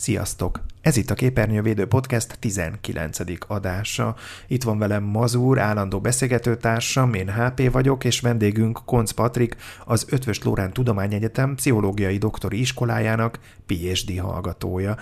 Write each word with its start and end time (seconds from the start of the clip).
Sziasztok! 0.00 0.60
Ez 0.80 0.96
itt 0.96 1.10
a 1.10 1.14
Képernyővédő 1.14 1.86
Podcast 1.86 2.38
19. 2.38 3.18
adása. 3.46 4.16
Itt 4.46 4.62
van 4.62 4.78
velem 4.78 5.02
Mazur, 5.02 5.58
állandó 5.58 6.00
beszélgetőtársam, 6.00 7.14
én 7.14 7.32
HP 7.32 7.72
vagyok, 7.72 8.04
és 8.04 8.20
vendégünk 8.20 8.80
Konc 8.84 9.10
Patrik, 9.10 9.56
az 9.84 10.06
Ötvös 10.08 10.42
Lórán 10.42 10.72
Tudományegyetem 10.72 11.54
pszichológiai 11.54 12.18
doktori 12.18 12.60
iskolájának 12.60 13.38
PhD 13.66 14.18
hallgatója, 14.18 14.96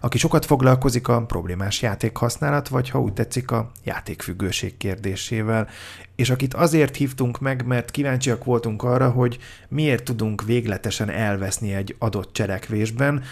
aki 0.00 0.18
sokat 0.18 0.44
foglalkozik 0.44 1.08
a 1.08 1.24
problémás 1.24 1.82
játékhasználat, 1.82 2.68
vagy 2.68 2.90
ha 2.90 3.00
úgy 3.00 3.12
tetszik, 3.12 3.50
a 3.50 3.70
játékfüggőség 3.84 4.76
kérdésével, 4.76 5.68
és 6.16 6.30
akit 6.30 6.54
azért 6.54 6.96
hívtunk 6.96 7.40
meg, 7.40 7.66
mert 7.66 7.90
kíváncsiak 7.90 8.44
voltunk 8.44 8.82
arra, 8.82 9.10
hogy 9.10 9.38
miért 9.68 10.04
tudunk 10.04 10.42
végletesen 10.42 11.10
elveszni 11.10 11.74
egy 11.74 11.96
adott 11.98 12.32
cselekvésben, 12.32 13.22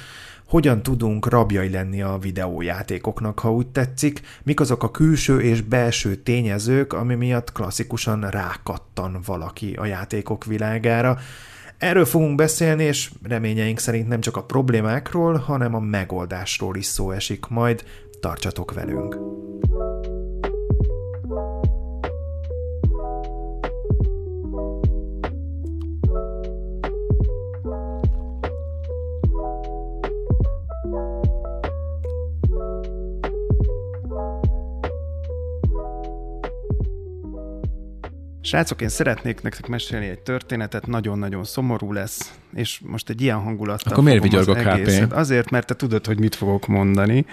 hogyan 0.53 0.83
tudunk 0.83 1.29
rabjai 1.29 1.71
lenni 1.71 2.03
a 2.03 2.19
videójátékoknak, 2.19 3.39
ha 3.39 3.53
úgy 3.53 3.67
tetszik, 3.67 4.21
mik 4.43 4.61
azok 4.61 4.83
a 4.83 4.91
külső 4.91 5.41
és 5.41 5.61
belső 5.61 6.15
tényezők, 6.15 6.93
ami 6.93 7.15
miatt 7.15 7.53
klasszikusan 7.53 8.21
rákattan 8.31 9.21
valaki 9.27 9.75
a 9.75 9.87
játékok 9.87 10.45
világára. 10.45 11.19
Erről 11.79 12.05
fogunk 12.05 12.35
beszélni, 12.35 12.85
és 12.85 13.11
reményeink 13.23 13.79
szerint 13.79 14.09
nem 14.09 14.21
csak 14.21 14.37
a 14.37 14.45
problémákról, 14.45 15.37
hanem 15.37 15.75
a 15.75 15.81
megoldásról 15.81 16.77
is 16.77 16.87
szó 16.87 17.11
esik 17.11 17.47
majd. 17.47 17.85
Tartsatok 18.21 18.75
velünk! 18.75 19.19
Srácok, 38.45 38.81
én 38.81 38.89
szeretnék 38.89 39.43
nektek 39.43 39.67
mesélni 39.67 40.07
egy 40.07 40.19
történetet, 40.19 40.87
nagyon-nagyon 40.87 41.45
szomorú 41.45 41.93
lesz, 41.93 42.33
és 42.55 42.81
most 42.87 43.09
egy 43.09 43.21
ilyen 43.21 43.41
hangulattal 43.41 43.93
Akkor 43.93 44.05
miért 44.05 44.23
vigyorgok 44.23 44.59
HP? 44.59 45.13
Azért, 45.13 45.51
mert 45.51 45.67
te 45.67 45.75
tudod, 45.75 46.07
hogy 46.07 46.19
mit 46.19 46.35
fogok 46.35 46.67
mondani. 46.67 47.27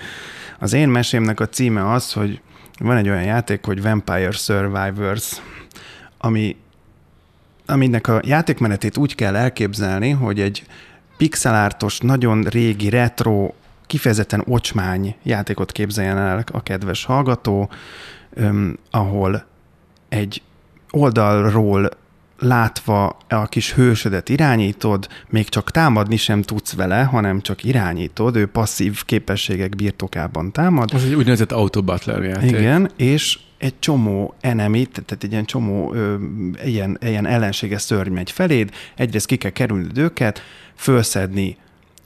Az 0.60 0.74
én 0.74 0.90
mesémnek 0.90 1.40
a 1.40 1.48
címe 1.48 1.92
az, 1.92 2.14
hogy 2.14 2.42
van 2.80 2.98
egy 2.98 3.10
olyan 3.10 3.24
játék, 3.24 3.66
hogy 3.66 3.82
Vampire 3.82 4.32
Survivors, 4.32 5.42
ami, 6.18 6.56
aminek 7.66 8.08
a 8.08 8.22
játékmenetét 8.24 8.98
úgy 8.98 9.16
kell 9.16 9.36
elképzelni, 9.36 10.10
hogy 10.10 10.40
egy 10.40 10.66
pixelártos, 11.18 12.00
nagyon 12.00 12.42
régi, 12.42 12.90
retro, 12.90 13.54
kifejezetten 13.88 14.44
ocsmány 14.48 15.16
játékot 15.24 15.72
képzeljen 15.72 16.18
el 16.18 16.44
a 16.52 16.64
kedves 16.64 17.06
hallgató, 17.06 17.70
öm, 18.34 18.78
ahol 18.90 19.46
egy 20.10 20.42
oldalról 20.90 21.90
látva 22.40 23.18
a 23.28 23.46
kis 23.48 23.74
hősödet 23.74 24.30
irányítod, 24.30 25.08
még 25.30 25.50
csak 25.50 25.72
támadni 25.72 26.18
sem 26.18 26.42
tudsz 26.42 26.74
vele, 26.74 27.04
hanem 27.04 27.42
csak 27.42 27.64
irányítod, 27.64 28.36
ő 28.36 28.46
passzív 28.46 29.04
képességek 29.06 29.76
birtokában 29.76 30.52
támad. 30.52 30.94
Ez 30.94 31.04
egy 31.04 31.14
úgynevezett 31.14 31.52
autobutler 31.52 32.24
játék. 32.24 32.50
Igen, 32.50 32.92
és 32.98 33.40
egy 33.58 33.80
csomó 33.80 34.34
enemy, 34.42 34.86
tehát 34.86 35.24
egy 35.24 35.32
ilyen 35.32 35.46
csomó 35.46 35.94
ö, 35.94 36.16
ilyen, 36.64 36.98
ilyen 37.02 37.26
ellenséges 37.26 37.82
szörny 37.82 38.12
megy 38.12 38.32
feléd, 38.32 38.70
egyrészt 38.96 39.26
ki 39.26 39.36
kell 39.36 39.52
kerülned 39.52 39.98
őket, 39.98 40.42
fölszedni 40.76 41.58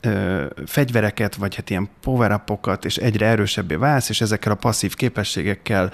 ö, 0.02 0.46
fegyvereket, 0.66 1.36
vagy 1.36 1.56
hát 1.56 1.70
ilyen 1.70 1.90
power 2.02 2.42
és 2.82 2.98
egyre 2.98 3.26
erősebbé 3.26 3.76
válsz, 3.76 4.10
és 4.10 4.22
ezekkel 4.22 4.52
a 4.52 4.56
passzív 4.56 4.96
képességekkel 4.96 5.92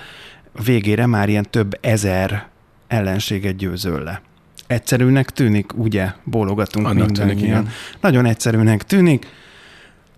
végére 0.63 1.05
már 1.05 1.29
ilyen 1.29 1.47
több 1.49 1.77
ezer 1.81 2.47
ellenséget 2.89 3.55
győzöl 3.55 4.03
le. 4.03 4.22
Egyszerűnek 4.67 5.29
tűnik, 5.29 5.77
ugye? 5.77 6.11
Bólogatunk 6.23 6.88
Annak 6.88 7.05
mindannyian. 7.05 7.63
Tűnik, 7.63 7.75
Nagyon 8.01 8.25
egyszerűnek 8.25 8.83
tűnik, 8.83 9.27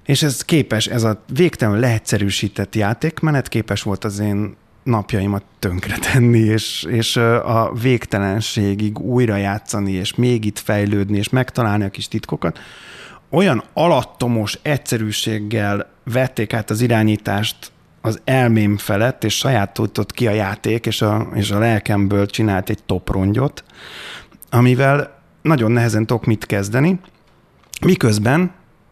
és 0.06 0.24
ez 0.24 0.46
képes, 0.46 0.88
ez 0.88 1.04
a 1.04 1.24
végtelenül 1.34 1.80
leegyszerűsített 1.80 2.76
játékmenet 2.76 3.48
képes 3.48 3.82
volt 3.82 4.04
az 4.04 4.20
én 4.20 4.56
napjaimat 4.84 5.44
tönkretenni, 5.60 6.40
és, 6.40 6.86
és 6.90 7.16
a 7.16 7.74
végtelenségig 7.82 9.00
újra 9.00 9.36
játszani, 9.36 9.92
és 9.92 10.16
még 10.16 10.46
itt 10.46 10.60
fejlődni, 10.60 11.18
és 11.18 11.30
megtalálni 11.30 11.84
a 11.84 11.90
kis 11.90 12.08
titkokat. 12.08 12.60
Olyan 13.30 13.64
alattomos 13.74 14.60
egyszerűséggel 14.62 15.90
vették 16.04 16.54
át 16.54 16.70
az 16.70 16.82
irányítást 16.82 17.72
az 18.02 18.22
elmém 18.24 18.78
felett, 18.78 19.24
és 19.24 19.38
sajátított 19.38 20.12
ki 20.12 20.28
a 20.28 20.32
játék, 20.32 20.86
és 20.86 21.02
a, 21.02 21.28
és 21.34 21.52
a 21.52 21.60
lelkemből 21.60 22.26
csinált 22.26 22.70
egy 22.70 22.84
toprongyot, 22.84 23.64
amivel 24.50 25.20
nagyon 25.42 25.72
nehezen 25.72 26.06
tudok 26.06 26.26
mit 26.26 26.46
kezdeni, 26.46 27.00
miközben 27.86 28.52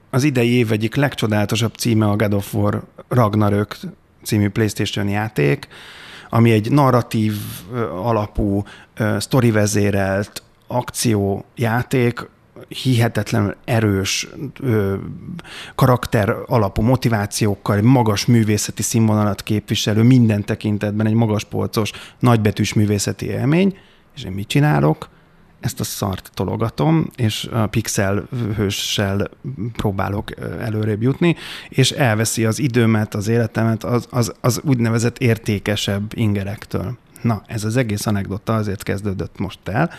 az 0.09 0.23
idei 0.23 0.49
év 0.49 0.71
egyik 0.71 0.95
legcsodálatosabb 0.95 1.73
címe 1.73 2.05
a 2.05 2.15
God 2.15 2.33
of 2.33 2.53
War 2.53 2.83
Ragnarök 3.07 3.77
című 4.23 4.49
PlayStation 4.49 5.07
játék, 5.07 5.67
ami 6.29 6.51
egy 6.51 6.71
narratív 6.71 7.35
alapú, 8.03 8.63
sztorivezérelt 9.17 10.43
akciójáték, 10.67 12.29
hihetetlenül 12.67 13.55
erős 13.65 14.27
ö, 14.59 14.95
karakter 15.75 16.35
alapú 16.45 16.81
motivációkkal, 16.81 17.81
magas 17.81 18.25
művészeti 18.25 18.81
színvonalat 18.81 19.43
képviselő, 19.43 20.03
minden 20.03 20.45
tekintetben 20.45 21.07
egy 21.07 21.13
magas 21.13 21.43
polcos, 21.43 21.91
nagybetűs 22.19 22.73
művészeti 22.73 23.25
élmény, 23.25 23.77
és 24.15 24.23
én 24.23 24.31
mit 24.31 24.47
csinálok? 24.47 25.09
Ezt 25.59 25.79
a 25.79 25.83
szart 25.83 26.31
tologatom, 26.33 27.09
és 27.15 27.49
a 27.51 27.67
pixel 27.67 28.27
hőssel 28.55 29.29
próbálok 29.73 30.31
előrébb 30.59 31.01
jutni, 31.01 31.35
és 31.69 31.91
elveszi 31.91 32.45
az 32.45 32.59
időmet, 32.59 33.15
az 33.15 33.27
életemet 33.27 33.83
az, 33.83 34.07
az, 34.09 34.33
az 34.41 34.61
úgynevezett 34.63 35.17
értékesebb 35.17 36.11
ingerektől. 36.15 36.97
Na, 37.21 37.41
ez 37.45 37.63
az 37.63 37.77
egész 37.77 38.05
anekdota 38.05 38.55
azért 38.55 38.83
kezdődött 38.83 39.39
most 39.39 39.59
el, 39.63 39.89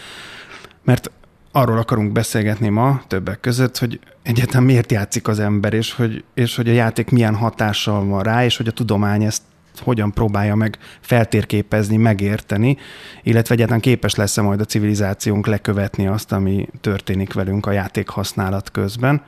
mert 0.85 1.11
arról 1.53 1.79
akarunk 1.79 2.13
beszélgetni 2.13 2.69
ma 2.69 3.03
többek 3.07 3.41
között, 3.41 3.79
hogy 3.79 4.01
egyetem 4.23 4.65
miért 4.65 4.93
játszik 4.93 5.29
az 5.29 5.39
ember, 5.39 5.73
és 5.73 5.93
hogy, 5.93 6.25
és 6.35 6.57
hogy 6.57 6.69
a 6.69 6.73
játék 6.73 7.11
milyen 7.11 7.35
hatással 7.35 8.05
van 8.05 8.23
rá, 8.23 8.45
és 8.45 8.57
hogy 8.57 8.69
a 8.69 8.73
tudomány 8.73 9.23
ezt 9.23 9.43
hogyan 9.79 10.13
próbálja 10.13 10.55
meg 10.55 10.79
feltérképezni, 11.01 11.97
megérteni, 11.97 12.77
illetve 13.23 13.55
egyáltalán 13.55 13.81
képes 13.81 14.15
lesz-e 14.15 14.43
majd 14.43 14.61
a 14.61 14.65
civilizációnk 14.65 15.47
lekövetni 15.47 16.07
azt, 16.07 16.33
ami 16.33 16.69
történik 16.81 17.33
velünk 17.33 17.67
a 17.67 17.73
játék 17.73 18.09
használat 18.09 18.71
közben. 18.71 19.23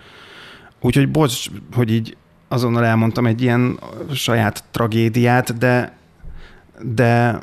Úgyhogy 0.81 1.11
bocs, 1.11 1.47
hogy 1.73 1.93
így 1.93 2.17
azonnal 2.49 2.85
elmondtam 2.85 3.27
egy 3.27 3.43
ilyen 3.43 3.79
saját 4.13 4.65
tragédiát, 4.71 5.59
de, 5.59 5.97
de 6.83 7.41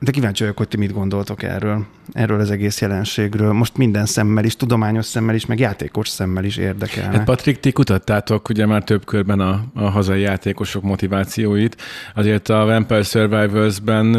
de 0.00 0.10
kíváncsi 0.10 0.42
vagyok, 0.42 0.58
hogy 0.58 0.68
ti 0.68 0.76
mit 0.76 0.92
gondoltok 0.92 1.42
erről, 1.42 1.86
erről 2.12 2.40
az 2.40 2.50
egész 2.50 2.80
jelenségről. 2.80 3.52
Most 3.52 3.76
minden 3.76 4.06
szemmel 4.06 4.44
is, 4.44 4.56
tudományos 4.56 5.04
szemmel 5.04 5.34
is, 5.34 5.46
meg 5.46 5.58
játékos 5.58 6.08
szemmel 6.08 6.44
is 6.44 6.56
érdekel. 6.56 7.12
Hát 7.12 7.24
Patrik, 7.24 7.60
ti 7.60 7.72
kutattátok 7.72 8.48
ugye 8.48 8.66
már 8.66 8.84
több 8.84 9.04
körben 9.04 9.40
a, 9.40 9.64
a 9.74 9.82
hazai 9.82 10.20
játékosok 10.20 10.82
motivációit. 10.82 11.76
Azért 12.14 12.48
a 12.48 12.64
Vampire 12.64 13.02
Survivors-ben 13.02 14.12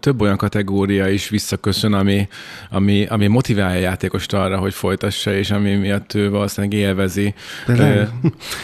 több 0.00 0.20
olyan 0.20 0.36
kategória 0.36 1.08
is 1.08 1.28
visszaköszön, 1.28 1.92
ami, 1.92 2.28
ami, 2.70 3.06
ami 3.06 3.26
motiválja 3.26 3.78
a 3.78 3.80
játékost 3.80 4.32
arra, 4.32 4.58
hogy 4.58 4.74
folytassa, 4.74 5.34
és 5.34 5.50
ami 5.50 5.74
miatt 5.74 6.14
ő 6.14 6.30
valószínűleg 6.30 6.78
élvezi. 6.78 7.34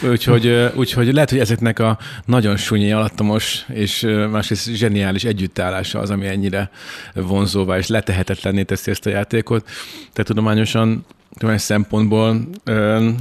úgyhogy, 0.09 0.71
úgyhogy 0.75 1.13
lehet, 1.13 1.29
hogy 1.29 1.39
ezeknek 1.39 1.79
a 1.79 1.97
nagyon 2.25 2.57
sunyi, 2.57 2.91
alattomos 2.91 3.65
és 3.73 4.07
másrészt 4.31 4.69
zseniális 4.75 5.23
együttállása 5.23 5.99
az, 5.99 6.09
ami 6.09 6.27
ennyire 6.27 6.69
vonzóvá 7.13 7.77
és 7.77 7.87
letehetetlenné 7.87 8.62
teszi 8.63 8.91
ezt 8.91 9.05
a 9.05 9.09
játékot. 9.09 9.69
Te 10.13 10.23
tudományosan 10.23 11.05
tudományos 11.33 11.61
szempontból, 11.61 12.39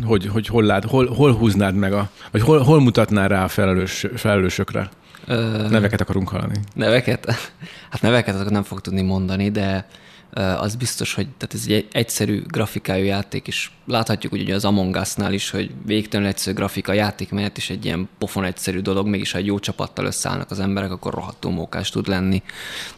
hogy, 0.05 0.27
hogy 0.27 0.47
hol, 0.47 0.65
lát, 0.65 0.85
hol, 0.85 1.07
hol 1.07 1.33
húznád 1.33 1.75
meg, 1.75 1.93
a, 1.93 2.11
vagy 2.31 2.41
hol, 2.41 2.59
hol 2.59 2.81
mutatnál 2.81 3.29
rá 3.29 3.45
a 3.45 3.49
felelős, 3.49 4.07
felelősökre? 4.15 4.91
Ö... 5.27 5.69
Neveket 5.71 6.01
akarunk 6.01 6.29
hallani. 6.29 6.55
Neveket? 6.75 7.27
Hát 7.91 8.03
neveket 8.03 8.35
akkor 8.35 8.51
nem 8.53 8.63
fog 8.63 8.81
tudni 8.81 9.03
mondani, 9.03 9.51
de 9.51 9.87
az 10.35 10.75
biztos, 10.75 11.15
hogy 11.15 11.29
tehát 11.39 11.55
ez 11.55 11.65
egy 11.69 11.89
egyszerű 11.93 12.43
grafikájú 12.47 13.05
játék, 13.05 13.47
és 13.47 13.71
láthatjuk 13.87 14.33
ugye 14.33 14.55
az 14.55 14.65
Among 14.65 14.97
Us-nál 14.97 15.33
is, 15.33 15.51
hogy 15.51 15.71
végtelenül 15.87 16.33
egyszerű 16.33 16.57
grafika 16.57 16.93
játék 16.93 17.31
mellett 17.31 17.57
is 17.57 17.71
egy 17.71 17.85
ilyen 17.85 18.09
pofon 18.19 18.45
egyszerű 18.45 18.81
dolog, 18.81 19.07
mégis 19.07 19.33
ha 19.33 19.39
egy 19.39 19.47
jó 19.47 19.59
csapattal 19.59 20.05
összeállnak 20.07 20.51
az 20.51 20.61
emberek, 20.61 20.91
akkor 20.91 21.15
rohadtó 21.15 21.51
mókás 21.51 21.91
tud 21.91 22.09
lenni. 22.09 22.43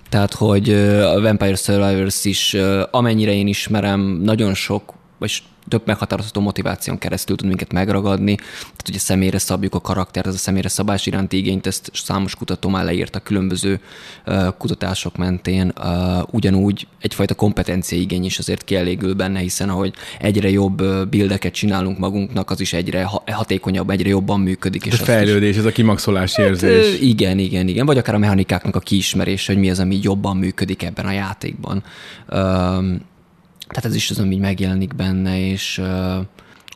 Tehát, 0.08 0.34
hogy 0.34 0.70
a 1.02 1.20
Vampire 1.20 1.56
Survivors 1.56 2.24
is, 2.24 2.56
amennyire 2.90 3.32
én 3.32 3.46
ismerem, 3.46 4.00
nagyon 4.00 4.54
sok, 4.54 4.94
vagy 5.18 5.42
több 5.68 5.82
meghatározható 5.86 6.40
motiváción 6.40 6.98
keresztül 6.98 7.36
tud 7.36 7.46
minket 7.46 7.72
megragadni. 7.72 8.34
Tehát 8.34 8.88
ugye 8.88 8.98
személyre 8.98 9.38
szabjuk 9.38 9.74
a 9.74 9.80
karaktert, 9.80 10.26
ez 10.26 10.34
a 10.34 10.38
személyre 10.38 10.68
szabás 10.68 11.06
iránti 11.06 11.36
igényt, 11.36 11.66
ezt 11.66 11.90
számos 11.92 12.34
kutató 12.34 12.68
már 12.68 12.84
leírta 12.84 13.20
különböző 13.20 13.80
uh, 14.26 14.48
kutatások 14.58 15.16
mentén. 15.16 15.72
Uh, 15.78 16.34
ugyanúgy 16.34 16.86
egyfajta 17.00 17.34
kompetencia 17.34 17.98
igény 17.98 18.24
is 18.24 18.38
azért 18.38 18.64
kielégül 18.64 19.14
benne, 19.14 19.38
hiszen 19.38 19.68
ahogy 19.68 19.94
egyre 20.18 20.50
jobb 20.50 21.08
bildeket 21.08 21.52
csinálunk 21.52 21.98
magunknak, 21.98 22.50
az 22.50 22.60
is 22.60 22.72
egyre 22.72 23.08
hatékonyabb, 23.26 23.90
egyre 23.90 24.08
jobban 24.08 24.40
működik. 24.40 24.86
És 24.86 25.00
a 25.00 25.04
fejlődés, 25.04 25.50
is... 25.50 25.56
ez 25.56 25.64
a 25.64 25.72
kimaxolás 25.72 26.34
hát, 26.34 26.46
érzés. 26.46 26.90
Hát, 26.90 27.00
igen, 27.00 27.38
igen, 27.38 27.68
igen. 27.68 27.86
Vagy 27.86 27.98
akár 27.98 28.14
a 28.14 28.18
mechanikáknak 28.18 28.76
a 28.76 28.80
kiismerése, 28.80 29.52
hogy 29.52 29.62
mi 29.62 29.70
az, 29.70 29.78
ami 29.78 29.98
jobban 30.02 30.36
működik 30.36 30.82
ebben 30.82 31.06
a 31.06 31.12
játékban. 31.12 31.82
Tehát 33.74 33.90
ez 33.90 33.94
is 33.94 34.10
az, 34.10 34.18
ami 34.18 34.36
megjelenik 34.36 34.94
benne, 34.94 35.38
és 35.38 35.82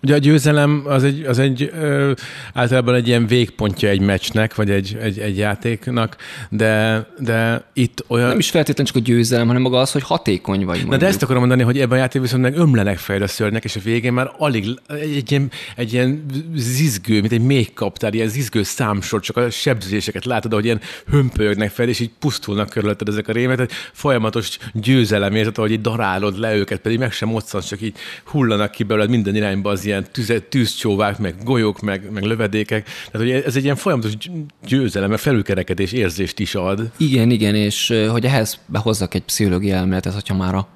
Ugye 0.02 0.14
a 0.14 0.18
győzelem 0.18 0.82
az 0.86 1.04
egy, 1.04 1.24
az 1.24 1.38
egy 1.38 1.70
ö, 1.80 2.12
általában 2.54 2.94
egy 2.94 3.08
ilyen 3.08 3.26
végpontja 3.26 3.88
egy 3.88 4.00
meccsnek, 4.00 4.54
vagy 4.54 4.70
egy, 4.70 4.96
egy, 5.00 5.18
egy 5.18 5.36
játéknak, 5.36 6.16
de, 6.50 7.06
de 7.18 7.64
itt 7.72 8.04
olyan... 8.06 8.28
Nem 8.28 8.38
is 8.38 8.50
feltétlenül 8.50 8.92
csak 8.92 9.02
a 9.02 9.06
győzelem, 9.06 9.46
hanem 9.46 9.62
maga 9.62 9.78
az, 9.78 9.92
hogy 9.92 10.02
hatékony 10.02 10.64
vagy. 10.64 10.86
Na 10.86 10.96
de 10.96 11.06
ezt 11.06 11.22
akarom 11.22 11.40
mondani, 11.40 11.62
hogy 11.62 11.78
ebben 11.78 11.96
a 11.98 12.00
játékban 12.00 12.22
viszont 12.22 12.42
meg 12.42 12.56
ömlenek 12.56 12.98
fel 12.98 13.22
a 13.22 13.26
szörnyek, 13.26 13.64
és 13.64 13.76
a 13.76 13.80
végén 13.84 14.12
már 14.12 14.30
alig 14.36 14.66
egy, 14.88 15.16
egy, 15.16 15.30
ilyen, 15.30 15.50
egy 15.76 15.92
ilyen 15.92 16.24
zizgő, 16.54 17.20
mint 17.20 17.32
egy 17.32 17.42
még 17.42 17.72
kaptál, 17.72 18.12
ilyen 18.12 18.28
zizgő 18.28 18.62
számsor, 18.62 19.20
csak 19.20 19.36
a 19.36 19.50
sebzéseket 19.50 20.24
látod, 20.24 20.52
ahogy 20.52 20.64
ilyen 20.64 20.80
hömpölyögnek 21.10 21.70
fel, 21.70 21.88
és 21.88 22.00
így 22.00 22.10
pusztulnak 22.18 22.68
körülötted 22.68 23.08
ezek 23.08 23.28
a 23.28 23.32
rémek, 23.32 23.56
tehát 23.56 23.72
folyamatos 23.92 24.58
győzelem 24.72 25.34
érzet, 25.34 25.58
ahogy 25.58 25.70
így 25.70 25.80
darálod 25.80 26.38
le 26.38 26.54
őket, 26.54 26.80
pedig 26.80 26.98
meg 26.98 27.12
sem 27.12 27.28
moccan, 27.28 27.60
csak 27.60 27.80
így 27.80 27.96
hullanak 28.24 28.70
ki 28.70 28.82
belőled 28.82 29.10
minden 29.10 29.36
irányba 29.36 29.70
az 29.70 29.86
ilyen 29.88 30.06
tüze, 30.12 30.40
tűzcsóvák, 30.40 31.18
meg 31.18 31.34
golyók, 31.44 31.80
meg, 31.80 32.10
meg 32.12 32.22
lövedékek. 32.22 32.84
Tehát, 32.84 33.26
hogy 33.26 33.30
ez 33.30 33.56
egy 33.56 33.64
ilyen 33.64 33.76
folyamatos 33.76 34.12
győzelem, 34.66 35.08
mert 35.08 35.20
felülkerekedés 35.20 35.92
érzést 35.92 36.38
is 36.38 36.54
ad. 36.54 36.90
Igen, 36.96 37.30
igen, 37.30 37.54
és 37.54 37.94
hogy 38.10 38.24
ehhez 38.24 38.58
behozzak 38.66 39.14
egy 39.14 39.22
pszichológiai 39.22 39.72
elméletet, 39.72 40.12
hogyha 40.12 40.34
már 40.34 40.54
a 40.54 40.68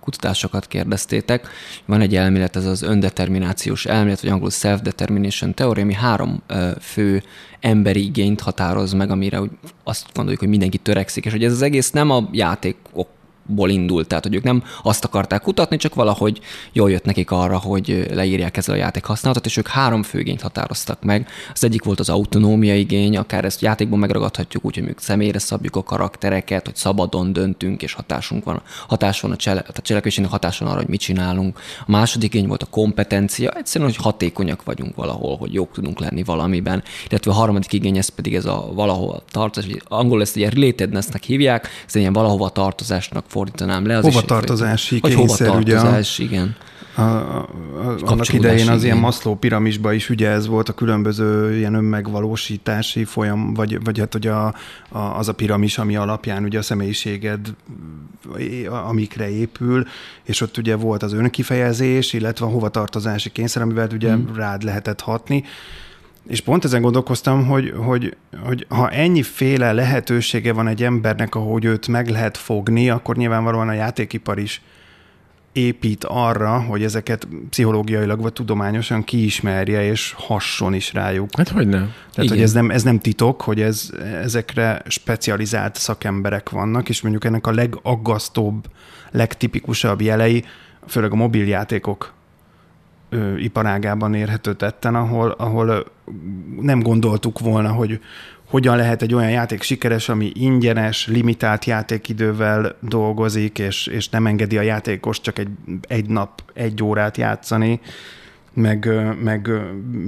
kutatásokat 0.00 0.66
kérdeztétek. 0.66 1.48
Van 1.84 2.00
egy 2.00 2.16
elmélet, 2.16 2.56
ez 2.56 2.66
az 2.66 2.82
öndeterminációs 2.82 3.84
elmélet, 3.84 4.20
vagy 4.20 4.30
angolul 4.30 4.50
self-determination 4.50 5.54
theory, 5.54 5.80
ami 5.80 5.94
három 5.94 6.42
fő 6.80 7.22
emberi 7.60 8.04
igényt 8.04 8.40
határoz 8.40 8.92
meg, 8.92 9.10
amire 9.10 9.40
azt 9.84 10.06
gondoljuk, 10.14 10.40
hogy 10.40 10.50
mindenki 10.50 10.78
törekszik, 10.78 11.24
és 11.24 11.32
hogy 11.32 11.44
ez 11.44 11.52
az 11.52 11.62
egész 11.62 11.90
nem 11.90 12.10
a 12.10 12.28
játékok 12.32 13.08
ból 13.46 13.70
indult. 13.70 14.08
Tehát, 14.08 14.24
hogy 14.24 14.34
ők 14.34 14.42
nem 14.42 14.62
azt 14.82 15.04
akarták 15.04 15.42
kutatni, 15.42 15.76
csak 15.76 15.94
valahogy 15.94 16.40
jól 16.72 16.90
jött 16.90 17.04
nekik 17.04 17.30
arra, 17.30 17.58
hogy 17.58 18.06
leírják 18.12 18.56
ezzel 18.56 18.74
a 18.74 18.78
játék 18.78 19.04
használatot, 19.04 19.46
és 19.46 19.56
ők 19.56 19.68
három 19.68 20.02
főgényt 20.02 20.40
határoztak 20.40 21.02
meg. 21.02 21.28
Az 21.52 21.64
egyik 21.64 21.84
volt 21.84 22.00
az 22.00 22.08
autonómia 22.08 22.76
igény, 22.76 23.16
akár 23.16 23.44
ezt 23.44 23.60
játékban 23.60 23.98
megragadhatjuk 23.98 24.64
úgy, 24.64 24.74
hogy 24.74 24.82
mondjuk 24.82 25.04
személyre 25.04 25.38
szabjuk 25.38 25.76
a 25.76 25.82
karaktereket, 25.82 26.64
hogy 26.64 26.76
szabadon 26.76 27.32
döntünk, 27.32 27.82
és 27.82 27.92
hatásunk 27.92 28.44
van, 28.44 28.62
hatás 28.88 29.20
van 29.20 29.30
a, 29.30 29.36
csele, 29.36 29.64
a 29.74 29.80
cselekvésének 29.80 30.30
hatás 30.30 30.58
van 30.58 30.68
arra, 30.68 30.78
hogy 30.78 30.88
mit 30.88 31.00
csinálunk. 31.00 31.58
A 31.86 31.90
második 31.90 32.34
igény 32.36 32.48
volt 32.48 32.62
a 32.62 32.66
kompetencia, 32.66 33.50
egyszerűen, 33.50 33.90
hogy 33.90 34.04
hatékonyak 34.04 34.64
vagyunk 34.64 34.94
valahol, 34.94 35.36
hogy 35.36 35.52
jók 35.52 35.72
tudunk 35.72 36.00
lenni 36.00 36.22
valamiben. 36.22 36.82
Illetve 37.08 37.30
a 37.30 37.34
harmadik 37.34 37.72
igény, 37.72 37.96
ez 37.96 38.08
pedig 38.08 38.34
ez 38.34 38.44
a 38.44 38.70
valahol 38.74 39.22
tartozás, 39.30 39.70
angol 39.84 40.20
ezt 40.20 40.36
ugye 40.36 40.50
relatednessnek 40.50 41.22
hívják, 41.22 41.68
ez 41.86 41.94
egy 41.94 42.00
ilyen 42.00 42.12
valahova 42.12 42.48
tartozásnak 42.48 43.24
fordítanám 43.36 43.86
le. 43.86 43.96
Az 43.96 44.04
hova 44.04 44.22
tartozási 44.22 45.00
kényszer, 45.00 45.56
ugye? 45.56 45.80
igen. 46.18 46.56
A, 46.94 47.00
a, 47.00 47.48
a, 47.76 47.96
annak 48.00 48.32
idején 48.32 48.68
az 48.68 48.84
ilyen 48.84 48.96
Maslow 48.96 49.34
piramisban 49.34 49.94
is 49.94 50.10
ugye 50.10 50.28
ez 50.28 50.46
volt 50.46 50.68
a 50.68 50.72
különböző 50.72 51.56
ilyen 51.56 51.74
önmegvalósítási 51.74 53.04
folyam, 53.04 53.54
vagy, 53.54 53.84
vagy 53.84 53.98
hát 53.98 54.12
hogy 54.12 54.26
a, 54.26 54.46
a, 54.88 54.98
az 54.98 55.28
a 55.28 55.32
piramis, 55.32 55.78
ami 55.78 55.96
alapján 55.96 56.44
ugye 56.44 56.58
a 56.58 56.62
személyiséged, 56.62 57.54
amikre 58.88 59.30
épül, 59.30 59.86
és 60.22 60.40
ott 60.40 60.56
ugye 60.56 60.76
volt 60.76 61.02
az 61.02 61.12
önkifejezés, 61.12 62.12
illetve 62.12 62.46
a 62.46 62.48
hovatartozási 62.48 63.30
kényszer, 63.30 63.62
amivel 63.62 63.88
ugye 63.92 64.12
hmm. 64.12 64.34
rád 64.34 64.62
lehetett 64.62 65.00
hatni. 65.00 65.44
És 66.28 66.40
pont 66.40 66.64
ezen 66.64 66.82
gondolkoztam, 66.82 67.46
hogy, 67.46 67.72
hogy, 67.76 68.16
hogy 68.44 68.66
ha 68.68 68.90
ennyiféle 68.90 69.72
lehetősége 69.72 70.52
van 70.52 70.68
egy 70.68 70.82
embernek, 70.82 71.34
ahogy 71.34 71.64
őt 71.64 71.88
meg 71.88 72.08
lehet 72.08 72.36
fogni, 72.36 72.90
akkor 72.90 73.16
nyilvánvalóan 73.16 73.68
a 73.68 73.72
játékipar 73.72 74.38
is 74.38 74.62
épít 75.56 76.04
arra, 76.04 76.60
hogy 76.60 76.82
ezeket 76.82 77.28
pszichológiailag 77.50 78.20
vagy 78.20 78.32
tudományosan 78.32 79.04
kiismerje, 79.04 79.90
és 79.90 80.14
hasson 80.16 80.74
is 80.74 80.92
rájuk. 80.92 81.30
Hát 81.36 81.48
hogy 81.48 81.68
nem. 81.68 81.80
Tehát, 81.80 82.16
Igen. 82.16 82.28
hogy 82.28 82.40
ez 82.40 82.52
nem, 82.52 82.70
ez 82.70 82.82
nem 82.82 82.98
titok, 82.98 83.42
hogy 83.42 83.60
ez, 83.60 83.90
ezekre 84.22 84.82
specializált 84.86 85.76
szakemberek 85.76 86.50
vannak, 86.50 86.88
és 86.88 87.00
mondjuk 87.00 87.24
ennek 87.24 87.46
a 87.46 87.52
legaggasztóbb, 87.52 88.66
legtipikusabb 89.10 90.00
jelei, 90.00 90.44
főleg 90.86 91.12
a 91.12 91.16
mobiljátékok 91.16 92.14
ö, 93.08 93.36
iparágában 93.36 94.14
érhető 94.14 94.54
tetten, 94.54 94.94
ahol, 94.94 95.30
ahol 95.30 95.84
nem 96.60 96.82
gondoltuk 96.82 97.38
volna, 97.38 97.72
hogy 97.72 98.00
hogyan 98.48 98.76
lehet 98.76 99.02
egy 99.02 99.14
olyan 99.14 99.30
játék 99.30 99.62
sikeres, 99.62 100.08
ami 100.08 100.30
ingyenes, 100.34 101.06
limitált 101.06 101.64
játékidővel 101.64 102.76
dolgozik, 102.80 103.58
és, 103.58 103.86
és 103.86 104.08
nem 104.08 104.26
engedi 104.26 104.58
a 104.58 104.62
játékos 104.62 105.20
csak 105.20 105.38
egy, 105.38 105.48
egy 105.80 106.08
nap, 106.08 106.42
egy 106.54 106.82
órát 106.82 107.16
játszani, 107.16 107.80
meg, 108.56 108.90
meg, 109.22 109.50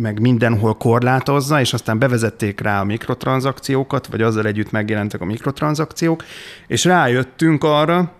meg 0.00 0.20
mindenhol 0.20 0.76
korlátozza, 0.76 1.60
és 1.60 1.72
aztán 1.72 1.98
bevezették 1.98 2.60
rá 2.60 2.80
a 2.80 2.84
mikrotranszakciókat, 2.84 4.06
vagy 4.06 4.22
azzal 4.22 4.46
együtt 4.46 4.70
megjelentek 4.70 5.20
a 5.20 5.24
mikrotranszakciók, 5.24 6.24
és 6.66 6.84
rájöttünk 6.84 7.64
arra, 7.64 8.12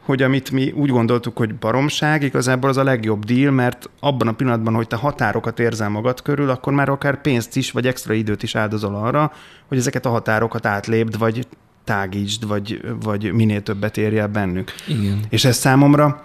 hogy 0.00 0.22
amit 0.22 0.50
mi 0.50 0.70
úgy 0.70 0.90
gondoltuk, 0.90 1.36
hogy 1.36 1.54
baromság, 1.54 2.22
igazából 2.22 2.70
az 2.70 2.76
a 2.76 2.82
legjobb 2.82 3.24
deal, 3.24 3.52
mert 3.52 3.90
abban 4.00 4.28
a 4.28 4.32
pillanatban, 4.32 4.74
hogy 4.74 4.86
te 4.86 4.96
határokat 4.96 5.58
érzel 5.58 5.88
magad 5.88 6.22
körül, 6.22 6.50
akkor 6.50 6.72
már 6.72 6.88
akár 6.88 7.20
pénzt 7.20 7.56
is, 7.56 7.70
vagy 7.70 7.86
extra 7.86 8.12
időt 8.12 8.42
is 8.42 8.54
áldozol 8.54 8.94
arra, 8.94 9.32
hogy 9.68 9.78
ezeket 9.78 10.06
a 10.06 10.10
határokat 10.10 10.66
átlépd, 10.66 11.18
vagy 11.18 11.46
tágítsd, 11.84 12.46
vagy, 12.46 12.80
vagy 13.00 13.32
minél 13.32 13.62
többet 13.62 13.96
érjél 13.96 14.26
bennük. 14.26 14.72
Igen. 14.86 15.20
És 15.28 15.44
ez 15.44 15.56
számomra 15.56 16.24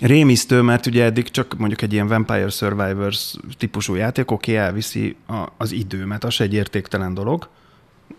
rémisztő, 0.00 0.60
mert 0.60 0.86
ugye 0.86 1.04
eddig 1.04 1.30
csak 1.30 1.58
mondjuk 1.58 1.82
egy 1.82 1.92
ilyen 1.92 2.06
Vampire 2.06 2.48
Survivors 2.48 3.34
típusú 3.58 3.94
játék, 3.94 4.30
oké, 4.30 4.56
elviszi 4.56 5.16
a, 5.26 5.46
az 5.56 5.72
időmet, 5.72 6.24
az 6.24 6.40
egy 6.40 6.54
értéktelen 6.54 7.14
dolog, 7.14 7.48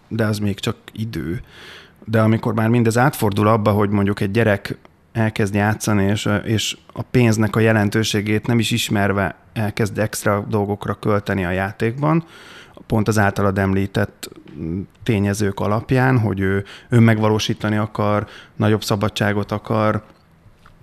de 0.07 0.25
az 0.25 0.39
még 0.39 0.59
csak 0.59 0.75
idő 0.91 1.41
de 2.09 2.21
amikor 2.21 2.53
már 2.53 2.69
mindez 2.69 2.97
átfordul 2.97 3.47
abba, 3.47 3.71
hogy 3.71 3.89
mondjuk 3.89 4.19
egy 4.19 4.31
gyerek 4.31 4.77
elkezd 5.11 5.53
játszani, 5.53 6.03
és, 6.03 6.29
és 6.43 6.77
a 6.93 7.01
pénznek 7.01 7.55
a 7.55 7.59
jelentőségét 7.59 8.47
nem 8.47 8.59
is 8.59 8.71
ismerve 8.71 9.35
elkezd 9.53 9.97
extra 9.97 10.45
dolgokra 10.49 10.93
költeni 10.93 11.45
a 11.45 11.51
játékban, 11.51 12.23
pont 12.87 13.07
az 13.07 13.17
általad 13.17 13.57
említett 13.57 14.29
tényezők 15.03 15.59
alapján, 15.59 16.19
hogy 16.19 16.39
ő 16.39 16.63
önmegvalósítani 16.89 17.77
akar, 17.77 18.27
nagyobb 18.55 18.83
szabadságot 18.83 19.51
akar, 19.51 20.03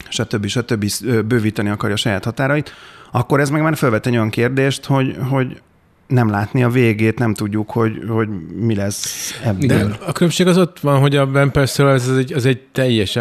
stb. 0.09 0.47
stb. 0.47 0.87
bővíteni 1.26 1.68
akarja 1.68 1.95
a 1.95 1.99
saját 1.99 2.25
határait, 2.25 2.73
akkor 3.11 3.40
ez 3.40 3.50
meg 3.50 3.62
már 3.62 3.76
felvet 3.76 4.06
egy 4.06 4.14
olyan 4.14 4.30
kérdést, 4.30 4.85
hogy, 4.85 5.16
hogy 5.30 5.61
nem 6.07 6.31
látni 6.31 6.63
a 6.63 6.69
végét, 6.69 7.19
nem 7.19 7.35
tudjuk, 7.35 7.71
hogy, 7.71 7.93
hogy 8.09 8.29
mi 8.61 8.75
lesz 8.75 9.35
ebből. 9.45 9.67
De 9.67 9.97
a 10.07 10.13
különbség 10.13 10.47
az 10.47 10.59
ott 10.59 10.81
van, 10.81 11.01
hogy 11.01 11.17
a 11.17 11.31
Vampire 11.31 11.67
Survivors 11.67 12.09
az 12.09 12.17
egy, 12.17 12.33
az 12.33 12.47
egy 12.47 12.61
teljes, 12.73 13.19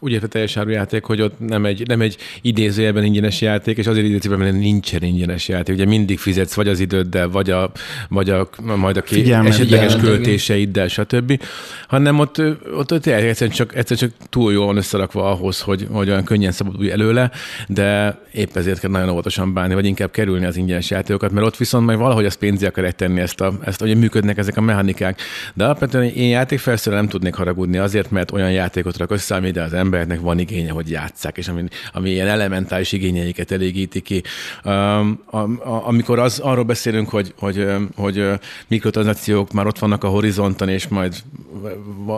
úgy 0.00 0.12
érte 0.12 0.26
teljes 0.26 0.56
áru 0.56 0.70
játék, 0.70 1.04
hogy 1.04 1.20
ott 1.20 1.34
nem 1.38 1.64
egy, 1.64 1.86
nem 1.86 2.00
egy 2.00 2.16
idézőjelben 2.42 3.04
ingyenes 3.04 3.40
játék, 3.40 3.78
és 3.78 3.86
azért 3.86 4.06
idézőjelben 4.06 4.48
mert 4.48 4.62
nincsen 4.62 5.02
ingyenes 5.02 5.48
játék. 5.48 5.74
Ugye 5.74 5.84
mindig 5.84 6.18
fizetsz 6.18 6.54
vagy 6.54 6.68
az 6.68 6.80
időddel, 6.80 7.28
vagy 7.28 7.50
a, 7.50 7.70
vagy 8.08 8.30
a 8.30 8.48
majd 8.76 8.96
a 8.96 9.02
két 9.02 9.32
esetleges 9.32 9.96
költéseiddel, 9.96 10.88
stb. 10.88 11.42
Hanem 11.88 12.18
ott, 12.18 12.38
ott, 12.76 12.92
ott 12.92 13.06
egyszerűen 13.06 13.56
csak, 13.56 13.74
egyszerűen 13.74 14.10
csak 14.18 14.28
túl 14.28 14.52
jól 14.52 14.66
van 14.66 14.76
összerakva 14.76 15.30
ahhoz, 15.30 15.60
hogy, 15.60 15.86
hogy 15.90 16.08
olyan 16.08 16.24
könnyen 16.24 16.52
szabadulj 16.52 16.90
előle, 16.90 17.30
de 17.68 18.18
épp 18.32 18.56
ezért 18.56 18.80
kell 18.80 18.90
nagyon 18.90 19.08
óvatosan 19.08 19.54
bánni, 19.54 19.74
vagy 19.74 19.86
inkább 19.86 20.10
kerülni 20.10 20.44
az 20.44 20.56
ingyenes 20.56 20.90
játékokat, 20.90 21.30
mert 21.30 21.46
ott 21.46 21.56
viszont 21.56 21.86
majd 21.86 21.98
valahogy 21.98 22.21
valahogy 22.22 22.26
azt 22.26 22.38
pénzé 22.38 22.66
akarják 22.66 22.94
tenni 22.94 23.20
ezt, 23.20 23.40
a, 23.40 23.52
ezt 23.64 23.80
hogy 23.80 23.96
működnek 23.96 24.38
ezek 24.38 24.56
a 24.56 24.60
mechanikák. 24.60 25.20
De 25.54 25.64
alapvetően 25.64 26.04
én 26.04 26.28
játékfelszerelő 26.28 27.00
nem 27.00 27.10
tudnék 27.10 27.34
haragudni 27.34 27.78
azért, 27.78 28.10
mert 28.10 28.30
olyan 28.32 28.52
játékot 28.52 28.96
rak 28.96 29.10
össze, 29.10 29.34
amire 29.34 29.62
az 29.62 29.72
embereknek 29.72 30.20
van 30.20 30.38
igénye, 30.38 30.70
hogy 30.70 30.90
játsszák, 30.90 31.36
és 31.36 31.48
ami, 31.48 31.64
ami 31.92 32.10
ilyen 32.10 32.28
elementális 32.28 32.92
igényeiket 32.92 33.50
elégíti 33.50 34.00
ki. 34.00 34.22
Um, 34.64 35.20
a, 35.30 35.36
a, 35.38 35.86
amikor 35.86 36.18
az, 36.18 36.38
arról 36.38 36.64
beszélünk, 36.64 37.08
hogy, 37.08 37.34
hogy, 37.38 37.66
hogy 37.96 38.28
mikrotranszakciók 38.68 39.52
már 39.52 39.66
ott 39.66 39.78
vannak 39.78 40.04
a 40.04 40.08
horizonton, 40.08 40.68
és 40.68 40.88
majd 40.88 41.14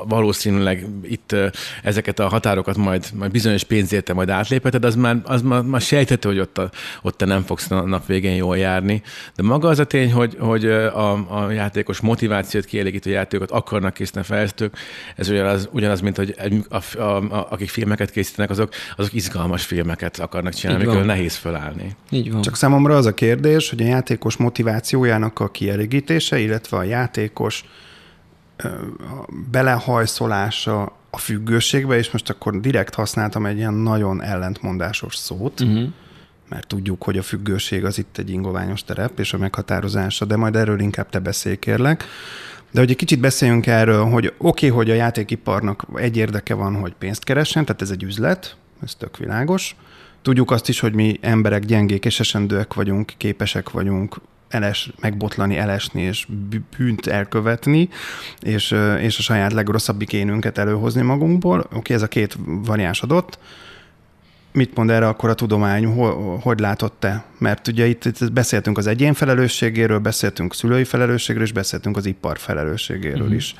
valószínűleg 0.09 0.87
itt 1.03 1.37
ezeket 1.83 2.19
a 2.19 2.29
határokat 2.29 2.77
majd, 2.77 3.05
majd 3.15 3.31
bizonyos 3.31 3.65
pénzért 3.65 4.13
majd 4.15 4.29
átlépheted, 4.29 4.85
az 4.85 4.95
már, 4.95 5.21
az 5.25 5.43
már, 5.43 5.63
már 5.63 5.81
sejthető, 5.81 6.29
hogy 6.29 6.39
ott, 6.39 6.59
a, 6.59 6.71
ott 7.03 7.17
te 7.17 7.25
nem 7.25 7.43
fogsz 7.43 7.69
nap 7.69 8.07
végén 8.07 8.35
jól 8.35 8.57
járni. 8.57 9.03
De 9.35 9.43
maga 9.43 9.69
az 9.69 9.79
a 9.79 9.85
tény, 9.95 10.13
hogy, 10.13 10.37
hogy 10.39 10.65
a, 10.67 11.13
a 11.13 11.51
játékos 11.51 12.01
motivációt 12.01 12.65
kielégítő 12.65 13.11
játékokat 13.11 13.51
akarnak 13.51 13.95
készíteni 13.95 14.25
fejlesztők, 14.25 14.77
ez 15.17 15.29
ugyanaz, 15.29 15.69
ugyanaz 15.73 16.01
mint 16.01 16.17
hogy 16.17 16.35
a, 16.69 16.99
a, 16.99 17.03
a, 17.03 17.47
akik 17.51 17.69
filmeket 17.69 18.11
készítenek, 18.11 18.51
azok, 18.51 18.73
azok 18.97 19.13
izgalmas 19.13 19.65
filmeket 19.65 20.19
akarnak 20.19 20.53
csinálni, 20.53 20.85
amikor 20.85 21.05
nehéz 21.05 21.35
fölállni. 21.35 21.97
Így 22.11 22.33
van. 22.33 22.43
Csak 22.43 22.57
számomra 22.57 22.97
az 22.97 23.07
a 23.07 23.15
kérdés, 23.15 23.71
hogy 23.71 23.83
a 23.83 23.85
játékos 23.85 24.37
motivációjának 24.37 25.41
a 25.41 25.51
kielégítése, 25.51 26.39
illetve 26.39 26.77
a 26.77 26.83
játékos 26.83 27.65
belehajszolása 29.51 30.97
a 31.11 31.19
függőségbe, 31.19 31.97
és 31.97 32.11
most 32.11 32.31
akkor 32.31 32.61
direkt 32.61 32.95
használtam 32.95 33.47
egy 33.47 33.57
ilyen 33.57 33.75
nagyon 33.75 34.23
ellentmondásos 34.23 35.17
szót, 35.17 35.61
uh-huh. 35.61 35.89
Mert 36.49 36.67
tudjuk, 36.67 37.03
hogy 37.03 37.19
a 37.19 37.23
függőség 37.23 37.85
az 37.85 37.99
itt 37.99 38.19
egy 38.19 38.31
ingoványos 38.31 38.85
terep, 38.85 39.19
és 39.19 39.33
a 39.33 39.39
meghatározása, 39.39 40.25
de 40.25 40.37
majd 40.37 40.57
erről 40.57 40.81
inkább 40.81 41.09
te 41.09 41.19
beszélj, 41.19 41.57
kérlek. 41.57 42.05
De 42.71 42.81
hogy 42.81 42.91
egy 42.91 42.97
kicsit 42.97 43.21
beszéljünk 43.21 43.67
erről, 43.67 44.05
hogy 44.05 44.27
oké, 44.27 44.37
okay, 44.39 44.69
hogy 44.69 44.91
a 44.91 44.95
játékiparnak 44.95 45.87
egy 45.95 46.17
érdeke 46.17 46.55
van, 46.55 46.75
hogy 46.75 46.95
pénzt 46.99 47.25
keressen, 47.25 47.65
tehát 47.65 47.83
ez 47.83 47.91
egy 47.91 48.03
üzlet, 48.03 48.57
ez 48.83 48.95
tök 48.95 49.17
világos. 49.17 49.77
Tudjuk 50.23 50.51
azt 50.51 50.69
is, 50.69 50.81
hogy 50.81 50.93
mi 50.93 51.19
emberek 51.21 51.65
gyengék 51.65 52.05
és 52.05 52.21
esendőek 52.21 52.75
vagyunk, 52.75 53.13
képesek 53.17 53.71
vagyunk 53.71 54.21
eles, 54.49 54.91
megbotlani, 55.01 55.57
elesni 55.57 56.03
és 56.03 56.27
bűnt 56.77 57.07
elkövetni, 57.07 57.89
és, 58.41 58.75
és 59.01 59.19
a 59.19 59.23
saját 59.23 59.53
legrosszabbik 59.53 60.13
énünket 60.13 60.59
előhozni 60.59 61.03
magunkból. 61.03 61.59
Oké, 61.59 61.77
okay, 61.77 61.97
ez 61.97 62.03
a 62.03 62.09
két 62.09 62.37
variáns 62.47 63.03
adott. 63.03 63.39
Mit 64.55 64.77
mond 64.77 64.91
erre 64.91 65.09
akkor 65.09 65.31
a 65.31 65.35
tudomány, 65.35 65.87
hogy 66.41 66.59
látott 66.59 66.95
te? 66.99 67.25
Mert 67.39 67.69
ugye 67.69 67.87
itt, 67.87 68.05
itt 68.05 68.33
beszéltünk 68.33 68.79
az 68.79 68.87
egyén 68.87 69.15
felelősségéről, 69.15 69.99
beszéltünk 69.99 70.55
szülői 70.55 70.85
felelősségről, 70.85 71.45
és 71.45 71.53
beszéltünk 71.53 71.97
az 71.97 72.07
ipar 72.07 72.39
felelősségéről 72.39 73.21
uh-huh. 73.21 73.35
is 73.35 73.55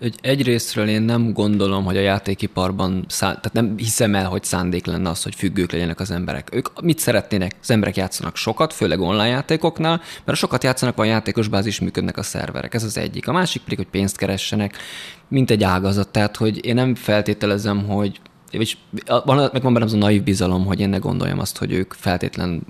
hogy 0.00 0.14
egyrésztről 0.20 0.88
én 0.88 1.02
nem 1.02 1.32
gondolom, 1.32 1.84
hogy 1.84 1.96
a 1.96 2.00
játékiparban, 2.00 3.04
szá- 3.08 3.40
tehát 3.40 3.52
nem 3.52 3.74
hiszem 3.76 4.14
el, 4.14 4.28
hogy 4.28 4.44
szándék 4.44 4.86
lenne 4.86 5.08
az, 5.08 5.22
hogy 5.22 5.34
függők 5.34 5.72
legyenek 5.72 6.00
az 6.00 6.10
emberek. 6.10 6.48
Ők 6.52 6.82
mit 6.82 6.98
szeretnének? 6.98 7.56
Az 7.62 7.70
emberek 7.70 7.96
játszanak 7.96 8.36
sokat, 8.36 8.72
főleg 8.72 9.00
online 9.00 9.26
játékoknál, 9.26 9.96
mert 9.96 10.26
a 10.26 10.34
sokat 10.34 10.64
játszanak, 10.64 10.96
van 10.96 11.06
játékos 11.06 11.48
bázis, 11.48 11.80
működnek 11.80 12.16
a 12.16 12.22
szerverek. 12.22 12.74
Ez 12.74 12.84
az 12.84 12.98
egyik. 12.98 13.28
A 13.28 13.32
másik 13.32 13.62
pedig, 13.62 13.78
hogy 13.78 13.86
pénzt 13.86 14.16
keressenek, 14.16 14.76
mint 15.28 15.50
egy 15.50 15.62
ágazat. 15.62 16.08
Tehát, 16.08 16.36
hogy 16.36 16.64
én 16.64 16.74
nem 16.74 16.94
feltételezem, 16.94 17.84
hogy 17.86 18.20
és 18.50 18.76
van, 19.06 19.36
meg 19.52 19.62
van 19.62 19.72
bennem 19.72 19.88
az 19.88 19.94
a 19.94 19.96
naív 19.96 20.22
bizalom, 20.22 20.64
hogy 20.64 20.80
én 20.80 20.88
ne 20.88 20.98
gondoljam 20.98 21.38
azt, 21.38 21.58
hogy 21.58 21.72
ők 21.72 21.92
feltétlen 21.92 22.62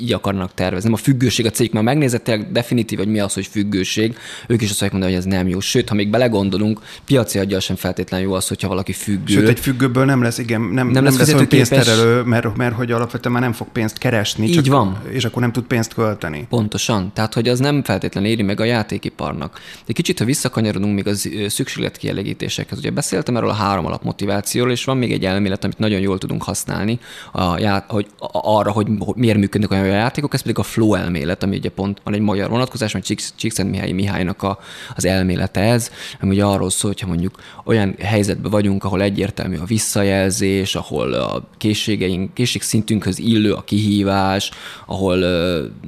így 0.00 0.12
akarnak 0.12 0.54
tervezni. 0.54 0.92
A 0.92 0.96
függőség 0.96 1.46
a 1.46 1.50
cég, 1.50 1.72
már 1.72 1.82
megnézettek 1.82 2.52
definitív, 2.52 2.98
hogy 2.98 3.08
mi 3.08 3.20
az, 3.20 3.34
hogy 3.34 3.46
függőség, 3.46 4.16
ők 4.46 4.62
is 4.62 4.70
azt 4.70 4.80
mondják 4.80 4.92
mondani, 4.92 5.12
hogy 5.12 5.20
ez 5.20 5.38
nem 5.38 5.48
jó. 5.48 5.60
Sőt, 5.60 5.88
ha 5.88 5.94
még 5.94 6.10
belegondolunk, 6.10 6.80
piaci 7.04 7.38
adja 7.38 7.60
sem 7.60 7.76
feltétlenül 7.76 8.26
jó 8.26 8.32
az, 8.32 8.48
hogyha 8.48 8.68
valaki 8.68 8.92
függő. 8.92 9.32
Sőt, 9.32 9.48
egy 9.48 9.60
függőből 9.60 10.04
nem 10.04 10.22
lesz, 10.22 10.38
igen, 10.38 10.60
nem, 10.60 10.70
nem, 10.74 10.88
nem 10.88 11.04
lesz, 11.04 11.18
lesz 11.18 11.32
olyan 11.32 11.48
pénzterelő, 11.48 12.22
mert, 12.22 12.56
mert 12.56 12.74
hogy 12.74 12.92
alapvetően 12.92 13.32
már 13.32 13.42
nem 13.42 13.52
fog 13.52 13.68
pénzt 13.68 13.98
keresni. 13.98 14.46
Így 14.46 14.54
csak, 14.54 14.66
van. 14.66 15.02
És 15.10 15.24
akkor 15.24 15.42
nem 15.42 15.52
tud 15.52 15.64
pénzt 15.64 15.94
költeni. 15.94 16.46
Pontosan. 16.48 17.10
Tehát, 17.14 17.34
hogy 17.34 17.48
az 17.48 17.58
nem 17.58 17.82
feltétlenül 17.82 18.30
éri 18.30 18.42
meg 18.42 18.60
a 18.60 18.64
játékiparnak. 18.64 19.60
De 19.86 19.92
kicsit, 19.92 20.18
ha 20.18 20.24
visszakanyarodunk 20.24 20.94
még 20.94 21.06
az 21.06 21.30
szükségletkielégítésekhez, 21.48 22.78
ugye 22.78 22.90
beszéltem 22.90 23.36
erről 23.36 23.50
a 23.50 23.52
három 23.52 23.86
alap 23.86 24.02
motivációról, 24.02 24.72
és 24.72 24.84
van 24.84 24.96
még 24.96 25.12
egy 25.12 25.24
elmélet, 25.24 25.64
amit 25.64 25.78
nagyon 25.78 26.00
jól 26.00 26.18
tudunk 26.18 26.42
használni, 26.42 26.98
a, 27.32 27.82
hogy 27.88 28.06
arra, 28.32 28.70
hogy 28.70 28.86
miért 29.14 29.38
működnek 29.38 29.74
olyan 29.80 29.96
játékok, 29.96 30.34
ez 30.34 30.40
pedig 30.40 30.58
a 30.58 30.62
flow 30.62 30.94
elmélet, 30.94 31.42
ami 31.42 31.56
ugye 31.56 31.68
pont 31.68 32.00
van 32.04 32.14
egy 32.14 32.20
magyar 32.20 32.50
vonatkozás, 32.50 32.92
mert 32.92 33.34
Csíkszent 33.36 33.70
Mihály 33.70 33.92
Mihálynak 33.92 34.42
a, 34.42 34.58
az 34.94 35.04
elmélete 35.04 35.60
ez, 35.60 35.90
ami 36.20 36.34
ugye 36.34 36.44
arról 36.44 36.70
szól, 36.70 36.90
hogyha 36.90 37.06
mondjuk 37.06 37.34
olyan 37.64 37.94
helyzetben 37.98 38.50
vagyunk, 38.50 38.84
ahol 38.84 39.02
egyértelmű 39.02 39.56
a 39.56 39.64
visszajelzés, 39.64 40.74
ahol 40.74 41.12
a 41.12 41.48
készségeink, 41.58 42.34
készségszintünkhöz 42.34 43.18
illő 43.18 43.52
a 43.52 43.64
kihívás, 43.64 44.50
ahol 44.86 45.16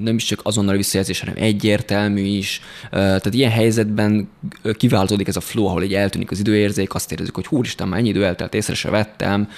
nem 0.01 0.15
is 0.15 0.25
csak 0.25 0.41
azonnal 0.43 0.77
visszajelzés, 0.77 1.21
hanem 1.21 1.35
egyértelmű 1.39 2.23
is. 2.23 2.61
Tehát 2.91 3.35
ilyen 3.35 3.51
helyzetben 3.51 4.29
kiváltódik 4.77 5.29
ez 5.29 5.37
a 5.37 5.41
flow, 5.41 5.67
ahol 5.67 5.83
egy 5.83 5.95
eltűnik 5.95 6.31
az 6.31 6.39
időérzék, 6.39 6.95
azt 6.95 7.13
érezzük, 7.13 7.35
hogy 7.35 7.47
húristen, 7.47 7.95
ennyi 7.95 8.09
idő 8.09 8.25
eltelt, 8.25 8.55
észre 8.55 8.75
se 8.75 8.91
vettem, 8.91 9.49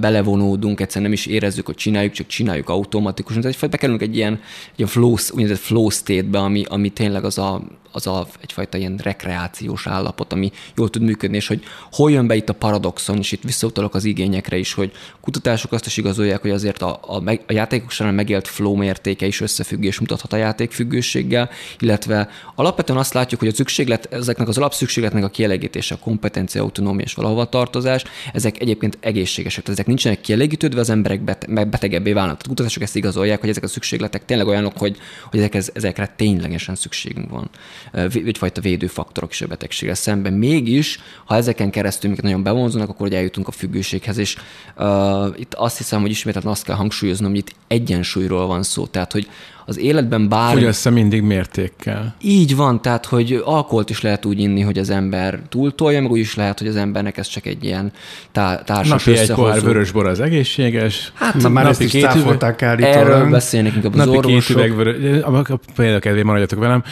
belevonódunk, 0.00 0.80
egyszerűen 0.80 1.10
nem 1.10 1.18
is 1.18 1.26
érezzük, 1.26 1.66
hogy 1.66 1.74
csináljuk, 1.74 2.12
csak 2.12 2.26
csináljuk 2.26 2.68
automatikusan. 2.68 3.42
Tehát 3.66 3.80
bekerülünk 3.80 4.02
egy 4.02 4.16
ilyen, 4.16 4.32
egy 4.66 4.78
ilyen 4.78 4.88
flow, 4.88 5.16
úgynevezett 5.30 5.64
flow 5.64 5.88
state-be, 5.88 6.38
ami, 6.38 6.64
ami 6.68 6.88
tényleg 6.88 7.24
az 7.24 7.38
a, 7.38 7.62
az 7.96 8.06
a 8.06 8.26
egyfajta 8.40 8.78
ilyen 8.78 9.00
rekreációs 9.02 9.86
állapot, 9.86 10.32
ami 10.32 10.52
jól 10.76 10.90
tud 10.90 11.02
működni, 11.02 11.36
és 11.36 11.46
hogy 11.46 11.62
hol 11.92 12.10
jön 12.10 12.26
be 12.26 12.34
itt 12.36 12.48
a 12.48 12.52
paradoxon, 12.52 13.18
és 13.18 13.32
itt 13.32 13.42
visszautalok 13.42 13.94
az 13.94 14.04
igényekre 14.04 14.56
is, 14.56 14.72
hogy 14.72 14.92
kutatások 15.20 15.72
azt 15.72 15.86
is 15.86 15.96
igazolják, 15.96 16.40
hogy 16.40 16.50
azért 16.50 16.82
a, 16.82 17.00
a, 17.06 17.22
a 17.46 17.52
játékok 17.52 17.90
során 17.90 18.14
megélt 18.14 18.48
flow 18.48 18.74
mértéke 18.74 19.26
is 19.26 19.40
összefüggés 19.40 20.00
mutathat 20.00 20.32
a 20.32 20.36
játékfüggőséggel, 20.36 21.50
illetve 21.78 22.28
alapvetően 22.54 22.98
azt 22.98 23.14
látjuk, 23.14 23.40
hogy 23.40 23.48
a 23.48 23.54
szükséglet, 23.54 24.12
ezeknek 24.12 24.48
az 24.48 24.58
alapszükségletnek 24.58 25.24
a 25.24 25.28
kielégítése, 25.28 25.94
a 25.94 25.98
kompetencia, 25.98 26.62
autonómia 26.62 27.04
és 27.04 27.14
valahova 27.14 27.48
tartozás, 27.48 28.04
ezek 28.32 28.60
egyébként 28.60 28.98
egészségesek, 29.00 29.62
tehát 29.62 29.78
ezek 29.78 29.86
nincsenek 29.86 30.20
kielégítődve, 30.20 30.80
az 30.80 30.90
emberek 30.90 31.20
betegebbé 31.46 32.12
válnak. 32.12 32.36
Tehát 32.36 32.48
kutatások 32.48 32.82
ezt 32.82 32.96
igazolják, 32.96 33.40
hogy 33.40 33.48
ezek 33.56 33.68
a 33.68 33.72
szükségletek 33.72 34.24
tényleg 34.24 34.46
olyanok, 34.46 34.78
hogy, 34.78 34.96
hogy 35.30 35.38
ezek, 35.38 35.54
ezekre 35.74 36.12
ténylegesen 36.16 36.74
szükségünk 36.74 37.30
van 37.30 37.50
egyfajta 37.92 38.60
védőfaktorok 38.60 39.30
is 39.30 39.40
a 39.40 39.46
betegséggel 39.46 39.94
szemben. 39.94 40.32
Mégis, 40.32 41.00
ha 41.24 41.34
ezeken 41.34 41.70
keresztül 41.70 42.08
minket 42.08 42.24
nagyon 42.24 42.42
bevonzanak, 42.42 42.88
akkor 42.88 43.06
hogy 43.06 43.16
eljutunk 43.16 43.48
a 43.48 43.50
függőséghez, 43.50 44.18
és 44.18 44.36
uh, 44.76 45.34
itt 45.36 45.54
azt 45.54 45.76
hiszem, 45.76 46.00
hogy 46.00 46.10
ismételten 46.10 46.50
azt 46.50 46.64
kell 46.64 46.76
hangsúlyoznom, 46.76 47.30
hogy 47.30 47.38
itt 47.38 47.54
egyensúlyról 47.66 48.46
van 48.46 48.62
szó, 48.62 48.86
tehát 48.86 49.12
hogy 49.12 49.28
az 49.66 49.78
életben 49.78 50.28
bár... 50.28 50.52
Fogyassza 50.52 50.90
mindig 50.90 51.22
mértékkel. 51.22 52.14
Így 52.20 52.56
van, 52.56 52.82
tehát 52.82 53.06
hogy 53.06 53.42
alkoholt 53.44 53.90
is 53.90 54.00
lehet 54.00 54.24
úgy 54.24 54.40
inni, 54.40 54.60
hogy 54.60 54.78
az 54.78 54.90
ember 54.90 55.40
túltolja, 55.48 56.02
meg 56.02 56.10
úgy 56.10 56.18
is 56.18 56.34
lehet, 56.34 56.58
hogy 56.58 56.68
az 56.68 56.76
embernek 56.76 57.16
ez 57.16 57.26
csak 57.26 57.46
egy 57.46 57.64
ilyen 57.64 57.92
tá- 58.32 58.64
társas 58.64 59.04
Napi 59.04 59.18
egy 59.18 59.32
pohár 59.32 59.60
vörös 59.60 59.90
bor 59.90 60.06
az 60.06 60.20
egészséges. 60.20 61.12
Hát 61.14 61.34
Na, 61.34 61.48
már 61.48 61.66
ezt 61.66 61.80
is 61.80 61.90
cáfolták 61.90 62.62
Erről 62.62 63.30
beszélnek 63.30 63.74
inkább 63.74 63.92
az 63.92 63.98
napi 63.98 64.16
orvosok. 64.16 64.60
Két 64.60 64.74
vörös, 64.74 66.22
maradjatok 66.22 66.58
velem, 66.58 66.82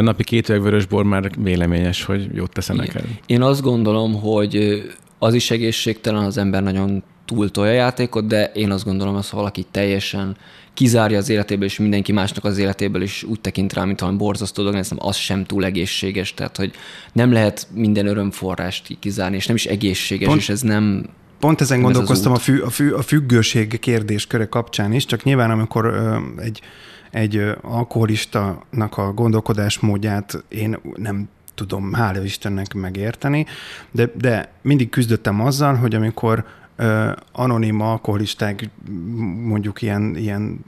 napi 0.00 0.24
két 0.24 0.48
üveg 0.48 0.62
vörös 0.62 0.86
bor 0.86 1.04
már 1.04 1.30
véleményes, 1.38 2.04
hogy 2.04 2.28
jót 2.34 2.52
tesz 2.52 2.66
neked. 2.66 3.04
Én 3.26 3.42
azt 3.42 3.62
gondolom, 3.62 4.20
hogy 4.20 4.82
az 5.18 5.34
is 5.34 5.50
egészségtelen, 5.50 6.24
az 6.24 6.38
ember 6.38 6.62
nagyon 6.62 7.02
túltolja 7.28 7.72
a 7.72 7.74
játékot, 7.74 8.26
de 8.26 8.44
én 8.44 8.70
azt 8.70 8.84
gondolom, 8.84 9.14
hogy 9.14 9.28
ha 9.30 9.36
valaki 9.36 9.66
teljesen 9.70 10.36
kizárja 10.74 11.18
az 11.18 11.28
életéből, 11.28 11.64
és 11.64 11.78
mindenki 11.78 12.12
másnak 12.12 12.44
az 12.44 12.58
életéből 12.58 13.02
is 13.02 13.22
úgy 13.22 13.40
tekint 13.40 13.72
rá, 13.72 13.84
mint 13.84 14.00
valami 14.00 14.18
borzasztó 14.18 14.62
dolog, 14.62 14.78
ez 14.78 14.90
az 14.96 15.16
sem 15.16 15.44
túl 15.44 15.64
egészséges, 15.64 16.34
tehát 16.34 16.56
hogy 16.56 16.72
nem 17.12 17.32
lehet 17.32 17.68
minden 17.74 18.06
örömforrást 18.06 18.98
kizárni, 19.00 19.36
és 19.36 19.46
nem 19.46 19.56
is 19.56 19.66
egészséges, 19.66 20.28
Pont, 20.28 20.40
és 20.40 20.48
ez 20.48 20.60
nem 20.60 21.04
Pont 21.38 21.60
ezen 21.60 21.80
gondolkoztam 21.80 22.32
a, 22.32 22.36
fü, 22.36 22.62
a, 22.62 22.70
fü, 22.70 22.94
a 22.94 23.02
függőség 23.02 23.78
kérdésköre 23.78 24.46
kapcsán 24.46 24.92
is, 24.92 25.04
csak 25.04 25.22
nyilván 25.22 25.50
amikor 25.50 25.84
ö, 25.84 26.16
egy, 26.42 26.60
egy 27.10 27.42
alkoholistának 27.62 28.96
a 28.96 29.12
gondolkodásmódját 29.12 30.44
én 30.48 30.78
nem 30.96 31.28
tudom, 31.54 31.92
hála 31.92 32.22
Istennek 32.22 32.74
megérteni, 32.74 33.46
de, 33.90 34.10
de 34.14 34.52
mindig 34.62 34.88
küzdöttem 34.88 35.40
azzal, 35.40 35.74
hogy 35.74 35.94
amikor 35.94 36.44
anonim 37.32 37.80
alkoholisták 37.80 38.70
mondjuk 39.42 39.82
ilyen, 39.82 40.16
ilyen 40.16 40.64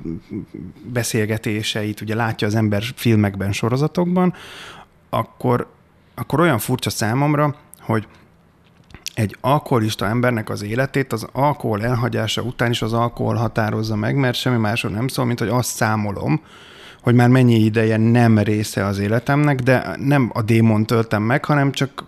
beszélgetéseit 0.84 2.00
ugye 2.00 2.14
látja 2.14 2.46
az 2.46 2.54
ember 2.54 2.82
filmekben, 2.94 3.52
sorozatokban, 3.52 4.34
akkor, 5.10 5.70
akkor 6.14 6.40
olyan 6.40 6.58
furcsa 6.58 6.90
számomra, 6.90 7.54
hogy 7.80 8.06
egy 9.14 9.36
alkoholista 9.40 10.06
embernek 10.06 10.50
az 10.50 10.62
életét 10.62 11.12
az 11.12 11.26
alkohol 11.32 11.84
elhagyása 11.84 12.42
után 12.42 12.70
is 12.70 12.82
az 12.82 12.92
alkohol 12.92 13.34
határozza 13.34 13.96
meg, 13.96 14.16
mert 14.16 14.36
semmi 14.36 14.56
másról 14.56 14.92
nem 14.92 15.08
szól, 15.08 15.24
mint 15.24 15.38
hogy 15.38 15.48
azt 15.48 15.74
számolom, 15.74 16.40
hogy 17.00 17.14
már 17.14 17.28
mennyi 17.28 17.54
ideje 17.54 17.96
nem 17.96 18.38
része 18.38 18.84
az 18.84 18.98
életemnek, 18.98 19.60
de 19.60 19.96
nem 19.98 20.30
a 20.34 20.42
démon 20.42 20.86
töltem 20.86 21.22
meg, 21.22 21.44
hanem 21.44 21.72
csak 21.72 22.04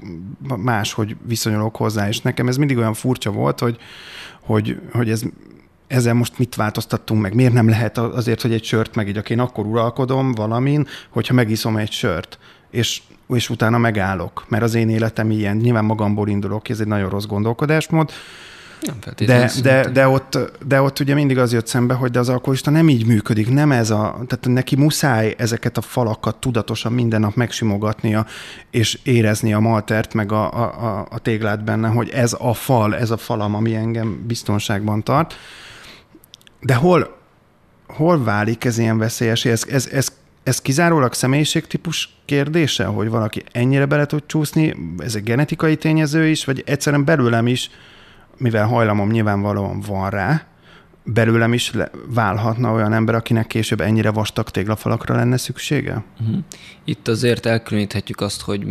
máshogy 0.56 1.16
viszonyulok 1.26 1.76
hozzá, 1.76 2.08
és 2.08 2.20
nekem 2.20 2.48
ez 2.48 2.56
mindig 2.56 2.76
olyan 2.76 2.94
furcsa 2.94 3.30
volt, 3.30 3.60
hogy, 3.60 3.76
hogy, 4.40 4.80
hogy 4.92 5.10
ez 5.10 5.22
ezzel 5.92 6.14
most 6.14 6.38
mit 6.38 6.54
változtattunk 6.54 7.20
meg? 7.20 7.34
Miért 7.34 7.52
nem 7.52 7.68
lehet 7.68 7.98
azért, 7.98 8.42
hogy 8.42 8.52
egy 8.52 8.64
sört 8.64 8.94
megígyak? 8.94 9.30
Én 9.30 9.40
akkor 9.40 9.66
uralkodom 9.66 10.32
valamin, 10.32 10.86
hogyha 11.10 11.34
megiszom 11.34 11.76
egy 11.76 11.90
sört, 11.90 12.38
és, 12.70 13.02
és 13.28 13.50
utána 13.50 13.78
megállok, 13.78 14.44
mert 14.48 14.62
az 14.62 14.74
én 14.74 14.88
életem 14.88 15.30
ilyen, 15.30 15.56
nyilván 15.56 15.84
magamból 15.84 16.28
indulok, 16.28 16.68
ez 16.68 16.80
egy 16.80 16.86
nagyon 16.86 17.08
rossz 17.08 17.24
gondolkodásmód, 17.24 18.10
nem 18.86 18.96
de, 19.26 19.50
de, 19.62 19.88
de, 19.88 20.08
ott, 20.08 20.38
de 20.66 20.80
ott 20.80 21.00
ugye 21.00 21.14
mindig 21.14 21.38
az 21.38 21.52
jött 21.52 21.66
szembe, 21.66 21.94
hogy 21.94 22.10
de 22.10 22.18
az 22.18 22.28
alkoholista 22.28 22.70
nem 22.70 22.88
így 22.88 23.06
működik, 23.06 23.50
nem 23.50 23.72
ez 23.72 23.90
a, 23.90 24.18
tehát 24.26 24.46
neki 24.48 24.76
muszáj 24.76 25.34
ezeket 25.38 25.76
a 25.76 25.80
falakat 25.80 26.36
tudatosan 26.36 26.92
minden 26.92 27.20
nap 27.20 27.34
megsimogatnia, 27.34 28.26
és 28.70 28.98
érezni 29.02 29.52
a 29.52 29.60
maltert, 29.60 30.14
meg 30.14 30.32
a, 30.32 30.52
a, 30.52 31.06
a 31.10 31.18
téglát 31.18 31.64
benne, 31.64 31.88
hogy 31.88 32.08
ez 32.08 32.36
a 32.38 32.54
fal, 32.54 32.96
ez 32.96 33.10
a 33.10 33.16
falam, 33.16 33.54
ami 33.54 33.74
engem 33.74 34.24
biztonságban 34.26 35.02
tart. 35.02 35.34
De 36.60 36.74
hol, 36.74 37.16
hol 37.86 38.24
válik 38.24 38.64
ez 38.64 38.78
ilyen 38.78 38.98
veszélyes? 38.98 39.44
Ez, 39.44 39.64
ez, 39.68 39.88
ez, 39.92 40.12
ez 40.42 40.60
kizárólag 40.60 41.14
személyiségtípus 41.14 42.16
kérdése, 42.24 42.84
hogy 42.84 43.08
valaki 43.08 43.42
ennyire 43.52 43.86
bele 43.86 44.06
tud 44.06 44.22
csúszni, 44.26 44.74
ez 44.98 45.14
egy 45.14 45.22
genetikai 45.22 45.76
tényező 45.76 46.26
is, 46.26 46.44
vagy 46.44 46.62
egyszerűen 46.66 47.04
belőlem 47.04 47.46
is 47.46 47.70
mivel 48.42 48.66
hajlamom 48.66 49.10
nyilvánvalóan 49.10 49.80
van 49.80 50.10
rá, 50.10 50.46
belőlem 51.04 51.52
is 51.52 51.72
le, 51.72 51.90
válhatna 52.14 52.72
olyan 52.72 52.92
ember, 52.92 53.14
akinek 53.14 53.46
később 53.46 53.80
ennyire 53.80 54.10
vastag 54.10 54.48
téglafalakra 54.50 55.14
lenne 55.14 55.36
szüksége? 55.36 56.04
Uh-huh. 56.20 56.36
Itt 56.84 57.08
azért 57.08 57.46
elkülöníthetjük 57.46 58.20
azt, 58.20 58.40
hogy, 58.40 58.64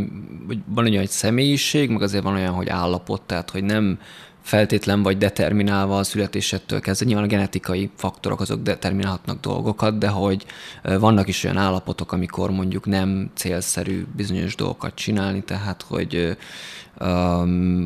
hogy 0.47 0.59
van 0.65 0.85
olyan, 0.85 0.97
hogy 0.97 1.09
személyiség, 1.09 1.89
meg 1.89 2.01
azért 2.01 2.23
van 2.23 2.33
olyan, 2.33 2.53
hogy 2.53 2.69
állapot, 2.69 3.21
tehát 3.21 3.49
hogy 3.49 3.63
nem 3.63 3.99
feltétlen 4.41 5.03
vagy 5.03 5.17
determinálva 5.17 5.97
a 5.97 6.03
születésettől 6.03 6.79
kezdve. 6.79 7.05
Nyilván 7.05 7.23
a 7.23 7.27
genetikai 7.27 7.89
faktorok 7.95 8.39
azok 8.39 8.61
determinálhatnak 8.61 9.39
dolgokat, 9.39 9.97
de 9.97 10.07
hogy 10.07 10.45
vannak 10.81 11.27
is 11.27 11.43
olyan 11.43 11.57
állapotok, 11.57 12.11
amikor 12.11 12.51
mondjuk 12.51 12.85
nem 12.85 13.31
célszerű 13.35 14.05
bizonyos 14.15 14.55
dolgokat 14.55 14.95
csinálni, 14.95 15.43
tehát 15.43 15.85
hogy 15.87 16.37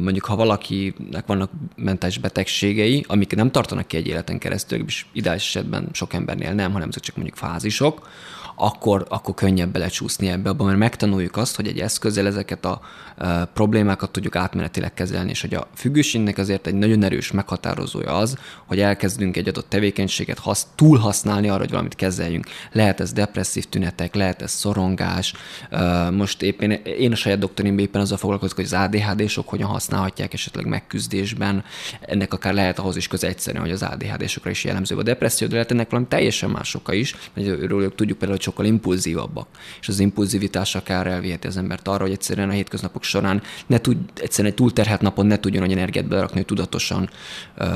mondjuk 0.02 0.26
ha 0.26 0.36
valakinek 0.36 1.26
vannak 1.26 1.52
mentális 1.76 2.18
betegségei, 2.18 3.06
amik 3.08 3.36
nem 3.36 3.52
tartanak 3.52 3.88
ki 3.88 3.98
egy 3.98 4.08
életen 4.08 4.38
keresztül, 4.38 4.84
és 4.86 5.06
ideális 5.12 5.44
esetben 5.44 5.90
sok 5.92 6.14
embernél 6.14 6.54
nem, 6.54 6.72
hanem 6.72 6.88
ezek 6.88 7.04
csak 7.04 7.16
mondjuk 7.16 7.38
fázisok, 7.38 8.10
akkor, 8.56 9.06
akkor 9.10 9.34
könnyebb 9.34 9.72
belecsúszni 9.72 10.28
ebbe, 10.28 10.50
abban, 10.50 10.66
mert 10.66 10.80
megtanuljuk 10.80 11.38
azt, 11.38 11.56
hogy 11.56 11.68
egy 11.68 11.80
eszközzel 11.80 12.26
ezeket 12.28 12.66
a 12.66 12.82
e, 13.18 13.46
problémákat 13.54 14.12
tudjuk 14.12 14.36
átmenetileg 14.36 14.94
kezelni, 14.94 15.30
és 15.30 15.42
hogy 15.42 15.54
a 15.54 15.68
függőségnek 15.76 16.38
azért 16.38 16.68
egy 16.68 16.74
nagyon 16.74 17.04
erős 17.04 17.32
meghatározója 17.32 18.14
az, 18.14 18.38
hogy 18.66 18.80
elkezdünk 18.80 19.38
egy 19.38 19.48
adott 19.48 19.70
tevékenységet 19.70 20.40
hasz, 20.40 20.68
túlhasználni 20.76 21.50
arra, 21.50 21.60
hogy 21.60 21.70
valamit 21.70 21.96
kezeljünk. 21.96 22.46
Lehet 22.72 23.00
ez 23.00 23.14
depresszív 23.14 23.66
tünetek, 23.66 24.16
lehet 24.16 24.42
ez 24.42 24.52
szorongás. 24.52 25.34
E, 25.70 26.10
most 26.10 26.42
éppen 26.42 26.72
én 26.72 27.12
a 27.12 27.16
saját 27.16 27.40
doktorimban 27.40 27.84
éppen 27.84 28.02
azzal 28.02 28.18
foglalkozok, 28.18 28.56
hogy 28.56 28.66
az 28.66 28.74
ADHD-sok 28.74 29.50
hogyan 29.50 29.68
használhatják 29.68 30.34
esetleg 30.34 30.66
megküzdésben. 30.66 31.64
Ennek 32.02 32.34
akár 32.34 32.54
lehet 32.54 32.80
ahhoz 32.80 32.96
is 32.96 33.08
közel 33.08 33.30
egyszerűen, 33.30 33.64
hogy 33.64 33.72
az 33.72 33.84
ADHD-sokra 33.84 34.50
is 34.50 34.64
jellemző 34.64 34.96
a 34.98 35.04
depresszió, 35.04 35.48
de 35.48 35.54
lehet 35.54 35.72
ennek 35.72 35.90
valami 35.90 36.08
teljesen 36.08 36.50
más 36.50 36.76
oka 36.76 36.94
is. 36.94 37.16
Mert 37.34 37.96
tudjuk 37.96 38.18
például, 38.18 38.40
sokkal 38.46 38.66
impulzívabbak. 38.66 39.48
És 39.82 39.88
az 39.88 40.00
impulzivitás 40.00 40.76
akár 40.76 41.08
elviheti 41.08 41.48
az 41.48 41.58
embert 41.58 41.88
arra, 41.88 42.04
hogy 42.04 42.12
egyszerűen 42.12 42.50
a 42.50 42.52
hétköznapok 42.52 43.04
során 43.04 43.42
ne 43.68 43.78
tud, 43.78 43.98
egyszerűen 44.16 44.52
egy 44.52 44.60
túlterhelt 44.60 45.02
napon 45.02 45.26
ne 45.26 45.40
tudjon 45.40 45.64
annyi 45.64 45.74
energiát 45.74 46.08
belerakni, 46.08 46.36
hogy 46.36 46.46
tudatosan 46.46 47.10
uh, 47.58 47.68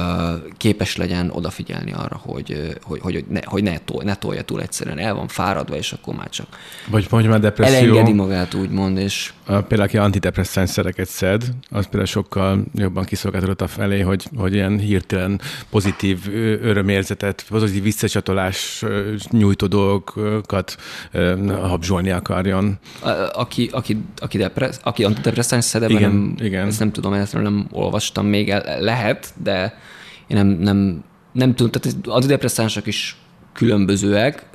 képes 0.57 0.95
legyen 0.95 1.29
odafigyelni 1.33 1.93
arra, 1.93 2.21
hogy, 2.23 2.77
hogy, 2.81 2.99
hogy, 3.01 3.25
ne, 3.29 3.39
hogy 3.43 3.63
ne, 3.63 3.77
tol, 3.77 4.03
ne 4.03 4.15
tolja 4.15 4.43
túl 4.43 4.61
egyszerűen. 4.61 4.97
El 4.97 5.13
van 5.13 5.27
fáradva, 5.27 5.75
és 5.75 5.91
akkor 5.91 6.15
már 6.15 6.29
csak 6.29 6.47
Vagy 6.87 7.07
mondjuk 7.09 7.33
már 7.33 7.41
depresszió. 7.41 7.77
Elengedi 7.77 8.13
magát, 8.13 8.53
úgymond, 8.53 8.97
és... 8.97 9.33
Például, 9.49 9.81
aki 9.81 9.97
antidepresszáns 9.97 10.69
szereket 10.69 11.07
szed, 11.07 11.43
az 11.69 11.83
például 11.83 12.05
sokkal 12.05 12.63
jobban 12.73 13.03
kiszolgáltatott 13.03 13.61
a 13.61 13.67
felé, 13.67 13.99
hogy, 13.99 14.25
hogy 14.35 14.53
ilyen 14.53 14.79
hirtelen 14.79 15.41
pozitív 15.69 16.19
örömérzetet, 16.61 17.45
pozitív 17.49 17.83
visszacsatolás 17.83 18.83
nyújtó 19.29 19.67
dolgokat 19.67 20.77
habzsolni 21.47 22.09
akarjon. 22.09 22.79
Aki, 23.33 23.69
aki, 23.71 23.97
aki, 24.17 24.37
depressz, 24.37 24.79
aki 24.83 25.03
antidepresszáns 25.03 25.65
szed, 25.65 25.89
igen, 25.89 26.01
nem, 26.01 26.35
igen. 26.39 26.67
ezt 26.67 26.79
nem 26.79 26.91
tudom, 26.91 27.13
ezt 27.13 27.33
nem 27.33 27.67
olvastam 27.71 28.25
még, 28.25 28.53
lehet, 28.79 29.33
de 29.43 29.77
én 30.27 30.37
nem, 30.37 30.47
nem, 30.47 31.03
nem 31.31 31.55
tudom, 31.55 31.71
tehát 31.71 31.97
az 32.01 32.13
antidepresszánsok 32.13 32.87
is 32.87 33.17
különbözőek, 33.53 34.45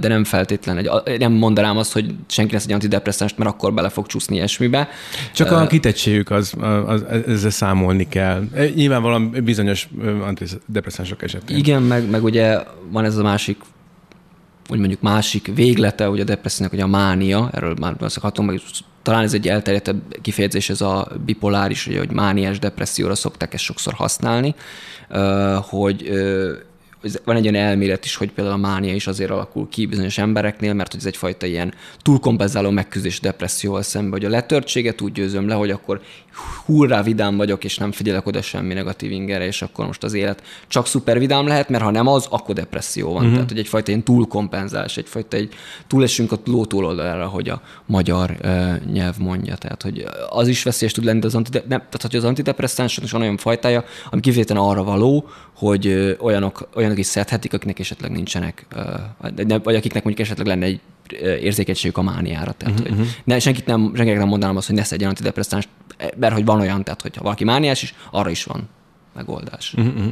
de 0.00 0.08
nem 0.08 0.24
feltétlen, 0.24 0.76
egy, 0.76 1.18
nem 1.18 1.32
mondanám 1.32 1.76
azt, 1.76 1.92
hogy 1.92 2.14
senki 2.26 2.52
lesz 2.52 2.64
egy 2.64 2.72
antidepresszáns, 2.72 3.34
mert 3.34 3.50
akkor 3.50 3.74
bele 3.74 3.88
fog 3.88 4.06
csúszni 4.06 4.36
ilyesmibe. 4.36 4.88
Csak 5.32 5.50
a 5.50 5.66
kitettségük, 5.66 6.30
az, 6.30 6.54
az, 6.86 7.02
ezzel 7.26 7.50
számolni 7.50 8.08
kell. 8.08 8.44
E, 8.54 8.68
nyilvánvalóan 8.74 9.30
bizonyos 9.44 9.88
antidepresszánsok 10.26 11.22
esetén. 11.22 11.56
Igen, 11.56 11.82
meg, 11.82 12.10
meg 12.10 12.24
ugye 12.24 12.58
van 12.90 13.04
ez 13.04 13.16
a 13.16 13.22
másik 13.22 13.56
hogy 14.68 14.78
mondjuk 14.78 15.00
másik 15.00 15.50
véglete, 15.54 16.04
hogy 16.04 16.20
a 16.20 16.24
depressziónak, 16.24 16.74
hogy 16.74 16.82
a 16.82 16.86
mánia, 16.86 17.50
erről 17.52 17.74
már 17.80 17.96
beszélhatunk, 17.96 18.50
meg 18.50 18.60
talán 19.02 19.22
ez 19.22 19.34
egy 19.34 19.48
elterjedtebb 19.48 20.02
kifejezés, 20.22 20.70
ez 20.70 20.80
a 20.80 21.08
bipoláris, 21.24 21.86
ugye, 21.86 21.98
hogy 21.98 22.10
mániás 22.10 22.58
depresszióra 22.58 23.14
szokták 23.14 23.54
ezt 23.54 23.62
sokszor 23.62 23.92
használni, 23.92 24.54
hogy 25.60 26.10
van 27.24 27.36
egy 27.36 27.48
olyan 27.48 27.66
elmélet 27.66 28.04
is, 28.04 28.16
hogy 28.16 28.30
például 28.30 28.56
a 28.56 28.60
mánia 28.60 28.94
is 28.94 29.06
azért 29.06 29.30
alakul 29.30 29.68
ki 29.68 29.86
bizonyos 29.86 30.18
embereknél, 30.18 30.74
mert 30.74 30.90
hogy 30.90 31.00
ez 31.00 31.06
egyfajta 31.06 31.46
ilyen 31.46 31.74
túlkompenzáló 32.02 32.70
megküzdés 32.70 33.20
depresszióval 33.20 33.82
szemben, 33.82 34.12
hogy 34.12 34.24
a 34.24 34.28
letörtséget 34.28 35.00
úgy 35.00 35.12
győzöm 35.12 35.48
le, 35.48 35.54
hogy 35.54 35.70
akkor 35.70 36.00
hurrá 36.64 37.02
vidám 37.02 37.36
vagyok, 37.36 37.64
és 37.64 37.78
nem 37.78 37.92
figyelek 37.92 38.26
oda 38.26 38.42
semmi 38.42 38.74
negatív 38.74 39.10
ingerre, 39.10 39.46
és 39.46 39.62
akkor 39.62 39.86
most 39.86 40.04
az 40.04 40.14
élet 40.14 40.42
csak 40.68 40.86
szuper 40.86 41.18
vidám 41.18 41.46
lehet, 41.46 41.68
mert 41.68 41.82
ha 41.82 41.90
nem 41.90 42.06
az, 42.06 42.26
akkor 42.30 42.54
depresszió 42.54 43.06
van. 43.06 43.16
Uh-huh. 43.16 43.32
Tehát, 43.32 43.48
hogy 43.48 43.58
egyfajta 43.58 43.90
ilyen 43.90 44.02
túlkompenzálás, 44.02 44.96
egyfajta 44.96 45.36
egy 45.36 45.52
túlesünk 45.86 46.32
a 46.32 46.38
ló 46.44 46.64
túloldalára, 46.64 47.26
hogy 47.26 47.48
a 47.48 47.62
magyar 47.86 48.36
uh, 48.42 48.84
nyelv 48.92 49.16
mondja. 49.18 49.56
Tehát, 49.56 49.82
hogy 49.82 50.06
az 50.28 50.48
is 50.48 50.62
veszélyes 50.62 50.92
tud 50.92 51.04
lenni, 51.04 51.20
de 51.20 51.26
az, 51.26 51.34
antide- 51.34 51.68
nem, 51.68 51.78
tehát, 51.78 52.02
hogy 52.02 52.16
az 52.16 52.24
antidepresszánsnak 52.24 53.04
is 53.04 53.10
van 53.10 53.20
olyan 53.20 53.36
fajtája, 53.36 53.84
ami 54.10 54.20
kifejezetten 54.20 54.62
arra 54.62 54.84
való, 54.84 55.28
hogy 55.58 56.16
olyanok, 56.20 56.68
olyanok 56.74 56.98
is 56.98 57.06
szedhetik, 57.06 57.52
akiknek 57.52 57.78
esetleg 57.78 58.10
nincsenek, 58.10 58.66
vagy 59.62 59.74
akiknek 59.74 60.04
mondjuk 60.04 60.18
esetleg 60.18 60.46
lenne 60.46 60.64
egy 60.64 60.80
érzékenységük 61.40 61.98
a 61.98 62.02
mániára. 62.02 62.52
Tehát, 62.52 62.80
uh-huh. 62.80 62.96
hogy 62.96 63.06
ne, 63.24 63.38
senkit 63.38 63.66
nem, 63.66 63.92
senkinek 63.94 64.18
nem 64.18 64.28
mondanám 64.28 64.56
azt, 64.56 64.66
hogy 64.66 64.76
ne 64.76 64.82
szedjen 64.82 65.08
antidepresszánst, 65.08 65.68
mert 66.16 66.34
hogy 66.34 66.44
van 66.44 66.60
olyan, 66.60 66.84
tehát 66.84 67.02
hogyha 67.02 67.22
valaki 67.22 67.44
mániás 67.44 67.82
is, 67.82 67.94
arra 68.10 68.30
is 68.30 68.44
van 68.44 68.68
megoldás. 69.14 69.74
Uh-huh. 69.76 70.04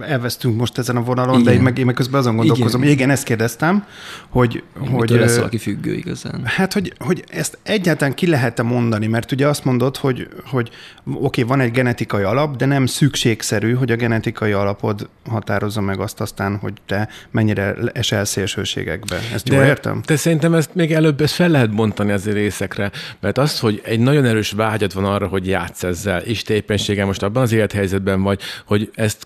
Elvesztünk 0.00 0.56
most 0.56 0.78
ezen 0.78 0.96
a 0.96 1.02
vonalon, 1.02 1.32
igen. 1.34 1.44
de 1.44 1.52
én 1.52 1.60
meg, 1.60 1.78
én 1.78 1.86
meg 1.86 1.94
közben 1.94 2.20
azon 2.20 2.36
gondolkozom. 2.36 2.82
Igen, 2.82 2.92
igen 2.94 3.10
ezt 3.10 3.24
kérdeztem, 3.24 3.86
hogy... 4.28 4.62
hogy 4.90 5.10
lesz 5.10 5.36
valaki 5.36 5.58
függő 5.58 5.94
igazán? 5.94 6.40
Hát, 6.44 6.72
hogy, 6.72 6.92
hogy 6.98 7.24
ezt 7.28 7.58
egyáltalán 7.62 8.14
ki 8.14 8.26
lehet-e 8.26 8.62
mondani, 8.62 9.06
mert 9.06 9.32
ugye 9.32 9.46
azt 9.48 9.64
mondod, 9.64 9.96
hogy, 9.96 10.28
hogy 10.44 10.70
oké, 11.04 11.16
okay, 11.16 11.44
van 11.44 11.60
egy 11.60 11.70
genetikai 11.70 12.22
alap, 12.22 12.56
de 12.56 12.66
nem 12.66 12.86
szükségszerű, 12.86 13.72
hogy 13.72 13.90
a 13.90 13.96
genetikai 13.96 14.52
alapod 14.52 15.08
határozza 15.28 15.80
meg 15.80 16.00
azt 16.00 16.20
aztán, 16.20 16.56
hogy 16.56 16.72
te 16.86 17.08
mennyire 17.30 17.74
esel 17.92 18.24
szélsőségekbe. 18.24 19.18
Ezt 19.34 19.48
jól 19.48 19.62
értem? 19.62 20.00
De 20.06 20.16
szerintem 20.16 20.54
ezt 20.54 20.74
még 20.74 20.92
előbb 20.92 21.20
ezt 21.20 21.34
fel 21.34 21.48
lehet 21.48 21.74
bontani 21.74 22.12
az 22.12 22.24
részekre, 22.24 22.90
mert 23.20 23.38
az, 23.38 23.58
hogy 23.58 23.80
egy 23.84 24.00
nagyon 24.00 24.24
erős 24.24 24.50
vágyad 24.50 24.94
van 24.94 25.04
arra, 25.04 25.26
hogy 25.26 25.46
játsz 25.46 25.82
ezzel, 25.82 26.20
és 26.20 26.42
te 26.42 26.54
éppenséggel 26.54 27.06
most 27.06 27.22
abban 27.22 27.42
az 27.42 27.52
élethelyzetben 27.52 28.22
vagy, 28.22 28.40
hogy 28.64 28.90
ezt 28.94 29.24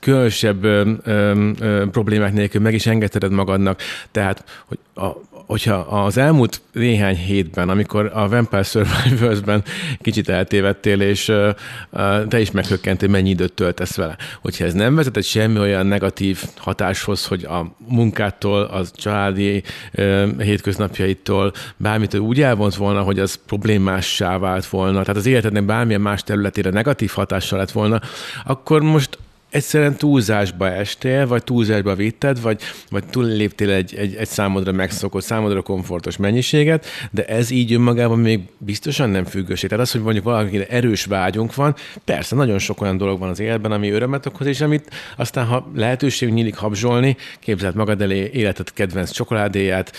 különösebb 0.53 0.65
ö, 0.65 1.11
ö, 1.11 1.51
ö, 1.61 1.85
problémák 1.91 2.33
nélkül 2.33 2.61
meg 2.61 2.75
is 2.75 2.87
engedheted 2.87 3.31
magadnak. 3.33 3.81
Tehát, 4.11 4.45
hogy 4.67 4.79
a, 4.95 5.07
hogyha 5.47 5.75
az 5.75 6.17
elmúlt 6.17 6.61
néhány 6.73 7.17
hétben, 7.17 7.69
amikor 7.69 8.11
a 8.15 8.29
Vampire 8.29 8.63
Survivors-ben 8.63 9.63
kicsit 10.01 10.29
eltévedtél, 10.29 11.01
és 11.01 11.29
uh, 11.29 12.27
te 12.29 12.41
is 12.41 12.51
meghökkentél, 12.51 13.09
mennyi 13.09 13.29
időt 13.29 13.53
töltesz 13.53 13.97
vele. 13.97 14.17
Hogyha 14.41 14.65
ez 14.65 14.73
nem 14.73 14.95
vezetett 14.95 15.25
semmi 15.25 15.59
olyan 15.59 15.87
negatív 15.87 16.43
hatáshoz, 16.57 17.27
hogy 17.27 17.45
a 17.45 17.75
munkától, 17.89 18.63
az 18.63 18.93
családi 18.95 19.63
uh, 19.95 20.43
hétköznapjaitól, 20.43 21.53
bármitől 21.77 22.21
úgy 22.21 22.43
elvont 22.43 22.75
volna, 22.75 23.03
hogy 23.03 23.19
az 23.19 23.41
problémássá 23.47 24.39
vált 24.39 24.67
volna, 24.67 25.01
tehát 25.01 25.17
az 25.17 25.27
életednek 25.27 25.65
bármilyen 25.65 26.01
más 26.01 26.23
területére 26.23 26.71
negatív 26.71 27.11
hatással 27.11 27.59
lett 27.59 27.71
volna, 27.71 28.01
akkor 28.45 28.83
most 28.83 29.19
egyszerűen 29.51 29.97
túlzásba 29.97 30.71
estél, 30.71 31.27
vagy 31.27 31.45
túlzásba 31.45 31.95
vitted, 31.95 32.41
vagy, 32.41 32.61
vagy 32.91 33.05
túlléptél 33.05 33.71
egy, 33.71 33.95
egy, 33.95 34.15
egy 34.15 34.29
számodra 34.29 34.73
megszokott, 34.73 35.23
számodra 35.23 35.63
komfortos 35.63 36.17
mennyiséget, 36.17 36.87
de 37.11 37.25
ez 37.25 37.51
így 37.51 37.73
önmagában 37.73 38.19
még 38.19 38.41
biztosan 38.59 39.11
nem 39.11 39.25
függőség. 39.25 39.69
Tehát 39.69 39.85
az, 39.85 39.93
hogy 39.93 40.01
mondjuk 40.01 40.25
valakire 40.25 40.67
erős 40.67 41.05
vágyunk 41.05 41.55
van, 41.55 41.75
persze 42.05 42.35
nagyon 42.37 42.59
sok 42.59 42.81
olyan 42.81 42.97
dolog 42.97 43.19
van 43.19 43.29
az 43.29 43.41
életben, 43.41 43.73
ami 43.73 43.91
örömet 43.91 44.27
okoz, 44.27 44.47
és 44.47 44.61
amit 44.61 44.91
aztán, 45.17 45.47
ha 45.47 45.71
lehetőség 45.75 46.33
nyílik 46.33 46.57
habzsolni, 46.57 47.17
képzeld 47.41 47.75
magad 47.75 48.03
elé 48.03 48.31
életet 48.33 48.73
kedvenc 48.73 49.11
csokoládéját, 49.11 49.93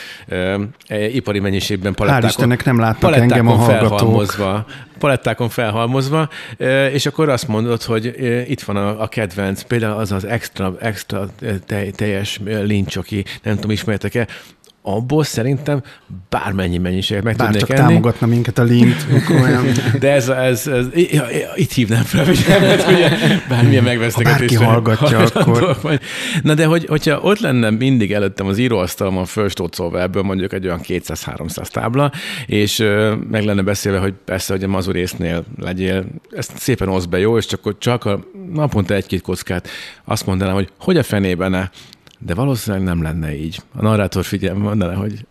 e, 0.88 1.08
ipari 1.08 1.40
mennyiségben 1.40 1.94
palettákon. 1.94 2.30
Hál' 2.30 2.32
Istennek 2.32 2.66
nem 2.66 2.80
látnak 2.80 3.16
engem 3.16 3.48
a 3.48 3.56
hallgatók. 3.56 4.66
Palettákon 5.00 5.50
felhalmozva, 5.50 6.30
és 6.92 7.06
akkor 7.06 7.30
azt 7.30 7.48
mondod, 7.48 7.84
hogy 7.84 8.06
itt 8.50 8.62
van 8.62 8.76
a, 8.76 9.02
a 9.02 9.08
kedvenc, 9.08 9.62
például 9.62 10.00
az 10.00 10.12
az 10.12 10.26
extra, 10.26 10.76
extra 10.80 11.30
teljes 11.96 12.40
lincsoki, 12.44 13.26
nem 13.44 13.56
tudom, 13.56 13.72
ismertek-e, 13.72 14.28
abból 14.88 15.23
szerintem 15.23 15.82
bármennyi 16.30 16.78
mennyiséget 16.78 17.23
meg 17.23 17.36
Bár 17.36 17.47
tudnék 17.47 17.65
csak 17.65 17.78
enni. 17.78 17.88
támogatna 17.88 18.28
minket 18.28 18.58
a 18.58 18.63
lint. 18.63 19.06
De 20.00 20.12
ez, 20.12 20.30
ez, 20.30 20.67
ez, 20.67 20.86
itt 21.56 21.71
hívnám 21.71 22.04
fel, 22.04 22.26
hogy 22.26 22.38
ugye, 22.93 23.10
bármilyen 23.50 23.84
megvesztegetés. 23.84 24.56
Ha 24.56 24.63
hallgatja, 24.63 25.19
akkor. 25.19 26.00
Na 26.43 26.54
de 26.54 26.65
hogy, 26.65 26.86
hogyha 26.86 27.19
ott 27.19 27.39
lenne 27.39 27.69
mindig 27.69 28.13
előttem 28.13 28.47
az 28.47 28.58
íróasztalom 28.58 29.17
a 29.17 29.26
fölstócolva 29.26 30.02
ebből 30.02 30.23
mondjuk 30.23 30.54
egy 30.54 30.65
olyan 30.65 30.80
200-300 30.84 31.67
tábla, 31.67 32.12
és 32.45 32.78
meg 33.30 33.43
lenne 33.43 33.62
beszélve, 33.62 34.00
hogy 34.00 34.13
persze, 34.26 34.54
hogy 34.54 34.63
a 34.63 34.67
mazurésznél 34.67 35.45
legyél, 35.60 36.06
ezt 36.32 36.52
szépen 36.58 36.88
osz 36.89 37.06
be, 37.06 37.19
jó, 37.19 37.38
és 37.38 37.45
csak, 37.45 37.78
csak 37.78 38.06
a 38.06 38.19
naponta 38.54 38.93
egy-két 38.93 39.21
kockát 39.21 39.67
azt 40.06 40.26
mondanám, 40.26 40.54
hogy 40.54 40.69
hogy 40.80 40.97
a 40.97 41.04
fenében 41.04 41.52
ne 41.52 41.69
de 42.19 42.34
valószínűleg 42.34 42.86
nem 42.86 43.01
lenne 43.01 43.36
így. 43.36 43.60
A 43.75 43.82
narrátor 43.82 44.23
figyel, 44.23 44.53
mondaná, 44.53 44.93
hogy 44.93 45.25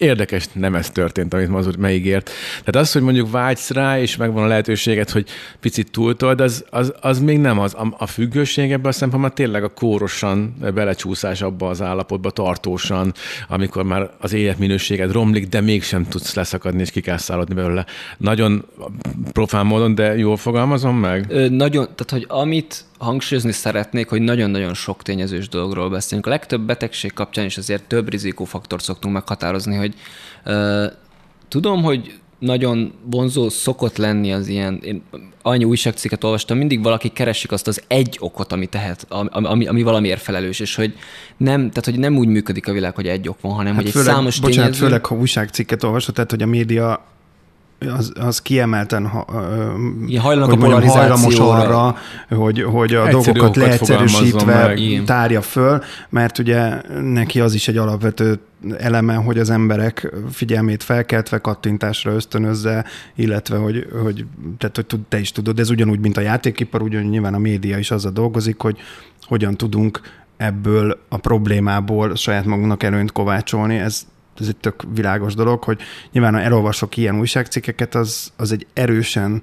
érdekes, 0.00 0.46
nem 0.52 0.74
ez 0.74 0.90
történt, 0.90 1.34
amit 1.34 1.48
Mazur 1.48 1.76
megígért. 1.76 2.30
Tehát 2.64 2.76
az, 2.76 2.92
hogy 2.92 3.02
mondjuk 3.02 3.30
vágysz 3.30 3.70
rá, 3.70 4.00
és 4.00 4.16
megvan 4.16 4.42
a 4.42 4.46
lehetőséget, 4.46 5.10
hogy 5.10 5.28
picit 5.60 5.90
túltold, 5.90 6.40
az, 6.40 6.64
az, 6.70 6.92
az 7.00 7.18
még 7.18 7.38
nem 7.38 7.58
az. 7.58 7.74
A, 7.74 7.94
a 7.98 8.06
függőség 8.06 8.72
ebben 8.72 8.90
a 8.90 8.92
szempontból 8.92 9.30
tényleg 9.30 9.64
a 9.64 9.68
kórosan 9.68 10.54
belecsúszás 10.74 11.42
abba 11.42 11.68
az 11.68 11.82
állapotba 11.82 12.30
tartósan, 12.30 13.14
amikor 13.48 13.82
már 13.82 14.10
az 14.18 14.32
életminőséged 14.32 15.12
romlik, 15.12 15.48
de 15.48 15.60
mégsem 15.60 16.08
tudsz 16.08 16.34
leszakadni 16.34 16.80
és 16.80 16.90
kikászálodni 16.90 17.54
belőle. 17.54 17.86
Nagyon 18.18 18.64
profán 19.32 19.66
módon, 19.66 19.94
de 19.94 20.16
jól 20.16 20.36
fogalmazom 20.36 20.96
meg? 20.96 21.26
Ö, 21.28 21.48
nagyon, 21.48 21.84
tehát 21.84 22.10
hogy 22.10 22.24
amit 22.28 22.84
hangsúlyozni 23.00 23.52
szeretnék, 23.52 24.08
hogy 24.08 24.20
nagyon-nagyon 24.20 24.74
sok 24.74 25.02
tényezős 25.02 25.48
dologról 25.48 25.90
beszélünk. 25.90 26.26
A 26.26 26.30
legtöbb 26.30 26.60
betegség 26.60 27.12
kapcsán 27.12 27.44
is 27.44 27.56
azért 27.56 27.82
több 27.82 28.10
rizikófaktort 28.10 28.82
szoktunk 28.82 29.14
meghatározni, 29.14 29.76
hogy 29.76 29.94
uh, 30.44 30.84
tudom, 31.48 31.82
hogy 31.82 32.20
nagyon 32.38 32.92
vonzó 33.04 33.48
szokott 33.48 33.96
lenni 33.96 34.32
az 34.32 34.48
ilyen, 34.48 34.80
én 34.82 35.02
annyi 35.42 35.64
újságcikket 35.64 36.24
olvastam, 36.24 36.58
mindig 36.58 36.82
valaki 36.82 37.08
keresik 37.08 37.52
azt 37.52 37.66
az 37.66 37.82
egy 37.86 38.16
okot, 38.20 38.52
ami 38.52 38.66
tehet, 38.66 39.06
ami, 39.08 39.66
ami 39.66 39.82
valamiért 39.82 40.22
felelős, 40.22 40.60
és 40.60 40.74
hogy 40.74 40.94
nem, 41.36 41.58
tehát 41.58 41.84
hogy 41.84 41.98
nem 41.98 42.16
úgy 42.16 42.28
működik 42.28 42.68
a 42.68 42.72
világ, 42.72 42.94
hogy 42.94 43.06
egy 43.06 43.28
ok 43.28 43.40
van, 43.40 43.52
hanem 43.52 43.74
hát 43.74 43.82
hogy 43.82 43.90
főleg, 43.90 44.08
egy 44.08 44.14
számos 44.14 44.40
bocsánat, 44.40 44.64
tényező... 44.64 44.84
főleg, 44.84 45.06
ha 45.06 45.14
újságcikket 45.14 45.82
olvasod, 45.82 46.14
tehát 46.14 46.30
hogy 46.30 46.42
a 46.42 46.46
média 46.46 47.04
az, 47.88 48.12
az 48.20 48.42
kiemelten 48.42 49.06
ha, 49.06 49.24
hogy 50.20 50.58
mondjam, 50.58 50.82
hajlamos 50.82 51.38
arra, 51.38 51.96
hogy, 52.28 52.62
hogy 52.62 52.94
a 52.94 53.10
dolgokat 53.10 53.56
leegyszerűsítve 53.56 54.74
tárja 55.04 55.42
föl, 55.42 55.82
mert 56.08 56.38
ugye 56.38 56.80
neki 57.00 57.40
az 57.40 57.54
is 57.54 57.68
egy 57.68 57.76
alapvető 57.76 58.38
eleme, 58.78 59.14
hogy 59.14 59.38
az 59.38 59.50
emberek 59.50 60.12
figyelmét 60.30 60.82
felkeltve, 60.82 61.38
kattintásra 61.38 62.12
ösztönözze, 62.12 62.84
illetve 63.14 63.56
hogy, 63.56 63.86
hogy, 64.02 64.24
tehát, 64.58 64.76
hogy 64.76 64.86
te 65.08 65.18
is 65.18 65.32
tudod, 65.32 65.58
ez 65.58 65.70
ugyanúgy, 65.70 66.00
mint 66.00 66.16
a 66.16 66.20
játékipar, 66.20 66.82
ugyanúgy 66.82 67.10
nyilván 67.10 67.34
a 67.34 67.38
média 67.38 67.78
is 67.78 67.90
azzal 67.90 68.12
dolgozik, 68.12 68.60
hogy 68.60 68.78
hogyan 69.22 69.56
tudunk 69.56 70.00
ebből 70.36 70.98
a 71.08 71.16
problémából 71.16 72.16
saját 72.16 72.44
magunknak 72.44 72.82
előnyt 72.82 73.12
kovácsolni. 73.12 73.78
Ez 73.78 74.06
ez 74.40 74.48
egy 74.48 74.56
tök 74.56 74.82
világos 74.94 75.34
dolog, 75.34 75.62
hogy 75.62 75.80
nyilván 76.12 76.34
ha 76.34 76.40
elolvasok 76.40 76.96
ilyen 76.96 77.18
újságcikkeket, 77.18 77.94
az, 77.94 78.32
az 78.36 78.52
egy 78.52 78.66
erősen 78.72 79.42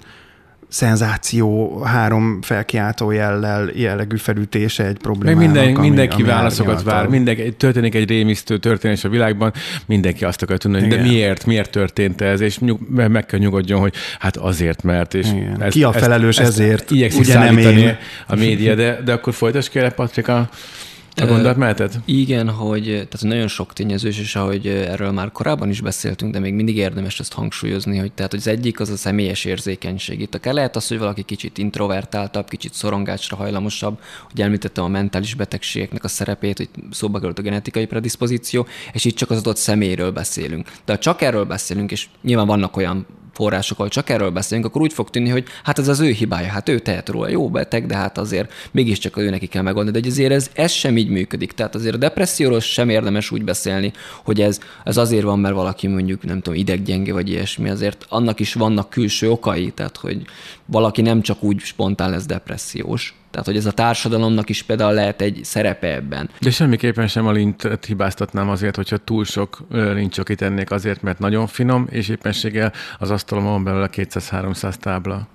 szenzáció, 0.68 1.78
három 1.82 2.42
felkiáltó 2.42 3.10
jellel, 3.10 3.70
jellegű 3.74 4.16
felütése 4.16 4.84
egy 4.84 4.96
problémának. 4.98 5.40
Meg 5.40 5.52
minden, 5.52 5.76
ami, 5.76 5.88
mindenki 5.88 6.14
ami 6.14 6.22
válaszokat 6.22 6.82
vár, 6.82 7.06
mindenki, 7.06 7.52
történik 7.52 7.94
egy 7.94 8.08
rémisztő 8.08 8.58
történés 8.58 9.04
a 9.04 9.08
világban, 9.08 9.52
mindenki 9.86 10.24
azt 10.24 10.42
akar 10.42 10.58
tudni, 10.58 10.80
hogy 10.80 10.88
de 10.88 11.02
miért, 11.02 11.46
miért 11.46 11.70
történt 11.70 12.20
ez, 12.20 12.40
és 12.40 12.58
nyug, 12.58 12.80
meg 12.88 13.26
kell 13.26 13.38
nyugodjon, 13.38 13.80
hogy 13.80 13.94
hát 14.18 14.36
azért, 14.36 14.82
mert. 14.82 15.14
És 15.14 15.26
ezt, 15.58 15.72
Ki 15.72 15.82
a 15.82 15.92
felelős 15.92 16.38
ezt, 16.38 16.48
ezért? 16.48 16.90
Igyekszik 16.90 17.20
ugye 17.20 17.52
én. 17.52 17.96
a 18.26 18.34
média, 18.34 18.74
de, 18.74 19.00
de 19.04 19.12
akkor 19.12 19.34
folytasd 19.34 19.70
kérlek, 19.70 19.94
Patrik, 19.94 20.28
a 20.28 20.48
a 21.20 21.26
gondolatmenetet? 21.26 22.00
Igen, 22.04 22.50
hogy 22.50 22.84
tehát 22.84 23.20
nagyon 23.20 23.48
sok 23.48 23.72
tényezős, 23.72 24.18
és 24.18 24.36
ahogy 24.36 24.66
erről 24.66 25.10
már 25.10 25.32
korábban 25.32 25.68
is 25.68 25.80
beszéltünk, 25.80 26.32
de 26.32 26.38
még 26.38 26.54
mindig 26.54 26.76
érdemes 26.76 27.20
ezt 27.20 27.32
hangsúlyozni, 27.32 27.98
hogy 27.98 28.12
tehát 28.12 28.30
hogy 28.30 28.40
az 28.40 28.46
egyik 28.46 28.80
az 28.80 28.88
a 28.88 28.96
személyes 28.96 29.44
érzékenység. 29.44 30.20
Itt 30.20 30.34
akár 30.34 30.54
lehet 30.54 30.76
az, 30.76 30.88
hogy 30.88 30.98
valaki 30.98 31.22
kicsit 31.22 31.58
introvertáltabb, 31.58 32.48
kicsit 32.48 32.74
szorongásra 32.74 33.36
hajlamosabb, 33.36 34.00
hogy 34.30 34.40
említettem 34.40 34.84
a 34.84 34.88
mentális 34.88 35.34
betegségeknek 35.34 36.04
a 36.04 36.08
szerepét, 36.08 36.56
hogy 36.56 36.68
szóba 36.90 37.18
került 37.18 37.38
a 37.38 37.42
genetikai 37.42 37.86
predispozíció, 37.86 38.66
és 38.92 39.04
itt 39.04 39.16
csak 39.16 39.30
az 39.30 39.38
adott 39.38 39.56
személyről 39.56 40.10
beszélünk. 40.10 40.70
De 40.84 40.92
ha 40.92 40.98
csak 40.98 41.22
erről 41.22 41.44
beszélünk, 41.44 41.90
és 41.90 42.06
nyilván 42.22 42.46
vannak 42.46 42.76
olyan 42.76 43.06
forrásokkal 43.38 43.88
csak 43.88 44.10
erről 44.10 44.30
beszélünk, 44.30 44.66
akkor 44.66 44.80
úgy 44.80 44.92
fog 44.92 45.10
tűnni, 45.10 45.28
hogy 45.28 45.44
hát 45.62 45.78
ez 45.78 45.88
az 45.88 46.00
ő 46.00 46.10
hibája, 46.10 46.48
hát 46.48 46.68
ő 46.68 46.78
tehet 46.78 47.08
róla 47.08 47.28
jó 47.28 47.50
beteg, 47.50 47.86
de 47.86 47.96
hát 47.96 48.18
azért 48.18 48.52
mégiscsak 48.70 49.16
ő 49.16 49.30
neki 49.30 49.46
kell 49.46 49.62
megoldani. 49.62 50.00
De 50.00 50.08
azért 50.08 50.32
ez, 50.32 50.50
ez 50.54 50.70
sem 50.70 50.96
így 50.96 51.08
működik. 51.08 51.52
Tehát 51.52 51.74
azért 51.74 51.94
a 51.94 51.98
depresszióról 51.98 52.60
sem 52.60 52.88
érdemes 52.88 53.30
úgy 53.30 53.44
beszélni, 53.44 53.92
hogy 54.24 54.40
ez, 54.40 54.58
ez 54.84 54.96
azért 54.96 55.22
van, 55.22 55.38
mert 55.38 55.54
valaki 55.54 55.86
mondjuk, 55.86 56.22
nem 56.24 56.40
tudom, 56.40 56.58
ideggyenge 56.58 57.12
vagy 57.12 57.28
ilyesmi. 57.28 57.68
Azért 57.68 58.06
annak 58.08 58.40
is 58.40 58.54
vannak 58.54 58.90
külső 58.90 59.30
okai, 59.30 59.70
tehát 59.70 59.96
hogy 59.96 60.22
valaki 60.66 61.02
nem 61.02 61.20
csak 61.22 61.42
úgy 61.42 61.58
spontán 61.58 62.10
lesz 62.10 62.26
depressziós. 62.26 63.14
Tehát, 63.30 63.46
hogy 63.46 63.56
ez 63.56 63.66
a 63.66 63.72
társadalomnak 63.72 64.48
is 64.48 64.62
például 64.62 64.92
lehet 64.92 65.20
egy 65.20 65.40
szerepe 65.42 65.94
ebben. 65.94 66.30
De 66.40 66.50
semmiképpen 66.50 67.06
sem 67.06 67.26
a 67.26 67.32
lintet 67.32 67.84
hibáztatnám 67.84 68.48
azért, 68.48 68.76
hogyha 68.76 68.96
túl 68.96 69.24
sok 69.24 69.58
lincsokit 69.70 70.42
ennék 70.42 70.70
azért, 70.70 71.02
mert 71.02 71.18
nagyon 71.18 71.46
finom, 71.46 71.86
és 71.90 72.08
éppenséggel 72.08 72.72
az 72.98 73.10
asztalomon 73.10 73.52
van 73.52 73.64
belőle 73.64 73.88
200-300 73.92 74.74
tábla. 74.74 75.28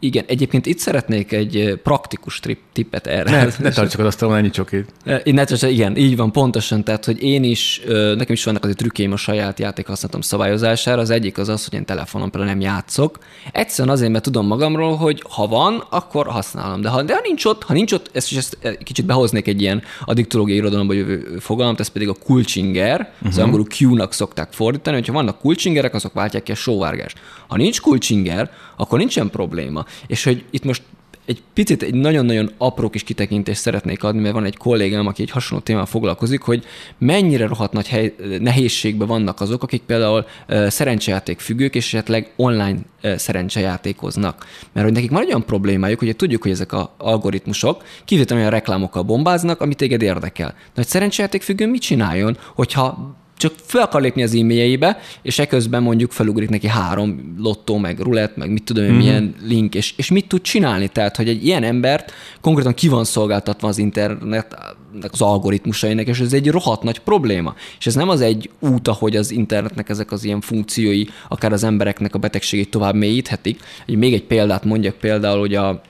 Igen, 0.00 0.24
egyébként 0.26 0.66
itt 0.66 0.78
szeretnék 0.78 1.32
egy 1.32 1.80
praktikus 1.82 2.40
trip, 2.40 2.58
tippet 2.72 3.06
erre. 3.06 3.30
Ne, 3.30 3.44
ne 3.58 3.70
tartsak 3.70 4.00
az 4.00 4.06
asztalon 4.06 4.36
ennyi 4.36 4.50
csokit. 4.50 4.92
Ne, 5.04 5.20
igen, 5.68 5.96
így 5.96 6.16
van, 6.16 6.32
pontosan. 6.32 6.84
Tehát, 6.84 7.04
hogy 7.04 7.22
én 7.22 7.44
is, 7.44 7.80
nekem 7.88 8.32
is 8.32 8.44
vannak 8.44 8.62
azért 8.62 8.78
trükkeim 8.78 9.12
a 9.12 9.16
saját 9.16 9.58
játékhasználatom 9.58 10.20
szabályozására. 10.20 11.00
Az 11.00 11.10
egyik 11.10 11.38
az 11.38 11.48
az, 11.48 11.64
hogy 11.64 11.78
én 11.78 11.84
telefonon 11.84 12.30
például 12.30 12.52
nem 12.52 12.60
játszok. 12.60 13.18
Egyszerűen 13.52 13.94
azért, 13.94 14.12
mert 14.12 14.24
tudom 14.24 14.46
magamról, 14.46 14.96
hogy 14.96 15.22
ha 15.30 15.46
van, 15.46 15.84
akkor 15.90 16.26
használom. 16.26 16.80
De 16.80 16.88
ha, 16.88 17.02
de 17.02 17.14
ha 17.14 17.20
nincs 17.22 17.44
ott, 17.44 17.62
ha 17.62 17.72
nincs 17.72 17.92
ott, 17.92 18.10
ezt 18.12 18.30
is 18.30 18.36
ezt 18.36 18.58
kicsit 18.82 19.06
behoznék 19.06 19.46
egy 19.46 19.60
ilyen 19.60 19.82
addiktológiai 20.04 20.58
irodalomba 20.58 20.92
jövő 20.92 21.36
fogalmat, 21.40 21.80
ez 21.80 21.88
pedig 21.88 22.08
a 22.08 22.14
kulcsinger, 22.24 23.00
uh-huh. 23.00 23.28
az 23.28 23.34
mhm. 23.34 23.44
angolul 23.44 23.66
Q-nak 23.78 24.12
szokták 24.12 24.52
fordítani, 24.52 24.96
hogyha 24.96 25.12
vannak 25.12 25.38
kulcsingerek, 25.38 25.94
azok 25.94 26.12
váltják 26.12 26.42
ki 26.42 26.52
a 26.52 26.54
sóvárgást. 26.54 27.18
Ha 27.48 27.56
nincs 27.56 27.80
kulcsinger, 27.80 28.50
akkor 28.76 28.98
nincsen 28.98 29.30
probléma. 29.30 29.84
És 30.06 30.24
hogy 30.24 30.44
itt 30.50 30.64
most 30.64 30.82
egy 31.28 31.42
picit 31.54 31.82
egy 31.82 31.94
nagyon-nagyon 31.94 32.50
apró 32.58 32.90
kis 32.90 33.02
kitekintést 33.02 33.60
szeretnék 33.60 34.04
adni, 34.04 34.20
mert 34.20 34.34
van 34.34 34.44
egy 34.44 34.56
kollégám, 34.56 35.06
aki 35.06 35.22
egy 35.22 35.30
hasonló 35.30 35.62
témával 35.62 35.86
foglalkozik, 35.86 36.40
hogy 36.40 36.64
mennyire 36.98 37.46
rohadt 37.46 37.72
nagy 37.72 37.88
hely, 37.88 38.14
nehézségben 38.40 39.08
vannak 39.08 39.40
azok, 39.40 39.62
akik 39.62 39.82
például 39.82 40.26
uh, 40.48 40.68
szerencsejáték 40.68 41.40
függők, 41.40 41.74
és 41.74 41.86
esetleg 41.86 42.32
online 42.36 42.78
uh, 43.02 43.14
szerencsejátékoznak. 43.16 44.46
Mert 44.72 44.86
hogy 44.86 44.94
nekik 44.94 45.10
egy 45.10 45.26
olyan 45.26 45.44
problémájuk, 45.44 45.98
hogy 45.98 46.16
tudjuk, 46.16 46.42
hogy 46.42 46.50
ezek 46.50 46.72
az 46.72 46.86
algoritmusok 46.98 47.84
kivétlenül 48.04 48.44
olyan 48.44 48.58
reklámokkal 48.58 49.02
bombáznak, 49.02 49.60
amit 49.60 49.76
téged 49.76 50.02
érdekel. 50.02 50.54
De 50.74 50.80
egy 50.80 50.86
szerencsejáték 50.86 51.42
függő 51.42 51.66
mit 51.66 51.82
csináljon, 51.82 52.36
hogyha 52.54 53.16
csak 53.38 53.52
fel 53.64 53.82
akar 53.82 54.00
lépni 54.00 54.22
az 54.22 54.34
e-mailjeibe, 54.34 54.98
és 55.22 55.38
eközben 55.38 55.82
mondjuk 55.82 56.12
felugrik 56.12 56.48
neki 56.48 56.66
három 56.66 57.34
lottó, 57.38 57.76
meg 57.76 57.98
rulett, 57.98 58.36
meg 58.36 58.50
mit 58.50 58.62
tudom, 58.62 58.84
mm-hmm. 58.84 58.96
milyen 58.96 59.34
link, 59.42 59.74
és, 59.74 59.94
és 59.96 60.10
mit 60.10 60.28
tud 60.28 60.40
csinálni? 60.40 60.88
Tehát, 60.88 61.16
hogy 61.16 61.28
egy 61.28 61.46
ilyen 61.46 61.62
embert 61.62 62.12
konkrétan 62.40 62.74
ki 62.74 62.88
van 62.88 63.04
szolgáltatva 63.04 63.68
az 63.68 63.78
internet 63.78 64.76
az 65.10 65.20
algoritmusainak, 65.20 66.06
és 66.06 66.20
ez 66.20 66.32
egy 66.32 66.50
rohadt 66.50 66.82
nagy 66.82 66.98
probléma. 66.98 67.54
És 67.78 67.86
ez 67.86 67.94
nem 67.94 68.08
az 68.08 68.20
egy 68.20 68.50
út, 68.60 68.88
ahogy 68.88 69.16
az 69.16 69.30
internetnek 69.30 69.88
ezek 69.88 70.12
az 70.12 70.24
ilyen 70.24 70.40
funkciói, 70.40 71.04
akár 71.28 71.52
az 71.52 71.64
embereknek 71.64 72.14
a 72.14 72.18
betegségét 72.18 72.70
tovább 72.70 72.94
mélyíthetik. 72.94 73.60
Még 73.86 74.14
egy 74.14 74.24
példát 74.24 74.64
mondjak 74.64 74.94
például, 74.94 75.38
hogy 75.38 75.54
a 75.54 75.80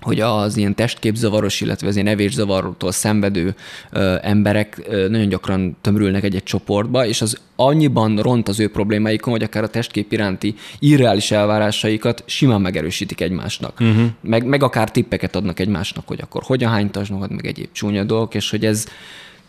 hogy 0.00 0.20
az 0.20 0.56
ilyen 0.56 0.74
testképzavaros, 0.74 1.60
illetve 1.60 1.88
az 1.88 1.94
ilyen 1.94 2.06
evészavartól 2.06 2.92
szenvedő 2.92 3.54
ö, 3.90 4.16
emberek 4.22 4.82
ö, 4.86 5.08
nagyon 5.08 5.28
gyakran 5.28 5.76
tömörülnek 5.80 6.24
egy-egy 6.24 6.42
csoportba, 6.42 7.06
és 7.06 7.20
az 7.20 7.38
annyiban 7.56 8.16
ront 8.16 8.48
az 8.48 8.60
ő 8.60 8.70
problémáikon, 8.70 9.32
hogy 9.32 9.42
akár 9.42 9.62
a 9.62 9.68
testkép 9.68 10.12
iránti 10.12 10.54
irreális 10.78 11.30
elvárásaikat 11.30 12.22
simán 12.26 12.60
megerősítik 12.60 13.20
egymásnak. 13.20 13.80
Uh-huh. 13.80 14.06
Meg, 14.20 14.44
meg 14.44 14.62
akár 14.62 14.90
tippeket 14.90 15.36
adnak 15.36 15.58
egymásnak, 15.60 16.08
hogy 16.08 16.20
akkor 16.20 16.42
hogyan 16.44 16.70
hánytasnod, 16.70 17.30
meg 17.30 17.46
egyéb 17.46 17.68
csúnya 17.72 18.04
dolgok, 18.04 18.34
és 18.34 18.50
hogy 18.50 18.64
ez, 18.64 18.86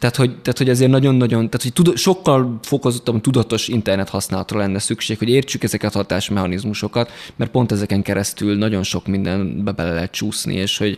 tehát 0.01 0.15
hogy, 0.15 0.41
tehát, 0.41 0.57
hogy 0.57 0.69
ezért 0.69 0.91
nagyon-nagyon, 0.91 1.49
tehát, 1.49 1.61
hogy 1.61 1.73
tud, 1.73 1.97
sokkal 1.97 2.59
fokozottan 2.61 3.21
tudatos 3.21 3.67
internet 3.67 4.09
használatra 4.09 4.59
lenne 4.59 4.79
szükség, 4.79 5.17
hogy 5.17 5.29
értsük 5.29 5.63
ezeket 5.63 5.95
a 5.95 5.97
hatásmechanizmusokat, 5.97 7.11
mert 7.35 7.51
pont 7.51 7.71
ezeken 7.71 8.01
keresztül 8.01 8.57
nagyon 8.57 8.83
sok 8.83 9.07
mindenbe 9.07 9.71
bele 9.71 9.93
lehet 9.93 10.11
csúszni, 10.11 10.53
és 10.53 10.77
hogy 10.77 10.97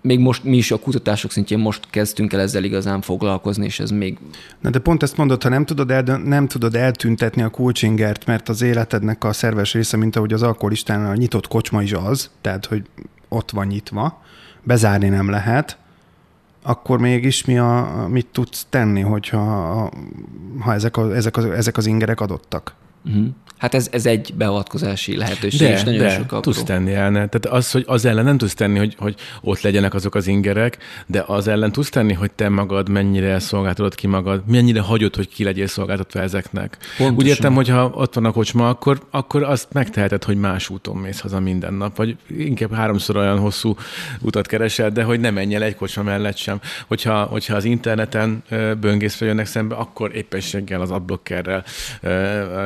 még 0.00 0.18
most 0.18 0.44
mi 0.44 0.56
is 0.56 0.70
a 0.70 0.78
kutatások 0.78 1.30
szintjén 1.30 1.58
most 1.58 1.90
kezdtünk 1.90 2.32
el 2.32 2.40
ezzel 2.40 2.64
igazán 2.64 3.00
foglalkozni, 3.00 3.64
és 3.64 3.80
ez 3.80 3.90
még... 3.90 4.18
Na 4.60 4.70
de 4.70 4.78
pont 4.78 5.02
ezt 5.02 5.16
mondod, 5.16 5.42
ha 5.42 5.48
nem 5.48 5.64
tudod, 5.64 5.90
el, 5.90 6.02
nem 6.24 6.46
tudod 6.46 6.74
eltüntetni 6.74 7.42
a 7.42 7.50
coachingert, 7.50 8.26
mert 8.26 8.48
az 8.48 8.62
életednek 8.62 9.24
a 9.24 9.32
szerves 9.32 9.72
része, 9.72 9.96
mint 9.96 10.16
ahogy 10.16 10.32
az 10.32 10.42
alkoholistán 10.42 11.06
a 11.06 11.14
nyitott 11.14 11.48
kocsma 11.48 11.82
is 11.82 11.92
az, 11.92 12.30
tehát 12.40 12.66
hogy 12.66 12.82
ott 13.28 13.50
van 13.50 13.66
nyitva, 13.66 14.22
bezárni 14.62 15.08
nem 15.08 15.30
lehet, 15.30 15.78
akkor 16.66 16.98
mégis 16.98 17.44
mi 17.44 17.58
a, 17.58 18.06
mit 18.08 18.26
tudsz 18.26 18.66
tenni, 18.68 19.00
hogyha 19.00 19.40
ha 20.58 20.72
ezek, 20.72 20.96
a, 20.96 21.14
ezek, 21.14 21.36
az, 21.36 21.44
ezek 21.44 21.76
az 21.76 21.86
ingerek 21.86 22.20
adottak? 22.20 22.74
Uh-huh. 23.04 23.26
Hát 23.58 23.74
ez, 23.74 23.88
ez 23.92 24.06
egy 24.06 24.34
beavatkozási 24.36 25.16
lehetőség, 25.16 25.60
de, 25.60 25.72
és 25.72 25.82
nagyon 25.82 26.00
de, 26.00 26.10
sok 26.10 26.40
tudsz 26.40 26.62
tenni 26.62 26.92
elne. 26.92 27.26
Tehát 27.28 27.46
az, 27.46 27.70
hogy 27.70 27.84
az 27.86 28.04
ellen 28.04 28.24
nem 28.24 28.38
tudsz 28.38 28.54
tenni, 28.54 28.78
hogy, 28.78 28.94
hogy 28.98 29.14
ott 29.40 29.60
legyenek 29.60 29.94
azok 29.94 30.14
az 30.14 30.26
ingerek, 30.26 30.78
de 31.06 31.24
az 31.26 31.48
ellen 31.48 31.72
tudsz 31.72 31.88
tenni, 31.88 32.12
hogy 32.12 32.30
te 32.30 32.48
magad 32.48 32.88
mennyire 32.88 33.38
szolgáltatod 33.38 33.94
ki 33.94 34.06
magad, 34.06 34.42
mennyire 34.46 34.80
hagyod, 34.80 35.16
hogy 35.16 35.28
ki 35.28 35.44
legyél 35.44 35.66
szolgáltatva 35.66 36.20
ezeknek. 36.20 36.76
Pontosan. 36.96 37.14
Úgy 37.14 37.26
értem, 37.26 37.54
hogy 37.54 37.68
ha 37.68 37.90
ott 37.94 38.14
van 38.14 38.24
a 38.24 38.30
kocsma, 38.30 38.68
akkor, 38.68 39.00
akkor 39.10 39.42
azt 39.42 39.68
megteheted, 39.72 40.24
hogy 40.24 40.36
más 40.36 40.68
úton 40.68 40.96
mész 40.96 41.20
haza 41.20 41.40
minden 41.40 41.74
nap, 41.74 41.96
vagy 41.96 42.16
inkább 42.38 42.74
háromszor 42.74 43.16
olyan 43.16 43.38
hosszú 43.38 43.76
utat 44.20 44.46
keresel, 44.46 44.90
de 44.90 45.02
hogy 45.02 45.20
nem 45.20 45.34
menj 45.34 45.54
el 45.54 45.62
egy 45.62 45.76
kocsma 45.76 46.02
mellett 46.02 46.36
sem. 46.36 46.60
Hogyha, 46.86 47.22
hogyha 47.22 47.54
az 47.54 47.64
interneten 47.64 48.42
böngészve 48.80 49.26
jönnek 49.26 49.46
szembe, 49.46 49.74
akkor 49.74 50.16
éppenséggel 50.16 50.80
az 50.80 50.90
adblockerrel 50.90 51.64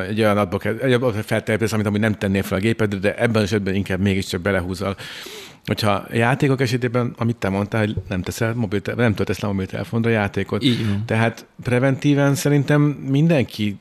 egy 0.09 0.21
olyan 0.29 0.37
adblocker, 0.37 1.23
feltelepítesz, 1.25 1.73
amit 1.73 1.85
amúgy 1.85 1.99
nem 1.99 2.13
tennél 2.13 2.43
fel 2.43 2.57
a 2.57 2.61
gépedre, 2.61 2.99
de 2.99 3.15
ebben 3.15 3.35
az 3.35 3.43
esetben 3.43 3.75
inkább 3.75 3.99
mégiscsak 3.99 4.41
belehúzol. 4.41 4.95
Hogyha 5.65 6.05
játékok 6.11 6.61
esetében, 6.61 7.13
amit 7.17 7.35
te 7.35 7.49
mondtál, 7.49 7.85
hogy 7.85 7.95
nem 8.09 8.21
teszel 8.21 8.53
mobil, 8.53 8.81
nem 8.95 9.13
töltesz 9.13 9.39
le 9.39 9.47
a 9.47 9.51
mobiltelefonra 9.51 10.09
játékot. 10.09 10.63
Így. 10.63 11.05
Tehát 11.05 11.45
preventíven 11.63 12.35
szerintem 12.35 12.81
mindenki 12.81 13.77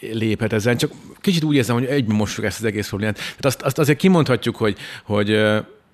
léphet 0.00 0.52
ezen, 0.52 0.76
csak 0.76 0.90
kicsit 1.20 1.44
úgy 1.44 1.56
érzem, 1.56 1.76
hogy 1.76 1.84
egyben 1.84 2.16
mossuk 2.16 2.44
ezt 2.44 2.58
az 2.58 2.64
egész 2.64 2.88
problémát. 2.88 3.14
Tehát 3.14 3.44
azt, 3.44 3.62
azt 3.62 3.78
azért 3.78 3.98
kimondhatjuk, 3.98 4.56
hogy, 4.56 4.76
hogy 5.04 5.40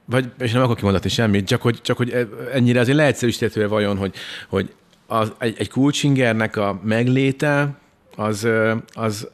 vagy, 0.04 0.30
és 0.38 0.52
nem 0.52 0.62
akkor 0.62 0.76
kimondani 0.76 1.08
semmit, 1.08 1.46
csak 1.46 1.62
hogy, 1.62 1.80
csak 1.82 1.96
hogy 1.96 2.28
ennyire 2.52 2.80
azért 2.80 2.96
leegyszerűsíthető 2.96 3.68
vajon, 3.68 3.96
hogy, 3.96 4.14
hogy 4.48 4.72
az, 5.06 5.32
egy, 5.38 5.54
egy 5.58 5.68
coachingernek 5.68 6.56
a 6.56 6.80
megléte, 6.84 7.78
az, 8.16 8.48
az, 8.92 9.28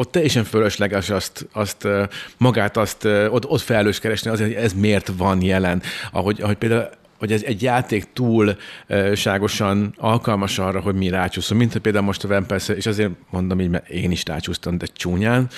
ott 0.00 0.12
teljesen 0.12 0.44
fölösleges 0.44 1.10
azt, 1.10 1.48
azt 1.52 1.88
magát 2.36 2.76
azt 2.76 3.04
ott, 3.04 3.46
ott 3.46 3.60
felelős 3.60 3.98
keresni 3.98 4.30
azért, 4.30 4.52
hogy 4.54 4.64
ez 4.64 4.72
miért 4.72 5.12
van 5.16 5.42
jelen. 5.42 5.82
Ahogy, 6.12 6.40
ahogy 6.40 6.56
például 6.56 6.88
hogy 7.18 7.32
ez 7.32 7.42
egy 7.42 7.62
játék 7.62 8.06
túlságosan 8.12 9.94
alkalmas 9.96 10.58
arra, 10.58 10.80
hogy 10.80 10.94
mi 10.94 11.08
rácsúszunk, 11.08 11.60
mint 11.60 11.78
például 11.78 12.04
most 12.04 12.24
a 12.24 12.28
Vampire, 12.28 12.74
és 12.74 12.86
azért 12.86 13.10
mondom 13.30 13.60
így, 13.60 13.68
mert 13.68 13.88
én 13.88 14.10
is 14.10 14.24
rácsúsztam, 14.24 14.78
de 14.78 14.86
csúnyán. 14.92 15.48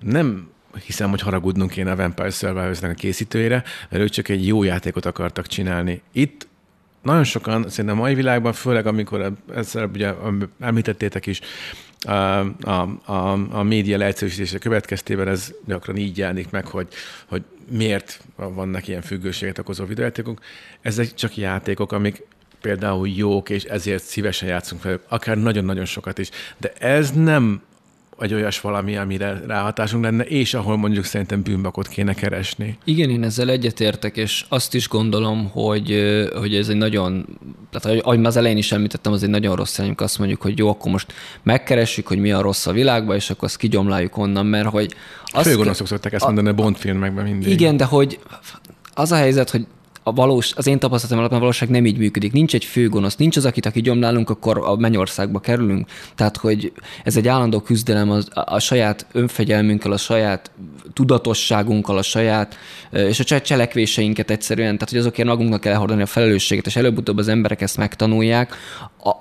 Nem 0.00 0.48
hiszem, 0.84 1.10
hogy 1.10 1.20
haragudnunk 1.20 1.70
kéne 1.70 1.90
a 1.90 1.96
Vampire 1.96 2.30
survivors 2.30 2.82
a 2.82 2.94
készítőjére, 2.94 3.64
mert 3.88 4.02
ők 4.02 4.10
csak 4.10 4.28
egy 4.28 4.46
jó 4.46 4.62
játékot 4.62 5.06
akartak 5.06 5.46
csinálni. 5.46 6.02
Itt 6.12 6.48
nagyon 7.02 7.24
sokan, 7.24 7.68
szerintem 7.68 7.98
a 7.98 8.00
mai 8.00 8.14
világban, 8.14 8.52
főleg 8.52 8.86
amikor 8.86 9.32
ezzel 9.54 9.90
ugye 9.94 10.12
említettétek 10.60 11.26
is, 11.26 11.40
a, 12.06 12.10
a, 12.10 12.88
a, 13.04 13.32
a 13.50 13.62
média 13.62 13.98
leegyszerűsítése 13.98 14.58
következtében 14.58 15.28
ez 15.28 15.52
gyakran 15.66 15.96
így 15.96 16.18
jelenik 16.18 16.50
meg, 16.50 16.66
hogy, 16.66 16.88
hogy 17.26 17.42
miért 17.68 18.20
vannak 18.36 18.88
ilyen 18.88 19.02
függőséget 19.02 19.58
okozó 19.58 19.84
videójátékok. 19.84 20.40
Ezek 20.80 21.14
csak 21.14 21.36
játékok, 21.36 21.92
amik 21.92 22.22
például 22.60 23.08
jók, 23.08 23.50
és 23.50 23.64
ezért 23.64 24.02
szívesen 24.02 24.48
játszunk 24.48 24.82
velük, 24.82 25.02
akár 25.08 25.36
nagyon-nagyon 25.36 25.84
sokat 25.84 26.18
is. 26.18 26.30
De 26.56 26.72
ez 26.72 27.10
nem 27.10 27.62
vagy 28.20 28.34
olyas 28.34 28.60
valami, 28.60 28.96
amire 28.96 29.40
ráhatásunk 29.46 30.04
lenne, 30.04 30.24
és 30.24 30.54
ahol 30.54 30.76
mondjuk 30.76 31.04
szerintem 31.04 31.42
bűnbakot 31.42 31.88
kéne 31.88 32.14
keresni. 32.14 32.78
Igen, 32.84 33.10
én 33.10 33.22
ezzel 33.22 33.50
egyetértek, 33.50 34.16
és 34.16 34.44
azt 34.48 34.74
is 34.74 34.88
gondolom, 34.88 35.50
hogy, 35.50 36.18
hogy 36.34 36.54
ez 36.54 36.68
egy 36.68 36.76
nagyon, 36.76 37.26
tehát 37.70 38.02
ahogy 38.02 38.24
az 38.24 38.36
elején 38.36 38.56
is 38.56 38.72
említettem, 38.72 39.12
az 39.12 39.22
egy 39.22 39.28
nagyon 39.28 39.56
rossz 39.56 39.78
jel, 39.78 39.94
azt 39.96 40.18
mondjuk, 40.18 40.42
hogy 40.42 40.58
jó, 40.58 40.68
akkor 40.68 40.92
most 40.92 41.12
megkeressük, 41.42 42.06
hogy 42.06 42.18
mi 42.18 42.32
a 42.32 42.40
rossz 42.40 42.66
a 42.66 42.72
világban, 42.72 43.16
és 43.16 43.30
akkor 43.30 43.44
azt 43.44 43.56
kigyomláljuk 43.56 44.16
onnan, 44.16 44.46
mert 44.46 44.68
hogy... 44.68 44.94
Főgonoszok 45.42 45.86
szokták 45.86 46.12
ezt 46.12 46.24
mondani 46.24 46.48
a 46.48 46.54
Bond 46.54 46.76
filmekben 46.76 47.24
mindig. 47.24 47.48
Igen, 47.48 47.76
de 47.76 47.84
hogy 47.84 48.18
az 48.94 49.12
a 49.12 49.16
helyzet, 49.16 49.50
hogy 49.50 49.66
a 50.02 50.12
valós, 50.12 50.52
az 50.56 50.66
én 50.66 50.78
tapasztalatom 50.78 51.18
alapján 51.18 51.40
a 51.40 51.42
valóság 51.42 51.68
nem 51.68 51.86
így 51.86 51.98
működik. 51.98 52.32
Nincs 52.32 52.54
egy 52.54 52.64
főgonosz, 52.64 53.16
nincs 53.16 53.36
az, 53.36 53.44
akit 53.44 53.66
aki 53.66 53.80
gyomlálunk, 53.80 54.30
akkor 54.30 54.58
a 54.58 54.76
mennyországba 54.76 55.38
kerülünk. 55.38 55.88
Tehát, 56.14 56.36
hogy 56.36 56.72
ez 57.04 57.16
egy 57.16 57.28
állandó 57.28 57.60
küzdelem 57.60 58.10
az, 58.10 58.28
a, 58.34 58.54
a 58.54 58.58
saját 58.58 59.06
önfegyelmünkkel, 59.12 59.92
a 59.92 59.96
saját 59.96 60.50
tudatosságunkkal, 60.92 61.98
a 61.98 62.02
saját, 62.02 62.56
és 62.90 63.20
a 63.20 63.24
saját 63.26 63.44
cselekvéseinket 63.44 64.30
egyszerűen, 64.30 64.74
tehát 64.74 64.90
hogy 64.90 64.98
azokért 64.98 65.28
magunknak 65.28 65.60
kell 65.60 65.74
hordani 65.74 66.02
a 66.02 66.06
felelősséget, 66.06 66.66
és 66.66 66.76
előbb-utóbb 66.76 67.18
az 67.18 67.28
emberek 67.28 67.60
ezt 67.60 67.76
megtanulják, 67.76 68.56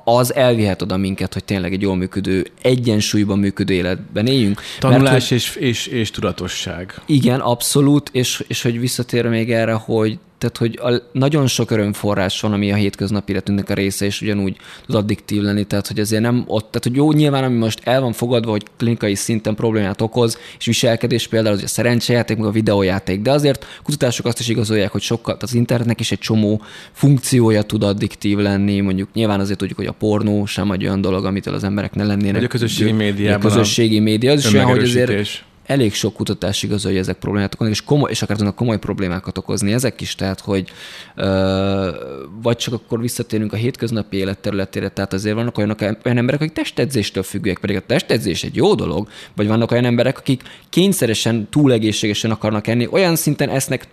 az 0.04 0.36
elvihet 0.36 0.82
oda 0.82 0.98
minket, 0.98 1.34
hogy 1.34 1.44
tényleg 1.44 1.74
egy 1.74 1.82
jól 1.82 1.96
működő, 1.96 2.46
egyensúlyban 2.62 3.40
működő 3.40 3.74
életben 3.74 4.28
éljünk. 4.28 4.62
Tanulás 4.80 5.12
Mert, 5.12 5.32
és, 5.32 5.56
és, 5.56 5.88
és 5.88 6.12
tudatosság. 6.12 7.02
Igen, 7.06 7.40
abszolút, 7.40 8.10
és, 8.14 8.44
és 8.48 8.62
hogy 8.62 8.80
visszatérve 8.80 9.30
még 9.30 9.52
erre, 9.52 9.74
hogy 9.74 10.20
tehát, 10.40 10.58
hogy 10.58 10.80
a, 10.82 11.02
nagyon 11.12 11.48
sok 11.48 11.72
örömforrás 11.72 12.42
van, 12.42 12.54
ami 12.54 12.72
a 12.72 12.76
hétköznapi 12.76 13.32
életünknek 13.32 13.70
a 13.70 13.74
része, 13.74 14.06
és 14.06 14.22
ugyanúgy 14.22 14.58
tud 14.86 14.96
addiktív 14.96 15.42
lenni, 15.42 15.64
tehát 15.64 15.88
hogy 15.88 16.00
azért 16.00 16.22
nem 16.22 16.44
ott, 16.48 16.66
tehát 16.72 16.84
hogy 16.84 16.96
jó, 16.96 17.12
nyilván 17.12 17.44
ami 17.44 17.58
most 17.58 17.80
el 17.84 18.02
van 18.02 18.14
fogadva, 18.14 18.52
hogy 18.52 18.64
klinikai 18.78 19.16
szinten 19.16 19.56
problémát 19.56 20.02
okoz, 20.02 20.38
és 20.60 20.66
viselkedés 20.66 21.28
például 21.28 21.56
az 21.56 21.64
a 21.64 21.68
szerencsejáték, 21.68 22.38
meg 22.38 22.48
a 22.48 22.52
videójáték, 22.52 23.22
de 23.22 23.32
azért 23.32 23.66
kutatások 23.84 24.26
azt 24.26 24.40
is 24.40 24.48
igazolják, 24.48 24.92
hogy 24.92 25.02
sokkal, 25.02 25.34
tehát 25.34 25.44
az 25.44 25.54
internetnek 25.54 26.00
is 26.00 26.12
egy 26.12 26.20
csomó 26.20 26.62
funkciója 26.92 27.62
tud 27.62 27.84
addiktív 27.84 28.38
lenni, 28.38 28.80
mondjuk 28.80 29.14
nyilván 29.14 29.40
azért 29.40 29.62
tudjuk, 29.70 29.88
hogy 29.88 29.96
a 29.96 30.08
pornó 30.08 30.46
sem 30.46 30.72
egy 30.72 30.84
olyan 30.84 31.02
dolog, 31.02 31.26
amitől 31.26 31.54
az 31.54 31.64
emberek 31.64 31.96
ne 31.96 32.04
lennének. 32.04 32.34
Vagy 32.34 32.44
a 32.44 32.48
közösségi 32.48 32.92
médiában. 32.92 33.40
A 33.40 33.44
közösségi 33.50 34.00
média, 34.00 34.32
az 34.32 34.46
is 34.46 34.54
olyan, 34.54 34.66
hogy 34.66 34.84
azért 34.84 35.44
elég 35.66 35.94
sok 35.94 36.14
kutatás 36.14 36.64
igazolja, 36.64 36.98
hogy 36.98 37.08
ezek 37.08 37.20
problémát 37.20 37.54
okoznak, 37.54 37.76
és, 37.76 37.84
komoly, 37.84 38.12
és 38.12 38.22
akár 38.22 38.38
tudnak 38.38 38.56
komoly 38.56 38.80
problémákat 38.80 39.38
okozni 39.38 39.74
ezek 39.74 40.02
is, 40.02 40.16
tehát 40.16 40.40
hogy 40.40 40.72
ö, 41.16 41.90
vagy 42.42 42.58
csak 42.58 42.74
akkor 42.74 43.02
visszatérünk 43.02 43.54
a 43.54 43.56
hétköznapi 43.56 44.18
élet 44.18 44.40
területére, 44.40 44.90
tehát 44.90 45.14
azért 45.14 45.36
vannak 45.36 45.58
olyan, 45.58 45.76
olyan 45.80 46.18
emberek, 46.18 46.42
akik 46.42 46.54
testedzéstől 46.54 47.24
függőek, 47.24 47.58
pedig 47.58 47.76
a 47.76 47.82
testedzés 47.86 48.44
egy 48.44 48.56
jó 48.56 48.76
dolog, 48.76 49.08
vagy 49.36 49.48
vannak 49.48 49.72
olyan 49.72 49.86
emberek, 49.86 50.18
akik 50.18 50.42
kényszeresen, 50.70 51.48
túl 51.50 51.72
egészségesen 51.72 52.32
akarnak 52.32 52.68
enni, 52.68 52.88
olyan 52.92 53.16
szinten 53.16 53.50
esznek 53.50 53.88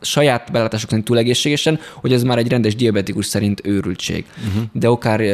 saját 0.00 0.52
belátások 0.52 0.88
szerint 0.88 1.06
túl 1.06 1.18
egészségesen, 1.18 1.80
hogy 1.94 2.12
ez 2.12 2.22
már 2.22 2.38
egy 2.38 2.48
rendes 2.48 2.76
diabetikus 2.76 3.26
szerint 3.26 3.60
őrültség. 3.64 4.24
Uh-huh. 4.48 4.62
De 4.72 4.86
akár... 4.86 5.20
Uh, 5.20 5.26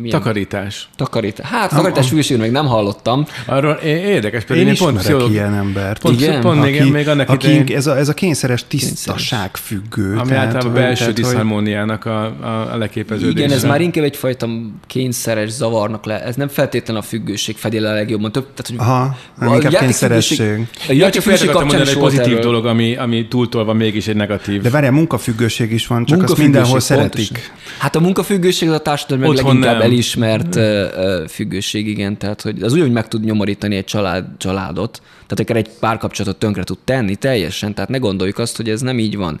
milyen... 0.00 0.10
Takarítás. 0.10 0.88
Takarítás. 0.96 1.46
Hát, 1.46 1.70
takarítás 1.70 2.10
hülyeségről 2.10 2.44
még 2.44 2.54
nem 2.54 2.66
hallottam. 2.66 3.26
Arról 3.46 3.74
érdekes, 3.84 4.44
pedig 4.44 4.62
én, 4.62 4.68
én 4.68 4.76
pont 4.76 4.98
pszichológ... 4.98 5.30
ilyen 5.30 5.54
embert. 5.54 6.00
Pont, 6.00 6.20
Igen? 6.20 6.40
Pont 6.40 6.60
aki, 6.60 6.70
még, 6.70 6.92
még 6.92 7.08
annak 7.08 7.28
aki, 7.28 7.46
idején... 7.46 7.76
ez, 7.76 7.86
a, 7.86 7.96
ez 7.96 8.08
a 8.08 8.14
kényszeres 8.14 8.64
tisztaság 8.68 9.56
függő. 9.56 10.16
Ami 10.16 10.28
tehát, 10.28 10.46
általában 10.46 10.70
a 10.70 10.74
belső 10.74 11.12
diszharmóniának 11.12 12.04
a, 12.04 12.24
a, 12.24 12.72
a 12.72 12.76
leképeződése. 12.76 13.38
Igen, 13.38 13.56
ez 13.56 13.64
már 13.64 13.80
inkább 13.80 14.04
egyfajta 14.04 14.48
kényszeres 14.86 15.50
zavarnak 15.50 16.04
le. 16.04 16.22
Ez 16.24 16.36
nem 16.36 16.48
feltétlenül 16.48 17.02
a 17.02 17.04
függőség 17.04 17.56
fedi 17.56 17.78
le 17.78 17.90
a 17.90 17.92
legjobban. 17.92 18.32
Több, 18.32 18.46
tehát, 18.54 18.66
hogy 18.66 18.76
Aha, 18.78 19.16
nem 19.38 19.52
inkább 19.52 19.72
kényszeresség. 19.72 20.68
A 20.88 21.10
csak 21.10 21.54
mondani, 21.54 21.88
egy 21.88 21.98
pozitív 21.98 22.38
dolog, 22.38 22.66
ami, 22.66 22.96
ami 22.96 23.28
túl 23.28 23.48
pótolva 23.58 23.84
mégis 23.84 24.08
egy 24.08 24.16
negatív. 24.16 24.62
De 24.62 24.70
várjál, 24.70 24.92
munkafüggőség 24.92 25.72
is 25.72 25.86
van, 25.86 26.04
csak 26.04 26.22
azt 26.22 26.36
mindenhol 26.36 26.80
szeretik. 26.80 27.28
Pontosan. 27.28 27.54
Hát 27.78 27.96
a 27.96 28.00
munkafüggőség 28.00 28.68
az 28.68 28.74
a 28.74 28.78
társadalom 28.78 29.34
leginkább 29.34 29.76
nem. 29.76 29.80
elismert 29.80 30.54
uh, 30.54 31.26
függőség, 31.28 31.88
igen, 31.88 32.18
tehát 32.18 32.42
hogy 32.42 32.62
az 32.62 32.72
úgy, 32.72 32.92
meg 32.92 33.08
tud 33.08 33.24
nyomorítani 33.24 33.76
egy 33.76 33.84
család, 33.84 34.24
családot, 34.36 35.02
tehát 35.26 35.40
akár 35.40 35.56
egy 35.56 35.68
párkapcsolatot 35.80 36.38
tönkre 36.38 36.64
tud 36.64 36.78
tenni 36.84 37.16
teljesen, 37.16 37.74
tehát 37.74 37.90
ne 37.90 37.98
gondoljuk 37.98 38.38
azt, 38.38 38.56
hogy 38.56 38.68
ez 38.68 38.80
nem 38.80 38.98
így 38.98 39.16
van. 39.16 39.40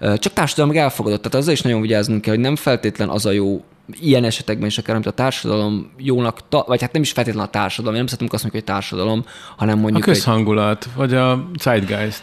Csak 0.00 0.32
társadalom 0.32 0.76
elfogadott, 0.76 1.22
tehát 1.22 1.38
azzal 1.38 1.52
is 1.52 1.60
nagyon 1.60 1.80
vigyáznunk 1.80 2.20
kell, 2.20 2.34
hogy 2.34 2.42
nem 2.42 2.56
feltétlen 2.56 3.08
az 3.08 3.26
a 3.26 3.30
jó 3.30 3.64
ilyen 4.00 4.24
esetekben 4.24 4.66
is 4.66 4.78
akár, 4.78 4.94
amit 4.94 5.06
a 5.06 5.10
társadalom 5.10 5.90
jónak, 5.96 6.48
ta, 6.48 6.64
vagy 6.66 6.80
hát 6.80 6.92
nem 6.92 7.02
is 7.02 7.12
feltétlenül 7.12 7.48
a 7.48 7.52
társadalom, 7.52 7.96
nem 7.96 8.04
szeretnünk 8.04 8.32
azt 8.32 8.42
mondani, 8.42 8.64
hogy 8.64 8.74
társadalom, 8.74 9.24
hanem 9.56 9.78
A 9.78 9.80
mondjuk 9.80 10.06
egy, 10.06 10.12
közhangulat, 10.12 10.88
vagy 10.96 11.14
a 11.14 11.48
zeitgeist. 11.60 12.22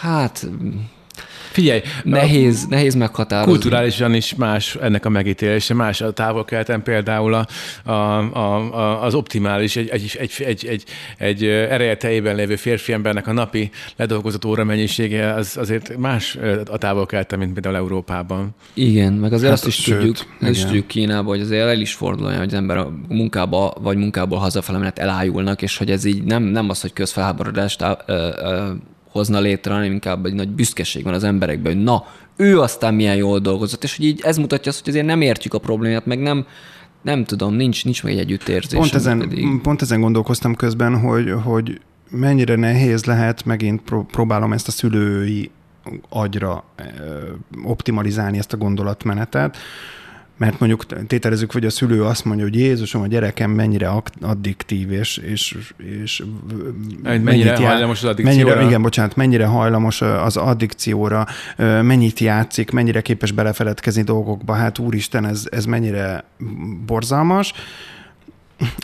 Hát 0.00 0.46
Figyelj, 1.50 1.80
nehéz, 2.04 2.66
nehéz 2.66 2.94
meghatározni. 2.94 3.52
Kulturálisan 3.52 4.14
is 4.14 4.34
más 4.34 4.74
ennek 4.74 5.04
a 5.04 5.08
megítélése, 5.08 5.74
más 5.74 6.00
a 6.00 6.12
távol 6.12 6.44
például 6.82 7.34
a, 7.34 7.46
a, 7.84 7.92
a, 7.92 8.74
a, 8.74 9.02
az 9.02 9.14
optimális, 9.14 9.76
egy, 9.76 9.88
egy, 9.88 10.16
egy, 10.18 10.32
egy, 10.38 10.64
egy, 10.66 10.84
egy 11.18 11.44
ereje 11.44 11.96
teljében 11.96 12.36
lévő 12.36 12.56
férfi 12.56 12.92
embernek 12.92 13.26
a 13.26 13.32
napi 13.32 13.70
ledolgozott 13.96 14.44
óra 14.44 14.64
mennyisége 14.64 15.34
az 15.34 15.56
azért 15.56 15.96
más 15.96 16.38
a 16.70 16.78
távol 16.78 17.06
mint 17.36 17.52
például 17.52 17.76
Európában. 17.76 18.54
Igen, 18.74 19.12
meg 19.12 19.32
azért 19.32 19.48
Hát 19.50 19.58
azt 19.58 19.66
is 19.66 19.74
sőt, 19.74 19.96
tudjuk, 19.96 20.16
ezt 20.40 20.50
is 20.50 20.56
igen. 20.56 20.66
tudjuk 20.66 20.86
Kínában, 20.86 21.26
hogy 21.26 21.40
azért 21.40 21.66
el 21.66 21.80
is 21.80 21.94
fordul 21.94 22.26
olyan, 22.26 22.38
hogy 22.38 22.48
az 22.48 22.54
ember 22.54 22.76
a 22.76 22.92
munkába 23.08 23.74
vagy 23.80 23.96
munkából 23.96 24.38
hazafele 24.38 24.78
menet 24.78 24.98
elájulnak, 24.98 25.62
és 25.62 25.76
hogy 25.76 25.90
ez 25.90 26.04
így 26.04 26.22
nem, 26.22 26.42
nem 26.42 26.70
az, 26.70 26.80
hogy 26.80 26.92
közfelháborodást 26.92 27.84
hozna 29.10 29.40
létre, 29.40 29.72
hanem 29.72 29.92
inkább 29.92 30.26
egy 30.26 30.34
nagy 30.34 30.48
büszkeség 30.48 31.04
van 31.04 31.14
az 31.14 31.24
emberekben, 31.24 31.74
hogy 31.74 31.82
na, 31.82 32.04
ő 32.36 32.60
aztán 32.60 32.94
milyen 32.94 33.16
jól 33.16 33.38
dolgozott, 33.38 33.84
és 33.84 33.96
hogy 33.96 34.06
így 34.06 34.20
ez 34.24 34.36
mutatja 34.36 34.70
azt, 34.70 34.80
hogy 34.80 34.88
azért 34.88 35.06
nem 35.06 35.20
értjük 35.20 35.54
a 35.54 35.58
problémát, 35.58 36.06
meg 36.06 36.18
nem, 36.18 36.46
nem 37.02 37.24
tudom, 37.24 37.54
nincs, 37.54 37.84
nincs 37.84 38.02
meg 38.02 38.12
egy 38.12 38.18
együttérzés. 38.18 38.78
Pont 38.78 38.94
ezen, 38.94 39.18
pedig- 39.18 39.60
pont 39.62 39.82
ezen 39.82 40.00
gondolkoztam 40.00 40.54
közben, 40.54 41.00
hogy, 41.00 41.32
hogy 41.42 41.80
mennyire 42.10 42.54
nehéz 42.56 43.04
lehet, 43.04 43.44
megint 43.44 43.80
pró- 43.80 44.04
próbálom 44.04 44.52
ezt 44.52 44.68
a 44.68 44.70
szülői 44.70 45.50
agyra 46.08 46.64
optimalizálni 47.64 48.38
ezt 48.38 48.52
a 48.52 48.56
gondolatmenetet, 48.56 49.56
mert 50.40 50.58
mondjuk 50.60 51.06
tételezzük, 51.06 51.52
hogy 51.52 51.64
a 51.64 51.70
szülő 51.70 52.04
azt 52.04 52.24
mondja, 52.24 52.44
hogy 52.44 52.54
Jézusom, 52.54 53.02
a 53.02 53.06
gyerekem 53.06 53.50
mennyire 53.50 53.92
addiktív, 54.20 54.92
és, 54.92 55.16
és, 55.16 55.56
és 55.76 56.22
Mennyire 57.02 57.22
mennyit 57.22 57.58
hajlamos 57.58 58.02
az 58.02 58.08
addikcióra? 58.08 58.48
Mennyire, 58.48 58.66
igen, 58.66 58.82
bocsánat, 58.82 59.16
mennyire 59.16 59.46
hajlamos 59.46 60.02
az 60.02 60.36
addikcióra, 60.36 61.26
mennyit 61.56 62.18
játszik, 62.18 62.70
mennyire 62.70 63.00
képes 63.00 63.32
belefeledkezni 63.32 64.02
dolgokba, 64.02 64.52
hát 64.52 64.78
úristen, 64.78 65.26
ez, 65.26 65.44
ez 65.50 65.64
mennyire 65.64 66.24
borzalmas, 66.86 67.52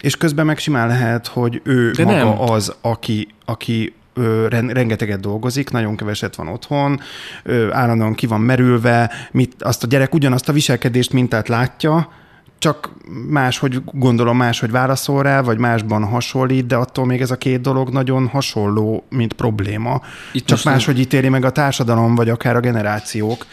és 0.01 0.17
közben 0.17 0.47
meg 0.47 0.59
simán 0.59 0.89
lehet, 0.89 1.27
hogy 1.27 1.61
ő 1.65 1.91
De 1.91 2.05
maga 2.05 2.17
nem. 2.17 2.41
az, 2.41 2.75
aki, 2.81 3.29
aki 3.45 3.95
ö, 4.17 4.47
ren- 4.49 4.73
rengeteget 4.73 5.21
dolgozik, 5.21 5.71
nagyon 5.71 5.97
keveset 5.97 6.37
van 6.37 6.49
otthon, 6.49 7.01
ö, 7.43 7.73
állandóan 7.73 8.15
ki 8.15 8.27
van 8.27 8.41
merülve, 8.41 9.11
mit, 9.31 9.63
azt 9.63 9.85
a 9.85 9.87
gyerek 9.87 10.15
ugyanazt 10.15 10.49
a 10.49 10.53
viselkedést 10.53 11.13
mintát 11.13 11.49
látja, 11.49 12.09
csak 12.59 12.91
máshogy 13.29 13.83
gondolom, 13.85 14.37
máshogy 14.37 14.71
válaszol 14.71 15.23
rá, 15.23 15.41
vagy 15.41 15.59
másban 15.59 16.05
hasonlít, 16.05 16.67
de 16.67 16.77
attól 16.77 17.07
még 17.07 17.21
ez 17.21 17.31
a 17.31 17.37
két 17.37 17.61
dolog 17.61 17.91
nagyon 17.91 18.27
hasonló, 18.29 19.05
mint 19.11 19.33
probléma. 19.33 20.01
Itt 20.33 20.47
csak 20.47 20.63
nem- 20.65 20.73
máshogy 20.73 20.99
ítéli 20.99 21.29
meg 21.29 21.45
a 21.45 21.51
társadalom, 21.51 22.15
vagy 22.15 22.29
akár 22.29 22.57
a 22.57 22.61
generációk. 22.61 23.47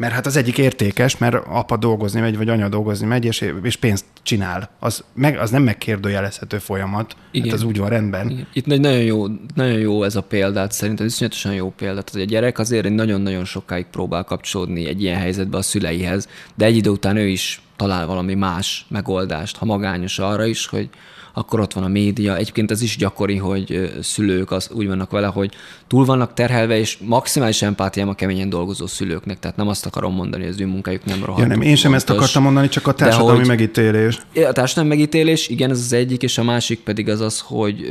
Mert 0.00 0.12
hát 0.12 0.26
az 0.26 0.36
egyik 0.36 0.58
értékes, 0.58 1.18
mert 1.18 1.34
apa 1.34 1.76
dolgozni 1.76 2.20
megy, 2.20 2.36
vagy 2.36 2.48
anya 2.48 2.68
dolgozni 2.68 3.06
megy, 3.06 3.24
és, 3.24 3.52
és 3.62 3.76
pénzt 3.76 4.04
csinál. 4.22 4.70
Az, 4.78 5.04
meg, 5.14 5.38
az 5.38 5.50
nem 5.50 5.62
megkérdőjelezhető 5.62 6.58
folyamat. 6.58 7.16
Igen. 7.30 7.48
Hát 7.48 7.58
az 7.58 7.62
úgy 7.64 7.78
van 7.78 7.88
rendben. 7.88 8.30
Igen. 8.30 8.46
Itt 8.52 8.72
egy 8.72 8.80
nagyon 8.80 9.02
jó, 9.02 9.26
nagyon 9.54 9.78
jó 9.78 10.02
ez 10.02 10.16
a 10.16 10.22
példát, 10.22 10.72
szerintem 10.72 11.06
iszonyatosan 11.06 11.54
jó 11.54 11.72
példa. 11.76 12.02
Tehát, 12.02 12.10
hogy 12.10 12.20
a 12.20 12.24
gyerek 12.24 12.58
azért 12.58 12.88
nagyon-nagyon 12.88 13.44
sokáig 13.44 13.86
próbál 13.86 14.24
kapcsolódni 14.24 14.86
egy 14.86 15.02
ilyen 15.02 15.18
helyzetbe 15.18 15.56
a 15.56 15.62
szüleihez, 15.62 16.28
de 16.54 16.64
egy 16.64 16.76
idő 16.76 16.90
után 16.90 17.16
ő 17.16 17.26
is 17.26 17.62
talál 17.76 18.06
valami 18.06 18.34
más 18.34 18.86
megoldást, 18.88 19.56
ha 19.56 19.64
magányos 19.64 20.18
arra 20.18 20.44
is, 20.44 20.66
hogy 20.66 20.88
akkor 21.32 21.60
ott 21.60 21.72
van 21.72 21.84
a 21.84 21.88
média. 21.88 22.36
Egyébként 22.36 22.70
ez 22.70 22.82
is 22.82 22.96
gyakori, 22.96 23.36
hogy 23.36 23.92
szülők 24.02 24.50
az 24.50 24.70
úgy 24.72 24.86
vannak 24.86 25.10
vele, 25.10 25.26
hogy 25.26 25.52
túl 25.86 26.04
vannak 26.04 26.34
terhelve, 26.34 26.78
és 26.78 26.98
maximális 27.00 27.62
empátiám 27.62 28.08
a 28.08 28.14
keményen 28.14 28.48
dolgozó 28.48 28.86
szülőknek. 28.86 29.38
Tehát 29.38 29.56
nem 29.56 29.68
azt 29.68 29.86
akarom 29.86 30.14
mondani, 30.14 30.42
hogy 30.42 30.52
az 30.52 30.60
ő 30.60 30.66
munkájuk 30.66 31.04
nem 31.04 31.24
rohadt. 31.24 31.42
Ja, 31.42 31.46
nem, 31.46 31.60
én 31.60 31.76
sem 31.76 31.94
ezt 31.94 32.06
fontos. 32.06 32.24
akartam 32.24 32.42
mondani, 32.42 32.68
csak 32.68 32.86
a 32.86 32.92
társadalmi 32.92 33.38
hogy- 33.38 33.46
megítélés. 33.46 34.18
A 34.34 34.52
társadalmi 34.52 34.88
megítélés, 34.88 35.48
igen, 35.48 35.70
ez 35.70 35.78
az 35.78 35.92
egyik, 35.92 36.22
és 36.22 36.38
a 36.38 36.42
másik 36.42 36.80
pedig 36.80 37.08
az 37.08 37.20
az, 37.20 37.40
hogy, 37.40 37.88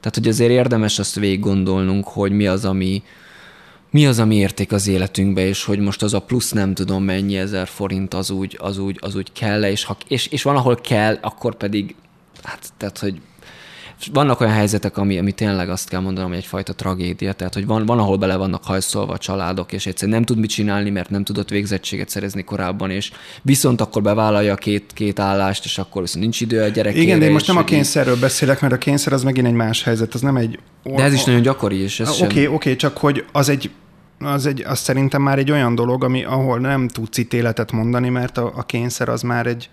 tehát, 0.00 0.14
hogy 0.14 0.28
azért 0.28 0.50
érdemes 0.50 0.98
azt 0.98 1.14
végig 1.14 1.40
gondolnunk, 1.40 2.08
hogy 2.08 2.32
mi 2.32 2.46
az, 2.46 2.64
ami, 2.64 3.02
mi 3.90 4.06
az, 4.06 4.18
ami 4.18 4.36
érték 4.36 4.72
az 4.72 4.88
életünkbe, 4.88 5.46
és 5.46 5.64
hogy 5.64 5.78
most 5.78 6.02
az 6.02 6.14
a 6.14 6.20
plusz 6.20 6.50
nem 6.50 6.74
tudom 6.74 7.04
mennyi 7.04 7.36
ezer 7.36 7.66
forint 7.68 8.14
az 8.14 8.30
úgy, 8.30 8.56
az 8.60 8.78
úgy, 8.78 8.98
az 9.00 9.14
úgy 9.14 9.32
kell 9.32 9.64
és, 9.64 9.84
ha, 9.84 9.96
és, 10.08 10.26
és 10.26 10.42
van, 10.42 10.56
ahol 10.56 10.74
kell, 10.76 11.18
akkor 11.20 11.54
pedig, 11.54 11.94
hát, 12.46 12.72
tehát, 12.76 12.98
hogy 12.98 13.20
vannak 14.12 14.40
olyan 14.40 14.52
helyzetek, 14.52 14.96
ami, 14.96 15.18
ami 15.18 15.32
tényleg 15.32 15.68
azt 15.68 15.88
kell 15.88 16.00
mondanom, 16.00 16.28
hogy 16.30 16.38
egyfajta 16.38 16.74
tragédia, 16.74 17.32
tehát 17.32 17.54
hogy 17.54 17.66
van, 17.66 17.86
van, 17.86 17.98
ahol 17.98 18.16
bele 18.16 18.36
vannak 18.36 18.64
hajszolva 18.64 19.12
a 19.12 19.18
családok, 19.18 19.72
és 19.72 19.86
egyszerűen 19.86 20.16
nem 20.16 20.26
tud 20.26 20.38
mit 20.38 20.50
csinálni, 20.50 20.90
mert 20.90 21.10
nem 21.10 21.24
tudott 21.24 21.48
végzettséget 21.48 22.08
szerezni 22.08 22.44
korábban, 22.44 22.90
és 22.90 23.12
viszont 23.42 23.80
akkor 23.80 24.02
bevállalja 24.02 24.52
a 24.52 24.56
két, 24.56 24.92
két 24.94 25.18
állást, 25.18 25.64
és 25.64 25.78
akkor 25.78 26.02
viszont 26.02 26.22
nincs 26.22 26.40
idő 26.40 26.62
a 26.62 26.68
gyerekére. 26.68 27.02
Igen, 27.02 27.18
de 27.18 27.24
én 27.24 27.32
most 27.32 27.46
nem 27.46 27.56
a 27.56 27.64
kényszerről 27.64 28.18
beszélek, 28.18 28.60
mert 28.60 28.74
a 28.74 28.78
kényszer 28.78 29.12
az 29.12 29.22
megint 29.22 29.46
egy 29.46 29.52
más 29.52 29.82
helyzet, 29.82 30.14
az 30.14 30.20
nem 30.20 30.36
egy... 30.36 30.58
De 30.82 31.02
ez 31.02 31.12
is 31.12 31.24
nagyon 31.24 31.42
gyakori, 31.42 31.76
és 31.76 32.00
ez 32.00 32.08
Oké, 32.08 32.18
sem... 32.18 32.28
oké, 32.30 32.46
okay, 32.46 32.76
csak 32.76 32.96
hogy 32.98 33.24
az 33.32 33.48
egy, 33.48 33.70
az, 34.18 34.46
egy, 34.46 34.64
az 34.66 34.78
szerintem 34.78 35.22
már 35.22 35.38
egy 35.38 35.50
olyan 35.50 35.74
dolog, 35.74 36.04
ami, 36.04 36.24
ahol 36.24 36.58
nem 36.58 36.88
tudsz 36.88 37.18
ítéletet 37.18 37.72
mondani, 37.72 38.08
mert 38.08 38.38
a, 38.38 38.52
a 38.56 38.62
kényszer 38.62 39.08
az 39.08 39.22
már 39.22 39.46
egy 39.46 39.70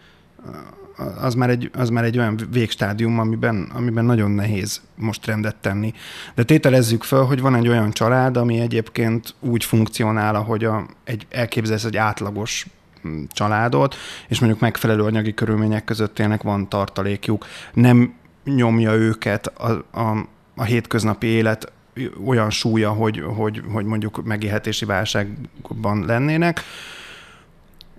az 1.22 1.34
már, 1.34 1.50
egy, 1.50 1.70
az 1.74 1.90
már 1.90 2.04
egy 2.04 2.18
olyan 2.18 2.40
végstádium, 2.52 3.20
amiben, 3.20 3.72
amiben 3.74 4.06
nagyon 4.06 4.32
nehéz 4.32 4.82
most 4.96 5.26
rendet 5.26 5.56
tenni. 5.56 5.94
De 6.36 6.44
tételezzük 6.44 7.04
fel, 7.04 7.22
hogy 7.22 7.42
van 7.42 7.56
egy 7.56 7.68
olyan 7.68 7.92
család, 7.92 8.38
ami 8.38 8.60
egyébként 8.60 9.36
úgy 9.40 9.64
funkcionál, 9.64 10.36
ahogy 10.36 10.64
a, 10.64 10.86
egy, 11.04 11.28
elképzelsz 11.30 11.84
egy 11.84 11.98
átlagos 11.98 12.66
mm, 13.08 13.24
családot, 13.32 13.96
és 14.28 14.40
mondjuk 14.40 14.62
megfelelő 14.62 15.04
anyagi 15.04 15.34
körülmények 15.34 15.84
között 15.84 16.20
élnek, 16.20 16.42
van 16.42 16.70
tartalékjuk, 16.70 17.46
nem 17.74 18.14
nyomja 18.44 18.94
őket 18.94 19.48
a, 19.48 19.86
a, 19.92 20.28
a 20.56 20.64
hétköznapi 20.64 21.28
élet 21.28 21.72
olyan 22.26 22.50
súlya, 22.50 22.92
hogy, 22.92 23.24
hogy, 23.36 23.62
hogy 23.72 23.86
mondjuk 23.86 24.24
megélhetési 24.24 24.86
válságban 24.86 26.06
lennének, 26.06 26.64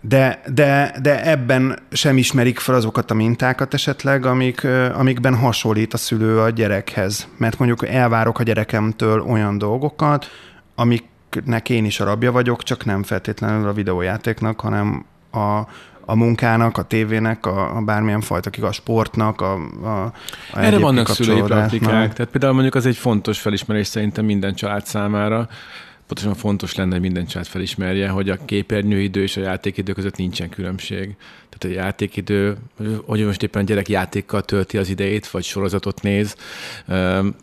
de, 0.08 0.40
de, 0.54 0.94
de 1.02 1.30
ebben 1.30 1.78
sem 1.90 2.16
ismerik 2.16 2.58
fel 2.58 2.74
azokat 2.74 3.10
a 3.10 3.14
mintákat 3.14 3.74
esetleg, 3.74 4.26
amik, 4.26 4.66
amikben 4.94 5.36
hasonlít 5.36 5.94
a 5.94 5.96
szülő 5.96 6.40
a 6.40 6.50
gyerekhez. 6.50 7.28
Mert 7.36 7.58
mondjuk 7.58 7.88
elvárok 7.88 8.38
a 8.38 8.42
gyerekemtől 8.42 9.20
olyan 9.20 9.58
dolgokat, 9.58 10.26
amiknek 10.74 11.70
én 11.70 11.84
is 11.84 12.00
a 12.00 12.04
rabja 12.04 12.32
vagyok, 12.32 12.62
csak 12.62 12.84
nem 12.84 13.02
feltétlenül 13.02 13.68
a 13.68 13.72
videójátéknak, 13.72 14.60
hanem 14.60 15.04
a, 15.30 15.58
a 16.00 16.14
munkának, 16.14 16.78
a 16.78 16.82
tévének, 16.82 17.46
a, 17.46 17.76
a 17.76 17.80
bármilyen 17.80 18.20
fajta, 18.20 18.66
a 18.66 18.72
sportnak, 18.72 19.40
a, 19.40 19.54
a, 19.82 20.12
a 20.52 20.58
Erre 20.58 20.78
vannak 20.78 21.08
szülői 21.08 21.42
praktikák. 21.42 22.12
Tehát 22.12 22.30
például 22.30 22.52
mondjuk 22.52 22.74
az 22.74 22.86
egy 22.86 22.96
fontos 22.96 23.40
felismerés 23.40 23.86
szerintem 23.86 24.24
minden 24.24 24.54
család 24.54 24.86
számára. 24.86 25.48
Pontosan 26.06 26.34
fontos 26.34 26.74
lenne, 26.74 26.92
hogy 26.92 27.00
minden 27.00 27.26
család 27.26 27.46
felismerje, 27.46 28.08
hogy 28.08 28.30
a 28.30 28.44
képernyőidő 28.44 29.22
és 29.22 29.36
a 29.36 29.40
játékidő 29.40 29.92
között 29.92 30.16
nincsen 30.16 30.48
különbség. 30.48 31.16
Tehát 31.48 31.76
a 31.76 31.80
játékidő, 31.82 32.56
hogy 33.04 33.24
most 33.24 33.42
éppen 33.42 33.62
a 33.62 33.64
gyerek 33.64 33.88
játékkal 33.88 34.42
tölti 34.42 34.78
az 34.78 34.88
idejét, 34.88 35.30
vagy 35.30 35.44
sorozatot 35.44 36.02
néz, 36.02 36.36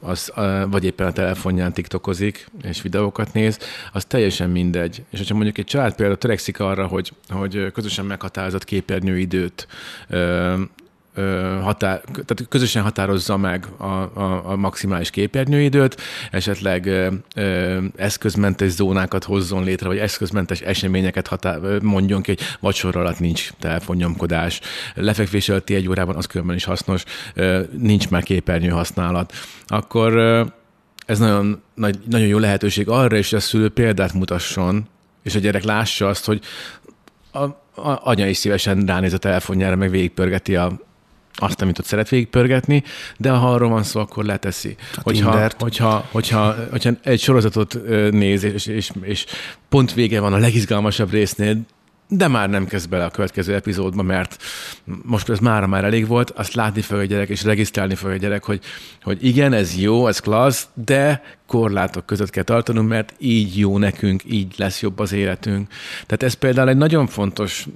az, 0.02 0.32
vagy 0.70 0.84
éppen 0.84 1.08
a 1.08 1.12
telefonján 1.12 1.74
tiktokozik, 1.74 2.48
és 2.64 2.82
videókat 2.82 3.34
néz, 3.34 3.60
az 3.92 4.06
teljesen 4.06 4.50
mindegy. 4.50 5.04
És 5.10 5.18
hogyha 5.18 5.36
mondjuk 5.36 5.58
egy 5.58 5.66
család 5.66 5.96
például 5.96 6.18
törekszik 6.18 6.60
arra, 6.60 6.88
hogy, 6.88 7.12
hogy 7.30 7.72
közösen 7.72 8.06
meghatározott 8.06 8.64
képernyőidőt 8.64 9.68
határ, 11.62 12.02
tehát 12.02 12.46
közösen 12.50 12.84
határozza 12.84 13.38
meg 13.38 13.66
a, 13.78 13.86
a, 13.86 14.52
a 14.52 14.56
maximális 14.56 15.10
képernyőidőt, 15.10 16.02
esetleg 16.32 16.86
ö, 16.86 17.08
ö, 17.36 17.78
eszközmentes 17.96 18.70
zónákat 18.70 19.24
hozzon 19.24 19.64
létre, 19.64 19.88
vagy 19.88 19.98
eszközmentes 19.98 20.62
eseményeket 20.62 21.28
határ, 21.28 21.60
mondjon 21.82 22.22
ki, 22.22 22.32
hogy 22.32 22.46
vacsora 22.60 23.00
alatt 23.00 23.20
nincs 23.20 23.50
telefonnyomkodás, 23.60 24.60
lefekvés 24.96 25.50
előtti 25.50 25.76
egy 25.76 25.88
órában 25.88 26.16
az 26.16 26.26
különben 26.26 26.56
is 26.56 26.64
hasznos, 26.64 27.04
ö, 27.34 27.62
nincs 27.78 28.10
már 28.10 28.24
képernyő 28.24 28.70
használat, 28.70 29.34
akkor 29.68 30.14
ö, 30.14 30.44
ez 31.06 31.20
nagyon, 31.20 31.62
nagy, 31.74 32.00
nagyon 32.10 32.28
jó 32.28 32.38
lehetőség 32.38 32.90
arra 32.90 33.18
is, 33.18 33.30
hogy 33.30 33.40
a 33.40 33.42
szülő 33.42 33.70
példát 33.70 34.14
mutasson, 34.14 34.88
és 35.24 35.36
a 35.36 35.40
gyerek 35.40 35.64
lássa 35.64 36.08
azt, 36.08 36.26
hogy 36.26 36.42
a, 37.32 37.44
a 37.82 38.00
anya 38.04 38.28
is 38.28 38.38
szívesen 38.38 38.86
ránéz 38.86 39.14
a 39.14 39.18
telefonjára, 39.18 39.76
meg 39.76 39.90
végigpörgeti 39.90 40.56
a, 40.56 40.80
azt, 41.34 41.62
amit 41.62 41.80
ott 41.80 41.86
szeret 41.86 42.10
végigpörgetni, 42.10 42.84
de 43.18 43.30
ha 43.30 43.54
arról 43.54 43.70
van 43.70 43.84
szó, 43.84 44.00
akkor 44.00 44.26
leteszi. 44.26 44.76
Hogyha, 44.96 45.52
hogyha, 45.60 46.08
hogyha, 46.12 46.56
hogyha 46.72 46.92
egy 47.04 47.20
sorozatot 47.20 47.78
néz, 48.12 48.44
és, 48.44 48.66
és, 48.66 48.92
és 49.02 49.26
pont 49.70 49.94
vége 49.94 50.20
van 50.20 50.34
a 50.34 50.38
legizgalmasabb 50.38 51.12
résznél, 51.12 51.58
de 52.14 52.28
már 52.28 52.50
nem 52.50 52.68
kezd 52.68 52.90
bele 52.90 53.06
a 53.06 53.10
következő 53.10 53.54
epizódba, 53.54 54.02
mert 54.02 54.38
most 55.04 55.30
ez 55.30 55.40
mára 55.40 55.68
már 55.68 55.84
elég 55.84 56.08
volt, 56.08 56.30
azt 56.30 56.54
látni 56.54 56.82
fog 56.82 56.98
a 56.98 57.04
gyerek, 57.04 57.30
és 57.30 57.44
regisztrálni 57.44 57.96
fog 57.96 58.10
a 58.10 58.16
gyerek, 58.16 58.44
hogy, 58.44 58.60
hogy 59.02 59.26
igen, 59.26 59.54
ez 59.54 59.76
jó, 59.78 60.08
ez 60.08 60.20
klassz, 60.20 60.68
de 60.74 61.24
korlátok 61.48 62.06
között 62.06 62.30
kell 62.30 62.44
tartanunk, 62.44 62.90
mert 62.90 63.14
így 63.18 63.58
jó 63.58 63.78
nekünk, 63.78 64.22
így 64.26 64.54
lesz 64.58 64.82
jobb 64.82 65.00
az 65.00 65.12
életünk. 65.12 65.68
Tehát 66.06 66.24
ez 66.24 66.34
például 66.34 66.70
egy 66.70 66.78
nagyon 66.78 67.08
fontos 67.08 67.68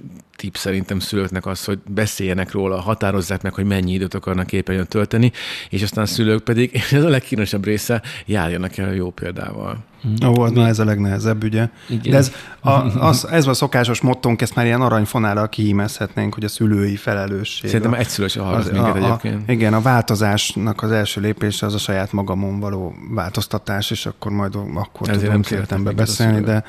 tip 0.46 0.56
szerintem 0.56 0.98
szülőknek 0.98 1.46
az, 1.46 1.64
hogy 1.64 1.78
beszéljenek 1.88 2.52
róla, 2.52 2.80
határozzák 2.80 3.42
meg, 3.42 3.54
hogy 3.54 3.64
mennyi 3.64 3.92
időt 3.92 4.14
akarnak 4.14 4.46
képernyőn 4.46 4.86
tölteni, 4.86 5.32
és 5.70 5.82
aztán 5.82 6.04
a 6.04 6.06
szülők 6.06 6.44
pedig, 6.44 6.82
ez 6.92 7.04
a 7.04 7.08
legkínosabb 7.08 7.64
része, 7.64 8.02
járjanak 8.26 8.76
el 8.76 8.88
a 8.88 8.92
jó 8.92 9.10
példával. 9.10 9.84
Ó, 10.26 10.42
hát 10.42 10.52
na 10.52 10.66
ez 10.66 10.78
a 10.78 10.84
legnehezebb, 10.84 11.44
ugye? 11.44 11.68
Igen. 11.88 12.10
De 12.10 12.16
ez 12.16 12.32
a, 12.60 12.70
az, 12.98 13.28
ez 13.30 13.46
a 13.46 13.54
szokásos 13.54 14.00
mottónk, 14.00 14.42
ezt 14.42 14.54
már 14.54 14.66
ilyen 14.66 14.80
aranyfonálral 14.80 15.48
kihímezhetnénk, 15.48 16.34
hogy 16.34 16.44
a 16.44 16.48
szülői 16.48 16.96
felelősség. 16.96 17.70
Szerintem 17.70 17.94
egy 17.94 18.08
szülős 18.08 18.36
hallgat 18.36 18.72
minket 18.72 18.94
a, 18.94 18.96
egyébként. 18.96 19.48
A, 19.48 19.52
igen, 19.52 19.74
a 19.74 19.80
változásnak 19.80 20.82
az 20.82 20.90
első 20.90 21.20
lépése 21.20 21.66
az 21.66 21.74
a 21.74 21.78
saját 21.78 22.12
magamon 22.12 22.60
való 22.60 22.94
változtatás, 23.10 23.90
és 23.90 24.06
akkor 24.06 24.32
majd 24.32 24.54
akkor 24.74 25.08
Ezért 25.08 25.32
tudom 25.32 25.42
életembe 25.50 25.90
beszélni, 25.90 26.40
de 26.40 26.64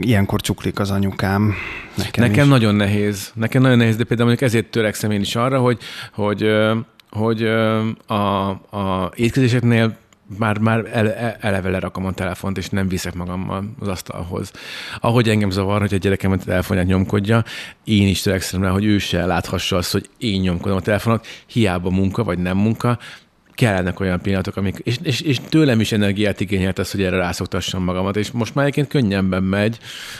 ilyenkor 0.00 0.40
csuklik 0.40 0.78
az 0.78 0.90
anyukám. 0.90 1.54
Nekem, 1.94 2.24
nekem 2.24 2.48
nagyon 2.48 2.74
nehéz. 2.74 3.30
Nekem 3.34 3.62
nagyon 3.62 3.76
nehéz, 3.76 3.96
de 3.96 4.04
például 4.04 4.28
mondjuk 4.28 4.50
ezért 4.50 4.66
törekszem 4.70 5.10
én 5.10 5.20
is 5.20 5.36
arra, 5.36 5.58
hogy, 5.58 5.78
hogy 6.12 6.46
hogy 7.10 7.42
a, 8.06 8.48
a 8.48 9.12
étkezéseknél 9.14 9.96
már, 10.38 10.58
már 10.58 10.88
ele, 10.92 11.36
eleve 11.40 11.70
lerakom 11.70 12.06
a 12.06 12.12
telefont, 12.12 12.58
és 12.58 12.68
nem 12.68 12.88
viszek 12.88 13.14
magammal 13.14 13.64
az 13.80 13.88
asztalhoz. 13.88 14.52
Ahogy 15.00 15.28
engem 15.28 15.50
zavar, 15.50 15.80
hogy 15.80 15.94
a 15.94 15.96
gyerekem 15.96 16.32
a 16.32 16.36
telefonját 16.36 16.86
nyomkodja, 16.86 17.44
én 17.84 18.08
is 18.08 18.20
törekszem 18.20 18.62
rá, 18.62 18.70
hogy 18.70 18.84
ő 18.84 18.98
se 18.98 19.26
láthassa 19.26 19.76
azt, 19.76 19.92
hogy 19.92 20.08
én 20.18 20.40
nyomkodom 20.40 20.76
a 20.76 20.80
telefonot, 20.80 21.26
hiába 21.46 21.90
munka 21.90 22.24
vagy 22.24 22.38
nem 22.38 22.56
munka, 22.56 22.98
kellenek 23.54 24.00
olyan 24.00 24.20
pillanatok, 24.20 24.56
amik, 24.56 24.78
és, 24.82 24.98
és, 25.02 25.20
és 25.20 25.40
tőlem 25.48 25.80
is 25.80 25.92
energiát 25.92 26.40
igényelt 26.40 26.78
az, 26.78 26.90
hogy 26.90 27.02
erre 27.02 27.16
rászoktassam 27.16 27.84
magamat, 27.84 28.16
és 28.16 28.30
most 28.30 28.54
már 28.54 28.64
egyébként 28.64 28.88
könnyebben 28.88 29.42
megy, 29.42 29.78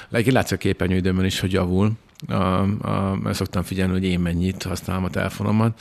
látszik 0.08 0.56
a 0.56 0.60
képernyőidőmön 0.60 1.24
is, 1.24 1.40
hogy 1.40 1.52
javul, 1.52 1.92
a, 2.28 2.34
a, 2.34 3.18
szoktam 3.32 3.62
figyelni, 3.62 3.92
hogy 3.92 4.04
én 4.04 4.20
mennyit 4.20 4.62
használom 4.62 5.04
a 5.04 5.10
telefonomat, 5.10 5.80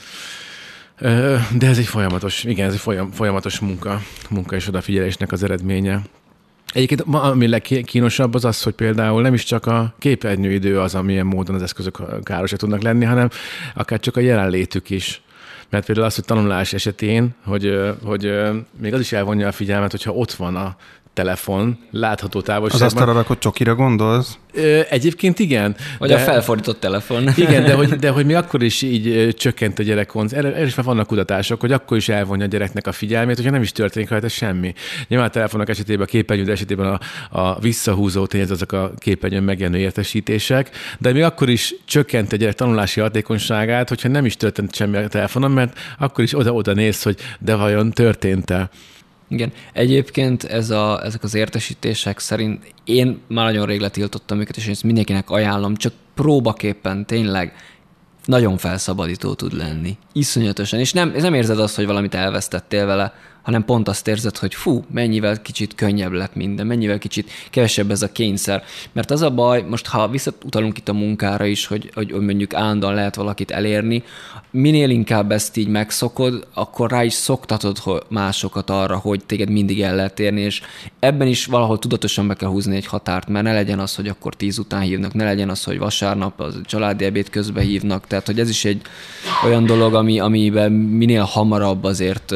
de 1.58 1.66
ez 1.66 1.78
egy 1.78 1.86
folyamatos, 1.86 2.44
igen, 2.44 2.66
ez 2.66 2.72
egy 2.72 3.00
folyamatos 3.12 3.58
munka, 3.58 4.00
munka 4.30 4.56
és 4.56 4.68
odafigyelésnek 4.68 5.32
az 5.32 5.42
eredménye. 5.42 6.02
Egyébként 6.72 7.00
ami 7.00 7.48
legkínosabb 7.48 8.34
az 8.34 8.44
az, 8.44 8.62
hogy 8.62 8.74
például 8.74 9.22
nem 9.22 9.34
is 9.34 9.44
csak 9.44 9.66
a 9.66 9.94
képernyőidő 9.98 10.80
az, 10.80 10.94
amilyen 10.94 11.26
módon 11.26 11.54
az 11.54 11.62
eszközök 11.62 12.22
károsak 12.22 12.58
tudnak 12.58 12.82
lenni, 12.82 13.04
hanem 13.04 13.28
akár 13.74 14.00
csak 14.00 14.16
a 14.16 14.20
jelenlétük 14.20 14.90
is. 14.90 15.22
Mert 15.70 15.86
például 15.86 16.06
az, 16.06 16.14
hogy 16.14 16.24
tanulás 16.24 16.72
esetén, 16.72 17.34
hogy, 17.44 17.94
hogy 18.04 18.32
még 18.80 18.94
az 18.94 19.00
is 19.00 19.12
elvonja 19.12 19.48
a 19.48 19.52
figyelmet, 19.52 19.90
hogyha 19.90 20.12
ott 20.12 20.32
van 20.32 20.56
a 20.56 20.76
telefon 21.12 21.78
látható 21.90 22.40
távolságban. 22.40 22.86
Az 22.86 22.92
asztalra 22.92 23.12
rakott 23.12 23.40
csokira 23.40 23.74
gondolsz? 23.74 24.38
Ö, 24.54 24.80
egyébként 24.90 25.38
igen. 25.38 25.76
Vagy 25.98 26.08
de, 26.08 26.14
a 26.14 26.18
felfordított 26.18 26.80
telefon. 26.80 27.28
Igen, 27.36 27.64
de 27.64 27.74
hogy, 27.74 27.88
de 28.04 28.10
hogy 28.10 28.26
mi 28.26 28.34
akkor 28.34 28.62
is 28.62 28.82
így 28.82 29.34
csökkent 29.36 29.78
a 29.78 29.82
gyerek 29.82 30.10
erre, 30.28 30.54
erre 30.54 30.66
is 30.66 30.74
már 30.74 30.86
vannak 30.86 31.06
kutatások, 31.06 31.60
hogy 31.60 31.72
akkor 31.72 31.96
is 31.96 32.08
elvonja 32.08 32.44
a 32.44 32.48
gyereknek 32.48 32.86
a 32.86 32.92
figyelmét, 32.92 33.36
hogyha 33.36 33.50
nem 33.50 33.62
is 33.62 33.72
történik 33.72 34.08
rajta 34.08 34.28
semmi. 34.28 34.72
Nyilván 35.08 35.28
a 35.28 35.30
telefonok 35.30 35.68
esetében, 35.68 36.02
a 36.02 36.08
képernyő 36.08 36.50
esetében 36.50 36.86
a, 36.86 36.98
a 37.38 37.60
visszahúzó 37.60 38.26
tényez 38.26 38.50
azok 38.50 38.72
a 38.72 38.92
képernyőn 38.98 39.42
megjelenő 39.42 39.78
értesítések, 39.78 40.70
de 40.98 41.12
még 41.12 41.22
akkor 41.22 41.48
is 41.48 41.74
csökkent 41.84 42.32
a 42.32 42.36
gyerek 42.36 42.54
tanulási 42.54 43.00
hatékonyságát, 43.00 43.88
hogyha 43.88 44.08
nem 44.08 44.24
is 44.24 44.36
történt 44.36 44.74
semmi 44.74 44.96
a 44.96 45.08
telefonon, 45.08 45.50
mert 45.50 45.78
akkor 45.98 46.24
is 46.24 46.38
oda-oda 46.38 46.72
néz, 46.72 47.02
hogy 47.02 47.16
de 47.38 47.54
vajon 47.54 47.90
történt-e. 47.90 48.70
Igen. 49.32 49.52
Egyébként 49.72 50.44
ez 50.44 50.70
a, 50.70 51.04
ezek 51.04 51.22
az 51.22 51.34
értesítések 51.34 52.18
szerint 52.18 52.74
én 52.84 53.20
már 53.26 53.44
nagyon 53.44 53.66
rég 53.66 53.80
letiltottam 53.80 54.40
őket, 54.40 54.56
és 54.56 54.64
én 54.64 54.70
ezt 54.70 54.82
mindenkinek 54.82 55.30
ajánlom, 55.30 55.76
csak 55.76 55.92
próbaképpen 56.14 57.06
tényleg 57.06 57.52
nagyon 58.24 58.56
felszabadító 58.56 59.34
tud 59.34 59.52
lenni. 59.52 59.96
Iszonyatosan. 60.12 60.78
És 60.78 60.92
nem, 60.92 61.12
nem 61.16 61.34
érzed 61.34 61.58
azt, 61.58 61.76
hogy 61.76 61.86
valamit 61.86 62.14
elvesztettél 62.14 62.86
vele, 62.86 63.14
hanem 63.42 63.64
pont 63.64 63.88
azt 63.88 64.08
érzed, 64.08 64.36
hogy 64.36 64.54
fú, 64.54 64.84
mennyivel 64.90 65.42
kicsit 65.42 65.74
könnyebb 65.74 66.12
lett 66.12 66.34
minden, 66.34 66.66
mennyivel 66.66 66.98
kicsit 66.98 67.30
kevesebb 67.50 67.90
ez 67.90 68.02
a 68.02 68.12
kényszer. 68.12 68.64
Mert 68.92 69.10
az 69.10 69.22
a 69.22 69.30
baj, 69.30 69.62
most 69.62 69.86
ha 69.86 70.08
visszautalunk 70.08 70.78
itt 70.78 70.88
a 70.88 70.92
munkára 70.92 71.44
is, 71.44 71.66
hogy, 71.66 71.90
hogy 71.94 72.12
mondjuk 72.12 72.54
állandóan 72.54 72.94
lehet 72.94 73.14
valakit 73.14 73.50
elérni, 73.50 74.02
minél 74.50 74.90
inkább 74.90 75.32
ezt 75.32 75.56
így 75.56 75.68
megszokod, 75.68 76.46
akkor 76.54 76.90
rá 76.90 77.04
is 77.04 77.12
szoktatod 77.12 77.78
másokat 78.08 78.70
arra, 78.70 78.96
hogy 78.96 79.24
téged 79.24 79.50
mindig 79.50 79.82
el 79.82 79.94
lehet 79.94 80.20
érni, 80.20 80.40
és 80.40 80.62
ebben 80.98 81.26
is 81.26 81.46
valahol 81.46 81.78
tudatosan 81.78 82.28
be 82.28 82.34
kell 82.34 82.48
húzni 82.48 82.76
egy 82.76 82.86
határt, 82.86 83.28
mert 83.28 83.44
ne 83.44 83.52
legyen 83.52 83.78
az, 83.78 83.94
hogy 83.94 84.08
akkor 84.08 84.34
tíz 84.34 84.58
után 84.58 84.80
hívnak, 84.80 85.14
ne 85.14 85.24
legyen 85.24 85.48
az, 85.48 85.64
hogy 85.64 85.78
vasárnap 85.78 86.40
az 86.40 86.60
családi 86.64 87.04
ebéd 87.04 87.30
közben 87.30 87.64
hívnak, 87.64 88.06
tehát 88.06 88.26
hogy 88.26 88.40
ez 88.40 88.48
is 88.48 88.64
egy 88.64 88.80
olyan 89.44 89.66
dolog, 89.66 89.94
ami, 89.94 90.20
amiben 90.20 90.72
minél 90.72 91.22
hamarabb 91.22 91.84
azért 91.84 92.34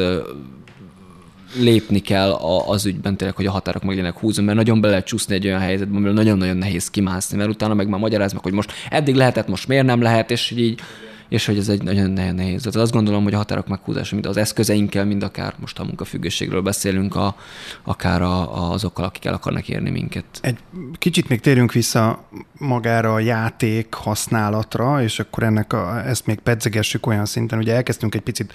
lépni 1.55 1.99
kell 1.99 2.31
az 2.67 2.85
ügyben 2.85 3.17
tényleg, 3.17 3.35
hogy 3.35 3.45
a 3.45 3.51
határok 3.51 3.81
meg 3.81 3.95
legyenek 3.95 4.19
húzva, 4.19 4.43
mert 4.43 4.57
nagyon 4.57 4.81
bele 4.81 4.91
lehet 4.91 5.07
csúszni 5.07 5.35
egy 5.35 5.45
olyan 5.45 5.59
helyzetbe, 5.59 5.95
amiből 5.95 6.13
nagyon-nagyon 6.13 6.57
nehéz 6.57 6.89
kimászni, 6.89 7.37
mert 7.37 7.49
utána 7.49 7.73
meg 7.73 7.87
már 7.87 7.99
magyaráz 7.99 8.33
meg, 8.33 8.43
hogy 8.43 8.53
most 8.53 8.71
eddig 8.89 9.15
lehetett, 9.15 9.47
most 9.47 9.67
miért 9.67 9.85
nem 9.85 10.01
lehet, 10.01 10.31
és 10.31 10.51
így 10.51 10.81
és 11.29 11.45
hogy 11.45 11.57
ez 11.57 11.69
egy 11.69 11.83
nagyon 11.83 12.11
nehéz. 12.11 12.61
Tehát 12.61 12.75
azt 12.75 12.91
gondolom, 12.91 13.23
hogy 13.23 13.33
a 13.33 13.37
határok 13.37 13.67
meghúzása, 13.67 14.13
mint 14.13 14.27
az 14.27 14.37
eszközeinkkel, 14.37 15.05
mind 15.05 15.23
akár 15.23 15.53
most 15.59 15.79
a 15.79 15.83
munkafüggőségről 15.83 16.61
beszélünk, 16.61 17.15
a, 17.15 17.35
akár 17.83 18.21
a, 18.21 18.71
azokkal, 18.71 19.05
akik 19.05 19.25
el 19.25 19.33
akarnak 19.33 19.69
érni 19.69 19.89
minket. 19.89 20.25
Egy 20.41 20.57
kicsit 20.97 21.29
még 21.29 21.39
térjünk 21.39 21.71
vissza 21.71 22.27
magára 22.57 23.13
a 23.13 23.19
játék 23.19 23.93
használatra, 23.93 25.03
és 25.03 25.19
akkor 25.19 25.43
ennek 25.43 25.73
a, 25.73 26.07
ezt 26.07 26.25
még 26.25 26.39
pedzegessük 26.39 27.05
olyan 27.05 27.25
szinten, 27.25 27.59
ugye 27.59 27.73
elkezdtünk 27.73 28.15
egy 28.15 28.21
picit 28.21 28.53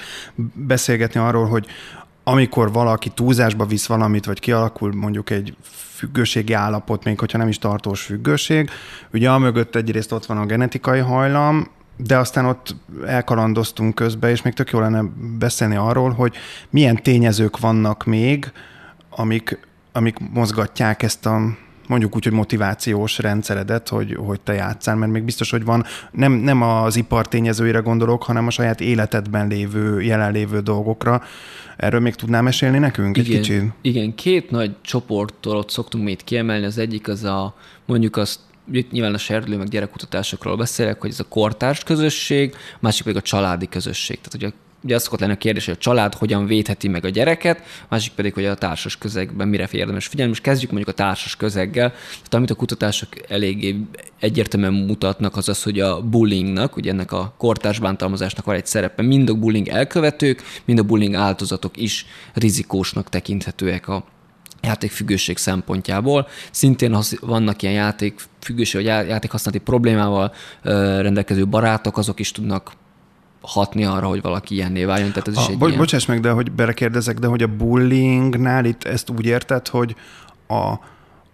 beszélgetni 0.55 1.21
arról, 1.21 1.47
hogy 1.47 1.67
amikor 2.25 2.73
valaki 2.73 3.09
túlzásba 3.09 3.65
visz 3.65 3.87
valamit, 3.87 4.25
vagy 4.25 4.41
kialakul 4.41 4.93
mondjuk 4.95 5.31
egy 5.31 5.57
függőségi 6.03 6.53
állapot, 6.53 7.05
még 7.05 7.19
hogyha 7.19 7.39
nem 7.39 7.49
is 7.49 7.59
tartós 7.59 8.03
függőség, 8.03 8.71
ugye 9.13 9.31
amögött 9.31 9.77
egyrészt 9.77 10.13
ott 10.13 10.27
van 10.27 10.39
a 10.39 10.47
genetikai 10.47 10.99
hajlam, 10.99 11.71
de 11.97 12.19
aztán 12.19 12.45
ott 12.45 12.77
elkalandoztunk 13.07 13.95
közbe, 13.95 14.31
és 14.31 14.43
még 14.43 14.53
tök 14.53 14.71
jó 14.71 14.81
lenne 14.81 15.03
beszélni 15.39 15.77
arról, 15.77 16.11
hogy 16.11 16.35
milyen 16.71 17.03
tényezők 17.03 17.59
vannak 17.59 18.05
még, 18.05 18.53
amik, 19.11 19.59
amik 19.93 20.17
mozgatják 20.33 21.03
ezt 21.03 21.27
a 21.27 21.41
mondjuk 21.87 22.17
úgy, 22.17 22.25
hogy 22.25 22.33
motivációs 22.33 23.19
rendszeredet, 23.19 23.89
hogy, 23.89 24.17
hogy 24.27 24.41
te 24.41 24.53
játszál, 24.53 24.97
mert 24.97 25.13
még 25.13 25.23
biztos, 25.23 25.51
hogy 25.51 25.65
van, 25.65 25.85
nem, 26.11 26.33
nem 26.33 26.63
az 26.63 26.97
ipar 26.97 27.29
tényezőire 27.29 27.79
gondolok, 27.79 28.23
hanem 28.23 28.47
a 28.47 28.51
saját 28.51 28.81
életedben 28.81 29.49
lévő, 29.49 30.01
jelenlévő 30.03 30.61
dolgokra. 30.61 31.23
Erről 31.77 32.01
még 32.01 32.15
tudnál 32.15 32.43
mesélni 32.43 32.79
nekünk 32.79 33.17
igen, 33.17 33.31
egy 33.31 33.39
kicsit? 33.41 33.63
Igen, 33.81 34.15
két 34.15 34.51
nagy 34.51 34.75
csoporttól 34.81 35.57
ott 35.57 35.71
szoktunk 35.71 36.05
még 36.05 36.25
kiemelni. 36.25 36.65
Az 36.65 36.79
egyik 36.79 37.09
az 37.09 37.25
a, 37.25 37.55
mondjuk 37.87 38.17
azt 38.17 38.39
itt 38.73 38.91
nyilván 38.91 39.15
a 39.15 39.19
serdülő 39.19 39.57
meg 39.57 39.69
gyerekkutatásokról 39.69 40.57
beszélek, 40.57 41.01
hogy 41.01 41.11
ez 41.11 41.21
a 41.21 41.29
kortárs 41.29 41.85
közösség, 41.85 42.55
másik 42.81 43.03
pedig 43.05 43.19
a 43.19 43.23
családi 43.23 43.69
közösség. 43.69 44.17
Tehát, 44.21 44.33
hogy 44.33 44.45
a 44.45 44.62
ugye 44.83 44.95
az 44.95 45.03
szokott 45.03 45.21
lenni 45.21 45.33
a 45.33 45.37
kérdés, 45.37 45.65
hogy 45.65 45.75
a 45.75 45.81
család 45.81 46.15
hogyan 46.15 46.47
védheti 46.47 46.89
meg 46.89 47.05
a 47.05 47.09
gyereket, 47.09 47.63
másik 47.89 48.13
pedig, 48.13 48.35
hogy 48.35 48.45
a 48.45 48.55
társas 48.55 48.99
közegben 48.99 49.49
mire 49.49 49.69
érdemes 49.71 50.07
figyelni. 50.07 50.31
Most 50.31 50.43
kezdjük 50.43 50.71
mondjuk 50.71 50.97
a 50.99 51.03
társas 51.03 51.37
közeggel. 51.37 51.91
Tehát 51.91 52.35
amit 52.35 52.51
a 52.51 52.55
kutatások 52.55 53.09
eléggé 53.31 53.77
egyértelműen 54.21 54.73
mutatnak, 54.73 55.37
az 55.37 55.49
az, 55.49 55.63
hogy 55.63 55.81
a 55.81 56.03
bullyingnak, 56.03 56.77
ugye 56.77 56.91
ennek 56.91 57.13
a 57.13 57.35
kortárs 57.37 57.79
bántalmazásnak 57.79 58.45
van 58.45 58.55
egy 58.55 58.67
szerepe. 58.67 59.03
Mind 59.03 59.29
a 59.29 59.35
bullying 59.35 59.69
elkövetők, 59.69 60.43
mind 60.65 60.79
a 60.79 60.83
bullying 60.83 61.15
áldozatok 61.15 61.77
is 61.77 62.07
rizikósnak 62.35 63.09
tekinthetőek 63.09 63.89
a 63.89 64.05
játékfüggőség 64.63 65.37
szempontjából. 65.37 66.29
Szintén 66.51 66.97
vannak 67.21 67.63
ilyen 67.63 67.75
játékfüggőség 67.75 68.75
vagy 68.75 69.09
játékhasználati 69.09 69.65
problémával 69.65 70.33
rendelkező 71.01 71.47
barátok, 71.47 71.99
azok 71.99 72.21
is 72.21 72.33
tudnak 72.33 72.73
hatni 73.43 73.85
arra, 73.85 74.07
hogy 74.07 74.23
valaki 74.23 74.55
ilyenné 74.55 74.85
váljon. 74.85 75.09
Tehát 75.09 75.29
ez 75.29 75.37
a, 75.37 75.41
is 75.41 75.47
egy 75.47 75.59
bo- 75.59 75.69
ilyen... 75.69 75.81
Bocsáss 75.81 76.07
meg, 76.07 76.21
de 76.21 76.31
hogy 76.31 76.53
belekérdezek, 76.53 77.19
de 77.19 77.27
hogy 77.27 77.43
a 77.43 77.47
bullyingnál 77.47 78.65
itt 78.65 78.85
ezt 78.85 79.11
úgy 79.11 79.27
érted, 79.27 79.69
hogy 79.69 79.97
a, 80.49 80.75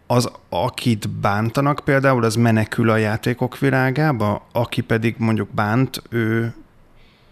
az, 0.06 0.30
akit 0.48 1.08
bántanak 1.08 1.80
például, 1.84 2.24
az 2.24 2.34
menekül 2.34 2.90
a 2.90 2.96
játékok 2.96 3.58
világába, 3.58 4.46
aki 4.52 4.80
pedig 4.80 5.14
mondjuk 5.18 5.48
bánt, 5.54 6.02
ő, 6.10 6.54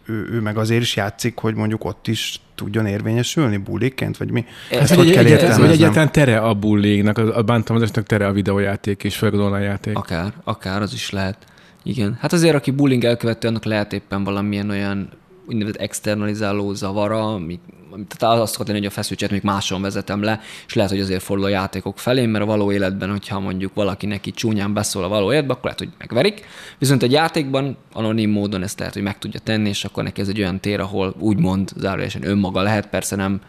ő, 0.06 0.28
ő 0.32 0.40
meg 0.40 0.56
azért 0.56 0.82
is 0.82 0.96
játszik, 0.96 1.38
hogy 1.38 1.54
mondjuk 1.54 1.84
ott 1.84 2.06
is 2.08 2.40
tudjon 2.54 2.86
érvényesülni 2.86 3.56
bulliként, 3.56 4.16
vagy 4.16 4.30
mi? 4.30 4.44
Ez 4.70 4.76
Ez 4.76 4.82
Ezt 4.82 4.94
hogy 4.94 5.08
egy, 5.08 5.14
kell 5.14 5.24
egy, 5.24 5.32
ez, 5.32 5.58
vagy 5.58 5.70
egyáltalán 5.70 6.12
tere 6.12 6.38
a 6.38 6.54
bullyingnak, 6.54 7.18
a, 7.18 7.42
bántalmazásnak 7.42 8.06
tere 8.06 8.26
a 8.26 8.32
videójáték 8.32 9.04
és 9.04 9.16
főleg 9.16 9.40
a 9.40 9.42
online 9.42 9.64
játék. 9.64 9.96
Akár, 9.96 10.32
akár 10.44 10.82
az 10.82 10.92
is 10.92 11.10
lehet. 11.10 11.38
Igen. 11.86 12.16
Hát 12.20 12.32
azért, 12.32 12.54
aki 12.54 12.70
bullying 12.70 13.04
elkövető, 13.04 13.48
annak 13.48 13.64
lehet 13.64 13.92
éppen 13.92 14.24
valamilyen 14.24 14.70
olyan 14.70 15.08
úgynevezett 15.48 15.80
externalizáló 15.80 16.74
zavara, 16.74 17.34
ami, 17.34 17.60
ami- 17.92 18.04
tehát 18.08 18.38
az 18.40 18.50
szokott 18.50 18.66
lenni, 18.66 18.78
hogy 18.78 18.88
a 18.88 18.90
feszültséget 18.90 19.34
még 19.34 19.42
máson 19.42 19.82
vezetem 19.82 20.22
le, 20.22 20.40
és 20.66 20.74
lehet, 20.74 20.90
hogy 20.90 21.00
azért 21.00 21.22
fordul 21.22 21.46
a 21.46 21.48
játékok 21.48 21.98
felé, 21.98 22.26
mert 22.26 22.44
a 22.44 22.46
való 22.46 22.72
életben, 22.72 23.10
hogyha 23.10 23.40
mondjuk 23.40 23.74
valaki 23.74 24.06
neki 24.06 24.30
csúnyán 24.30 24.72
beszól 24.72 25.04
a 25.04 25.08
való 25.08 25.32
életbe, 25.32 25.52
akkor 25.52 25.64
lehet, 25.64 25.78
hogy 25.78 25.90
megverik. 25.98 26.44
Viszont 26.78 27.02
egy 27.02 27.12
játékban 27.12 27.76
anonim 27.92 28.30
módon 28.30 28.62
ezt 28.62 28.78
lehet, 28.78 28.94
hogy 28.94 29.02
meg 29.02 29.18
tudja 29.18 29.40
tenni, 29.40 29.68
és 29.68 29.84
akkor 29.84 30.02
neki 30.02 30.20
ez 30.20 30.28
egy 30.28 30.38
olyan 30.40 30.60
tér, 30.60 30.80
ahol 30.80 31.14
úgymond 31.18 31.70
zárójelesen 31.76 32.26
önmaga 32.26 32.62
lehet, 32.62 32.86
persze 32.86 33.16
nem, 33.16 33.40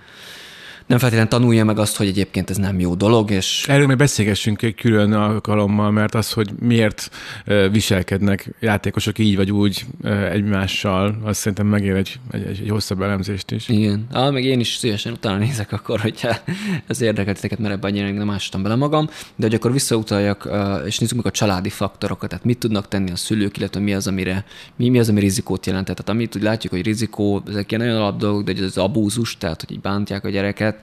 nem 0.87 0.97
feltétlenül 0.97 1.31
tanulja 1.31 1.65
meg 1.65 1.79
azt, 1.79 1.97
hogy 1.97 2.07
egyébként 2.07 2.49
ez 2.49 2.57
nem 2.57 2.79
jó 2.79 2.95
dolog, 2.95 3.31
és 3.31 3.65
Erről 3.67 3.87
még 3.87 3.97
beszélgessünk 3.97 4.61
egy 4.61 4.75
külön 4.75 5.13
alkalommal, 5.13 5.91
mert 5.91 6.15
az, 6.15 6.31
hogy 6.31 6.49
miért 6.59 7.09
viselkednek 7.71 8.55
játékosok 8.59 9.19
így 9.19 9.35
vagy 9.35 9.51
úgy 9.51 9.85
egymással, 10.31 11.17
azt 11.23 11.39
szerintem 11.39 11.67
megér 11.67 11.95
egy, 11.95 12.19
egy, 12.31 12.43
egy, 12.43 12.59
egy 12.61 12.69
hosszabb 12.69 13.01
elemzést 13.01 13.51
is. 13.51 13.69
Igen. 13.69 14.07
Ah, 14.11 14.31
meg 14.31 14.43
én 14.43 14.59
is 14.59 14.75
szívesen 14.75 15.11
utána 15.11 15.37
nézek 15.37 15.71
akkor, 15.71 15.99
hogyha 15.99 16.35
ez 16.87 17.01
érdekelt 17.01 17.35
titeket, 17.35 17.59
mert 17.59 17.73
ebben 17.73 17.91
annyira 17.91 18.11
nem 18.11 18.29
ástam 18.29 18.63
bele 18.63 18.75
magam. 18.75 19.09
De 19.35 19.45
hogy 19.45 19.55
akkor 19.55 19.71
visszautaljak, 19.71 20.49
és 20.85 20.97
nézzük 20.97 21.17
meg 21.17 21.25
a 21.25 21.31
családi 21.31 21.69
faktorokat, 21.69 22.29
tehát 22.29 22.45
mit 22.45 22.57
tudnak 22.57 22.87
tenni 22.87 23.11
a 23.11 23.15
szülők, 23.15 23.57
illetve 23.57 23.79
mi 23.79 23.93
az, 23.93 24.07
amire, 24.07 24.45
mi, 24.75 24.89
mi 24.89 24.99
az, 24.99 25.09
ami 25.09 25.19
rizikót 25.19 25.65
jelent. 25.65 25.85
Tehát 25.85 26.09
amit 26.09 26.35
úgy 26.35 26.41
látjuk, 26.41 26.73
hogy 26.73 26.83
rizikó, 26.83 27.43
ezek 27.47 27.71
ilyen 27.71 27.85
nagyon 27.85 28.01
alap 28.01 28.17
dolgok, 28.17 28.43
de 28.43 28.51
hogy 28.53 28.63
az 28.63 28.77
abúzus, 28.77 29.37
tehát 29.37 29.61
hogy 29.61 29.71
így 29.71 29.81
bántják 29.81 30.25
a 30.25 30.29
gyereket, 30.29 30.76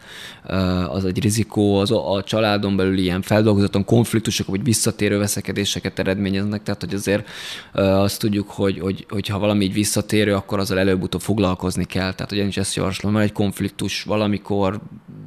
uh, 0.45 0.95
az 0.95 1.05
egy 1.05 1.23
rizikó, 1.23 1.77
az 1.77 1.91
a, 1.91 2.13
a 2.13 2.23
családon 2.23 2.77
belül 2.77 2.99
ilyen 2.99 3.23
feldolgozaton 3.23 3.85
konfliktusok, 3.85 4.47
vagy 4.47 4.65
visszatérő 4.65 5.19
veszekedéseket 5.19 5.99
eredményeznek, 5.99 6.63
tehát 6.63 6.81
hogy 6.81 6.95
azért 6.95 7.29
uh, 7.75 8.01
azt 8.01 8.19
tudjuk, 8.19 8.51
hogy, 8.51 8.79
hogy, 8.79 9.07
hogy 9.09 9.29
ha 9.29 9.39
valami 9.39 9.65
így 9.65 9.73
visszatérő, 9.73 10.35
akkor 10.35 10.59
azzal 10.59 10.79
előbb-utóbb 10.79 11.21
foglalkozni 11.21 11.85
kell. 11.85 12.15
Tehát, 12.15 12.31
hogy 12.31 12.39
én 12.39 12.47
is 12.47 12.57
ezt 12.57 12.75
javaslom, 12.75 13.13
van 13.13 13.23
egy 13.23 13.33
konfliktus 13.33 14.03
valamikor, 14.03 14.81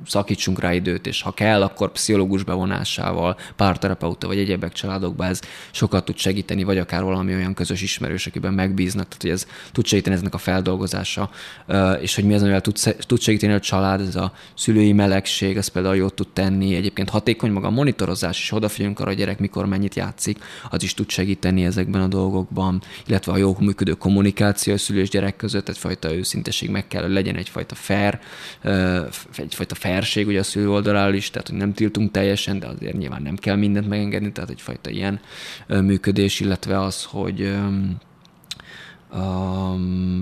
szakítsunk 0.06 0.60
rá 0.60 0.74
időt, 0.74 1.08
és 1.08 1.22
ha 1.22 1.32
kell, 1.32 1.62
akkor 1.62 1.92
pszichológus 1.92 2.44
bevonásával, 2.44 3.38
párterapeuta 3.56 4.28
vagy 4.28 4.38
egyebek 4.38 4.74
családokban 4.74 5.28
ez 5.28 5.40
sokat 5.72 6.06
tud 6.06 6.18
segíteni, 6.18 6.64
vagy 6.64 6.78
akár 6.78 7.04
valami 7.04 7.34
olyan 7.34 7.54
közös 7.54 7.82
ismerős, 7.82 8.28
akiben 8.28 8.54
megbíznak, 8.54 9.08
tehát 9.08 9.22
hogy 9.22 9.32
ez 9.32 9.48
tud 9.72 9.86
segíteni 9.86 10.16
eznek 10.16 10.34
a 10.34 10.38
feldolgozása, 10.38 11.30
Ö, 11.68 11.92
és 11.92 12.16
hogy 12.16 12.24
mi 12.24 12.34
az, 12.34 12.42
amivel 12.42 12.62
tud 13.08 13.22
segíteni 13.22 13.54
a 13.54 13.60
család, 13.60 14.02
ez 14.02 14.16
a 14.16 14.32
szülői 14.58 14.92
melegség, 14.92 15.58
ez 15.58 15.68
például 15.68 15.96
jót 15.96 16.14
tud 16.14 16.28
tenni, 16.28 16.76
egyébként 16.76 17.10
hatékony 17.10 17.52
maga 17.52 17.68
a 17.68 17.70
monitorozás, 17.70 18.42
és 18.42 18.52
odafigyelünk 18.52 19.00
arra, 19.00 19.10
hogy 19.10 19.18
a 19.18 19.20
gyerek 19.20 19.40
mikor 19.40 19.66
mennyit 19.66 19.96
játszik, 19.96 20.40
az 20.70 20.84
is 20.84 20.94
tud 20.94 21.10
segíteni 21.10 21.66
ezekben 21.66 22.02
a 22.02 22.08
dolgokban, 22.08 22.82
illetve 23.06 23.32
a 23.32 23.38
jó 23.38 23.56
működő 23.60 23.94
kommunikáció 23.94 24.74
a 24.74 24.78
szülő 24.78 25.00
és 25.00 25.10
gyerek 25.10 25.36
között, 25.36 25.70
egyfajta 25.70 26.16
őszinteség 26.16 26.70
meg 26.70 26.88
kell, 26.88 27.02
hogy 27.02 27.12
legyen 27.12 27.36
egyfajta 27.36 27.76
fair, 27.76 28.20
egyfajta 29.36 29.76
fairség 29.76 30.28
ugye 30.28 30.40
a 30.40 30.44
szülő 30.44 30.70
oldaláról 30.70 31.16
is, 31.16 31.30
tehát 31.30 31.48
hogy 31.48 31.58
nem 31.58 31.74
tiltunk 31.74 32.12
teljesen, 32.12 32.60
de 32.60 32.68
azért 32.68 32.98
nyilván 32.98 33.22
nem 33.22 33.36
kell 33.36 33.56
mindent 33.56 33.88
megengedni, 33.88 34.32
tehát 34.32 34.50
egyfajta 34.50 34.90
ilyen 34.90 35.20
működés, 35.68 36.40
illetve 36.40 36.82
az, 36.82 37.04
hogy 37.04 37.42
um, 37.42 37.98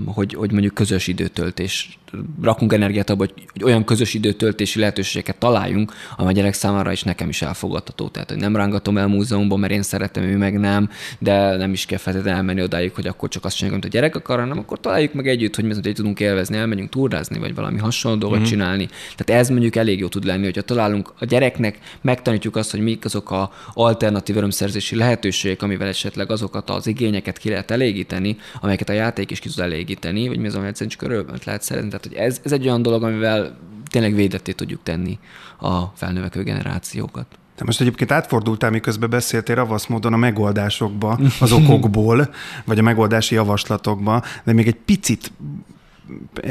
hogy, 0.06 0.32
hogy 0.34 0.52
mondjuk 0.52 0.74
közös 0.74 1.06
időtöltés, 1.06 1.98
rakunk 2.42 2.72
energiát 2.72 3.10
abba, 3.10 3.24
hogy, 3.24 3.32
hogy 3.52 3.64
olyan 3.64 3.84
közös 3.84 4.14
időtöltési 4.14 4.78
lehetőségeket 4.78 5.36
találjunk, 5.36 5.92
ami 6.16 6.28
a 6.28 6.32
gyerek 6.32 6.52
számára 6.52 6.92
is 6.92 7.02
nekem 7.02 7.28
is 7.28 7.42
elfogadható. 7.42 8.08
Tehát, 8.08 8.30
hogy 8.30 8.38
nem 8.38 8.56
rángatom 8.56 8.98
el 8.98 9.06
múzeumban, 9.06 9.60
mert 9.60 9.72
én 9.72 9.82
szeretem, 9.82 10.22
ő 10.22 10.36
meg 10.36 10.58
nem, 10.58 10.90
de 11.18 11.56
nem 11.56 11.72
is 11.72 11.86
kell 11.86 11.98
feltétlenül 11.98 12.38
elmenni 12.38 12.62
odáig, 12.62 12.92
hogy 12.94 13.06
akkor 13.06 13.28
csak 13.28 13.44
azt 13.44 13.56
csináljuk, 13.56 13.82
amit 13.82 13.94
a 13.94 13.98
gyerek 13.98 14.16
akar, 14.16 14.38
hanem 14.38 14.58
akkor 14.58 14.80
találjuk 14.80 15.12
meg 15.12 15.28
együtt, 15.28 15.54
hogy 15.54 15.64
mi 15.64 15.70
az, 15.70 15.80
hogy 15.82 15.94
tudunk 15.94 16.20
élvezni, 16.20 16.56
elmegyünk 16.56 16.88
túrázni, 16.90 17.38
vagy 17.38 17.54
valami 17.54 17.78
hasonló 17.78 18.18
dolgot 18.18 18.38
mm-hmm. 18.38 18.46
csinálni. 18.46 18.88
Tehát 19.16 19.42
ez 19.42 19.48
mondjuk 19.48 19.76
elég 19.76 19.98
jó 19.98 20.08
tud 20.08 20.24
lenni, 20.24 20.44
hogyha 20.44 20.62
találunk 20.62 21.12
a 21.18 21.24
gyereknek, 21.24 21.78
megtanítjuk 22.00 22.56
azt, 22.56 22.70
hogy 22.70 22.80
mik 22.80 23.04
azok 23.04 23.30
a 23.30 23.52
alternatív 23.72 24.36
örömszerzési 24.36 24.96
lehetőségek, 24.96 25.62
amivel 25.62 25.88
esetleg 25.88 26.30
azokat 26.30 26.70
az 26.70 26.86
igényeket 26.86 27.38
ki 27.38 27.48
lehet 27.48 27.70
elégíteni, 27.70 28.36
amelyeket 28.60 28.88
a 28.88 28.92
játék 28.92 29.30
is 29.30 29.38
ki 29.38 29.48
tud 29.48 29.58
elégíteni, 29.58 30.28
vagy 30.28 30.38
mi 30.38 30.46
az, 30.46 30.54
ami 30.54 30.66
egyszerűen 30.66 30.90
csak 30.90 31.02
örömet 31.02 31.44
lehet 31.44 31.62
szeretni. 31.62 31.90
Tehát, 31.96 32.18
hogy 32.18 32.26
ez, 32.26 32.40
ez 32.44 32.52
egy 32.52 32.66
olyan 32.66 32.82
dolog, 32.82 33.02
amivel 33.02 33.56
tényleg 33.90 34.14
védetté 34.14 34.52
tudjuk 34.52 34.82
tenni 34.82 35.18
a 35.60 35.82
felnövekvő 35.94 36.42
generációkat. 36.42 37.26
Te 37.54 37.64
most 37.64 37.80
egyébként 37.80 38.12
átfordultál, 38.12 38.70
miközben 38.70 39.10
beszéltél 39.10 39.54
ravasz 39.54 39.86
módon 39.86 40.12
a 40.12 40.16
megoldásokba, 40.16 41.18
az 41.40 41.52
okokból, 41.52 42.34
vagy 42.64 42.78
a 42.78 42.82
megoldási 42.82 43.34
javaslatokba, 43.34 44.22
de 44.44 44.52
még 44.52 44.66
egy 44.66 44.78
picit 44.84 45.32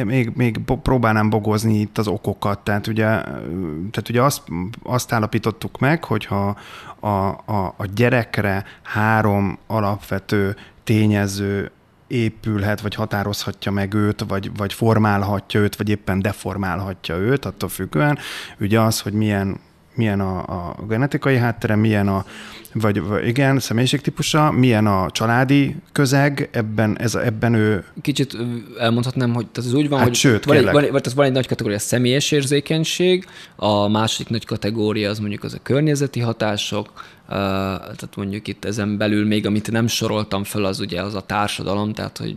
még, 0.06 0.32
még 0.36 0.60
próbálnám 0.82 1.30
bogozni 1.30 1.80
itt 1.80 1.98
az 1.98 2.08
okokat. 2.08 2.60
Tehát 2.60 2.88
ugye, 2.88 3.06
tehát 3.92 4.10
ugye 4.10 4.22
azt, 4.22 4.42
azt 4.84 5.12
állapítottuk 5.12 5.80
meg, 5.80 6.04
hogyha 6.04 6.58
a, 7.00 7.08
a, 7.08 7.74
a 7.78 7.86
gyerekre 7.96 8.64
három 8.84 9.58
alapvető 9.68 10.56
tényező 10.84 11.72
épülhet, 12.08 12.82
vagy 12.82 12.96
határozhatja 12.96 13.72
meg 13.72 13.94
őt, 13.94 14.24
vagy, 14.28 14.52
vagy 14.58 14.74
formálhatja 14.74 15.60
őt, 15.60 15.76
vagy 15.76 15.90
éppen 15.90 16.22
deformálhatja 16.22 17.16
őt, 17.16 17.46
attól 17.46 17.70
függően. 17.70 18.18
Ugye 18.60 18.80
az, 18.80 19.02
hogy 19.02 19.14
milyen 19.14 19.60
milyen 19.96 20.20
a, 20.20 20.38
a 20.38 20.76
genetikai 20.88 21.38
háttere, 21.38 21.76
milyen 21.76 22.08
a, 22.08 22.26
vagy, 22.74 23.02
vagy 23.02 23.28
igen, 23.28 23.60
személyiségtípusa, 23.60 24.52
milyen 24.52 24.88
a 24.88 25.12
családi 25.12 25.76
közeg, 25.92 26.50
ebben, 26.52 27.00
ez, 27.00 27.16
ebben 27.16 27.54
ő 27.54 27.86
Kicsit 28.02 28.38
elmondhatnám, 28.80 29.34
hogy 29.34 29.48
tehát 29.48 29.70
ez 29.70 29.76
úgy 29.76 29.90
van, 29.90 29.98
Hát 29.98 30.08
hogy 30.08 30.18
sőt, 30.18 30.46
van, 30.46 30.56
egy, 30.56 30.64
kérlek. 30.64 30.82
van, 30.82 30.92
van, 30.92 31.02
tehát 31.02 31.18
van 31.18 31.26
egy 31.26 31.32
nagy 31.32 31.48
kategória 31.48 31.78
a 31.78 31.82
személyes 31.82 32.32
érzékenység, 32.32 33.26
a 33.56 33.88
második 33.88 34.30
nagy 34.30 34.46
kategória 34.46 35.10
az 35.10 35.20
mondjuk 35.20 35.44
az 35.44 35.54
a 35.54 35.60
környezeti 35.64 36.20
hatások, 36.20 36.90
uh, 36.96 37.36
tehát 37.78 38.14
mondjuk 38.16 38.48
itt 38.48 38.66
ezen 38.66 38.98
belül 38.98 39.26
még, 39.26 39.46
amit 39.46 39.72
nem 39.72 39.88
soroltam 39.88 40.44
föl, 40.44 40.66
az 40.66 40.80
ugye 40.80 41.02
az 41.02 41.16
a 41.16 41.22
társadalom, 41.22 41.94
tehát 41.94 42.18
hogy 42.18 42.36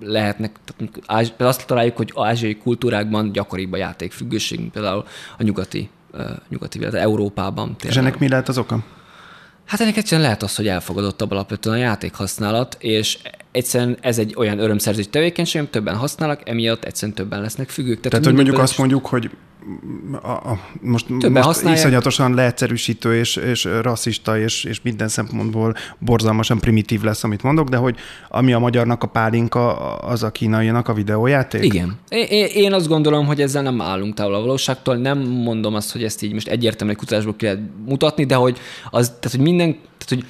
lehetnek, 0.00 0.56
tehát 0.64 1.34
azt 1.40 1.66
találjuk, 1.66 1.96
hogy 1.96 2.12
ázsiai 2.16 2.56
kultúrákban 2.56 3.32
gyakoribb 3.32 3.72
a 3.72 3.76
játékfüggőség, 3.76 4.58
mint 4.58 4.72
például 4.72 5.04
a 5.38 5.42
nyugati, 5.42 5.90
nyugati 6.48 6.78
illetve 6.78 7.00
Európában. 7.00 7.76
És 7.84 7.96
ennek 7.96 8.18
mi 8.18 8.28
lehet 8.28 8.48
az 8.48 8.58
oka? 8.58 8.84
Hát 9.64 9.80
ennek 9.80 9.96
egyszerűen 9.96 10.22
lehet 10.22 10.42
az, 10.42 10.56
hogy 10.56 10.68
elfogadottabb 10.68 11.30
alapvetően 11.30 11.76
a 11.76 11.78
játékhasználat, 11.78 12.76
és 12.80 13.18
egyszerűen 13.52 13.96
ez 14.00 14.18
egy 14.18 14.34
olyan 14.36 14.58
örömszerző 14.58 15.04
tevékenység, 15.04 15.60
amit 15.60 15.72
többen 15.72 15.96
használnak, 15.96 16.48
emiatt 16.48 16.84
egyszerűen 16.84 17.16
többen 17.16 17.40
lesznek 17.40 17.68
függők. 17.68 18.00
Tehát, 18.00 18.24
hogy 18.24 18.34
mondjuk 18.34 18.58
azt 18.58 18.78
mondjuk, 18.78 19.06
hogy 19.06 19.30
a, 20.22 20.30
a, 20.30 20.60
most, 20.80 21.06
Többen 21.06 21.30
most 21.30 21.44
használják. 21.44 21.78
iszonyatosan 21.78 22.34
leegyszerűsítő 22.34 23.18
és, 23.18 23.36
és 23.36 23.68
rasszista 23.82 24.38
és, 24.38 24.64
és 24.64 24.80
minden 24.82 25.08
szempontból 25.08 25.74
borzalmasan 25.98 26.58
primitív 26.58 27.02
lesz, 27.02 27.24
amit 27.24 27.42
mondok, 27.42 27.68
de 27.68 27.76
hogy 27.76 27.96
ami 28.28 28.52
a 28.52 28.58
magyarnak 28.58 29.02
a 29.02 29.06
pálinka, 29.06 29.76
az 29.96 30.22
a 30.22 30.30
kínainak 30.30 30.88
a 30.88 30.92
videójáték? 30.92 31.64
Igen. 31.64 31.98
Én, 32.54 32.72
azt 32.72 32.88
gondolom, 32.88 33.26
hogy 33.26 33.40
ezzel 33.40 33.62
nem 33.62 33.80
állunk 33.80 34.14
távol 34.14 34.34
a 34.34 34.40
valóságtól. 34.40 34.96
Nem 34.96 35.18
mondom 35.18 35.74
azt, 35.74 35.92
hogy 35.92 36.04
ezt 36.04 36.22
így 36.22 36.32
most 36.32 36.48
egyértelműen 36.48 36.98
egy 36.98 37.04
kutatásból 37.04 37.36
ki 37.36 37.44
lehet 37.44 37.60
mutatni, 37.86 38.24
de 38.24 38.34
hogy, 38.34 38.58
az, 38.90 39.06
tehát, 39.06 39.36
hogy 39.36 39.40
minden, 39.40 39.70
tehát, 39.70 40.08
hogy 40.08 40.24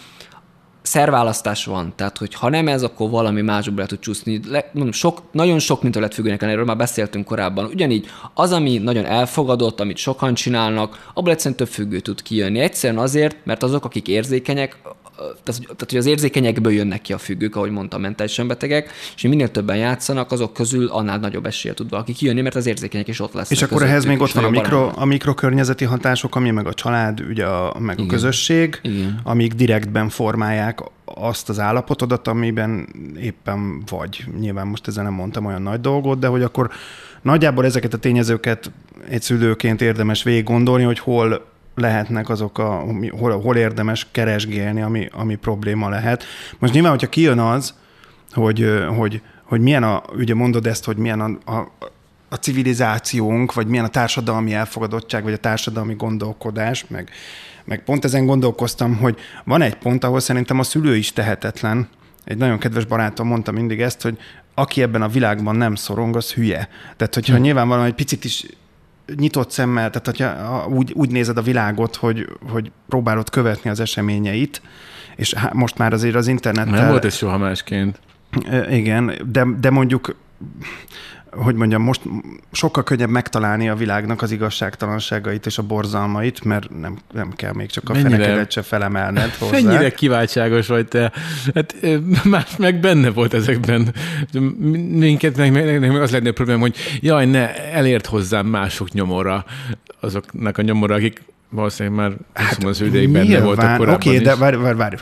szerválasztás 0.82 1.64
van, 1.64 1.92
tehát 1.96 2.18
hogy 2.18 2.34
ha 2.34 2.48
nem 2.48 2.68
ez, 2.68 2.82
akkor 2.82 3.10
valami 3.10 3.40
másból 3.40 3.76
le 3.76 3.86
tud 3.86 3.98
csúszni. 3.98 4.40
Le, 4.48 4.70
mondom, 4.72 4.92
sok, 4.92 5.22
nagyon 5.32 5.58
sok 5.58 5.82
mintől 5.82 6.02
lett 6.02 6.14
függőnek 6.14 6.42
erről 6.42 6.64
már 6.64 6.76
beszéltünk 6.76 7.24
korábban. 7.24 7.64
Ugyanígy 7.64 8.06
az, 8.34 8.52
ami 8.52 8.78
nagyon 8.78 9.04
elfogadott, 9.04 9.80
amit 9.80 9.96
sokan 9.96 10.34
csinálnak, 10.34 11.10
abból 11.14 11.32
egyszerűen 11.32 11.56
több 11.56 11.68
függő 11.68 12.00
tud 12.00 12.22
kijönni. 12.22 12.58
Egyszerűen 12.58 13.02
azért, 13.02 13.36
mert 13.44 13.62
azok, 13.62 13.84
akik 13.84 14.08
érzékenyek, 14.08 14.78
tehát, 15.18 15.60
tehát, 15.62 15.86
hogy 15.88 15.98
az 15.98 16.06
érzékenyekből 16.06 16.72
jönnek 16.72 17.02
ki 17.02 17.12
a 17.12 17.18
függők, 17.18 17.56
ahogy 17.56 17.70
mondtam, 17.70 18.00
mentálisan 18.00 18.46
betegek, 18.46 18.90
és 19.16 19.22
minél 19.22 19.50
többen 19.50 19.76
játszanak, 19.76 20.32
azok 20.32 20.52
közül 20.52 20.86
annál 20.86 21.18
nagyobb 21.18 21.46
esélye 21.46 21.74
tud 21.74 21.90
valaki 21.90 22.12
kijönni, 22.12 22.40
mert 22.40 22.54
az 22.54 22.66
érzékenyek 22.66 23.08
is 23.08 23.20
ott 23.20 23.32
lesznek. 23.32 23.58
És 23.58 23.64
akkor 23.64 23.82
ehhez 23.82 24.04
még 24.04 24.20
ott 24.20 24.30
van 24.30 24.44
a, 24.44 24.50
mikro, 24.50 24.90
a 24.94 25.04
mikrokörnyezeti 25.04 25.84
hatások, 25.84 26.36
ami 26.36 26.50
meg 26.50 26.66
a 26.66 26.74
család, 26.74 27.20
ugye 27.28 27.44
a, 27.44 27.78
meg 27.78 27.98
Igen. 27.98 28.08
a 28.08 28.12
közösség, 28.12 28.78
Igen. 28.82 29.20
amik 29.22 29.54
direktben 29.54 30.08
formálják 30.08 30.80
azt 31.04 31.48
az 31.48 31.58
állapotodat, 31.58 32.28
amiben 32.28 32.88
éppen 33.20 33.82
vagy. 33.86 34.24
Nyilván 34.40 34.66
most 34.66 34.86
ezzel 34.86 35.04
nem 35.04 35.12
mondtam 35.12 35.46
olyan 35.46 35.62
nagy 35.62 35.80
dolgot, 35.80 36.18
de 36.18 36.26
hogy 36.26 36.42
akkor 36.42 36.70
nagyjából 37.22 37.64
ezeket 37.64 37.94
a 37.94 37.98
tényezőket 37.98 38.70
egy 39.08 39.22
szülőként 39.22 39.80
érdemes 39.80 40.22
végig 40.22 40.44
gondolni, 40.44 40.84
hogy 40.84 40.98
hol 40.98 41.56
lehetnek 41.80 42.28
azok, 42.28 42.58
a, 42.58 42.84
hol, 43.18 43.40
hol 43.40 43.56
érdemes 43.56 44.06
keresgélni, 44.10 44.82
ami, 44.82 45.08
ami 45.12 45.34
probléma 45.34 45.88
lehet. 45.88 46.24
Most 46.58 46.72
nyilván, 46.72 46.90
hogyha 46.90 47.08
kijön 47.08 47.38
az, 47.38 47.74
hogy, 48.32 48.84
hogy, 48.96 49.22
hogy 49.44 49.60
milyen 49.60 49.82
a, 49.82 50.02
ugye 50.16 50.34
mondod 50.34 50.66
ezt, 50.66 50.84
hogy 50.84 50.96
milyen 50.96 51.20
a, 51.20 51.52
a, 51.52 51.70
a 52.28 52.34
civilizációnk, 52.34 53.54
vagy 53.54 53.66
milyen 53.66 53.84
a 53.84 53.88
társadalmi 53.88 54.54
elfogadottság, 54.54 55.22
vagy 55.22 55.32
a 55.32 55.36
társadalmi 55.36 55.94
gondolkodás, 55.94 56.86
meg, 56.88 57.10
meg 57.64 57.84
pont 57.84 58.04
ezen 58.04 58.26
gondolkoztam, 58.26 58.96
hogy 58.96 59.18
van 59.44 59.62
egy 59.62 59.74
pont, 59.74 60.04
ahol 60.04 60.20
szerintem 60.20 60.58
a 60.58 60.62
szülő 60.62 60.96
is 60.96 61.12
tehetetlen. 61.12 61.88
Egy 62.24 62.36
nagyon 62.36 62.58
kedves 62.58 62.84
barátom 62.84 63.26
mondta 63.26 63.52
mindig 63.52 63.80
ezt, 63.80 64.02
hogy 64.02 64.18
aki 64.54 64.82
ebben 64.82 65.02
a 65.02 65.08
világban 65.08 65.56
nem 65.56 65.74
szorong, 65.74 66.16
az 66.16 66.32
hülye. 66.32 66.68
Tehát, 66.96 67.14
hogyha 67.14 67.36
hm. 67.36 67.42
nyilvánvalóan 67.42 67.86
egy 67.86 67.94
picit 67.94 68.24
is 68.24 68.46
nyitott 69.16 69.50
szemmel, 69.50 69.90
tehát 69.90 70.06
hogyha 70.06 70.66
úgy, 70.68 70.92
úgy 70.92 71.10
nézed 71.10 71.36
a 71.36 71.42
világot, 71.42 71.96
hogy, 71.96 72.26
hogy 72.50 72.72
próbálod 72.88 73.30
követni 73.30 73.70
az 73.70 73.80
eseményeit, 73.80 74.62
és 75.16 75.34
most 75.52 75.78
már 75.78 75.92
azért 75.92 76.14
az 76.14 76.26
internettel... 76.26 76.74
Nem 76.74 76.88
volt 76.88 77.04
ez 77.04 77.14
soha 77.14 77.38
másként. 77.38 78.00
Igen, 78.70 79.12
de, 79.32 79.46
de 79.60 79.70
mondjuk 79.70 80.16
hogy 81.30 81.54
mondjam, 81.54 81.82
most 81.82 82.00
sokkal 82.52 82.82
könnyebb 82.82 83.08
megtalálni 83.08 83.68
a 83.68 83.74
világnak 83.74 84.22
az 84.22 84.30
igazságtalanságait 84.30 85.46
és 85.46 85.58
a 85.58 85.62
borzalmait, 85.62 86.44
mert 86.44 86.78
nem, 86.80 86.98
nem 87.12 87.32
kell 87.36 87.52
még 87.52 87.70
csak 87.70 87.88
a 87.88 87.92
Mennyire, 87.92 88.10
fenekedet 88.10 88.50
se 88.50 88.62
felemelned 88.62 89.30
hozzá. 89.38 89.60
Mennyire 89.60 89.90
kiváltságos 89.90 90.66
vagy 90.66 90.88
te. 90.88 91.12
Hát 91.54 91.74
más 92.24 92.56
meg 92.56 92.80
benne 92.80 93.10
volt 93.10 93.34
ezekben. 93.34 93.94
Minket 94.90 95.36
meg, 95.36 95.52
meg, 95.52 95.80
meg 95.80 96.02
az 96.02 96.10
lenne 96.10 96.28
a 96.28 96.32
probléma, 96.32 96.60
hogy 96.60 96.76
jaj, 97.00 97.26
ne 97.26 97.72
elért 97.72 98.06
hozzám 98.06 98.46
mások 98.46 98.92
nyomora, 98.92 99.44
azoknak 100.00 100.58
a 100.58 100.62
nyomora, 100.62 100.94
akik 100.94 101.22
valószínűleg 101.50 101.98
már 101.98 102.16
hát, 102.34 102.64
az 102.64 102.80
ő 102.80 102.90
benne 102.90 103.40
voltak 103.40 103.76
korábban 103.76 103.94
Oké, 103.94 104.08
okay, 104.08 104.22
de 104.22 104.36
várj, 104.36 104.56
várj, 104.56 104.76
várj 104.76 104.96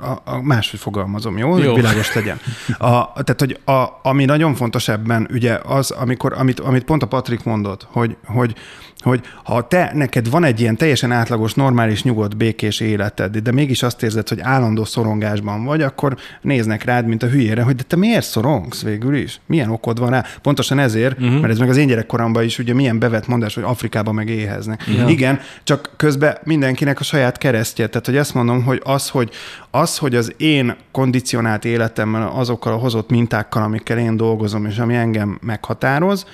a, 0.00 0.30
a 0.30 0.42
máshogy 0.42 0.80
fogalmazom, 0.80 1.38
jó? 1.38 1.58
jó. 1.58 1.74
Világos 1.74 2.14
legyen. 2.14 2.40
A, 2.78 3.12
tehát, 3.12 3.36
hogy 3.38 3.58
a, 3.64 3.86
ami 4.02 4.24
nagyon 4.24 4.54
fontos 4.54 4.88
ebben, 4.88 5.28
ugye 5.32 5.58
az, 5.64 5.90
amikor, 5.90 6.32
amit, 6.32 6.60
amit 6.60 6.84
pont 6.84 7.02
a 7.02 7.06
Patrik 7.06 7.44
mondott, 7.44 7.86
hogy, 7.90 8.16
hogy 8.24 8.54
hogy 9.02 9.20
ha 9.44 9.68
te, 9.68 9.90
neked 9.94 10.30
van 10.30 10.44
egy 10.44 10.60
ilyen 10.60 10.76
teljesen 10.76 11.12
átlagos, 11.12 11.54
normális, 11.54 12.02
nyugodt, 12.02 12.36
békés 12.36 12.80
életed, 12.80 13.36
de 13.36 13.52
mégis 13.52 13.82
azt 13.82 14.02
érzed, 14.02 14.28
hogy 14.28 14.40
állandó 14.40 14.84
szorongásban 14.84 15.64
vagy, 15.64 15.82
akkor 15.82 16.16
néznek 16.40 16.84
rád, 16.84 17.06
mint 17.06 17.22
a 17.22 17.26
hülyére, 17.26 17.62
hogy 17.62 17.76
de 17.76 17.82
te 17.82 17.96
miért 17.96 18.26
szorongsz 18.26 18.82
végül 18.82 19.14
is? 19.14 19.40
Milyen 19.46 19.70
okod 19.70 19.98
van 19.98 20.10
rá? 20.10 20.24
Pontosan 20.42 20.78
ezért, 20.78 21.20
uh-huh. 21.20 21.40
mert 21.40 21.52
ez 21.52 21.58
meg 21.58 21.68
az 21.68 21.76
én 21.76 21.86
gyerekkoromban 21.86 22.44
is 22.44 22.58
ugye 22.58 22.74
milyen 22.74 22.98
bevett 22.98 23.26
mondás, 23.26 23.54
hogy 23.54 23.64
Afrikában 23.64 24.14
meg 24.14 24.28
éheznek. 24.28 24.84
Ja. 24.96 25.08
Igen, 25.08 25.40
csak 25.64 25.90
közben 25.96 26.38
mindenkinek 26.44 27.00
a 27.00 27.04
saját 27.04 27.38
keresztje. 27.38 27.86
Tehát, 27.86 28.06
hogy 28.06 28.16
ezt 28.16 28.34
mondom, 28.34 28.64
hogy 28.64 28.80
az, 28.84 29.08
hogy 29.08 29.30
az, 29.70 29.98
hogy 29.98 30.14
az 30.14 30.34
én 30.36 30.76
kondicionált 30.90 31.64
életemmel 31.64 32.32
azokkal 32.34 32.72
a 32.72 32.76
hozott 32.76 33.10
mintákkal, 33.10 33.62
amikkel 33.62 33.98
én 33.98 34.16
dolgozom, 34.16 34.66
és 34.66 34.78
ami 34.78 34.94
engem 34.94 35.38
meghatároz, 35.42 36.26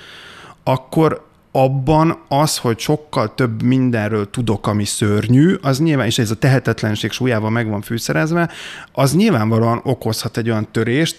akkor 0.63 1.26
abban 1.57 2.17
az, 2.27 2.57
hogy 2.57 2.79
sokkal 2.79 3.35
több 3.35 3.63
mindenről 3.63 4.29
tudok, 4.29 4.67
ami 4.67 4.85
szörnyű, 4.85 5.55
az 5.61 5.79
nyilván, 5.79 6.05
és 6.05 6.17
ez 6.19 6.31
a 6.31 6.35
tehetetlenség 6.35 7.11
súlyával 7.11 7.49
meg 7.49 7.69
van 7.69 7.81
fűszerezve, 7.81 8.49
az 8.91 9.15
nyilvánvalóan 9.15 9.79
okozhat 9.83 10.37
egy 10.37 10.49
olyan 10.49 10.67
törést, 10.71 11.17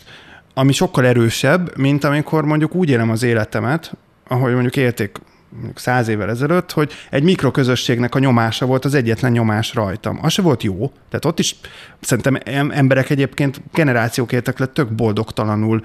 ami 0.54 0.72
sokkal 0.72 1.06
erősebb, 1.06 1.76
mint 1.76 2.04
amikor 2.04 2.44
mondjuk 2.44 2.74
úgy 2.74 2.90
élem 2.90 3.10
az 3.10 3.22
életemet, 3.22 3.96
ahogy 4.28 4.52
mondjuk 4.52 4.76
élték 4.76 5.18
mondjuk 5.50 5.78
száz 5.78 6.08
évvel 6.08 6.30
ezelőtt, 6.30 6.72
hogy 6.72 6.92
egy 7.10 7.22
mikroközösségnek 7.22 8.14
a 8.14 8.18
nyomása 8.18 8.66
volt 8.66 8.84
az 8.84 8.94
egyetlen 8.94 9.32
nyomás 9.32 9.74
rajtam. 9.74 10.18
Az 10.22 10.32
se 10.32 10.42
volt 10.42 10.62
jó. 10.62 10.92
Tehát 11.08 11.24
ott 11.24 11.38
is 11.38 11.56
szerintem 12.00 12.38
emberek 12.70 13.10
egyébként 13.10 13.62
generációk 13.72 14.32
éltek 14.32 14.58
le 14.58 14.66
tök 14.66 14.92
boldogtalanul, 14.92 15.84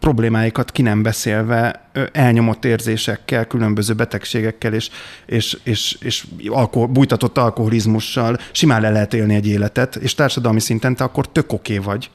problémáikat 0.00 0.72
ki 0.72 0.82
nem 0.82 1.02
beszélve, 1.02 1.90
elnyomott 2.12 2.64
érzésekkel, 2.64 3.46
különböző 3.46 3.94
betegségekkel 3.94 4.74
és, 4.74 4.90
és, 5.26 5.58
és, 5.62 5.96
és 6.00 6.26
alkohol, 6.48 6.86
bújtatott 6.88 7.38
alkoholizmussal 7.38 8.38
simán 8.52 8.80
le 8.80 8.90
lehet 8.90 9.14
élni 9.14 9.34
egy 9.34 9.46
életet, 9.46 9.96
és 9.96 10.14
társadalmi 10.14 10.60
szinten 10.60 10.96
te 10.96 11.04
akkor 11.04 11.28
tök 11.28 11.52
oké 11.52 11.78
vagy. 11.78 12.10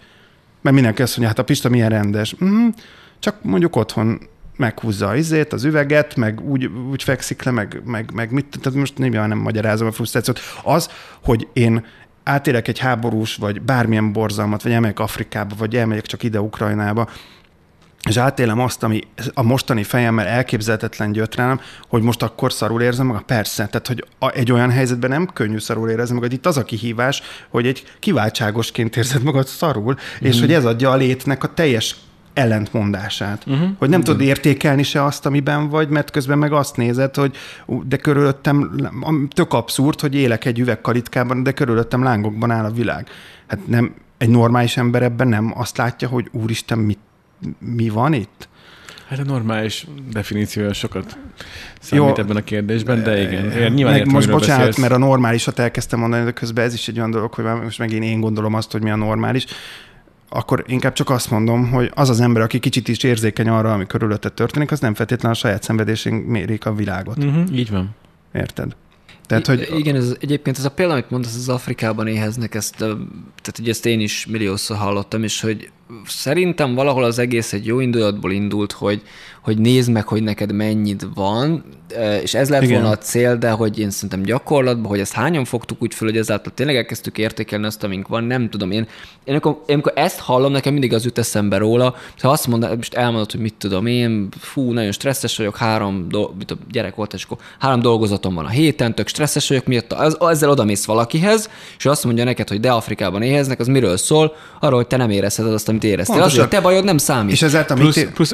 Mert 0.61 0.75
mindenki 0.75 1.01
azt 1.01 1.17
mondja, 1.17 1.27
hát 1.27 1.39
a 1.39 1.43
Pista 1.43 1.69
milyen 1.69 1.89
rendes. 1.89 2.35
Mm, 2.43 2.67
csak 3.19 3.43
mondjuk 3.43 3.75
otthon 3.75 4.29
meghúzza 4.55 5.07
az 5.07 5.17
izét, 5.17 5.53
az 5.53 5.63
üveget, 5.63 6.15
meg 6.15 6.41
úgy, 6.41 6.65
úgy 6.65 7.03
fekszik 7.03 7.43
le, 7.43 7.51
meg, 7.51 7.81
meg, 7.85 8.11
meg 8.13 8.31
mit, 8.31 8.59
tehát 8.61 8.79
most 8.79 8.97
nyilván 8.97 9.29
nem 9.29 9.37
magyarázom 9.37 9.87
a 9.87 9.91
frusztrációt. 9.91 10.39
Az, 10.63 10.89
hogy 11.23 11.47
én 11.53 11.85
átélek 12.23 12.67
egy 12.67 12.79
háborús, 12.79 13.35
vagy 13.35 13.61
bármilyen 13.61 14.11
borzalmat, 14.11 14.63
vagy 14.63 14.71
elmegyek 14.71 14.99
Afrikába, 14.99 15.55
vagy 15.57 15.75
elmegyek 15.75 16.05
csak 16.05 16.23
ide 16.23 16.41
Ukrajnába, 16.41 17.09
és 18.09 18.17
átélem 18.17 18.59
azt, 18.59 18.83
ami 18.83 19.01
a 19.33 19.41
mostani 19.41 19.83
fejemmel 19.83 20.27
elképzelhetetlen 20.27 21.27
rám, 21.35 21.59
hogy 21.89 22.01
most 22.01 22.23
akkor 22.23 22.53
szarul 22.53 22.81
érzem 22.81 23.05
magam. 23.05 23.25
Persze, 23.25 23.67
tehát 23.67 23.87
hogy 23.87 24.05
egy 24.33 24.51
olyan 24.51 24.69
helyzetben 24.69 25.09
nem 25.09 25.29
könnyű 25.33 25.57
szarul 25.57 25.89
érezni 25.89 26.13
magad. 26.13 26.33
Itt 26.33 26.45
az 26.45 26.57
a 26.57 26.63
kihívás, 26.63 27.21
hogy 27.49 27.67
egy 27.67 27.83
kiváltságosként 27.99 28.97
érzed 28.97 29.23
magad 29.23 29.47
szarul, 29.47 29.93
mm. 29.93 30.27
és 30.27 30.39
hogy 30.39 30.53
ez 30.53 30.65
adja 30.65 30.89
a 30.89 30.95
létnek 30.95 31.43
a 31.43 31.53
teljes 31.53 31.95
ellentmondását. 32.33 33.43
Uh-huh. 33.47 33.69
Hogy 33.77 33.89
nem 33.89 33.99
uh-huh. 33.99 34.15
tudod 34.15 34.21
értékelni 34.21 34.83
se 34.83 35.03
azt, 35.03 35.25
amiben 35.25 35.69
vagy, 35.69 35.89
mert 35.89 36.11
közben 36.11 36.37
meg 36.37 36.53
azt 36.53 36.77
nézed, 36.77 37.15
hogy 37.15 37.35
de 37.83 37.97
körülöttem, 37.97 38.71
tök 39.29 39.53
abszurd, 39.53 39.99
hogy 39.99 40.15
élek 40.15 40.45
egy 40.45 40.59
üvegkalitkában, 40.59 41.43
de 41.43 41.51
körülöttem 41.51 42.03
lángokban 42.03 42.51
áll 42.51 42.65
a 42.65 42.71
világ. 42.71 43.07
Hát 43.47 43.67
nem, 43.67 43.93
egy 44.17 44.29
normális 44.29 44.77
ember 44.77 45.03
ebben 45.03 45.27
nem 45.27 45.53
azt 45.55 45.77
látja, 45.77 46.07
hogy 46.07 46.29
úristen, 46.31 46.77
mit 46.77 46.99
mi 47.59 47.89
van 47.89 48.13
itt? 48.13 48.49
Hát 49.07 49.19
a 49.19 49.23
normális 49.23 49.87
definíciója 50.11 50.73
sokat 50.73 51.17
számít 51.79 52.17
Jó, 52.17 52.23
ebben 52.23 52.35
a 52.35 52.43
kérdésben, 52.43 53.03
de 53.03 53.21
igen. 53.21 53.51
Én 53.51 53.71
nyilván 53.71 53.93
meg 53.93 54.11
most 54.11 54.31
bocsánat, 54.31 54.57
beszélsz. 54.57 54.77
mert 54.77 54.93
a 54.93 54.97
normálisat 54.97 55.59
elkezdtem 55.59 55.99
mondani, 55.99 56.23
de 56.23 56.31
közben 56.31 56.65
ez 56.65 56.73
is 56.73 56.87
egy 56.87 56.97
olyan 56.97 57.11
dolog, 57.11 57.33
hogy 57.33 57.45
most 57.45 57.79
megint 57.79 58.03
én 58.03 58.19
gondolom 58.19 58.53
azt, 58.53 58.71
hogy 58.71 58.81
mi 58.81 58.89
a 58.89 58.95
normális 58.95 59.45
akkor 60.33 60.63
inkább 60.67 60.93
csak 60.93 61.09
azt 61.09 61.31
mondom, 61.31 61.69
hogy 61.69 61.91
az 61.93 62.09
az 62.09 62.19
ember, 62.19 62.41
aki 62.41 62.59
kicsit 62.59 62.87
is 62.87 63.03
érzékeny 63.03 63.47
arra, 63.47 63.73
ami 63.73 63.85
körülötte 63.85 64.29
történik, 64.29 64.71
az 64.71 64.79
nem 64.79 64.93
feltétlenül 64.93 65.37
a 65.37 65.39
saját 65.39 65.63
szenvedésén 65.63 66.13
mérik 66.13 66.65
a 66.65 66.73
világot. 66.73 67.23
Uh-huh, 67.23 67.57
így 67.57 67.69
van. 67.69 67.95
Érted? 68.33 68.75
Tehát, 69.27 69.47
hogy... 69.47 69.69
Igen, 69.77 69.95
ez, 69.95 70.15
egyébként 70.19 70.57
ez 70.57 70.65
a 70.65 70.71
példa, 70.71 70.93
amit 70.93 71.09
mondasz, 71.09 71.35
az 71.35 71.49
Afrikában 71.49 72.07
éheznek, 72.07 72.55
ezt, 72.55 72.75
tehát 72.77 73.59
ugye 73.59 73.69
ezt 73.69 73.85
én 73.85 73.99
is 73.99 74.25
milliószor 74.25 74.77
hallottam, 74.77 75.23
és 75.23 75.41
hogy 75.41 75.71
szerintem 76.05 76.75
valahol 76.75 77.03
az 77.03 77.19
egész 77.19 77.53
egy 77.53 77.65
jó 77.65 77.79
indulatból 77.79 78.31
indult, 78.31 78.71
hogy, 78.71 79.01
hogy 79.41 79.57
nézd 79.57 79.91
meg, 79.91 80.07
hogy 80.07 80.23
neked 80.23 80.51
mennyit 80.51 81.07
van, 81.13 81.63
és 82.21 82.33
ez 82.33 82.49
lett 82.49 82.61
Igen. 82.61 82.73
volna 82.73 82.95
a 82.95 82.97
cél, 82.97 83.37
de 83.37 83.51
hogy 83.51 83.79
én 83.79 83.89
szerintem 83.89 84.21
gyakorlatban, 84.21 84.89
hogy 84.89 84.99
ezt 84.99 85.13
hányan 85.13 85.45
fogtuk 85.45 85.81
úgy 85.81 85.93
föl, 85.93 86.07
hogy 86.09 86.17
ezáltal 86.17 86.53
tényleg 86.55 86.75
elkezdtük 86.75 87.17
értékelni 87.17 87.65
azt, 87.65 87.83
amink 87.83 88.07
van, 88.07 88.23
nem 88.23 88.49
tudom. 88.49 88.71
Én, 88.71 88.87
én, 89.23 89.33
amikor, 89.33 89.51
én 89.65 89.73
amikor 89.73 89.93
ezt 89.95 90.19
hallom, 90.19 90.51
nekem 90.51 90.71
mindig 90.71 90.93
az 90.93 91.03
jut 91.03 91.17
eszembe 91.17 91.57
róla, 91.57 91.95
ha 92.19 92.29
azt 92.29 92.47
mondod, 92.47 92.75
most 92.75 92.93
elmondod, 92.93 93.31
hogy 93.31 93.39
mit 93.39 93.53
tudom 93.53 93.85
én, 93.85 94.27
fú, 94.39 94.71
nagyon 94.71 94.91
stresszes 94.91 95.37
vagyok, 95.37 95.57
három, 95.57 96.07
do, 96.09 96.29
mit 96.37 96.57
gyerek 96.71 96.95
volt, 96.95 97.13
és 97.13 97.23
akkor 97.23 97.37
három 97.59 97.81
dolgozatom 97.81 98.35
van 98.35 98.45
a 98.45 98.49
héten, 98.49 98.95
tök 98.95 99.07
stresszes 99.07 99.47
vagyok, 99.47 99.65
miatt 99.65 99.93
az, 99.93 100.17
ezzel 100.21 100.49
odamész 100.49 100.85
valakihez, 100.85 101.49
és 101.77 101.85
azt 101.85 102.03
mondja 102.03 102.23
neked, 102.23 102.49
hogy 102.49 102.59
de 102.59 102.71
Afrikában 102.71 103.21
éheznek, 103.21 103.59
az 103.59 103.67
miről 103.67 103.97
szól? 103.97 104.35
Arról, 104.59 104.75
hogy 104.75 104.87
te 104.87 104.97
nem 104.97 105.09
érezheted 105.09 105.53
azt, 105.53 105.69
amit 105.69 105.83
éreztél. 105.83 106.21
Az, 106.21 106.37
hogy 106.37 106.47
te 106.47 106.61
bajod 106.61 106.83
nem 106.83 106.97
számít. 106.97 107.31
És 107.31 107.41
ezáltal 107.41 107.77
plusz, 107.77 108.05
plusz, 108.13 108.31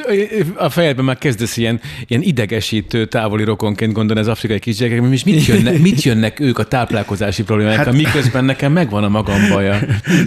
a 0.55 0.69
fejedben 0.97 1.05
már 1.05 1.17
kezdesz 1.17 1.57
ilyen, 1.57 1.79
ilyen 2.07 2.21
idegesítő 2.21 3.05
távoli 3.05 3.43
rokonként 3.43 3.93
gondolni 3.93 4.21
az 4.21 4.27
afrikai 4.27 4.59
kisgyerekek, 4.59 4.99
hogy 4.99 5.21
mit 5.25 5.45
jönnek, 5.45 5.79
mit 5.79 6.01
jönnek 6.01 6.39
ők 6.39 6.59
a 6.59 6.63
táplálkozási 6.63 7.43
problémákkal, 7.43 7.85
hát, 7.85 7.93
miközben 7.93 8.45
nekem 8.45 8.71
megvan 8.71 9.03
a 9.03 9.09
magam 9.09 9.49
baja. 9.49 9.79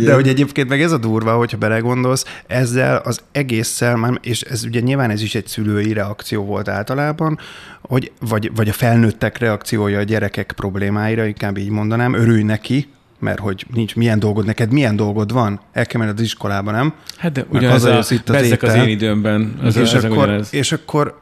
De 0.04 0.14
hogy 0.14 0.28
egyébként 0.28 0.68
meg 0.68 0.82
ez 0.82 0.92
a 0.92 0.98
durva, 0.98 1.36
hogyha 1.36 1.56
belegondolsz, 1.56 2.24
ezzel 2.46 2.96
az 2.96 3.20
egésszel, 3.32 4.18
és 4.22 4.40
ez 4.40 4.64
ugye 4.64 4.80
nyilván 4.80 5.10
ez 5.10 5.22
is 5.22 5.34
egy 5.34 5.46
szülői 5.46 5.92
reakció 5.92 6.44
volt 6.44 6.68
általában, 6.68 7.38
hogy, 7.82 8.12
vagy, 8.20 8.50
vagy 8.54 8.68
a 8.68 8.72
felnőttek 8.72 9.38
reakciója 9.38 9.98
a 9.98 10.02
gyerekek 10.02 10.52
problémáira, 10.56 11.24
inkább 11.24 11.56
így 11.56 11.70
mondanám, 11.70 12.14
örülj 12.14 12.42
neki, 12.42 12.88
mert 13.20 13.38
hogy 13.38 13.66
nincs 13.74 13.96
milyen 13.96 14.18
dolgod, 14.18 14.44
neked 14.44 14.72
milyen 14.72 14.96
dolgod 14.96 15.32
van, 15.32 15.60
el 15.72 15.86
kell 15.86 16.00
menned 16.00 16.18
az 16.18 16.24
iskolába, 16.24 16.70
nem? 16.70 16.94
Hát 17.16 17.32
de 17.32 17.46
ugyanez 17.48 17.84
a, 17.84 17.96
az, 17.96 18.10
itt 18.10 18.28
az, 18.28 18.56
az 18.60 18.74
én 18.74 18.88
időmben. 18.88 19.58
Az 19.62 19.76
és, 19.76 19.94
a, 19.94 20.06
akkor, 20.06 20.40
és 20.50 20.72
akkor 20.72 21.20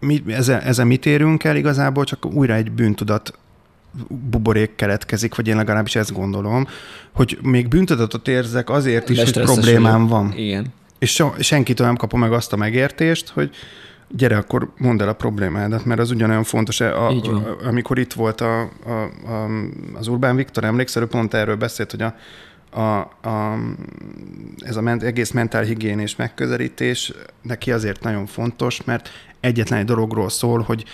mi, 0.00 0.22
ezen, 0.26 0.60
ezen 0.60 0.86
mit 0.86 1.06
érünk 1.06 1.44
el 1.44 1.56
igazából? 1.56 2.04
Csak 2.04 2.26
újra 2.26 2.54
egy 2.54 2.70
bűntudat 2.70 3.38
buborék 4.30 4.74
keletkezik, 4.74 5.34
vagy 5.34 5.48
én 5.48 5.56
legalábbis 5.56 5.96
ezt 5.96 6.12
gondolom, 6.12 6.66
hogy 7.12 7.38
még 7.42 7.68
bűntudatot 7.68 8.28
érzek 8.28 8.70
azért 8.70 9.08
is, 9.08 9.22
hogy 9.22 9.32
problémám 9.32 10.06
van. 10.06 10.32
Igen. 10.36 10.66
És 10.98 11.12
so, 11.12 11.32
senkitől 11.38 11.86
nem 11.86 11.96
kapom 11.96 12.20
meg 12.20 12.32
azt 12.32 12.52
a 12.52 12.56
megértést, 12.56 13.28
hogy 13.28 13.50
gyere, 14.08 14.36
akkor 14.36 14.72
mondd 14.78 15.02
el 15.02 15.08
a 15.08 15.12
problémádat, 15.12 15.84
mert 15.84 16.00
az 16.00 16.10
ugyanolyan 16.10 16.44
fontos. 16.44 16.80
A, 16.80 17.08
a, 17.08 17.56
amikor 17.64 17.98
itt 17.98 18.12
volt 18.12 18.40
a, 18.40 18.60
a, 18.60 18.90
a, 19.26 19.48
az 19.94 20.06
Urbán 20.06 20.36
Viktor, 20.36 20.64
emlékszel, 20.64 21.02
ő 21.02 21.06
pont 21.06 21.34
erről 21.34 21.56
beszélt, 21.56 21.90
hogy 21.90 22.02
a, 22.02 22.14
a, 22.80 22.98
a, 23.28 23.58
ez 24.58 24.76
a 24.76 24.80
ment, 24.80 25.02
egész 25.02 25.30
mentálhigiénés 25.30 26.16
megközelítés 26.16 27.12
neki 27.42 27.72
azért 27.72 28.02
nagyon 28.02 28.26
fontos, 28.26 28.84
mert 28.84 29.08
egyetlen 29.40 29.78
egy 29.78 29.84
dologról 29.84 30.28
szól, 30.28 30.60
hogy 30.60 30.84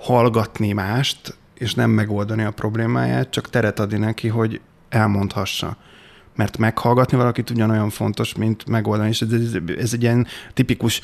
hallgatni 0.00 0.72
mást, 0.72 1.36
és 1.54 1.74
nem 1.74 1.90
megoldani 1.90 2.42
a 2.42 2.50
problémáját, 2.50 3.30
csak 3.30 3.50
teret 3.50 3.80
adni 3.80 3.98
neki, 3.98 4.28
hogy 4.28 4.60
elmondhassa. 4.88 5.76
Mert 6.34 6.58
meghallgatni 6.58 7.16
valakit 7.16 7.50
ugyanolyan 7.50 7.90
fontos, 7.90 8.34
mint 8.34 8.66
megoldani. 8.68 9.08
És 9.08 9.20
ez, 9.20 9.32
ez, 9.32 9.56
ez 9.78 9.92
egy 9.92 10.02
ilyen 10.02 10.26
tipikus 10.54 11.00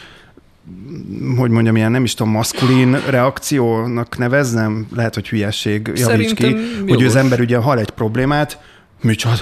hogy 1.36 1.50
mondjam, 1.50 1.76
ilyen 1.76 1.90
nem 1.90 2.04
is 2.04 2.14
tudom, 2.14 2.32
maszkulin 2.32 3.00
reakciónak 3.10 4.18
neveznem, 4.18 4.86
lehet, 4.94 5.14
hogy 5.14 5.28
hülyeség, 5.28 5.92
javíts 5.94 6.34
ki, 6.34 6.46
jogos. 6.46 6.90
hogy 6.90 7.04
az 7.04 7.16
ember 7.16 7.40
ugye 7.40 7.56
hal 7.56 7.78
egy 7.78 7.90
problémát, 7.90 8.58
micsoda, 9.00 9.34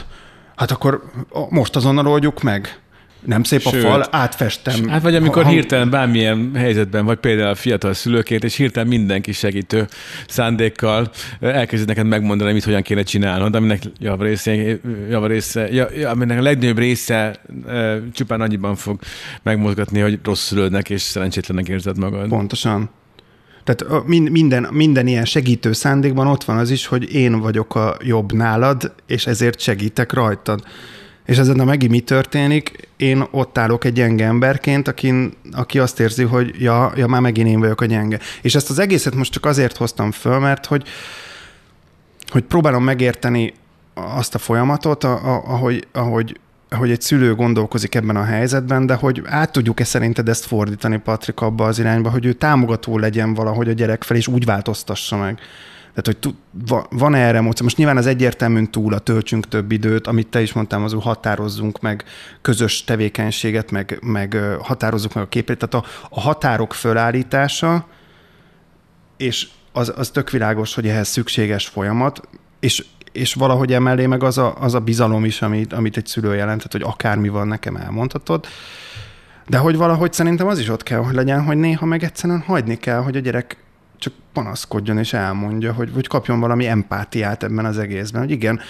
hát 0.57 0.71
akkor 0.71 1.03
most 1.49 1.77
azonnal 1.77 2.07
oldjuk 2.07 2.43
meg. 2.43 2.81
Nem 3.25 3.43
szép 3.43 3.61
Sőt, 3.61 3.85
a 3.85 3.89
fal, 3.89 4.07
átfestem. 4.11 4.89
Hát 4.89 5.03
vagy 5.03 5.15
amikor 5.15 5.45
ha, 5.45 5.51
hirtelen 5.51 5.91
bármilyen 5.91 6.51
helyzetben 6.55 7.05
vagy, 7.05 7.19
például 7.19 7.49
a 7.49 7.55
fiatal 7.55 7.93
szülőként, 7.93 8.45
és 8.45 8.57
hirtelen 8.57 8.89
mindenki 8.89 9.33
segítő 9.33 9.89
szándékkal 10.29 11.11
elkezd 11.41 11.87
neked 11.87 12.07
megmondani, 12.07 12.53
mit 12.53 12.65
hogyan 12.65 12.83
kéne 12.83 13.03
csinálnod, 13.03 13.55
aminek 13.55 13.83
javarésze, 13.99 14.79
javarésze, 15.09 15.89
aminek 16.11 16.39
a 16.39 16.43
legnagyobb 16.43 16.79
része 16.79 17.41
e, 17.69 17.99
csupán 18.13 18.41
annyiban 18.41 18.77
fog 18.77 19.01
megmozgatni, 19.43 20.01
hogy 20.01 20.19
rossz 20.23 20.47
szülődnek 20.47 20.91
és 20.91 21.01
szerencsétlenek 21.01 21.69
érzed 21.69 21.99
magad. 21.99 22.29
Pontosan. 22.29 22.91
Tehát 23.65 24.07
minden, 24.07 24.69
minden 24.71 25.07
ilyen 25.07 25.25
segítő 25.25 25.73
szándékban 25.73 26.27
ott 26.27 26.45
van 26.45 26.57
az 26.57 26.71
is, 26.71 26.87
hogy 26.87 27.15
én 27.15 27.41
vagyok 27.41 27.75
a 27.75 27.97
jobb 28.05 28.33
nálad, 28.33 28.95
és 29.07 29.27
ezért 29.27 29.61
segítek 29.61 30.13
rajtad. 30.13 30.63
És 31.31 31.39
ezen 31.39 31.61
a 31.61 31.65
megint 31.65 31.93
mi 31.93 32.01
történik? 32.01 32.89
Én 32.97 33.25
ott 33.31 33.59
állok 33.59 33.85
egy 33.85 33.93
gyenge 33.93 34.25
emberként, 34.25 34.89
akin, 34.89 35.33
aki 35.53 35.79
azt 35.79 36.01
érzi, 36.01 36.23
hogy 36.23 36.55
ja, 36.59 36.93
ja, 36.97 37.07
már 37.07 37.21
megint 37.21 37.49
én 37.49 37.61
vagyok 37.61 37.81
a 37.81 37.85
gyenge. 37.85 38.19
És 38.43 38.55
ezt 38.55 38.71
az 38.71 38.79
egészet 38.79 39.15
most 39.15 39.33
csak 39.33 39.47
azért 39.47 39.77
hoztam 39.77 40.11
föl, 40.11 40.39
mert 40.39 40.67
hogy, 40.67 40.87
hogy 42.29 42.43
próbálom 42.43 42.85
megérteni 42.85 43.55
azt 43.95 44.35
a 44.35 44.39
folyamatot, 44.39 45.05
ahogy, 45.05 45.87
ahogy, 45.93 46.41
ahogy 46.69 46.91
egy 46.91 47.01
szülő 47.01 47.35
gondolkozik 47.35 47.95
ebben 47.95 48.17
a 48.17 48.25
helyzetben, 48.25 48.87
de 48.87 48.95
hogy 48.95 49.23
át 49.25 49.53
tudjuk-e 49.53 49.85
szerinted 49.85 50.29
ezt 50.29 50.45
fordítani, 50.45 50.99
Patrik, 50.99 51.41
abba 51.41 51.65
az 51.65 51.79
irányba, 51.79 52.11
hogy 52.11 52.25
ő 52.25 52.33
támogató 52.33 52.99
legyen 52.99 53.35
valahogy 53.35 53.69
a 53.69 53.73
gyerek 53.73 54.03
fel, 54.03 54.17
és 54.17 54.27
úgy 54.27 54.45
változtassa 54.45 55.17
meg. 55.17 55.41
Tehát, 56.03 56.25
hogy 56.25 56.35
van 56.91 57.15
erre 57.15 57.41
módszer? 57.41 57.63
Most 57.63 57.77
nyilván 57.77 57.97
az 57.97 58.07
egyértelműen 58.07 58.71
túl 58.71 58.95
a 58.95 58.99
töltsünk 58.99 59.49
több 59.49 59.73
időt, 59.73 60.07
amit 60.07 60.27
te 60.27 60.43
is 60.43 60.53
mondtál, 60.53 60.85
az, 60.85 60.93
hogy 60.93 61.03
határozzunk 61.03 61.81
meg 61.81 62.05
közös 62.41 62.85
tevékenységet, 62.85 63.71
meg, 63.71 63.99
meg 64.03 64.37
határozzuk 64.61 65.15
meg 65.15 65.25
a 65.25 65.29
képét. 65.29 65.59
Tehát 65.59 65.87
a, 65.87 65.91
a 66.11 66.21
határok 66.21 66.75
fölállítása, 66.75 67.87
és 69.17 69.49
az, 69.73 69.93
az 69.97 70.11
tök 70.11 70.31
világos, 70.31 70.75
hogy 70.75 70.89
ehhez 70.89 71.09
szükséges 71.09 71.67
folyamat, 71.67 72.29
és, 72.61 72.85
és 73.13 73.35
valahogy 73.35 73.73
emellé 73.73 74.07
meg 74.07 74.23
az 74.23 74.39
a, 74.39 74.55
az 74.61 74.75
a 74.75 74.81
bizalom 74.81 75.25
is, 75.25 75.43
amit, 75.43 75.73
amit 75.73 75.97
egy 75.97 76.07
szülő 76.07 76.35
jelentett, 76.35 76.73
hogy 76.73 76.83
akármi 76.83 77.29
van, 77.29 77.49
nekem 77.49 77.77
elmondhatod. 77.77 78.47
De 79.47 79.59
hogy 79.59 79.77
valahogy 79.77 80.13
szerintem 80.13 80.47
az 80.47 80.59
is 80.59 80.69
ott 80.69 80.83
kell, 80.83 80.99
hogy 80.99 81.15
legyen, 81.15 81.45
hogy 81.45 81.57
néha 81.57 81.87
meg 81.87 82.03
egyszerűen 82.03 82.41
hagyni 82.41 82.77
kell, 82.77 83.01
hogy 83.01 83.17
a 83.17 83.21
gyerek 83.21 83.57
csak 84.01 84.13
panaszkodjon 84.33 84.99
és 84.99 85.13
elmondja, 85.13 85.73
hogy, 85.73 85.91
hogy 85.95 86.07
kapjon 86.07 86.41
valami 86.41 86.67
empátiát 86.67 87.43
ebben 87.43 87.65
az 87.65 87.79
egészben, 87.79 88.21
hogy 88.21 88.31
igen, 88.31 88.61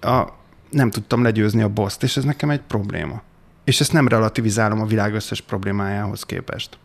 a, 0.00 0.24
nem 0.70 0.90
tudtam 0.90 1.22
legyőzni 1.22 1.62
a 1.62 1.68
boszt, 1.68 2.02
és 2.02 2.16
ez 2.16 2.24
nekem 2.24 2.50
egy 2.50 2.60
probléma. 2.60 3.22
És 3.64 3.80
ezt 3.80 3.92
nem 3.92 4.08
relativizálom 4.08 4.80
a 4.80 4.86
világ 4.86 5.14
összes 5.14 5.40
problémájához 5.40 6.22
képest. 6.22 6.78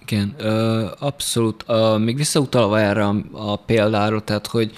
Igen, 0.00 0.28
abszolút. 0.98 1.64
Még 1.98 2.16
visszautalva 2.16 2.80
erre 2.80 3.04
a, 3.04 3.16
a 3.32 3.56
példára, 3.56 4.20
tehát 4.20 4.46
hogy 4.46 4.72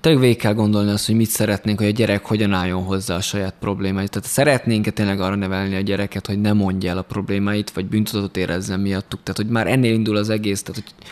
tényleg 0.00 0.22
végig 0.22 0.38
kell 0.38 0.54
gondolni 0.54 0.90
azt, 0.90 1.06
hogy 1.06 1.14
mit 1.14 1.28
szeretnénk, 1.28 1.78
hogy 1.78 1.88
a 1.88 1.90
gyerek 1.90 2.26
hogyan 2.26 2.52
álljon 2.52 2.82
hozzá 2.82 3.14
a 3.14 3.20
saját 3.20 3.54
problémáit. 3.60 4.10
Tehát 4.10 4.28
szeretnénk-e 4.28 4.90
tényleg 4.90 5.20
arra 5.20 5.34
nevelni 5.34 5.76
a 5.76 5.80
gyereket, 5.80 6.26
hogy 6.26 6.40
ne 6.40 6.52
mondja 6.52 6.90
el 6.90 6.98
a 6.98 7.02
problémáit, 7.02 7.70
vagy 7.70 7.86
bűntudatot 7.86 8.36
érezzen 8.36 8.80
miattuk. 8.80 9.22
Tehát, 9.22 9.36
hogy 9.36 9.48
már 9.48 9.66
ennél 9.66 9.92
indul 9.92 10.16
az 10.16 10.30
egész, 10.30 10.62
tehát, 10.62 10.82
hogy 10.82 11.08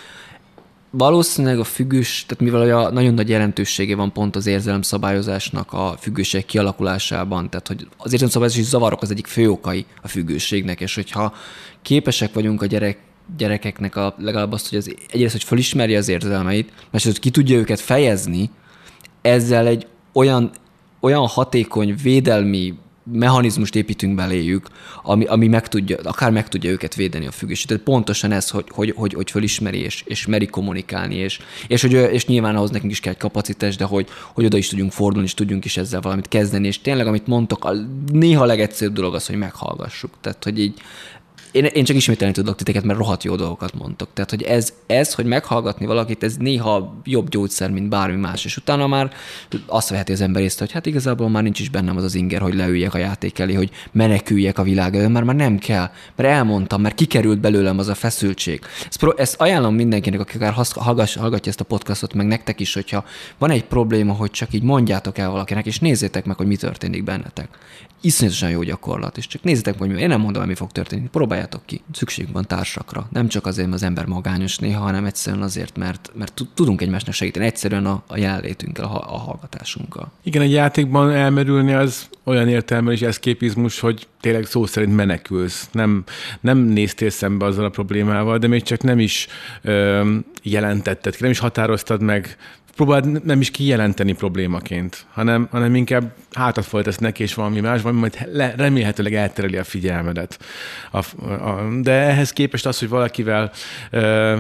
valószínűleg 0.95 1.59
a 1.59 1.65
függős, 1.65 2.25
tehát 2.27 2.43
mivel 2.45 2.79
a 2.79 2.91
nagyon 2.91 3.15
nagy 3.15 3.29
jelentősége 3.29 3.97
van 3.97 4.13
pont 4.13 4.37
az 4.37 4.47
érzelemszabályozásnak 4.47 5.73
a 5.73 5.97
függőség 6.01 6.45
kialakulásában, 6.45 7.51
tehát 7.51 7.69
hogy 7.69 7.89
az 7.97 8.13
érzelemszabályozási 8.13 8.63
zavarok 8.63 9.03
az 9.03 9.11
egyik 9.11 9.27
fő 9.27 9.51
okai 9.51 9.87
a 10.03 10.09
függőségnek, 10.09 10.81
és 10.81 10.95
hogyha 10.95 11.35
képesek 11.83 12.33
vagyunk 12.33 12.63
a 12.63 12.67
gyerek 12.67 12.99
gyerekeknek 13.37 13.97
a, 13.97 14.15
legalább 14.19 14.53
azt, 14.53 14.69
hogy 14.69 14.79
az, 14.79 14.95
egyrészt, 15.11 15.33
hogy 15.33 15.45
felismerje 15.45 15.99
az 15.99 16.09
érzelmeit, 16.09 16.73
másrészt, 16.91 17.17
hogy 17.17 17.25
ki 17.25 17.31
tudja 17.31 17.57
őket 17.57 17.81
fejezni, 17.81 18.51
ezzel 19.23 19.67
egy 19.67 19.87
olyan, 20.13 20.51
olyan 21.01 21.27
hatékony 21.27 21.95
védelmi 22.03 22.75
mechanizmust 23.03 23.75
építünk 23.75 24.15
beléjük, 24.15 24.67
ami, 25.03 25.25
ami 25.25 25.49
meg 25.49 25.69
tudja, 25.69 25.97
akár 26.03 26.31
meg 26.31 26.49
tudja 26.49 26.71
őket 26.71 26.95
védeni 26.95 27.27
a 27.27 27.31
függőség. 27.31 27.67
Tehát 27.67 27.83
pontosan 27.83 28.33
ez, 28.33 28.51
hogy, 28.51 28.65
hogy, 28.71 28.93
hogy, 28.97 29.13
hogy 29.13 29.31
fölismeri 29.31 29.79
és, 29.79 30.03
és 30.07 30.27
meri 30.27 30.47
kommunikálni, 30.47 31.15
és, 31.15 31.41
és, 31.67 31.81
hogy, 31.81 31.93
és 31.93 32.27
nyilván 32.27 32.57
ahhoz 32.57 32.71
nekünk 32.71 32.93
is 32.93 33.01
kell 33.01 33.13
egy 33.13 33.19
kapacitás, 33.19 33.77
de 33.77 33.85
hogy, 33.85 34.09
hogy 34.33 34.45
oda 34.45 34.57
is 34.57 34.69
tudjunk 34.69 34.93
fordulni, 34.93 35.27
és 35.27 35.35
tudjunk 35.35 35.65
is 35.65 35.77
ezzel 35.77 36.01
valamit 36.01 36.29
kezdeni, 36.29 36.67
és 36.67 36.81
tényleg, 36.81 37.07
amit 37.07 37.27
mondtok, 37.27 37.65
a 37.65 37.73
néha 38.13 38.45
legegyszerűbb 38.45 38.95
dolog 38.95 39.15
az, 39.15 39.27
hogy 39.27 39.37
meghallgassuk. 39.37 40.11
Tehát, 40.21 40.45
hogy 40.45 40.59
így 40.59 40.81
én, 41.53 41.65
én 41.65 41.85
csak 41.85 41.97
ismételni 41.97 42.35
tudok 42.35 42.57
titeket, 42.57 42.85
mert 42.85 42.99
rohadt 42.99 43.25
jó 43.25 43.37
dolgokat 43.37 43.75
mondtok. 43.75 44.09
Tehát, 44.15 44.31
hogy 44.31 44.43
ez, 44.43 44.73
ez, 44.87 45.15
hogy 45.15 45.25
meghallgatni 45.25 45.87
valakit, 45.87 46.23
ez 46.23 46.37
néha 46.37 46.95
jobb 47.05 47.29
gyógyszer, 47.29 47.71
mint 47.71 47.89
bármi 47.89 48.17
más. 48.17 48.45
És 48.45 48.57
utána 48.57 48.87
már 48.87 49.13
azt 49.67 49.89
veheti 49.89 50.13
az 50.13 50.21
ember 50.21 50.43
észre, 50.43 50.65
hogy 50.65 50.73
hát 50.73 50.87
igazából 50.87 51.29
már 51.29 51.43
nincs 51.43 51.61
is 51.61 51.69
bennem 51.69 51.97
az 51.97 52.05
az 52.05 52.15
inger, 52.15 52.41
hogy 52.41 52.55
leüljek 52.55 52.95
a 52.95 52.99
játék 52.99 53.39
elé, 53.39 53.55
hogy 53.55 53.71
meneküljek 53.93 54.59
a 54.59 54.63
világ 54.63 54.97
elől, 54.97 55.09
mert 55.09 55.25
már 55.25 55.37
nem 55.37 55.59
kell. 55.59 55.91
Mert 56.17 56.29
elmondtam, 56.29 56.81
mert 56.81 56.95
kikerült 56.95 57.41
belőlem 57.41 57.79
az 57.79 57.89
a 57.89 57.95
feszültség. 57.95 58.61
Ezt, 58.89 59.05
ezt 59.17 59.41
ajánlom 59.41 59.75
mindenkinek, 59.75 60.21
aki 60.21 60.37
akár 60.37 60.55
hallgatja 60.75 61.51
ezt 61.51 61.61
a 61.61 61.65
podcastot, 61.65 62.15
meg 62.15 62.27
nektek 62.27 62.61
is, 62.61 62.75
hogyha 62.75 63.05
van 63.39 63.51
egy 63.51 63.65
probléma, 63.65 64.13
hogy 64.13 64.31
csak 64.31 64.53
így 64.53 64.63
mondjátok 64.63 65.19
el 65.19 65.31
valakinek, 65.31 65.67
és 65.67 65.79
nézzétek 65.79 66.25
meg, 66.25 66.37
hogy 66.37 66.47
mi 66.47 66.57
történik 66.57 67.05
bennetek 67.05 67.49
iszonyatosan 68.03 68.51
jó 68.51 68.63
gyakorlat, 68.63 69.17
és 69.17 69.27
csak 69.27 69.43
nézzétek, 69.43 69.79
hogy 69.79 69.99
én 69.99 70.09
nem 70.09 70.21
mondom, 70.21 70.47
mi 70.47 70.55
fog 70.55 70.73
történni. 70.73 71.09
Próbáljátok 71.09 71.67
ki. 71.67 71.81
Szükségünk 71.93 72.35
van 72.35 72.47
társakra. 72.47 73.09
Nem 73.11 73.29
csak 73.29 73.47
azért, 73.47 73.69
mert 73.69 73.81
az 73.81 73.87
ember 73.87 74.07
magányos 74.07 74.59
néha, 74.59 74.83
hanem 74.83 75.05
egyszerűen 75.05 75.43
azért, 75.43 75.77
mert, 75.77 76.11
mert 76.15 76.43
tudunk 76.55 76.81
egymásnak 76.81 77.15
segíteni. 77.15 77.47
Egyszerűen 77.47 77.87
a, 77.87 78.03
a 78.07 78.19
jelenlétünkkel, 78.19 78.85
a, 78.85 79.15
a 79.15 79.19
hallgatásunkkal. 79.19 80.11
Igen, 80.23 80.43
egy 80.43 80.53
játékban 80.53 81.11
elmerülni 81.11 81.73
az 81.73 82.09
olyan 82.25 82.49
értelme 82.49 82.93
és 82.93 83.03
eszképizmus, 83.03 83.81
hogy 83.81 84.09
tényleg 84.21 84.45
szó 84.45 84.67
szerint 84.67 84.95
menekülsz. 84.95 85.69
Nem, 85.73 86.05
nem 86.41 86.59
néztél 86.59 87.11
szembe 87.11 87.45
azzal 87.45 87.65
a 87.65 87.69
problémával, 87.69 88.39
de 88.39 88.47
még 88.47 88.63
csak 88.63 88.83
nem 88.83 88.99
is 88.99 89.27
ö, 89.63 90.17
jelentetted 90.43 91.17
nem 91.19 91.31
is 91.31 91.39
határoztad 91.39 92.03
meg 92.03 92.37
próbáld 92.77 93.25
nem 93.25 93.41
is 93.41 93.51
kijelenteni 93.51 94.13
problémaként, 94.13 95.07
hanem, 95.13 95.49
hanem 95.51 95.75
inkább 95.75 96.15
hátat 96.33 96.65
folytasz 96.65 96.99
neki, 96.99 97.23
és 97.23 97.35
valami 97.35 97.61
más, 97.61 97.83
valami 97.83 98.01
majd 98.01 98.29
le, 98.33 98.55
remélhetőleg 98.57 99.15
eltereli 99.15 99.57
a 99.57 99.65
figyelmedet. 99.65 100.39
A, 100.91 100.99
a, 100.99 101.69
de 101.81 101.93
ehhez 101.93 102.33
képest 102.33 102.67
az, 102.67 102.79
hogy 102.79 102.89
valakivel 102.89 103.51
ö, 103.91 104.39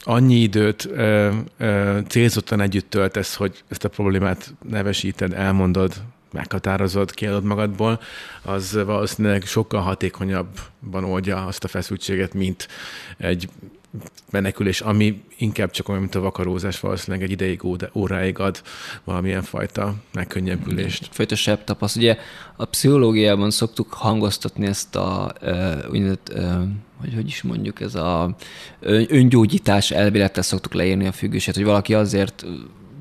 annyi 0.00 0.34
időt 0.34 0.88
ö, 0.92 1.30
ö, 1.58 1.98
célzottan 2.08 2.60
együtt 2.60 2.90
töltesz, 2.90 3.34
hogy 3.34 3.62
ezt 3.68 3.84
a 3.84 3.88
problémát 3.88 4.54
nevesíted, 4.68 5.32
elmondod, 5.32 5.92
meghatározod, 6.32 7.10
kiadod 7.10 7.44
magadból, 7.44 8.00
az 8.42 8.82
valószínűleg 8.84 9.42
sokkal 9.42 9.80
hatékonyabban 9.80 11.04
oldja 11.04 11.46
azt 11.46 11.64
a 11.64 11.68
feszültséget, 11.68 12.34
mint 12.34 12.68
egy 13.18 13.48
menekülés, 14.30 14.80
ami 14.80 15.22
inkább 15.36 15.70
csak 15.70 15.88
olyan, 15.88 16.00
mint 16.00 16.14
a 16.14 16.20
vakarózás, 16.20 16.80
valószínűleg 16.80 17.24
egy 17.24 17.30
ideig, 17.30 17.60
óráig 17.94 18.38
ad 18.38 18.62
valamilyen 19.04 19.42
fajta 19.42 19.94
megkönnyebbülést. 20.12 21.08
Folytosabb 21.10 21.64
tapaszt. 21.64 21.96
Ugye 21.96 22.16
a 22.56 22.64
pszichológiában 22.64 23.50
szoktuk 23.50 23.92
hangoztatni 23.92 24.66
ezt 24.66 24.96
a 24.96 25.32
úgynevezett, 25.90 26.32
hogy 27.00 27.14
hogy 27.14 27.26
is 27.26 27.42
mondjuk, 27.42 27.80
ez 27.80 27.94
a 27.94 28.36
öngyógyítás 29.08 29.90
elvélettel 29.90 30.42
szoktuk 30.42 30.72
leírni 30.74 31.06
a 31.06 31.12
függőséget, 31.12 31.54
hogy 31.54 31.64
valaki 31.64 31.94
azért 31.94 32.44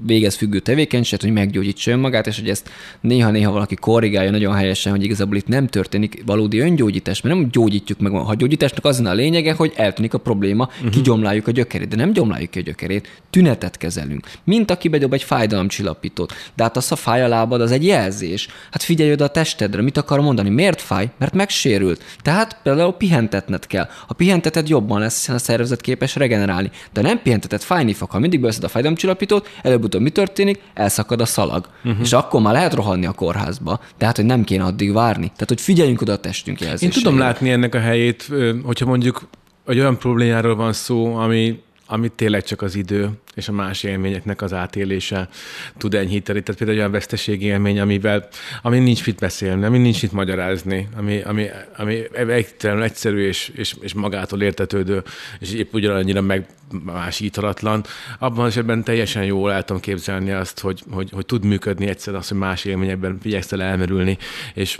végez 0.06 0.36
függő 0.36 0.60
tevékenységet, 0.60 1.22
hogy 1.22 1.32
meggyógyítsa 1.34 1.92
önmagát, 1.92 2.28
és 2.28 2.40
hogy 2.40 2.50
ezt 2.50 2.70
néha-néha 3.02 3.52
valaki 3.52 3.76
korrigálja 3.76 4.32
nagyon 4.32 4.54
helyesen, 4.54 4.92
hogy 4.92 5.04
igazából 5.04 5.36
itt 5.36 5.48
nem 5.48 5.68
történik 5.68 6.24
valódi 6.26 6.60
öngyógyítás, 6.60 7.22
mert 7.22 7.36
nem 7.36 7.50
gyógyítjuk 7.52 8.00
meg. 8.00 8.12
Ha 8.12 8.36
gyógyításnak 8.36 8.86
az 8.86 9.00
a 9.00 9.14
lényege, 9.14 9.54
hogy 9.54 9.74
eltűnik 9.76 10.14
a 10.14 10.18
probléma, 10.18 10.70
uh-huh. 10.76 10.90
kigyomláljuk 10.90 11.48
a 11.48 11.52
gyökerét, 11.52 11.88
de 11.88 11.96
nem 11.96 12.12
gyomláljuk 12.12 12.50
ki 12.50 12.60
a 12.60 12.62
gyökerét, 12.62 13.22
tünetet 13.30 13.78
kezelünk. 13.78 14.28
Mint 14.44 14.72
aki 14.72 14.88
bedob 14.88 15.14
egy 15.14 15.24
fájdalomcsillapítót. 15.24 16.34
De 16.56 16.64
hát 16.64 16.78
az 16.78 16.92
a 16.92 16.96
fáj 16.96 17.24
a 17.24 17.28
lábad, 17.28 17.62
az 17.62 17.72
egy 17.72 17.86
jelzés. 17.86 18.48
Hát 18.72 18.84
figyelj 18.84 19.12
oda 19.12 19.24
a 19.24 19.28
testedre, 19.28 19.82
mit 19.82 19.98
akar 19.98 20.20
mondani? 20.20 20.50
Miért 20.50 20.82
fáj? 20.82 21.10
Mert 21.18 21.34
megsérült. 21.34 22.04
Tehát 22.22 22.60
például 22.64 22.94
pihentetned 22.94 23.68
kell. 23.68 23.90
Ha 24.08 24.14
pihenteted 24.14 24.70
jobban 24.70 25.00
lesz, 25.00 25.18
hiszen 25.18 25.36
a 25.36 25.40
szervezet 25.40 25.82
képes 25.82 26.16
regenerálni. 26.16 26.72
De 26.94 27.02
nem 27.02 27.22
pihenteted, 27.22 27.62
fájni 27.62 27.94
fog. 27.94 28.10
Ha 28.10 28.20
mindig 28.20 28.40
beszed 28.40 28.64
a 28.64 28.68
fájdalomcsillapítót, 28.68 29.50
előbb 29.64 29.84
előbb-utóbb 29.88 30.02
mi 30.02 30.10
történik? 30.10 30.62
Elszakad 30.74 31.22
a 31.22 31.26
szalag. 31.26 31.68
Uh-huh. 31.84 32.02
És 32.02 32.14
akkor 32.14 32.42
már 32.42 32.54
lehet 32.54 32.74
rohanni 32.74 33.06
a 33.06 33.12
kórházba. 33.12 33.80
Tehát, 33.98 34.16
hogy 34.16 34.26
nem 34.26 34.44
kéne 34.44 34.64
addig 34.64 34.94
várni. 34.94 35.26
Tehát, 35.26 35.48
hogy 35.48 35.62
figyeljünk 35.62 36.02
oda 36.02 36.14
a 36.14 36.18
testünk 36.18 36.62
jelzésére. 36.62 36.94
Én 36.96 37.02
tudom 37.02 37.18
látni 37.20 37.50
ennek 37.50 37.76
a 37.76 37.80
helyét, 37.80 38.30
hogyha 38.64 38.86
mondjuk 38.86 39.28
egy 39.66 39.80
olyan 39.80 39.98
problémáról 39.98 40.56
van 40.56 40.74
szó, 40.74 41.16
ami 41.16 41.60
amit 41.88 42.12
tényleg 42.12 42.44
csak 42.44 42.62
az 42.62 42.76
idő 42.76 43.10
és 43.36 43.48
a 43.48 43.52
más 43.52 43.84
élményeknek 43.84 44.42
az 44.42 44.54
átélése 44.54 45.30
tud 45.78 45.94
enyhíteni. 45.94 46.42
Tehát 46.42 46.58
például 46.58 46.80
olyan 46.80 46.92
veszteségi 46.92 47.46
élmény, 47.46 47.80
amivel, 47.80 48.28
ami 48.62 48.80
nincs 48.80 49.06
mit 49.06 49.20
beszélni, 49.20 49.66
ami 49.66 49.78
nincs 49.78 50.02
mit 50.02 50.12
magyarázni, 50.12 50.88
ami, 50.96 51.22
ami, 51.22 51.48
ami 51.78 52.02
egyszerűen 52.28 52.84
egyszerű 52.84 53.28
és, 53.28 53.52
és, 53.56 53.76
és 53.82 53.94
magától 53.94 54.42
értetődő, 54.42 55.04
és 55.40 55.54
épp 55.54 55.74
ugyanannyira 55.74 56.22
megmásítalatlan. 56.22 57.84
Abban 58.20 58.46
az 58.46 58.52
esetben 58.52 58.84
teljesen 58.84 59.24
jól 59.24 59.52
el 59.52 59.64
tudom 59.64 59.82
képzelni 59.82 60.32
azt, 60.32 60.60
hogy, 60.60 60.84
hogy, 60.92 61.10
hogy 61.12 61.26
tud 61.26 61.46
működni 61.46 61.88
egyszer 61.88 62.16
az, 62.16 62.28
hogy 62.28 62.38
más 62.38 62.66
élményekben 62.66 63.20
igyekszel 63.24 63.62
elmerülni, 63.62 64.18
és 64.54 64.78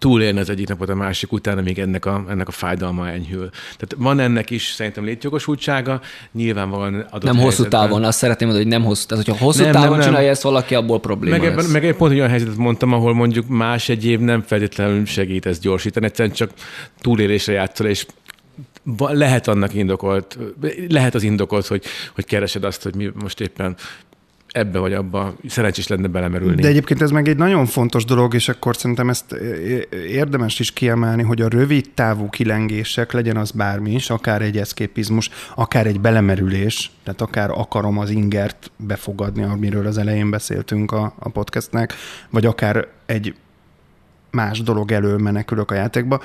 túlélni 0.00 0.38
az 0.40 0.50
egyik 0.50 0.68
napot 0.68 0.88
a 0.88 0.94
másik 0.94 1.32
után, 1.32 1.58
amíg 1.58 1.78
ennek 1.78 2.04
a, 2.04 2.24
ennek 2.28 2.48
a 2.48 2.50
fájdalma 2.50 3.08
enyhül. 3.08 3.50
Tehát 3.50 3.94
van 3.96 4.20
ennek 4.20 4.50
is 4.50 4.66
szerintem 4.66 5.04
létjogosultsága, 5.04 6.00
nyilvánvalóan 6.32 6.94
adott 6.94 7.32
Nem 7.32 7.42
hosszú 7.42 7.68
távon, 7.68 8.04
azt 8.04 8.18
szeretném 8.18 8.48
mondani, 8.48 8.70
hogy 8.70 8.78
nem 8.78 8.88
hosszú 8.88 9.06
tehát 9.06 9.24
hogyha 9.24 9.44
hosszú 9.44 9.62
nem, 9.62 9.72
távon 9.72 9.90
nem, 9.90 10.00
csinálja 10.00 10.20
nem. 10.20 10.30
ezt 10.30 10.42
valaki, 10.42 10.74
abból 10.74 11.00
probléma 11.00 11.36
meg, 11.36 11.54
lesz. 11.54 11.72
meg 11.72 11.84
egy 11.84 11.96
pont 11.96 12.12
olyan 12.12 12.28
helyzetet 12.28 12.56
mondtam, 12.56 12.92
ahol 12.92 13.14
mondjuk 13.14 13.48
más 13.48 13.88
egyéb 13.88 14.20
nem 14.20 14.42
feltétlenül 14.42 15.06
segít 15.06 15.46
ezt 15.46 15.60
gyorsítani, 15.60 16.06
egyszerűen 16.06 16.34
csak 16.34 16.50
túlélésre 17.00 17.52
játszol, 17.52 17.86
és 17.86 18.06
lehet 18.96 19.48
annak 19.48 19.74
indokolt, 19.74 20.38
lehet 20.88 21.14
az 21.14 21.22
indokolt, 21.22 21.66
hogy, 21.66 21.84
hogy 22.14 22.24
keresed 22.24 22.64
azt, 22.64 22.82
hogy 22.82 22.94
mi 22.94 23.10
most 23.14 23.40
éppen 23.40 23.76
ebbe 24.52 24.78
vagy 24.78 24.92
abba 24.92 25.34
szerencsés 25.48 25.86
lenne 25.86 26.08
belemerülni. 26.08 26.62
De 26.62 26.68
egyébként 26.68 27.02
ez 27.02 27.10
meg 27.10 27.28
egy 27.28 27.36
nagyon 27.36 27.66
fontos 27.66 28.04
dolog, 28.04 28.34
és 28.34 28.48
akkor 28.48 28.76
szerintem 28.76 29.08
ezt 29.08 29.32
érdemes 30.08 30.58
is 30.58 30.72
kiemelni, 30.72 31.22
hogy 31.22 31.40
a 31.40 31.48
rövid 31.48 31.90
távú 31.94 32.28
kilengések, 32.28 33.12
legyen 33.12 33.36
az 33.36 33.50
bármi 33.50 33.92
is, 33.92 34.10
akár 34.10 34.42
egy 34.42 34.56
eszképizmus, 34.56 35.30
akár 35.54 35.86
egy 35.86 36.00
belemerülés, 36.00 36.90
tehát 37.04 37.20
akár 37.20 37.50
akarom 37.50 37.98
az 37.98 38.10
ingert 38.10 38.70
befogadni, 38.76 39.42
amiről 39.42 39.86
az 39.86 39.98
elején 39.98 40.30
beszéltünk 40.30 40.92
a, 40.92 41.14
a 41.18 41.28
podcastnek, 41.28 41.94
vagy 42.30 42.46
akár 42.46 42.86
egy 43.06 43.34
más 44.30 44.62
dolog 44.62 44.92
elől 44.92 45.18
menekülök 45.18 45.70
a 45.70 45.74
játékba, 45.74 46.20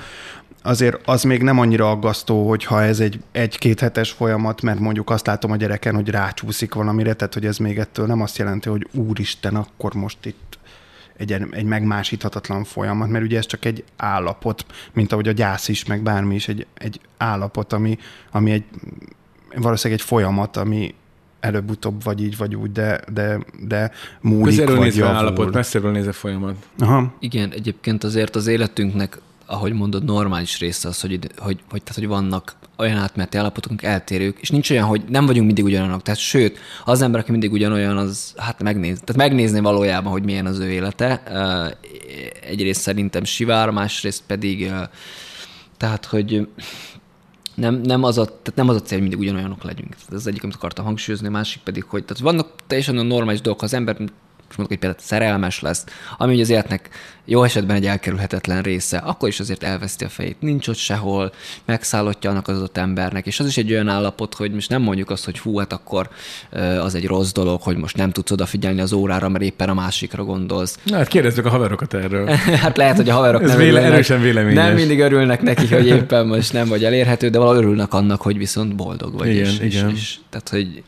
azért 0.66 1.00
az 1.04 1.22
még 1.22 1.42
nem 1.42 1.58
annyira 1.58 1.90
aggasztó, 1.90 2.48
hogyha 2.48 2.82
ez 2.82 3.00
egy 3.00 3.20
egy-két 3.32 3.80
hetes 3.80 4.10
folyamat, 4.10 4.62
mert 4.62 4.78
mondjuk 4.78 5.10
azt 5.10 5.26
látom 5.26 5.50
a 5.50 5.56
gyereken, 5.56 5.94
hogy 5.94 6.08
rácsúszik 6.08 6.74
valamire, 6.74 7.14
tehát 7.14 7.34
hogy 7.34 7.46
ez 7.46 7.58
még 7.58 7.78
ettől 7.78 8.06
nem 8.06 8.22
azt 8.22 8.38
jelenti, 8.38 8.68
hogy 8.68 8.88
úristen, 8.92 9.54
akkor 9.54 9.94
most 9.94 10.26
itt 10.26 10.58
egy, 11.16 11.32
egy 11.50 11.64
megmásíthatatlan 11.64 12.64
folyamat, 12.64 13.08
mert 13.08 13.24
ugye 13.24 13.38
ez 13.38 13.46
csak 13.46 13.64
egy 13.64 13.84
állapot, 13.96 14.66
mint 14.92 15.12
ahogy 15.12 15.28
a 15.28 15.32
gyász 15.32 15.68
is, 15.68 15.84
meg 15.84 16.02
bármi 16.02 16.34
is 16.34 16.48
egy, 16.48 16.66
egy 16.74 17.00
állapot, 17.16 17.72
ami, 17.72 17.98
ami 18.30 18.50
egy 18.50 18.64
valószínűleg 19.56 20.00
egy 20.00 20.06
folyamat, 20.06 20.56
ami 20.56 20.94
előbb-utóbb 21.40 22.02
vagy 22.02 22.22
így, 22.22 22.36
vagy 22.36 22.54
úgy, 22.54 22.72
de, 22.72 23.00
de, 23.12 23.38
de 23.66 23.90
múlik, 24.20 24.44
Közelről 24.44 24.76
vagy 24.76 24.84
nézve 24.84 25.06
állapot, 25.06 25.52
messzeről 25.52 25.90
nézve 25.90 26.12
folyamat. 26.12 26.56
Aha. 26.78 27.14
Igen, 27.18 27.52
egyébként 27.52 28.04
azért 28.04 28.36
az 28.36 28.46
életünknek 28.46 29.18
ahogy 29.46 29.72
mondod, 29.72 30.04
normális 30.04 30.58
része 30.58 30.88
az, 30.88 31.00
hogy, 31.00 31.18
hogy, 31.36 31.60
hogy, 31.70 31.82
tehát, 31.82 31.98
hogy 31.98 32.06
vannak 32.06 32.56
olyan 32.76 32.96
átmeneti 32.96 33.36
állapotunk 33.36 33.82
eltérők, 33.82 34.38
és 34.40 34.50
nincs 34.50 34.70
olyan, 34.70 34.86
hogy 34.86 35.02
nem 35.08 35.26
vagyunk 35.26 35.46
mindig 35.46 35.64
ugyanolyanok. 35.64 36.02
Tehát 36.02 36.20
sőt, 36.20 36.58
az 36.84 37.02
ember, 37.02 37.20
aki 37.20 37.30
mindig 37.30 37.52
ugyanolyan, 37.52 37.96
az 37.96 38.34
hát 38.36 38.62
megnéz, 38.62 39.00
tehát 39.00 39.16
megnézni 39.16 39.60
valójában, 39.60 40.12
hogy 40.12 40.24
milyen 40.24 40.46
az 40.46 40.58
ő 40.58 40.70
élete. 40.70 41.22
Egyrészt 42.40 42.80
szerintem 42.80 43.24
sivár, 43.24 43.70
másrészt 43.70 44.22
pedig 44.26 44.72
tehát, 45.76 46.04
hogy 46.04 46.48
nem, 47.54 47.74
nem, 47.74 48.02
az 48.02 48.18
a, 48.18 48.24
tehát 48.24 48.54
nem 48.54 48.68
az 48.68 48.76
a 48.76 48.80
cél, 48.82 48.98
hogy 48.98 49.08
mindig 49.08 49.18
ugyanolyanok 49.18 49.62
legyünk. 49.62 49.94
Ez 50.08 50.14
az 50.14 50.26
egyik, 50.26 50.42
amit 50.42 50.54
akartam 50.54 50.84
hangsúlyozni, 50.84 51.26
a 51.26 51.30
másik 51.30 51.62
pedig, 51.62 51.84
hogy 51.84 52.04
tehát 52.04 52.22
vannak 52.22 52.48
teljesen 52.66 52.94
normális 52.94 53.40
dolgok, 53.40 53.62
az 53.62 53.74
ember 53.74 53.96
most 54.46 54.58
mondok, 54.58 54.68
hogy 54.68 54.78
például 54.78 55.02
szerelmes 55.02 55.60
lesz, 55.60 55.84
ami 56.18 56.40
az 56.40 56.50
életnek 56.50 56.90
jó 57.26 57.42
esetben 57.42 57.76
egy 57.76 57.86
elkerülhetetlen 57.86 58.62
része, 58.62 58.96
akkor 58.96 59.28
is 59.28 59.40
azért 59.40 59.62
elveszti 59.62 60.04
a 60.04 60.08
fejét. 60.08 60.36
Nincs 60.40 60.68
ott 60.68 60.76
sehol, 60.76 61.32
megszállottja 61.64 62.30
annak 62.30 62.48
az 62.48 62.56
adott 62.56 62.76
embernek, 62.76 63.26
és 63.26 63.40
az 63.40 63.46
is 63.46 63.56
egy 63.56 63.72
olyan 63.72 63.88
állapot, 63.88 64.34
hogy 64.34 64.52
most 64.52 64.68
nem 64.68 64.82
mondjuk 64.82 65.10
azt, 65.10 65.24
hogy 65.24 65.38
hú, 65.38 65.58
hát 65.58 65.72
akkor 65.72 66.08
az 66.80 66.94
egy 66.94 67.06
rossz 67.06 67.32
dolog, 67.32 67.62
hogy 67.62 67.76
most 67.76 67.96
nem 67.96 68.10
tudsz 68.10 68.30
odafigyelni 68.30 68.80
az 68.80 68.92
órára, 68.92 69.28
mert 69.28 69.44
éppen 69.44 69.68
a 69.68 69.74
másikra 69.74 70.24
gondolsz. 70.24 70.78
Na, 70.82 70.96
hát 70.96 71.08
kérdezzük 71.08 71.46
a 71.46 71.50
haverokat 71.50 71.94
erről. 71.94 72.28
hát 72.64 72.76
lehet, 72.76 72.96
hogy 72.96 73.08
a 73.08 73.14
haverok 73.14 73.42
Ez 73.42 73.48
nem, 73.48 73.58
véle, 73.58 73.70
örülnek, 73.70 73.92
erősen 73.92 74.20
véleményes. 74.20 74.64
nem 74.64 74.74
mindig 74.74 75.00
örülnek 75.00 75.42
neki, 75.42 75.66
hogy 75.66 75.86
éppen 75.86 76.26
most 76.26 76.52
nem 76.52 76.68
vagy 76.68 76.84
elérhető, 76.84 77.28
de 77.28 77.38
valahogy 77.38 77.58
örülnek 77.58 77.94
annak, 77.94 78.22
hogy 78.22 78.38
viszont 78.38 78.76
boldog 78.76 79.18
vagy. 79.18 79.28
Igen, 79.28 79.46
és, 79.46 79.60
igen. 79.60 79.90
És, 79.90 79.96
és, 79.96 80.16
tehát, 80.30 80.48
hogy... 80.48 80.82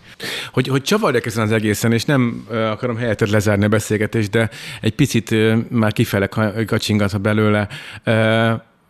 Hogy, 0.53 0.69
hogy 0.69 0.83
csavarjak 0.83 1.27
ezen 1.27 1.45
az 1.45 1.53
egészen, 1.53 1.93
és 1.93 2.05
nem 2.05 2.47
akarom 2.51 2.97
helyetted 2.97 3.31
lezárni 3.31 3.65
a 3.65 3.69
beszélgetést, 3.69 4.31
de 4.31 4.51
egy 4.81 4.95
picit 4.95 5.35
már 5.71 5.93
kifele 5.93 6.29
kacsingatva 6.67 7.19
belőle. 7.19 7.69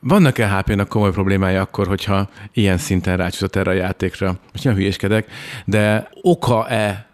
Vannak-e 0.01 0.49
HP-nak 0.49 0.89
komoly 0.89 1.11
problémája 1.11 1.61
akkor, 1.61 1.87
hogyha 1.87 2.29
ilyen 2.53 2.79
szinten 2.79 3.17
rácsúszott 3.17 3.57
erre 3.57 3.71
a 3.71 3.75
játékra? 3.75 4.39
Most 4.53 4.65
nem 4.65 4.75
hülyéskedek, 4.75 5.27
de 5.65 6.09
oka-e 6.23 7.09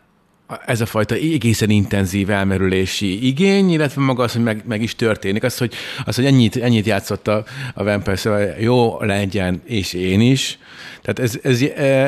ez 0.67 0.81
a 0.81 0.87
fajta 0.87 1.15
egészen 1.15 1.71
intenzív 1.71 2.31
elmerülési 2.31 3.27
igény, 3.27 3.71
illetve 3.71 4.03
maga 4.03 4.23
az, 4.23 4.33
hogy 4.33 4.43
meg, 4.43 4.63
meg 4.67 4.83
is 4.83 4.95
történik. 4.95 5.43
Az, 5.43 5.59
hogy, 5.59 5.75
az, 6.05 6.17
hogy 6.17 6.25
ennyit, 6.25 6.57
ennyit 6.57 6.87
játszott 6.87 7.29
a, 7.29 7.45
a 7.75 7.85
Vampire 7.85 8.17
szóval 8.17 8.55
jó 8.59 9.03
legyen, 9.03 9.63
és 9.65 9.93
én 9.93 10.21
is. 10.21 10.59
Tehát 11.05 11.19
ez, 11.19 11.39
ez 11.43 11.61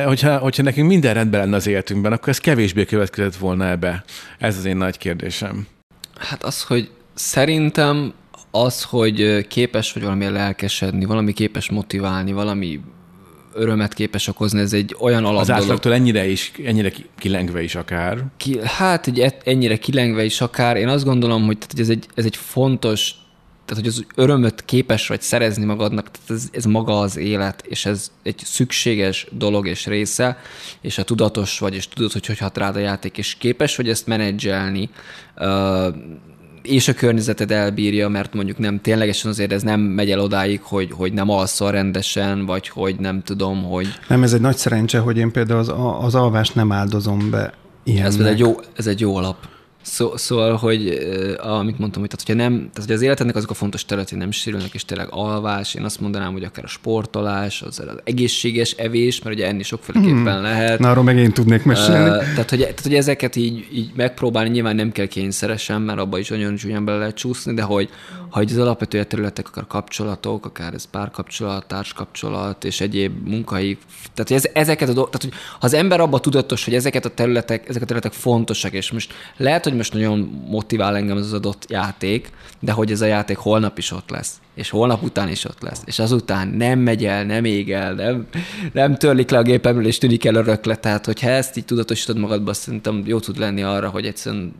hogyha, 0.05 0.39
hogyha 0.39 0.63
nekünk 0.63 0.89
minden 0.89 1.15
rendben 1.15 1.41
lenne 1.41 1.57
az 1.57 1.67
életünkben, 1.67 2.13
akkor 2.13 2.29
ez 2.29 2.39
kevésbé 2.39 2.85
következett 2.85 3.37
volna 3.37 3.69
ebbe. 3.69 4.05
Ez 4.39 4.57
az 4.57 4.65
én 4.65 4.77
nagy 4.77 4.99
kérdésem. 4.99 5.67
Hát 6.19 6.43
az, 6.45 6.63
hogy 6.63 6.91
szerintem 7.15 8.13
az, 8.51 8.83
hogy 8.83 9.47
képes 9.47 9.93
vagy 9.93 10.03
valami 10.03 10.29
lelkesedni, 10.29 11.05
valami 11.05 11.33
képes 11.33 11.71
motiválni, 11.71 12.33
valami 12.33 12.81
örömet 13.55 13.95
képes 13.95 14.27
okozni, 14.29 14.61
ez 14.61 14.73
egy 14.73 14.97
olyan 14.99 15.25
alap 15.25 15.41
Az 15.41 15.51
átlagtól 15.51 15.93
ennyire 15.93 16.27
is, 16.27 16.53
ennyire 16.65 16.93
kilengve 17.19 17.63
is 17.63 17.75
akár. 17.75 18.25
Ki, 18.37 18.59
hát 18.63 19.07
egy 19.07 19.35
ennyire 19.45 19.77
kilengve 19.77 20.25
is 20.25 20.41
akár. 20.41 20.77
Én 20.77 20.89
azt 20.89 21.05
gondolom, 21.05 21.45
hogy, 21.45 21.59
tehát, 21.59 21.73
hogy 21.73 21.81
ez, 21.81 21.89
egy, 21.89 22.07
ez 22.15 22.25
egy 22.25 22.37
fontos, 22.37 23.15
tehát 23.67 23.83
hogy 23.83 23.87
az 23.87 24.05
örömöt 24.15 24.65
képes 24.65 25.09
vagy 25.09 25.21
szerezni 25.21 25.65
magadnak, 25.65 26.11
tehát 26.11 26.31
ez, 26.31 26.49
ez 26.53 26.65
maga 26.65 26.99
az 26.99 27.17
élet, 27.17 27.65
és 27.69 27.87
ez 27.87 28.11
egy 28.23 28.39
szükséges 28.45 29.27
dolog 29.31 29.67
és 29.67 29.87
része, 29.87 30.39
és 30.81 30.97
ha 30.97 31.03
tudatos 31.03 31.59
vagy, 31.59 31.75
és 31.75 31.89
tudod, 31.89 32.13
hogy 32.13 32.27
hogy 32.27 32.39
hat 32.39 32.59
rád 32.59 32.77
a 32.77 32.79
játék, 32.79 33.19
és 33.19 33.35
képes 33.35 33.77
vagy 33.77 33.89
ezt 33.89 34.07
menedzselni, 34.07 34.91
és 36.63 36.89
a 36.89 36.95
környezeted 36.95 37.51
elbírja, 37.51 38.09
mert 38.09 38.35
mondjuk 38.35 38.59
nem 38.59 38.81
ténylegesen 38.81 39.31
azért 39.31 39.53
ez 39.53 39.63
nem 39.63 39.81
megy 39.81 40.11
el 40.11 40.21
odáig, 40.21 40.61
hogy, 40.63 40.91
hogy 40.93 41.13
nem 41.13 41.31
alszol 41.31 41.71
rendesen, 41.71 42.47
vagy 42.47 42.69
hogy 42.69 42.97
nem 42.99 43.23
tudom, 43.23 43.63
hogy... 43.63 43.87
Nem, 44.09 44.23
ez 44.23 44.33
egy 44.33 44.41
nagy 44.41 44.57
szerencse, 44.57 44.99
hogy 44.99 45.17
én 45.17 45.33
például 45.33 45.59
az, 45.59 45.73
az 46.05 46.15
alvást 46.15 46.55
nem 46.55 46.73
áldozom 46.73 47.31
be 47.31 47.53
ilyennek. 47.85 48.21
Ez 48.21 48.27
egy 48.27 48.39
jó, 48.39 48.55
ez 48.77 48.87
egy 48.87 49.01
jó 49.01 49.17
alap. 49.17 49.37
Szó, 49.89 50.17
szóval, 50.17 50.57
hogy 50.57 50.99
amit 51.39 51.79
mondtam, 51.79 52.01
hogy, 52.01 52.11
tehát, 52.11 52.27
hogyha 52.27 52.35
nem, 52.35 52.59
tehát, 52.59 52.89
hogy 52.89 52.93
az 52.93 53.03
életednek 53.03 53.37
azok 53.37 53.51
a 53.51 53.55
fontos 53.55 53.85
területei 53.85 54.19
nem 54.19 54.31
sérülnek, 54.31 54.75
és 54.75 54.85
tényleg 54.85 55.07
alvás, 55.11 55.75
én 55.75 55.85
azt 55.85 56.01
mondanám, 56.01 56.33
hogy 56.33 56.45
akár 56.45 56.65
a 56.65 56.69
sportolás, 56.69 57.63
az, 57.63 57.79
az 57.81 58.01
egészséges 58.05 58.71
evés, 58.71 59.23
mert 59.23 59.37
ugye 59.37 59.47
enni 59.47 59.63
sokféleképpen 59.63 60.35
hmm. 60.35 60.43
lehet. 60.43 60.79
Na, 60.79 60.91
arról 60.91 61.05
meg 61.05 61.17
én 61.17 61.33
tudnék 61.33 61.65
mesélni. 61.65 62.09
Uh, 62.09 62.17
tehát, 62.17 62.51
hogy, 62.51 62.59
tehát, 62.59 62.81
hogy 62.81 62.95
ezeket 62.95 63.37
így, 63.37 63.69
így 63.73 63.91
megpróbálni, 63.97 64.51
nyilván 64.51 64.75
nem 64.75 64.93
kell 64.93 65.07
kényszeresen, 65.07 65.81
mert 65.83 65.99
abba 65.99 66.19
is 66.19 66.29
nagyon 66.29 66.57
csúnyán 66.57 66.85
bele 66.85 66.99
lehet 66.99 67.17
csúszni, 67.17 67.55
de 67.55 67.63
hogy, 67.63 67.89
hogy 68.31 68.51
az 68.51 68.59
alapvető 68.59 69.05
területek, 69.05 69.49
akár 69.49 69.67
kapcsolatok, 69.67 70.47
akár 70.47 70.75
ez 70.75 70.85
párkapcsolat, 70.91 71.67
társkapcsolat 71.67 72.65
és 72.65 72.81
egyéb 72.81 73.29
munkai, 73.29 73.79
tehát 74.15 74.29
hogy 74.29 74.37
ez, 74.37 74.49
ezeket 74.53 74.89
a 74.89 74.93
dolgokat, 74.93 75.21
tehát 75.21 75.35
hogy 75.35 75.45
ha 75.61 75.67
az 75.67 75.75
ember 75.75 76.01
abba 76.01 76.21
tudatos, 76.21 76.65
hogy 76.65 76.75
ezeket 76.75 77.05
a 77.05 77.15
területek, 77.15 77.69
ezek 77.69 77.83
a 77.83 77.85
területek 77.85 78.13
fontosak, 78.13 78.73
és 78.73 78.91
most 78.91 79.13
lehet, 79.37 79.65
hogy 79.65 79.75
most 79.77 79.93
nagyon 79.93 80.45
motivál 80.49 80.97
engem 80.97 81.17
ez 81.17 81.25
az 81.25 81.33
adott 81.33 81.71
játék, 81.71 82.31
de 82.61 82.73
hogy 82.73 82.91
ez 82.91 83.01
a 83.01 83.07
játék 83.07 83.37
holnap 83.37 83.79
is 83.79 83.91
ott 83.91 84.11
lesz, 84.11 84.41
és 84.57 84.71
holnap 84.71 85.03
után 85.03 85.29
is 85.29 85.45
ott 85.45 85.63
lesz, 85.63 85.83
és 85.85 85.99
azután 85.99 86.49
nem 86.49 86.79
megy 86.79 87.05
el, 87.05 87.25
nem 87.25 87.45
ég 87.45 87.73
el, 87.73 87.95
nem, 87.95 88.27
nem 88.73 88.95
törlik 88.95 89.31
le 89.31 89.39
a 89.39 89.43
gépemről, 89.43 89.87
és 89.87 89.99
tűnik 89.99 90.25
el 90.25 90.35
a 90.35 90.43
röklet. 90.43 90.81
Tehát, 90.81 91.05
hogyha 91.05 91.29
ezt 91.29 91.57
így 91.57 91.65
tudatosítod 91.65 92.19
magadba, 92.19 92.53
szerintem 92.53 93.03
jó 93.07 93.19
tud 93.19 93.39
lenni 93.39 93.63
arra, 93.63 93.89
hogy 93.89 94.07
egyszerűen 94.07 94.55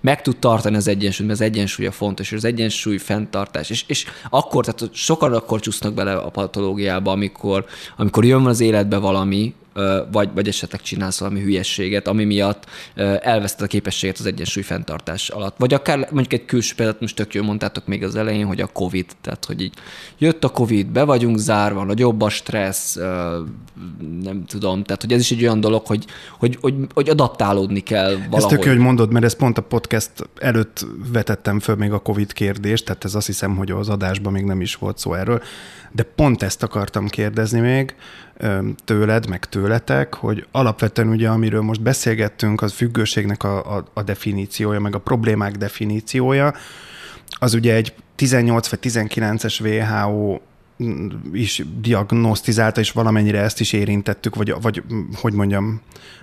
meg 0.00 0.22
tud 0.22 0.36
tartani 0.36 0.76
az 0.76 0.88
egyensúlyt, 0.88 1.28
mert 1.28 1.40
az 1.40 1.46
egyensúly 1.46 1.86
a 1.86 1.92
fontos, 1.92 2.30
és 2.30 2.36
az 2.36 2.44
egyensúly 2.44 2.96
fenntartás. 2.96 3.70
És, 3.70 3.84
és 3.86 4.04
akkor, 4.30 4.64
tehát 4.64 4.94
sokan 4.94 5.32
akkor 5.32 5.60
csúsznak 5.60 5.94
bele 5.94 6.12
a 6.12 6.30
patológiába, 6.30 7.10
amikor, 7.10 7.64
amikor 7.96 8.24
jön 8.24 8.46
az 8.46 8.60
életbe 8.60 8.96
valami, 8.96 9.54
vagy, 10.12 10.28
vagy 10.34 10.48
esetleg 10.48 10.80
csinálsz 10.80 11.18
valami 11.18 11.40
hülyességet, 11.40 12.08
ami 12.08 12.24
miatt 12.24 12.66
elveszted 13.20 13.64
a 13.64 13.66
képességet 13.66 14.18
az 14.18 14.26
egyensúly 14.26 14.62
fenntartás 14.62 15.28
alatt. 15.28 15.54
Vagy 15.58 15.74
akár 15.74 15.98
mondjuk 15.98 16.32
egy 16.32 16.44
külső 16.44 16.74
példát, 16.74 17.00
most 17.00 17.16
tök 17.16 17.34
jól 17.34 17.44
mondtátok 17.44 17.86
még 17.86 18.04
az 18.04 18.16
elején, 18.16 18.46
hogy 18.46 18.60
a 18.60 18.66
COVID, 18.66 19.06
tehát 19.32 19.44
hogy 19.44 19.60
így 19.60 19.74
jött 20.18 20.44
a 20.44 20.48
COVID, 20.48 20.86
be 20.86 21.04
vagyunk 21.04 21.38
zárva, 21.38 21.84
nagyobb 21.84 22.20
a 22.20 22.28
stressz, 22.28 22.96
nem 24.22 24.44
tudom, 24.46 24.82
tehát 24.82 25.02
hogy 25.02 25.12
ez 25.12 25.20
is 25.20 25.30
egy 25.30 25.42
olyan 25.42 25.60
dolog, 25.60 25.86
hogy, 25.86 26.04
hogy, 26.38 26.58
hogy, 26.60 26.74
hogy 26.94 27.08
adaptálódni 27.08 27.80
kell 27.80 28.14
valahogy. 28.14 28.34
Ez 28.34 28.44
tök 28.44 28.64
hogy 28.64 28.78
mondod, 28.78 29.12
mert 29.12 29.24
ez 29.24 29.36
pont 29.36 29.58
a 29.58 29.62
podcast 29.62 30.10
előtt 30.40 30.86
vetettem 31.12 31.60
föl 31.60 31.74
még 31.74 31.92
a 31.92 31.98
COVID 31.98 32.32
kérdést, 32.32 32.84
tehát 32.84 33.04
ez 33.04 33.14
azt 33.14 33.26
hiszem, 33.26 33.56
hogy 33.56 33.70
az 33.70 33.88
adásban 33.88 34.32
még 34.32 34.44
nem 34.44 34.60
is 34.60 34.74
volt 34.74 34.98
szó 34.98 35.14
erről, 35.14 35.42
de 35.92 36.02
pont 36.02 36.42
ezt 36.42 36.62
akartam 36.62 37.08
kérdezni 37.08 37.60
még, 37.60 37.94
tőled, 38.84 39.28
meg 39.28 39.44
tőletek, 39.44 40.14
hogy 40.14 40.46
alapvetően 40.50 41.08
ugye, 41.08 41.28
amiről 41.28 41.62
most 41.62 41.82
beszélgettünk, 41.82 42.62
az 42.62 42.72
függőségnek 42.72 43.42
a, 43.42 43.76
a, 43.76 43.84
a 43.92 44.02
definíciója, 44.02 44.80
meg 44.80 44.94
a 44.94 44.98
problémák 44.98 45.56
definíciója, 45.56 46.54
az 47.38 47.54
ugye 47.54 47.74
egy 47.74 47.94
18 48.14 48.68
vagy 48.68 48.78
19-es 48.82 49.60
WHO 49.60 50.40
is 51.32 51.62
diagnosztizálta, 51.80 52.80
és 52.80 52.90
valamennyire 52.90 53.40
ezt 53.40 53.60
is 53.60 53.72
érintettük, 53.72 54.34
vagy, 54.34 54.54
vagy 54.60 54.82
hogy 55.14 55.32
mondjam, 55.32 55.80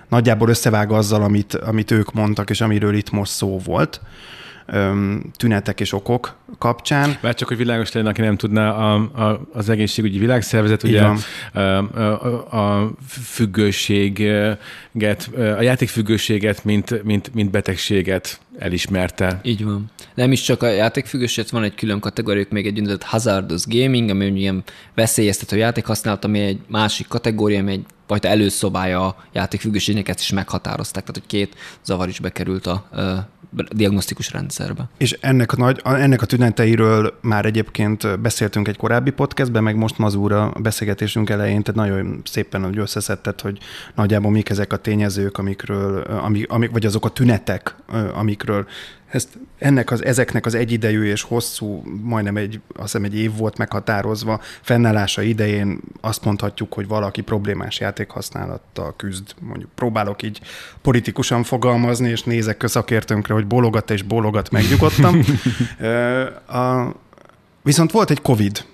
nagyjából 0.08 0.48
összevág 0.48 0.92
azzal, 0.92 1.22
amit, 1.22 1.54
amit 1.54 1.90
ők 1.90 2.12
mondtak, 2.12 2.50
és 2.50 2.60
amiről 2.60 2.94
itt 2.94 3.10
most 3.10 3.32
szó 3.32 3.58
volt 3.58 4.00
tünetek 5.36 5.80
és 5.80 5.92
okok 5.92 6.36
kapcsán. 6.58 7.18
Mert 7.20 7.38
csak, 7.38 7.48
hogy 7.48 7.56
világos 7.56 7.92
legyen, 7.92 8.10
aki 8.10 8.20
nem 8.20 8.36
tudná, 8.36 8.70
a, 8.70 8.94
a, 8.94 9.40
az 9.52 9.68
egészségügyi 9.68 10.18
világszervezet 10.18 10.82
ugye 10.82 11.02
a, 11.02 11.16
a, 11.58 12.56
a 12.56 12.92
függőséget, 13.08 14.58
a 15.34 15.62
játékfüggőséget, 15.62 16.64
mint, 16.64 17.02
mint, 17.02 17.34
mint 17.34 17.50
betegséget 17.50 18.40
elismerte. 18.60 19.40
Így 19.42 19.64
van. 19.64 19.90
Nem 20.14 20.32
is 20.32 20.40
csak 20.40 20.62
a 20.62 20.68
játékfüggőség, 20.68 21.44
van 21.50 21.62
egy 21.62 21.74
külön 21.74 22.00
kategóriák, 22.00 22.50
még 22.50 22.66
egy 22.66 22.72
úgynevezett 22.72 23.02
hazardous 23.02 23.66
gaming, 23.66 24.10
ami 24.10 24.26
ilyen 24.26 24.64
veszélyeztető 24.94 25.56
játékhasználat, 25.56 26.24
ami 26.24 26.40
egy 26.40 26.58
másik 26.68 27.08
kategória, 27.08 27.58
ami 27.58 27.72
egy 27.72 27.84
fajta 28.06 28.28
előszobája 28.28 29.06
a 29.06 29.16
játékfüggőségnek, 29.32 30.08
ezt 30.08 30.20
is 30.20 30.32
meghatározták, 30.32 31.02
tehát 31.02 31.18
hogy 31.18 31.26
két 31.26 31.54
zavar 31.84 32.08
is 32.08 32.20
bekerült 32.20 32.66
a, 32.66 32.72
a 32.72 33.28
diagnosztikus 33.72 34.32
rendszerbe. 34.32 34.88
És 34.98 35.18
ennek 35.20 35.52
a, 35.52 35.56
nagy, 35.56 35.80
ennek 35.84 36.22
a 36.22 36.26
tüneteiről 36.26 37.18
már 37.20 37.44
egyébként 37.44 38.20
beszéltünk 38.20 38.68
egy 38.68 38.76
korábbi 38.76 39.10
podcastben, 39.10 39.62
meg 39.62 39.76
most 39.76 39.98
mazúra 39.98 40.52
beszélgetésünk 40.60 41.30
elején, 41.30 41.62
tehát 41.62 41.80
nagyon 41.80 42.20
szépen 42.24 42.64
hogy 42.64 42.78
összeszedted, 42.78 43.40
hogy 43.40 43.58
nagyjából 43.94 44.30
mik 44.30 44.48
ezek 44.48 44.72
a 44.72 44.76
tényezők, 44.76 45.38
amikről, 45.38 46.00
amik, 46.00 46.50
amik, 46.50 46.70
vagy 46.70 46.86
azok 46.86 47.04
a 47.04 47.08
tünetek, 47.08 47.74
amikről 48.14 48.49
ezt, 49.10 49.38
ennek 49.58 49.90
az, 49.90 50.04
ezeknek 50.04 50.46
az 50.46 50.54
egyidejű 50.54 51.04
és 51.04 51.22
hosszú, 51.22 51.82
majdnem 52.02 52.36
egy, 52.36 52.60
azt 52.68 52.82
hiszem 52.82 53.04
egy 53.04 53.16
év 53.16 53.36
volt 53.36 53.58
meghatározva, 53.58 54.40
fennállása 54.60 55.22
idején 55.22 55.80
azt 56.00 56.24
mondhatjuk, 56.24 56.74
hogy 56.74 56.86
valaki 56.86 57.20
problémás 57.20 57.80
játékhasználattal 57.80 58.94
küzd. 58.96 59.34
Mondjuk 59.40 59.70
próbálok 59.74 60.22
így 60.22 60.40
politikusan 60.82 61.42
fogalmazni, 61.42 62.08
és 62.08 62.22
nézek 62.22 62.62
a 62.62 62.68
szakértőnkre, 62.68 63.34
hogy 63.34 63.46
bologat 63.46 63.90
és 63.90 64.02
bologat, 64.02 64.50
megnyugodtam. 64.50 65.20
a, 66.60 66.94
viszont 67.62 67.90
volt 67.90 68.10
egy 68.10 68.22
COVID 68.22 68.64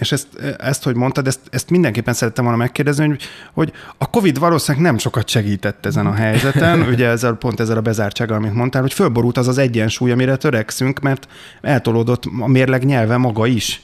és 0.00 0.12
ezt, 0.12 0.26
ezt 0.58 0.82
hogy 0.82 0.94
mondtad, 0.94 1.26
ezt, 1.26 1.40
ezt 1.50 1.70
mindenképpen 1.70 2.14
szerettem 2.14 2.44
volna 2.44 2.58
megkérdezni, 2.58 3.06
hogy, 3.06 3.22
hogy 3.52 3.72
a 3.98 4.10
COVID 4.10 4.38
valószínűleg 4.38 4.86
nem 4.86 4.98
sokat 4.98 5.28
segített 5.28 5.86
ezen 5.86 6.06
a 6.06 6.12
helyzeten, 6.12 6.80
ugye 6.92 7.08
ezzel, 7.08 7.34
pont 7.34 7.60
ezzel 7.60 7.76
a 7.76 7.80
bezártsággal, 7.80 8.36
amit 8.36 8.54
mondtál, 8.54 8.82
hogy 8.82 8.92
fölborult 8.92 9.38
az 9.38 9.48
az 9.48 9.58
egyensúly, 9.58 10.10
amire 10.10 10.36
törekszünk, 10.36 11.00
mert 11.00 11.28
eltolódott 11.60 12.24
a 12.40 12.46
mérleg 12.46 12.84
nyelve 12.84 13.16
maga 13.16 13.46
is. 13.46 13.82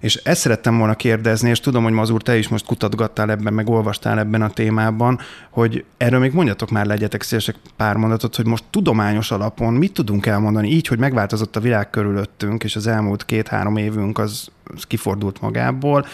És 0.00 0.14
ezt 0.16 0.40
szerettem 0.40 0.78
volna 0.78 0.94
kérdezni, 0.94 1.50
és 1.50 1.60
tudom, 1.60 1.82
hogy 1.82 1.92
Mazur, 1.92 2.22
te 2.22 2.38
is 2.38 2.48
most 2.48 2.66
kutatgattál 2.66 3.30
ebben, 3.30 3.52
meg 3.52 3.68
olvastál 3.68 4.18
ebben 4.18 4.42
a 4.42 4.50
témában, 4.50 5.18
hogy 5.50 5.84
erről 5.96 6.20
még 6.20 6.32
mondjatok 6.32 6.70
már, 6.70 6.86
legyetek 6.86 7.22
szívesek 7.22 7.56
pár 7.76 7.96
mondatot, 7.96 8.36
hogy 8.36 8.46
most 8.46 8.64
tudományos 8.70 9.30
alapon 9.30 9.74
mit 9.74 9.92
tudunk 9.92 10.26
elmondani, 10.26 10.68
így, 10.68 10.86
hogy 10.86 10.98
megváltozott 10.98 11.56
a 11.56 11.60
világ 11.60 11.90
körülöttünk, 11.90 12.64
és 12.64 12.76
az 12.76 12.86
elmúlt 12.86 13.24
két-három 13.24 13.76
évünk 13.76 14.18
az, 14.18 14.48
az 14.74 14.84
kifordult 14.84 15.40
magából. 15.40 16.06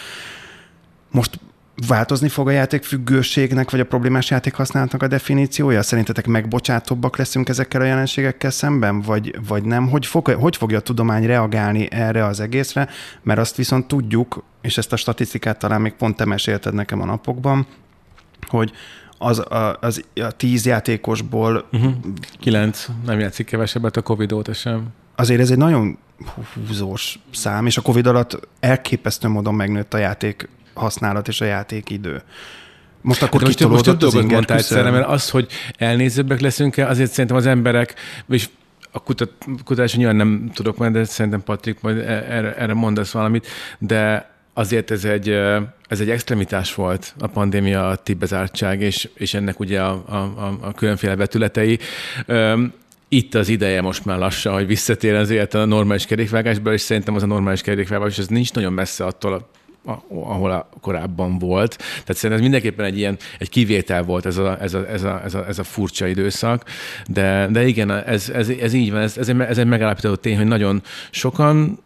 Most 1.11 1.39
változni 1.87 2.29
fog 2.29 2.47
a 2.47 2.51
játékfüggőségnek, 2.51 3.71
vagy 3.71 3.79
a 3.79 3.85
problémás 3.85 4.29
játékhasználatnak 4.29 5.03
a 5.03 5.07
definíciója? 5.07 5.81
Szerintetek 5.81 6.27
megbocsátóbbak 6.27 7.17
leszünk 7.17 7.49
ezekkel 7.49 7.81
a 7.81 7.85
jelenségekkel 7.85 8.51
szemben, 8.51 9.01
vagy, 9.01 9.35
vagy 9.47 9.63
nem? 9.63 9.89
Hogy, 9.89 10.05
fog, 10.05 10.27
hogy 10.27 10.55
fogja 10.55 10.77
a 10.77 10.81
tudomány 10.81 11.25
reagálni 11.25 11.91
erre 11.91 12.25
az 12.25 12.39
egészre? 12.39 12.89
Mert 13.23 13.39
azt 13.39 13.55
viszont 13.55 13.87
tudjuk, 13.87 14.43
és 14.61 14.77
ezt 14.77 14.93
a 14.93 14.95
statisztikát 14.95 15.59
talán 15.59 15.81
még 15.81 15.93
pont 15.93 16.15
te 16.15 16.25
mesélted 16.25 16.73
nekem 16.73 17.01
a 17.01 17.05
napokban, 17.05 17.67
hogy 18.47 18.71
az, 19.17 19.39
a, 19.39 19.77
az 19.81 20.03
a 20.15 20.31
tíz 20.31 20.65
játékosból... 20.65 21.67
Uh-huh. 21.71 21.93
Kilenc, 22.39 22.87
nem 23.05 23.19
játszik 23.19 23.45
kevesebbet 23.45 23.97
a 23.97 24.01
Covid 24.01 24.31
óta 24.31 24.53
sem. 24.53 24.87
Azért 25.15 25.39
ez 25.39 25.51
egy 25.51 25.57
nagyon 25.57 25.97
húzós 26.53 27.19
szám, 27.31 27.65
és 27.65 27.77
a 27.77 27.81
Covid 27.81 28.07
alatt 28.07 28.47
elképesztő 28.59 29.27
módon 29.27 29.53
megnőtt 29.53 29.93
a 29.93 29.97
játék 29.97 30.49
használat 30.75 31.27
és 31.27 31.41
a 31.41 31.45
játékidő. 31.45 32.21
Most 33.01 33.21
akkor 33.21 33.41
hát 33.41 33.49
most, 33.49 33.69
most 33.69 33.83
több 33.83 33.97
dolgot 33.97 34.31
mondtál 34.31 34.57
egyszerre, 34.57 34.89
mert 34.89 35.07
az, 35.07 35.29
hogy 35.29 35.47
elnézőbbek 35.77 36.39
leszünk-e, 36.39 36.87
azért 36.87 37.11
szerintem 37.11 37.35
az 37.35 37.45
emberek, 37.45 37.93
és 38.29 38.49
a 38.91 38.99
kutat, 38.99 39.31
kutatásra 39.63 39.97
nyilván 39.97 40.15
nem 40.15 40.51
tudok 40.53 40.77
majd, 40.77 40.93
de 40.93 41.03
szerintem 41.03 41.43
Patrik 41.43 41.81
majd 41.81 41.97
e- 41.97 42.25
erre, 42.29 42.55
erre 42.55 42.73
mondasz 42.73 43.11
valamit, 43.11 43.47
de 43.79 44.29
azért 44.53 44.91
ez 44.91 45.05
egy, 45.05 45.29
ez 45.87 45.99
egy 45.99 46.09
extremitás 46.09 46.75
volt 46.75 47.13
a 47.19 47.27
pandémia, 47.27 47.89
a 47.89 47.95
tibezártság, 47.95 48.81
és, 48.81 49.09
és 49.13 49.33
ennek 49.33 49.59
ugye 49.59 49.81
a, 49.81 49.91
a, 50.07 50.57
a 50.61 50.73
különféle 50.73 51.15
vetületei. 51.15 51.79
Itt 53.09 53.35
az 53.35 53.49
ideje 53.49 53.81
most 53.81 54.05
már 54.05 54.17
lassan, 54.17 54.53
hogy 54.53 54.67
visszatér 54.67 55.13
az 55.13 55.29
élet 55.29 55.53
a 55.53 55.65
normális 55.65 56.05
kerékvágásba, 56.05 56.73
és 56.73 56.81
szerintem 56.81 57.15
az 57.15 57.23
a 57.23 57.25
normális 57.25 57.61
kerékvágás, 57.61 58.17
ez 58.17 58.27
nincs 58.27 58.53
nagyon 58.53 58.73
messze 58.73 59.05
attól 59.05 59.33
a 59.33 59.49
ahol 60.09 60.51
a 60.51 60.69
korábban 60.81 61.37
volt. 61.39 61.77
Tehát 61.77 62.15
szerintem 62.15 62.31
ez 62.31 62.41
mindenképpen 62.41 62.85
egy 62.85 62.97
ilyen, 62.97 63.17
egy 63.39 63.49
kivétel 63.49 64.03
volt 64.03 64.25
ez 64.25 64.37
a, 64.37 64.61
ez 64.61 64.73
a, 64.73 64.89
ez 64.89 65.03
a, 65.03 65.21
ez 65.23 65.33
a, 65.33 65.47
ez 65.47 65.59
a 65.59 65.63
furcsa 65.63 66.07
időszak, 66.07 66.63
de, 67.07 67.47
de 67.51 67.67
igen, 67.67 67.91
ez, 67.91 68.29
ez, 68.29 68.49
ez 68.49 68.73
így 68.73 68.91
van, 68.91 69.01
ez, 69.01 69.17
ez, 69.17 69.29
egy, 69.29 69.39
ez 69.39 69.57
egy 69.57 69.67
megállapított 69.67 70.21
tény, 70.21 70.37
hogy 70.37 70.47
nagyon 70.47 70.81
sokan 71.09 71.79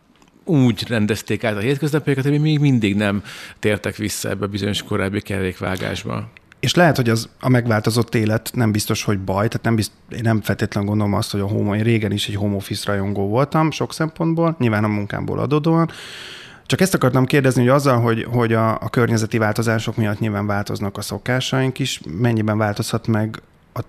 úgy 0.45 0.87
rendezték 0.87 1.43
át 1.43 1.55
a 1.55 1.59
hétköznapjaikat, 1.59 2.25
hogy 2.25 2.39
még 2.39 2.59
mindig 2.59 2.95
nem 2.95 3.23
tértek 3.59 3.95
vissza 3.95 4.29
ebbe 4.29 4.45
a 4.45 4.49
bizonyos 4.49 4.83
korábbi 4.83 5.21
kerékvágásba. 5.21 6.29
És 6.59 6.75
lehet, 6.75 6.95
hogy 6.95 7.09
az 7.09 7.29
a 7.39 7.49
megváltozott 7.49 8.15
élet 8.15 8.51
nem 8.53 8.71
biztos, 8.71 9.03
hogy 9.03 9.19
baj, 9.19 9.47
tehát 9.47 9.65
nem 9.65 9.75
bizt, 9.75 9.91
én 10.09 10.19
nem 10.23 10.41
feltétlenül 10.41 10.89
gondolom 10.89 11.13
azt, 11.13 11.31
hogy 11.31 11.39
a 11.39 11.47
homo, 11.47 11.75
én 11.75 11.83
régen 11.83 12.11
is 12.11 12.27
egy 12.27 12.35
home 12.35 12.55
office 12.55 12.91
rajongó 12.91 13.27
voltam 13.27 13.71
sok 13.71 13.93
szempontból, 13.93 14.55
nyilván 14.59 14.83
a 14.83 14.87
munkámból 14.87 15.39
adódóan, 15.39 15.89
csak 16.69 16.81
ezt 16.81 16.93
akartam 16.93 17.25
kérdezni, 17.25 17.61
hogy 17.61 17.69
azzal, 17.69 17.99
hogy, 17.99 18.23
hogy 18.23 18.53
a, 18.53 18.71
a 18.81 18.89
környezeti 18.89 19.37
változások 19.37 19.95
miatt 19.95 20.19
nyilván 20.19 20.47
változnak 20.47 20.97
a 20.97 21.01
szokásaink 21.01 21.79
is, 21.79 22.01
mennyiben 22.07 22.57
változhat 22.57 23.07
meg 23.07 23.41
a 23.73 23.79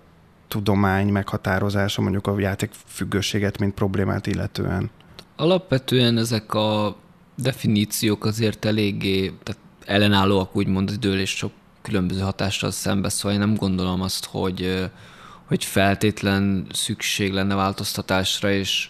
tudomány 0.49 1.09
meghatározása 1.09 2.03
mondjuk 2.03 2.26
a 2.26 2.39
játék 2.39 2.70
függőséget, 2.87 3.59
mint 3.59 3.74
problémát 3.74 4.26
illetően? 4.26 4.91
Alapvetően 5.37 6.18
ezek 6.18 6.55
a 6.55 6.97
definíciók 7.35 8.24
azért 8.24 8.64
eléggé 8.64 9.33
tehát 9.43 9.61
ellenállóak, 9.85 10.57
úgymond 10.57 10.89
az 10.89 11.05
és 11.05 11.31
sok 11.31 11.53
különböző 11.83 12.20
hatással 12.20 12.70
szembe, 12.70 13.09
szóval 13.09 13.33
én 13.33 13.47
nem 13.47 13.55
gondolom 13.55 14.01
azt, 14.01 14.24
hogy, 14.24 14.91
hogy 15.45 15.64
feltétlen 15.64 16.66
szükség 16.72 17.33
lenne 17.33 17.55
változtatásra, 17.55 18.51
és 18.51 18.89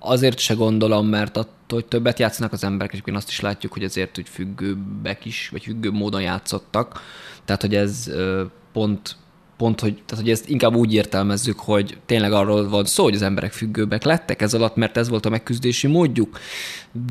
azért 0.00 0.38
se 0.38 0.54
gondolom, 0.54 1.06
mert 1.06 1.36
attól, 1.36 1.78
hogy 1.78 1.86
többet 1.86 2.18
játszanak 2.18 2.52
az 2.52 2.64
emberek, 2.64 2.94
és 2.94 3.12
azt 3.12 3.28
is 3.28 3.40
látjuk, 3.40 3.72
hogy 3.72 3.84
azért 3.84 4.18
úgy 4.18 4.28
függőbbek 4.28 5.24
is, 5.24 5.48
vagy 5.48 5.62
függő 5.62 5.90
módon 5.90 6.22
játszottak. 6.22 7.00
Tehát, 7.44 7.60
hogy 7.60 7.74
ez 7.74 8.10
pont 8.72 9.16
pont, 9.60 9.80
hogy, 9.80 9.94
tehát, 10.06 10.24
hogy 10.24 10.32
ezt 10.32 10.48
inkább 10.48 10.74
úgy 10.74 10.94
értelmezzük, 10.94 11.58
hogy 11.58 11.98
tényleg 12.06 12.32
arról 12.32 12.68
van 12.68 12.84
szó, 12.84 13.02
hogy 13.02 13.14
az 13.14 13.22
emberek 13.22 13.52
függőbbek 13.52 14.04
lettek 14.04 14.42
ez 14.42 14.54
alatt, 14.54 14.76
mert 14.76 14.96
ez 14.96 15.08
volt 15.08 15.26
a 15.26 15.30
megküzdési 15.30 15.86
módjuk. 15.86 16.38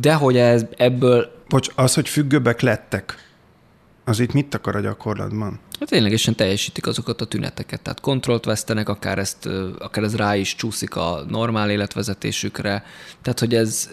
De 0.01 0.13
hogy 0.13 0.37
ez 0.37 0.65
ebből... 0.77 1.31
Bocs, 1.47 1.69
az, 1.75 1.93
hogy 1.93 2.09
függőbbek 2.09 2.61
lettek, 2.61 3.15
az 4.05 4.19
itt 4.19 4.33
mit 4.33 4.53
akar 4.53 4.75
a 4.75 4.79
gyakorlatban? 4.79 5.59
Hát 5.79 5.89
ténylegesen 5.89 6.35
teljesítik 6.35 6.87
azokat 6.87 7.21
a 7.21 7.25
tüneteket, 7.25 7.81
tehát 7.81 7.99
kontrollt 7.99 8.45
vesztenek, 8.45 8.89
akár, 8.89 9.17
ezt, 9.17 9.45
akár 9.79 10.03
ez 10.03 10.15
rá 10.15 10.35
is 10.35 10.55
csúszik 10.55 10.95
a 10.95 11.23
normál 11.27 11.69
életvezetésükre, 11.69 12.83
tehát 13.21 13.39
hogy 13.39 13.55
ez 13.55 13.89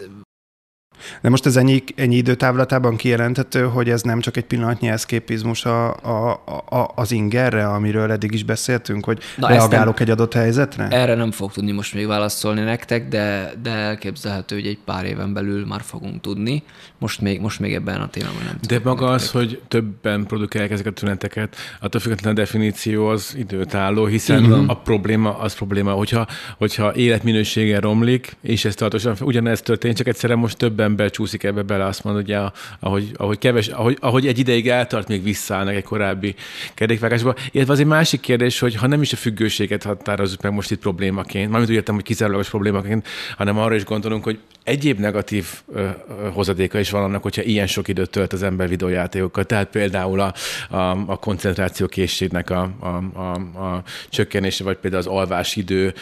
de 1.21 1.29
most 1.29 1.45
ez 1.45 1.55
ennyi, 1.55 1.83
ennyi 1.95 2.15
időtávlatában 2.15 2.95
kijelenthető, 2.95 3.63
hogy 3.63 3.89
ez 3.89 4.01
nem 4.01 4.19
csak 4.19 4.37
egy 4.37 4.45
pillanatnyi 4.45 4.87
eszképizmus 4.87 5.65
a, 5.65 5.95
a, 5.95 6.31
a, 6.69 6.91
az 6.95 7.11
ingerre, 7.11 7.67
amiről 7.67 8.11
eddig 8.11 8.33
is 8.33 8.43
beszéltünk, 8.43 9.05
hogy 9.05 9.19
Na 9.37 9.47
reagálok 9.47 9.97
nem, 9.97 10.03
egy 10.03 10.09
adott 10.09 10.33
helyzetre? 10.33 10.87
Erre 10.87 11.15
nem 11.15 11.31
fog 11.31 11.51
tudni 11.51 11.71
most 11.71 11.93
még 11.93 12.07
válaszolni 12.07 12.61
nektek, 12.61 13.07
de, 13.07 13.51
de 13.61 13.69
elképzelhető, 13.69 14.55
hogy 14.55 14.67
egy 14.67 14.79
pár 14.85 15.05
éven 15.05 15.33
belül 15.33 15.65
már 15.65 15.81
fogunk 15.83 16.21
tudni. 16.21 16.63
Most 16.99 17.21
még, 17.21 17.39
most 17.39 17.59
még 17.59 17.73
ebben 17.73 18.01
a 18.01 18.09
témában 18.09 18.41
nem 18.45 18.57
De 18.67 18.79
maga 18.83 19.09
nektek. 19.09 19.15
az, 19.15 19.31
hogy 19.31 19.61
többen 19.67 20.25
produkálják 20.25 20.71
ezeket 20.71 20.91
a 20.91 20.95
tüneteket, 20.95 21.55
attól 21.81 22.01
függetlenül 22.01 22.39
a 22.39 22.41
definíció 22.43 23.07
az 23.07 23.35
időtálló, 23.37 24.05
hiszen 24.05 24.51
a 24.67 24.73
probléma 24.73 25.37
az 25.37 25.55
probléma, 25.55 25.91
hogyha, 25.91 26.27
hogyha 26.57 26.95
életminősége 26.95 27.79
romlik, 27.79 28.35
és 28.41 28.65
ez 28.65 28.75
tartósan 28.75 29.15
ugyanez 29.21 29.61
történik, 29.61 29.97
csak 29.97 30.07
egyszerűen 30.07 30.39
most 30.39 30.57
többen 30.57 30.86
ember 30.87 31.09
csúszik 31.09 31.43
ebbe 31.43 31.91
hogy 32.01 32.31
a, 32.31 32.53
ahogy, 32.79 33.11
ahogy, 33.15 33.37
keves, 33.37 33.67
ahogy, 33.67 33.97
ahogy 33.99 34.27
egy 34.27 34.39
ideig 34.39 34.69
eltart, 34.69 35.07
még 35.07 35.23
visszaállnak 35.23 35.75
egy 35.75 35.83
korábbi 35.83 36.35
kerékvágásba. 36.73 37.35
Illetve 37.51 37.73
az 37.73 37.79
egy 37.79 37.85
másik 37.85 38.19
kérdés, 38.19 38.59
hogy 38.59 38.75
ha 38.75 38.87
nem 38.87 39.01
is 39.01 39.13
a 39.13 39.15
függőséget 39.15 39.83
határozzuk 39.83 40.41
meg 40.41 40.53
most 40.53 40.71
itt 40.71 40.79
problémaként, 40.79 41.49
mármint 41.49 41.69
úgy 41.69 41.75
értem, 41.75 41.95
hogy 41.95 42.03
kizárólagos 42.03 42.49
problémaként, 42.49 43.07
hanem 43.37 43.57
arra 43.57 43.75
is 43.75 43.83
gondolunk, 43.83 44.23
hogy 44.23 44.39
egyéb 44.63 44.99
negatív 44.99 45.47
ö, 45.73 45.87
hozadéka 46.33 46.79
is 46.79 46.89
van 46.89 47.03
annak, 47.03 47.23
hogyha 47.23 47.41
ilyen 47.41 47.67
sok 47.67 47.87
időt 47.87 48.09
tölt 48.09 48.33
az 48.33 48.43
ember 48.43 48.67
videójátékokkal. 48.67 49.45
Tehát 49.45 49.67
például 49.67 50.19
a, 50.19 50.33
a, 50.69 50.77
a 51.05 51.17
koncentráció 51.17 51.87
készségnek 51.87 52.49
a, 52.49 52.71
a, 52.79 52.87
a, 53.19 53.33
a 53.65 53.83
csökkenése, 54.09 54.63
vagy 54.63 54.77
például 54.77 55.01
az 55.01 55.07
alvásidő 55.07 55.93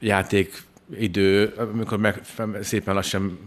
játék 0.00 0.62
idő, 0.98 1.52
amikor 1.72 1.98
meg, 1.98 2.20
szépen 2.60 2.94
lassan 2.94 3.38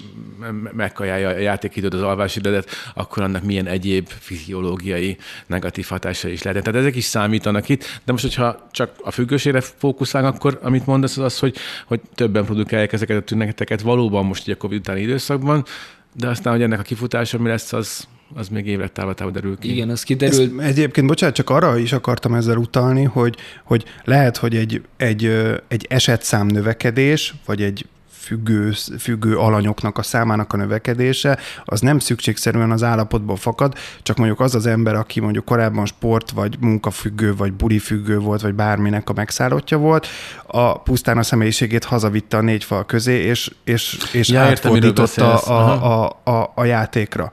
megkajálja 0.73 1.29
a 1.29 1.37
játékidőt, 1.37 1.93
az 1.93 2.01
alvásidődet, 2.01 2.69
akkor 2.93 3.23
annak 3.23 3.43
milyen 3.43 3.67
egyéb 3.67 4.07
fiziológiai 4.07 5.17
negatív 5.45 5.85
hatása 5.85 6.27
is 6.27 6.41
lehet. 6.41 6.63
Tehát 6.63 6.79
ezek 6.79 6.95
is 6.95 7.03
számítanak 7.03 7.69
itt, 7.69 8.01
de 8.05 8.11
most, 8.11 8.23
hogyha 8.23 8.67
csak 8.71 8.91
a 9.03 9.11
függőségre 9.11 9.61
fókuszálnak, 9.61 10.35
akkor 10.35 10.59
amit 10.61 10.85
mondasz, 10.85 11.17
az 11.17 11.23
az, 11.23 11.39
hogy, 11.39 11.55
hogy 11.85 12.01
többen 12.15 12.45
produkálják 12.45 12.93
ezeket 12.93 13.17
a 13.17 13.23
tüneteket 13.23 13.81
valóban 13.81 14.25
most 14.25 14.43
ugye 14.43 14.53
a 14.53 14.57
Covid 14.57 14.79
utáni 14.79 15.01
időszakban, 15.01 15.65
de 16.13 16.27
aztán, 16.27 16.53
hogy 16.53 16.61
ennek 16.61 16.79
a 16.79 16.83
kifutása 16.83 17.37
mi 17.37 17.47
lesz, 17.47 17.73
az, 17.73 18.07
az 18.33 18.47
még 18.47 18.67
évek 18.67 18.91
távlatába 18.91 19.31
derül 19.31 19.57
ki. 19.57 19.71
Igen, 19.71 19.89
az 19.89 20.03
kiderül. 20.03 20.61
Ez, 20.61 20.65
egyébként, 20.65 21.07
bocsánat, 21.07 21.35
csak 21.35 21.49
arra 21.49 21.77
is 21.77 21.93
akartam 21.93 22.33
ezzel 22.33 22.57
utalni, 22.57 23.03
hogy, 23.03 23.37
hogy 23.63 23.85
lehet, 24.03 24.37
hogy 24.37 24.55
egy, 24.55 24.81
egy, 24.97 25.25
egy 25.67 25.85
esetszám 25.89 26.47
növekedés, 26.47 27.33
vagy 27.45 27.61
egy 27.61 27.85
függő, 28.27 28.71
függő 28.99 29.37
alanyoknak 29.37 29.97
a 29.97 30.01
számának 30.01 30.53
a 30.53 30.57
növekedése, 30.57 31.37
az 31.65 31.81
nem 31.81 31.99
szükségszerűen 31.99 32.71
az 32.71 32.83
állapotból 32.83 33.35
fakad, 33.35 33.73
csak 34.01 34.17
mondjuk 34.17 34.39
az 34.39 34.55
az 34.55 34.65
ember, 34.65 34.95
aki 34.95 35.19
mondjuk 35.19 35.45
korábban 35.45 35.85
sport, 35.85 36.31
vagy 36.31 36.57
munkafüggő, 36.59 37.35
vagy 37.35 37.53
bulifüggő 37.53 38.19
volt, 38.19 38.41
vagy 38.41 38.53
bárminek 38.53 39.09
a 39.09 39.13
megszállottja 39.13 39.77
volt, 39.77 40.07
a 40.47 40.81
pusztán 40.81 41.17
a 41.17 41.23
személyiségét 41.23 41.83
hazavitte 41.83 42.37
a 42.37 42.41
négy 42.41 42.63
fal 42.63 42.85
közé, 42.85 43.13
és, 43.13 43.51
és, 43.63 43.97
és 44.11 44.29
ja, 44.29 44.41
átfordította 44.41 45.39
a, 45.39 46.03
a, 46.03 46.19
a, 46.23 46.51
a 46.55 46.63
játékra. 46.63 47.31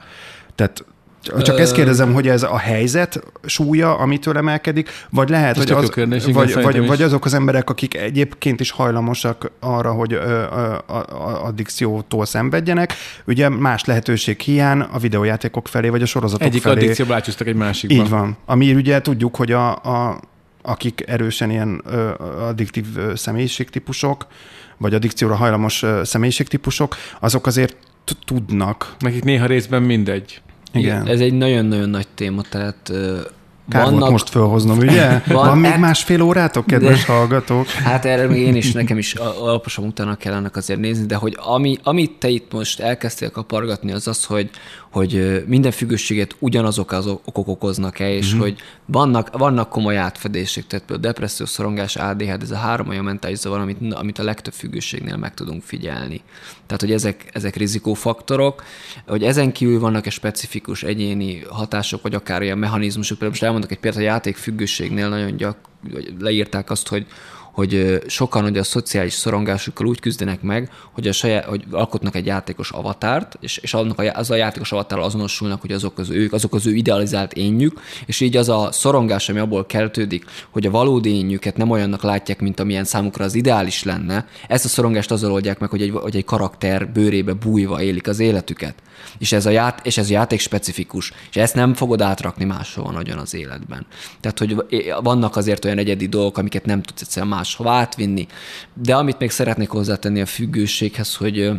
Tehát 0.55 0.85
csak 1.43 1.59
ezt 1.59 1.75
kérdezem, 1.75 2.13
hogy 2.13 2.29
ez 2.29 2.43
a 2.43 2.59
helyzet 2.59 3.23
súlya, 3.45 3.97
amitől 3.99 4.37
emelkedik, 4.37 4.91
vagy 5.11 5.29
lehet, 5.29 5.57
hogy 5.57 5.71
az, 5.71 5.89
kérdés, 5.89 6.25
vagy, 6.25 6.55
vagy, 6.55 6.87
vagy 6.87 7.03
azok 7.03 7.25
az 7.25 7.35
emberek, 7.35 7.71
akik 7.71 7.97
egyébként 7.97 8.61
is 8.61 8.71
hajlamosak 8.71 9.51
arra, 9.61 9.93
hogy 9.93 10.13
ö, 10.13 10.19
ö, 10.19 10.77
addikciótól 11.43 12.25
szenvedjenek, 12.25 12.93
ugye 13.27 13.49
más 13.49 13.85
lehetőség 13.85 14.41
hiány 14.41 14.81
a 14.81 14.99
videójátékok 14.99 15.69
felé, 15.69 15.89
vagy 15.89 16.03
a 16.03 16.07
sorozatok 16.07 16.47
Egyik 16.47 16.63
felé. 16.63 16.75
Egyik 16.75 16.85
addikcióba 16.85 17.15
átcsúsztak 17.15 17.47
egy 17.47 17.57
másikba. 17.57 17.95
Így 17.95 18.09
van. 18.09 18.37
Ami 18.45 18.75
ugye 18.75 19.01
tudjuk, 19.01 19.37
hogy 19.37 19.53
a, 19.53 19.71
a 19.71 20.21
akik 20.63 21.05
erősen 21.07 21.51
ilyen 21.51 21.83
ö, 21.85 22.11
addiktív 22.41 22.85
személyiségtípusok, 23.15 24.27
vagy 24.77 24.95
addikcióra 24.95 25.35
hajlamos 25.35 25.85
személyiségtípusok, 26.03 26.97
azok 27.21 27.47
azért 27.47 27.77
tudnak. 28.25 28.95
Nekik 28.99 29.25
néha 29.25 29.47
részben 29.47 29.83
mindegy. 29.83 30.43
Igen. 30.75 31.07
Ez 31.07 31.21
egy 31.21 31.35
nagyon-nagyon 31.35 31.89
nagy 31.89 32.07
téma, 32.15 32.43
tehát 32.43 32.93
Kár 33.69 33.83
vannak... 33.85 33.99
volt 33.99 34.11
most 34.11 34.29
felhoznom, 34.29 34.79
ugye? 34.79 35.09
Van, 35.27 35.47
Van 35.47 35.59
még 35.59 35.71
hát, 35.71 35.81
másfél 35.81 36.23
órátok, 36.23 36.67
kedves 36.67 37.05
de, 37.05 37.13
hallgatók? 37.13 37.67
Hát 37.91 38.05
erre 38.05 38.27
még 38.27 38.41
én 38.41 38.55
is, 38.55 38.73
nekem 38.73 38.99
is 38.99 39.15
alaposan 39.15 39.85
utána 39.85 40.15
kellene 40.15 40.51
azért 40.53 40.81
nézni, 40.81 41.07
de 41.07 41.15
hogy 41.15 41.39
ami, 41.41 41.79
amit 41.83 42.13
te 42.19 42.29
itt 42.29 42.53
most 42.53 42.81
elkezdtél 42.81 43.31
kapargatni, 43.31 43.93
az 43.93 44.09
az, 44.09 44.25
hogy, 44.25 44.51
hogy 44.95 45.45
minden 45.47 45.71
függőséget 45.71 46.37
ugyanazok 46.39 46.93
az 46.93 47.07
okok 47.07 47.49
okoznak 47.49 47.99
el, 47.99 48.11
és 48.11 48.31
mm-hmm. 48.31 48.41
hogy 48.41 48.57
vannak, 48.87 49.39
vannak 49.39 49.69
komoly 49.69 49.97
átfedések, 49.97 50.67
tehát 50.67 50.85
például 50.87 51.13
depresszió, 51.13 51.47
szorongás, 51.47 51.97
ADHD, 51.97 52.43
ez 52.43 52.51
a 52.51 52.57
három 52.57 52.89
olyan 52.89 53.05
mentális 53.05 53.39
zavar, 53.39 53.61
amit, 53.61 53.93
amit 53.93 54.19
a 54.19 54.23
legtöbb 54.23 54.53
függőségnél 54.53 55.17
meg 55.17 55.35
tudunk 55.35 55.63
figyelni. 55.63 56.21
Tehát, 56.67 56.81
hogy 56.81 56.93
ezek, 56.93 57.31
ezek 57.33 57.57
rizikófaktorok, 57.57 58.65
hogy 59.07 59.23
ezen 59.23 59.53
kívül 59.53 59.79
vannak-e 59.79 60.11
specifikus 60.11 60.83
egyéni 60.83 61.43
hatások, 61.49 62.03
vagy 62.03 62.15
akár 62.15 62.41
olyan 62.41 62.59
mechanizmusok, 62.59 63.19
például 63.19 63.31
most 63.31 63.43
elmondok 63.43 63.71
egy 63.71 63.79
példát, 63.79 64.01
a 64.01 64.05
játékfüggőségnél 64.05 65.09
nagyon 65.09 65.37
gyak, 65.37 65.57
leírták 66.19 66.71
azt, 66.71 66.89
hogy, 66.89 67.07
hogy 67.55 68.03
sokan 68.07 68.43
hogy 68.43 68.59
a 68.59 68.63
szociális 68.63 69.13
szorongásukkal 69.13 69.87
úgy 69.87 70.01
küzdenek 70.01 70.43
meg, 70.43 70.71
hogy, 70.93 71.09
a 71.09 71.13
saját, 71.13 71.45
hogy 71.45 71.65
alkotnak 71.71 72.15
egy 72.15 72.27
játékos 72.27 72.71
avatárt, 72.71 73.37
és, 73.41 73.57
és 73.57 73.75
annak 73.75 73.99
a, 73.99 74.13
az 74.15 74.31
a 74.31 74.35
játékos 74.35 74.73
avatárral 74.73 75.07
azonosulnak, 75.07 75.61
hogy 75.61 75.73
azok 75.73 75.99
az 75.99 76.11
ők, 76.11 76.33
azok 76.33 76.55
az 76.55 76.67
ő 76.67 76.75
idealizált 76.75 77.33
énjük, 77.33 77.81
és 78.07 78.21
így 78.21 78.37
az 78.37 78.49
a 78.49 78.69
szorongás, 78.73 79.29
ami 79.29 79.39
abból 79.39 79.67
keltődik, 79.67 80.25
hogy 80.51 80.67
a 80.67 80.71
valódi 80.71 81.15
énjüket 81.15 81.57
nem 81.57 81.71
olyannak 81.71 82.03
látják, 82.03 82.41
mint 82.41 82.61
amilyen 82.61 82.85
számukra 82.85 83.25
az 83.25 83.35
ideális 83.35 83.83
lenne, 83.83 84.27
ezt 84.49 84.65
a 84.65 84.69
szorongást 84.69 85.11
azzal 85.11 85.33
oldják 85.33 85.59
meg, 85.59 85.71
hogy 85.71 85.83
egy, 85.83 85.91
hogy 85.91 86.17
egy 86.17 86.25
karakter 86.25 86.89
bőrébe 86.93 87.33
bújva 87.33 87.83
élik 87.83 88.09
az 88.09 88.19
életüket. 88.19 88.75
És 89.19 89.33
ez 89.33 89.47
a, 89.47 89.51
ját, 89.51 89.87
és 89.87 89.99
ez 89.99 90.11
játék 90.11 90.41
specifikus, 90.41 91.13
és 91.31 91.37
ezt 91.37 91.55
nem 91.55 91.75
fogod 91.75 92.01
átrakni 92.01 92.45
máshol 92.45 92.93
nagyon 92.93 93.19
az 93.19 93.35
életben. 93.35 93.87
Tehát, 94.21 94.39
hogy 94.39 94.57
vannak 95.03 95.37
azért 95.37 95.65
olyan 95.65 95.79
egyedi 95.79 96.07
dolgok, 96.07 96.39
amiket 96.39 96.65
nem 96.65 96.83
tudsz 96.83 97.01
egyszerűen 97.01 97.33
máshova 97.45 97.71
átvinni. 97.71 98.27
De 98.83 98.95
amit 98.95 99.19
még 99.19 99.31
szeretnék 99.31 99.69
hozzátenni 99.69 100.21
a 100.21 100.27
függőséghez, 100.27 101.17
hogy 101.17 101.51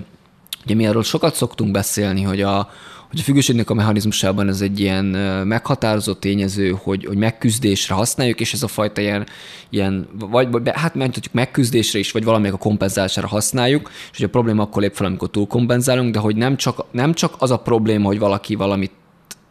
ugye 0.65 0.75
mi 0.75 0.87
arról 0.87 1.03
sokat 1.03 1.35
szoktunk 1.35 1.71
beszélni, 1.71 2.21
hogy 2.21 2.41
a, 2.41 2.69
hogy 3.09 3.19
a 3.19 3.23
függőségnek 3.23 3.69
a 3.69 3.73
mechanizmusában 3.73 4.47
ez 4.47 4.61
egy 4.61 4.79
ilyen 4.79 5.05
meghatározott 5.45 6.19
tényező, 6.19 6.69
hogy, 6.83 7.05
hogy 7.05 7.17
megküzdésre 7.17 7.93
használjuk, 7.93 8.39
és 8.39 8.53
ez 8.53 8.63
a 8.63 8.67
fajta 8.67 9.01
ilyen, 9.01 9.25
ilyen 9.69 10.07
vagy, 10.13 10.51
vagy 10.51 10.69
hát 10.73 10.95
mondhatjuk 10.95 11.33
megküzdésre 11.33 11.99
is, 11.99 12.11
vagy 12.11 12.23
valamelyik 12.23 12.55
a 12.55 12.57
kompenzálására 12.57 13.27
használjuk, 13.27 13.89
és 14.11 14.17
hogy 14.17 14.25
a 14.25 14.29
probléma 14.29 14.63
akkor 14.63 14.81
lép 14.81 14.93
fel, 14.93 15.05
amikor 15.05 15.29
túlkompenzálunk, 15.29 16.13
de 16.13 16.19
hogy 16.19 16.35
nem 16.35 16.57
csak, 16.57 16.85
nem 16.91 17.13
csak 17.13 17.35
az 17.37 17.51
a 17.51 17.57
probléma, 17.57 18.05
hogy 18.07 18.19
valaki 18.19 18.55
valamit 18.55 18.91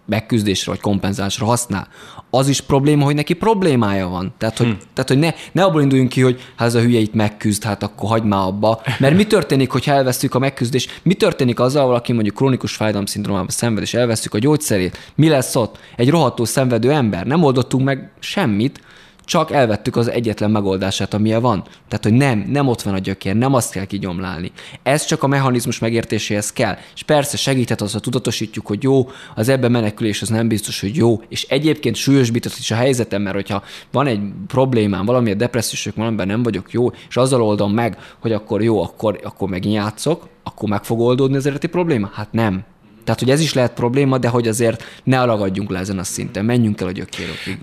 megküzdésre 0.07 0.71
vagy 0.71 0.81
kompenzálásra 0.81 1.47
használ. 1.47 1.89
Az 2.31 2.49
is 2.49 2.61
probléma, 2.61 3.05
hogy 3.05 3.15
neki 3.15 3.33
problémája 3.33 4.09
van. 4.09 4.35
Tehát, 4.39 4.59
hogy, 4.59 4.67
hmm. 4.67 4.79
tehát, 4.95 5.11
hogy 5.11 5.19
ne, 5.19 5.31
ne 5.53 5.65
abból 5.65 5.83
induljunk 5.83 6.11
ki, 6.11 6.21
hogy 6.21 6.41
hát 6.57 6.69
ez 6.69 6.75
a 6.75 6.81
hülye 6.81 6.99
itt 6.99 7.15
megküzd, 7.15 7.65
hát 7.65 7.83
akkor 7.83 8.09
hagyd 8.09 8.25
már 8.25 8.47
abba. 8.47 8.81
Mert 8.99 9.17
mi 9.17 9.27
történik, 9.27 9.71
hogyha 9.71 9.93
elvesztjük 9.93 10.35
a 10.35 10.39
megküzdést? 10.39 11.01
Mi 11.03 11.15
történik 11.15 11.61
azzal, 11.61 11.87
valaki 11.87 12.13
mondjuk 12.13 12.35
krónikus 12.35 12.75
fájdalom 12.75 13.07
szindrómába 13.07 13.51
szenved, 13.51 13.83
és 13.83 13.95
elvesztjük 13.95 14.35
a 14.35 14.39
gyógyszerét? 14.39 15.13
Mi 15.15 15.29
lesz 15.29 15.57
ott? 15.57 15.79
Egy 15.97 16.11
rohadtó 16.11 16.45
szenvedő 16.45 16.93
ember. 16.93 17.27
Nem 17.27 17.43
oldottunk 17.43 17.85
meg 17.85 18.11
semmit, 18.19 18.81
csak 19.25 19.51
elvettük 19.51 19.97
az 19.97 20.11
egyetlen 20.11 20.51
megoldását, 20.51 21.15
amilyen 21.15 21.41
van. 21.41 21.63
Tehát, 21.89 22.05
hogy 22.05 22.13
nem, 22.13 22.45
nem 22.49 22.69
ott 22.69 22.83
van 22.83 22.95
a 22.95 22.99
gyökér, 22.99 23.35
nem 23.37 23.55
azt 23.55 23.73
kell 23.73 23.85
kigyomlálni. 23.85 24.53
Ez 24.83 25.05
csak 25.05 25.23
a 25.23 25.27
mechanizmus 25.27 25.79
megértéséhez 25.79 26.53
kell. 26.53 26.77
És 26.95 27.03
persze 27.03 27.37
segíthet 27.37 27.81
az, 27.81 27.93
ha 27.93 27.99
tudatosítjuk, 27.99 28.67
hogy 28.67 28.83
jó, 28.83 29.09
az 29.35 29.49
ebben 29.49 29.71
menekülés 29.71 30.23
az 30.23 30.29
nem 30.29 30.49
biztos, 30.49 30.81
hogy 30.81 30.97
jó, 30.97 31.23
és 31.29 31.43
egyébként 31.43 31.97
súlyosbított 31.97 32.57
is 32.59 32.71
a 32.71 32.75
helyzetem, 32.75 33.23
mert 33.23 33.35
hogyha 33.35 33.63
van 33.93 34.07
egy 34.07 34.21
problémám, 34.47 35.05
valami 35.05 35.31
a 35.31 35.35
depressziósok, 35.35 35.95
valamiben 35.95 36.27
nem 36.27 36.43
vagyok 36.43 36.73
jó, 36.73 36.91
és 37.09 37.17
azzal 37.17 37.43
oldom 37.43 37.73
meg, 37.73 37.99
hogy 38.19 38.33
akkor 38.33 38.63
jó, 38.63 38.83
akkor, 38.83 39.21
akkor 39.23 39.49
megint 39.49 39.75
játszok, 39.75 40.29
akkor 40.43 40.69
meg 40.69 40.85
fog 40.85 41.01
oldódni 41.01 41.37
az 41.37 41.47
eredeti 41.47 41.67
probléma? 41.67 42.11
Hát 42.13 42.33
nem. 42.33 42.65
Tehát, 43.05 43.21
hogy 43.21 43.31
ez 43.31 43.41
is 43.41 43.53
lehet 43.53 43.73
probléma, 43.73 44.19
de 44.19 44.29
hogy 44.29 44.49
azért 44.49 44.85
ne 45.05 45.21
alagadjunk 45.21 45.71
le 45.71 45.79
ezen 45.79 45.99
a 45.99 46.05
szinten, 46.05 46.45
menjünk 46.45 46.81
el 46.81 46.87
a 46.87 46.91
gyökérokig. 46.91 47.59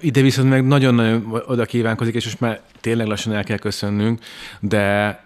Ide 0.00 0.20
viszont 0.20 0.48
meg 0.48 0.66
nagyon-nagyon 0.66 1.42
oda 1.46 1.64
kívánkozik, 1.64 2.14
és 2.14 2.24
most 2.24 2.40
már 2.40 2.60
tényleg 2.80 3.06
lassan 3.06 3.32
el 3.32 3.44
kell 3.44 3.58
köszönnünk, 3.58 4.20
de 4.60 5.24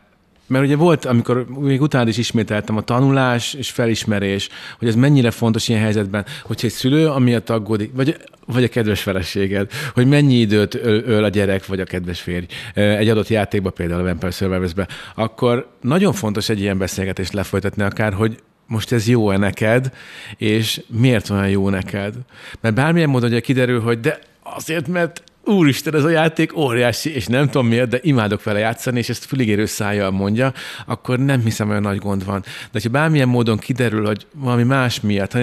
mert 0.51 0.65
ugye 0.65 0.77
volt, 0.77 1.05
amikor 1.05 1.47
még 1.59 1.81
utána 1.81 2.09
is 2.09 2.17
ismételtem 2.17 2.77
a 2.77 2.81
tanulás 2.81 3.55
és 3.55 3.71
felismerés, 3.71 4.49
hogy 4.79 4.89
ez 4.89 4.95
mennyire 4.95 5.31
fontos 5.31 5.69
ilyen 5.69 5.81
helyzetben, 5.81 6.25
hogyha 6.43 6.67
egy 6.67 6.73
szülő 6.73 7.09
amiatt 7.09 7.51
aggódik, 7.51 7.91
vagy, 7.95 8.17
vagy 8.47 8.65
a 8.65 8.69
kedves 8.69 9.03
feleséged, 9.03 9.71
hogy 9.95 10.07
mennyi 10.07 10.35
időt 10.35 10.75
öl, 10.83 11.25
a 11.25 11.29
gyerek, 11.29 11.67
vagy 11.67 11.81
a 11.81 11.85
kedves 11.85 12.21
férj 12.21 12.47
egy 12.75 13.09
adott 13.09 13.29
játékba, 13.29 13.71
például 13.71 14.01
a 14.01 14.15
Vampire 14.15 14.87
akkor 15.15 15.71
nagyon 15.81 16.13
fontos 16.13 16.49
egy 16.49 16.61
ilyen 16.61 16.79
beszélgetést 16.79 17.33
lefolytatni 17.33 17.83
akár, 17.83 18.13
hogy 18.13 18.39
most 18.71 18.93
ez 18.93 19.09
jó-e 19.09 19.37
neked, 19.37 19.93
és 20.37 20.83
miért 20.87 21.27
van 21.27 21.49
jó 21.49 21.69
neked. 21.69 22.15
Mert 22.61 22.75
bármilyen 22.75 23.09
módon 23.09 23.31
ugye 23.31 23.41
kiderül, 23.41 23.81
hogy 23.81 24.01
de 24.01 24.19
azért, 24.43 24.89
mert 24.89 25.23
úristen, 25.45 25.95
ez 25.95 26.05
a 26.05 26.09
játék 26.09 26.57
óriási, 26.57 27.15
és 27.15 27.27
nem 27.27 27.47
tudom 27.47 27.67
miért, 27.67 27.89
de 27.89 27.99
imádok 28.03 28.43
vele 28.43 28.59
játszani, 28.59 28.99
és 28.99 29.09
ezt 29.09 29.25
füligérő 29.25 29.67
szájjal 29.67 30.11
mondja, 30.11 30.53
akkor 30.87 31.19
nem 31.19 31.41
hiszem, 31.41 31.69
olyan 31.69 31.83
nagy 31.83 31.99
gond 31.99 32.25
van. 32.25 32.45
De 32.73 32.81
ha 32.83 32.89
bármilyen 32.89 33.29
módon 33.29 33.59
kiderül, 33.59 34.07
hogy 34.07 34.27
valami 34.35 34.63
más 34.63 35.01
miatt, 35.01 35.37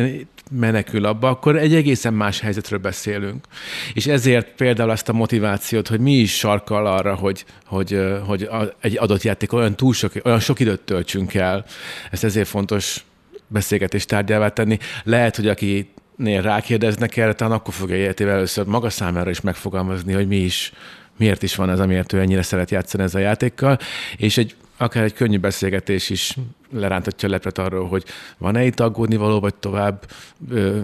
menekül 0.52 1.06
abba, 1.06 1.30
akkor 1.30 1.58
egy 1.58 1.76
egészen 1.76 2.14
más 2.14 2.40
helyzetről 2.40 2.80
beszélünk. 2.80 3.46
És 3.94 4.08
ezért 4.08 4.48
például 4.56 4.90
azt 4.90 5.10
a 5.10 5.14
motivációt, 5.14 5.88
hogy 5.88 6.00
mi 6.00 6.14
is 6.14 6.38
sarkal 6.38 6.86
arra, 6.86 7.16
hogy, 7.16 7.46
hogy, 7.66 8.00
hogy 8.26 8.50
egy 8.80 8.98
adott 8.98 9.22
játék 9.22 9.54
olyan 9.54 9.76
túl 9.76 9.94
sok, 9.94 10.12
olyan 10.24 10.40
sok 10.40 10.60
időt 10.60 10.80
töltsünk 10.80 11.34
el. 11.34 11.66
Ezt 12.12 12.24
ezért 12.24 12.48
fontos 12.48 13.06
beszélgetés 13.48 14.06
tárgyává 14.06 14.50
tenni. 14.50 14.78
Lehet, 15.04 15.36
hogy 15.36 15.48
aki 15.48 15.90
rákérdeznek 16.24 17.18
erre, 17.18 17.34
talán 17.34 17.54
akkor 17.54 17.74
fogja 17.74 17.96
életével 17.96 18.36
először 18.36 18.66
maga 18.66 18.90
számára 18.90 19.30
is 19.30 19.42
megfogalmazni, 19.42 20.14
hogy 20.14 20.28
mi 20.28 20.38
is, 20.38 20.74
miért 21.18 21.44
is 21.44 21.56
van 21.56 21.70
ez, 21.70 21.80
amiért 21.80 22.14
ő 22.14 22.20
ennyire 22.20 22.42
szeret 22.42 22.72
játszani 22.72 23.04
ezzel 23.04 23.22
a 23.22 23.24
játékkal, 23.24 23.78
és 24.18 24.38
egy 24.38 24.56
akár 24.78 25.04
egy 25.04 25.14
könnyű 25.14 25.38
beszélgetés 25.38 26.10
is 26.10 26.38
lerántatja 26.72 27.28
a 27.28 27.32
lepret 27.32 27.58
arról, 27.58 27.88
hogy 27.88 28.04
van-e 28.38 28.66
itt 28.66 28.80
aggódni 28.80 29.16
való, 29.16 29.40
vagy 29.40 29.56
tovább 29.56 30.06
ö, 30.50 30.80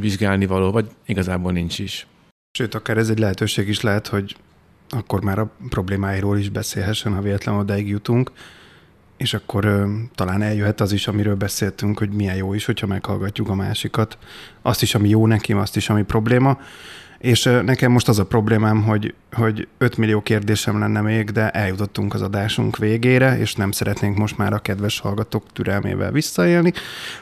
vizsgálni 0.00 0.46
való, 0.46 0.70
vagy 0.70 0.86
igazából 1.06 1.52
nincs 1.52 1.78
is. 1.78 2.06
Sőt, 2.58 2.74
akár 2.74 2.96
ez 2.96 3.08
egy 3.08 3.18
lehetőség 3.18 3.68
is 3.68 3.80
lehet, 3.80 4.06
hogy 4.06 4.36
akkor 4.88 5.22
már 5.22 5.38
a 5.38 5.50
problémáiról 5.68 6.38
is 6.38 6.48
beszélhessen, 6.48 7.14
ha 7.14 7.20
véletlenül 7.20 7.60
odaig 7.60 7.88
jutunk, 7.88 8.32
és 9.18 9.34
akkor 9.34 9.64
ö, 9.64 9.86
talán 10.14 10.42
eljöhet 10.42 10.80
az 10.80 10.92
is, 10.92 11.08
amiről 11.08 11.34
beszéltünk, 11.34 11.98
hogy 11.98 12.10
milyen 12.10 12.36
jó 12.36 12.54
is, 12.54 12.64
hogyha 12.64 12.86
meghallgatjuk 12.86 13.48
a 13.48 13.54
másikat. 13.54 14.18
Azt 14.62 14.82
is, 14.82 14.94
ami 14.94 15.08
jó 15.08 15.26
nekem, 15.26 15.58
azt 15.58 15.76
is, 15.76 15.90
ami 15.90 16.02
probléma. 16.02 16.58
És 17.18 17.46
ö, 17.46 17.62
nekem 17.62 17.92
most 17.92 18.08
az 18.08 18.18
a 18.18 18.26
problémám, 18.26 18.82
hogy, 18.82 19.14
hogy 19.32 19.68
5 19.78 19.96
millió 19.96 20.20
kérdésem 20.20 20.78
lenne 20.78 21.00
még, 21.00 21.30
de 21.30 21.50
eljutottunk 21.50 22.14
az 22.14 22.22
adásunk 22.22 22.76
végére, 22.76 23.38
és 23.38 23.54
nem 23.54 23.70
szeretnénk 23.70 24.16
most 24.16 24.36
már 24.36 24.52
a 24.52 24.58
kedves 24.58 25.00
hallgatók 25.00 25.44
türelmével 25.52 26.10
visszaélni, 26.10 26.72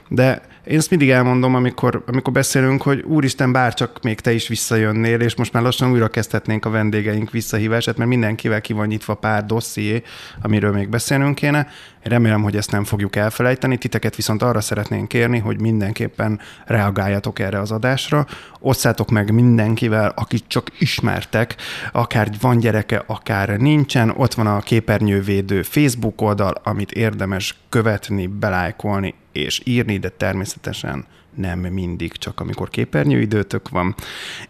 de 0.08 0.42
én 0.66 0.76
ezt 0.76 0.90
mindig 0.90 1.10
elmondom, 1.10 1.54
amikor, 1.54 2.02
amikor 2.06 2.32
beszélünk, 2.32 2.82
hogy 2.82 3.02
úristen, 3.02 3.52
bárcsak 3.52 4.02
még 4.02 4.20
te 4.20 4.32
is 4.32 4.48
visszajönnél, 4.48 5.20
és 5.20 5.36
most 5.36 5.52
már 5.52 5.62
lassan 5.62 5.90
újra 5.90 6.08
kezdhetnénk 6.08 6.64
a 6.64 6.70
vendégeink 6.70 7.30
visszahívását, 7.30 7.96
mert 7.96 8.10
mindenkivel 8.10 8.60
ki 8.60 8.72
van 8.72 8.86
nyitva 8.86 9.14
pár 9.14 9.46
dosszié, 9.46 10.02
amiről 10.42 10.72
még 10.72 10.88
beszélnünk 10.88 11.34
kéne. 11.34 11.68
Én 12.04 12.12
remélem, 12.12 12.42
hogy 12.42 12.56
ezt 12.56 12.70
nem 12.70 12.84
fogjuk 12.84 13.16
elfelejteni, 13.16 13.76
titeket 13.76 14.16
viszont 14.16 14.42
arra 14.42 14.60
szeretnénk 14.60 15.08
kérni, 15.08 15.38
hogy 15.38 15.60
mindenképpen 15.60 16.40
reagáljatok 16.64 17.38
erre 17.38 17.60
az 17.60 17.70
adásra, 17.70 18.26
osszátok 18.60 19.10
meg 19.10 19.32
mindenkivel, 19.32 20.12
akit 20.16 20.44
csak 20.46 20.70
ismertek, 20.78 21.56
akár 21.96 22.30
van 22.40 22.58
gyereke, 22.58 23.02
akár 23.06 23.48
nincsen, 23.48 24.10
ott 24.16 24.34
van 24.34 24.46
a 24.46 24.60
képernyővédő 24.60 25.62
Facebook 25.62 26.20
oldal, 26.20 26.54
amit 26.64 26.92
érdemes 26.92 27.56
követni, 27.68 28.26
belájkolni, 28.26 29.14
és 29.32 29.60
írni, 29.64 29.98
de 29.98 30.08
természetesen 30.08 31.04
nem 31.34 31.58
mindig, 31.58 32.12
csak 32.12 32.40
amikor 32.40 32.68
képernyőidőtök 32.68 33.68
van. 33.68 33.94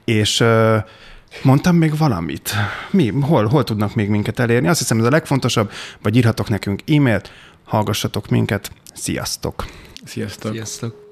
És 0.05 0.45
Mondtam 1.43 1.77
még 1.77 1.97
valamit? 1.97 2.53
Mi? 2.91 3.09
Hol, 3.09 3.47
hol 3.47 3.65
tudnak 3.65 3.95
még 3.95 4.09
minket 4.09 4.39
elérni? 4.39 4.69
Azt 4.69 4.79
hiszem 4.79 4.99
ez 4.99 5.05
a 5.05 5.11
legfontosabb, 5.11 5.71
vagy 6.03 6.17
írhatok 6.17 6.49
nekünk 6.49 6.81
e-mailt, 6.87 7.33
hallgassatok 7.65 8.29
minket. 8.29 8.71
Sziasztok! 8.95 9.65
Sziasztok! 10.05 10.53
Sziasztok! 10.53 11.06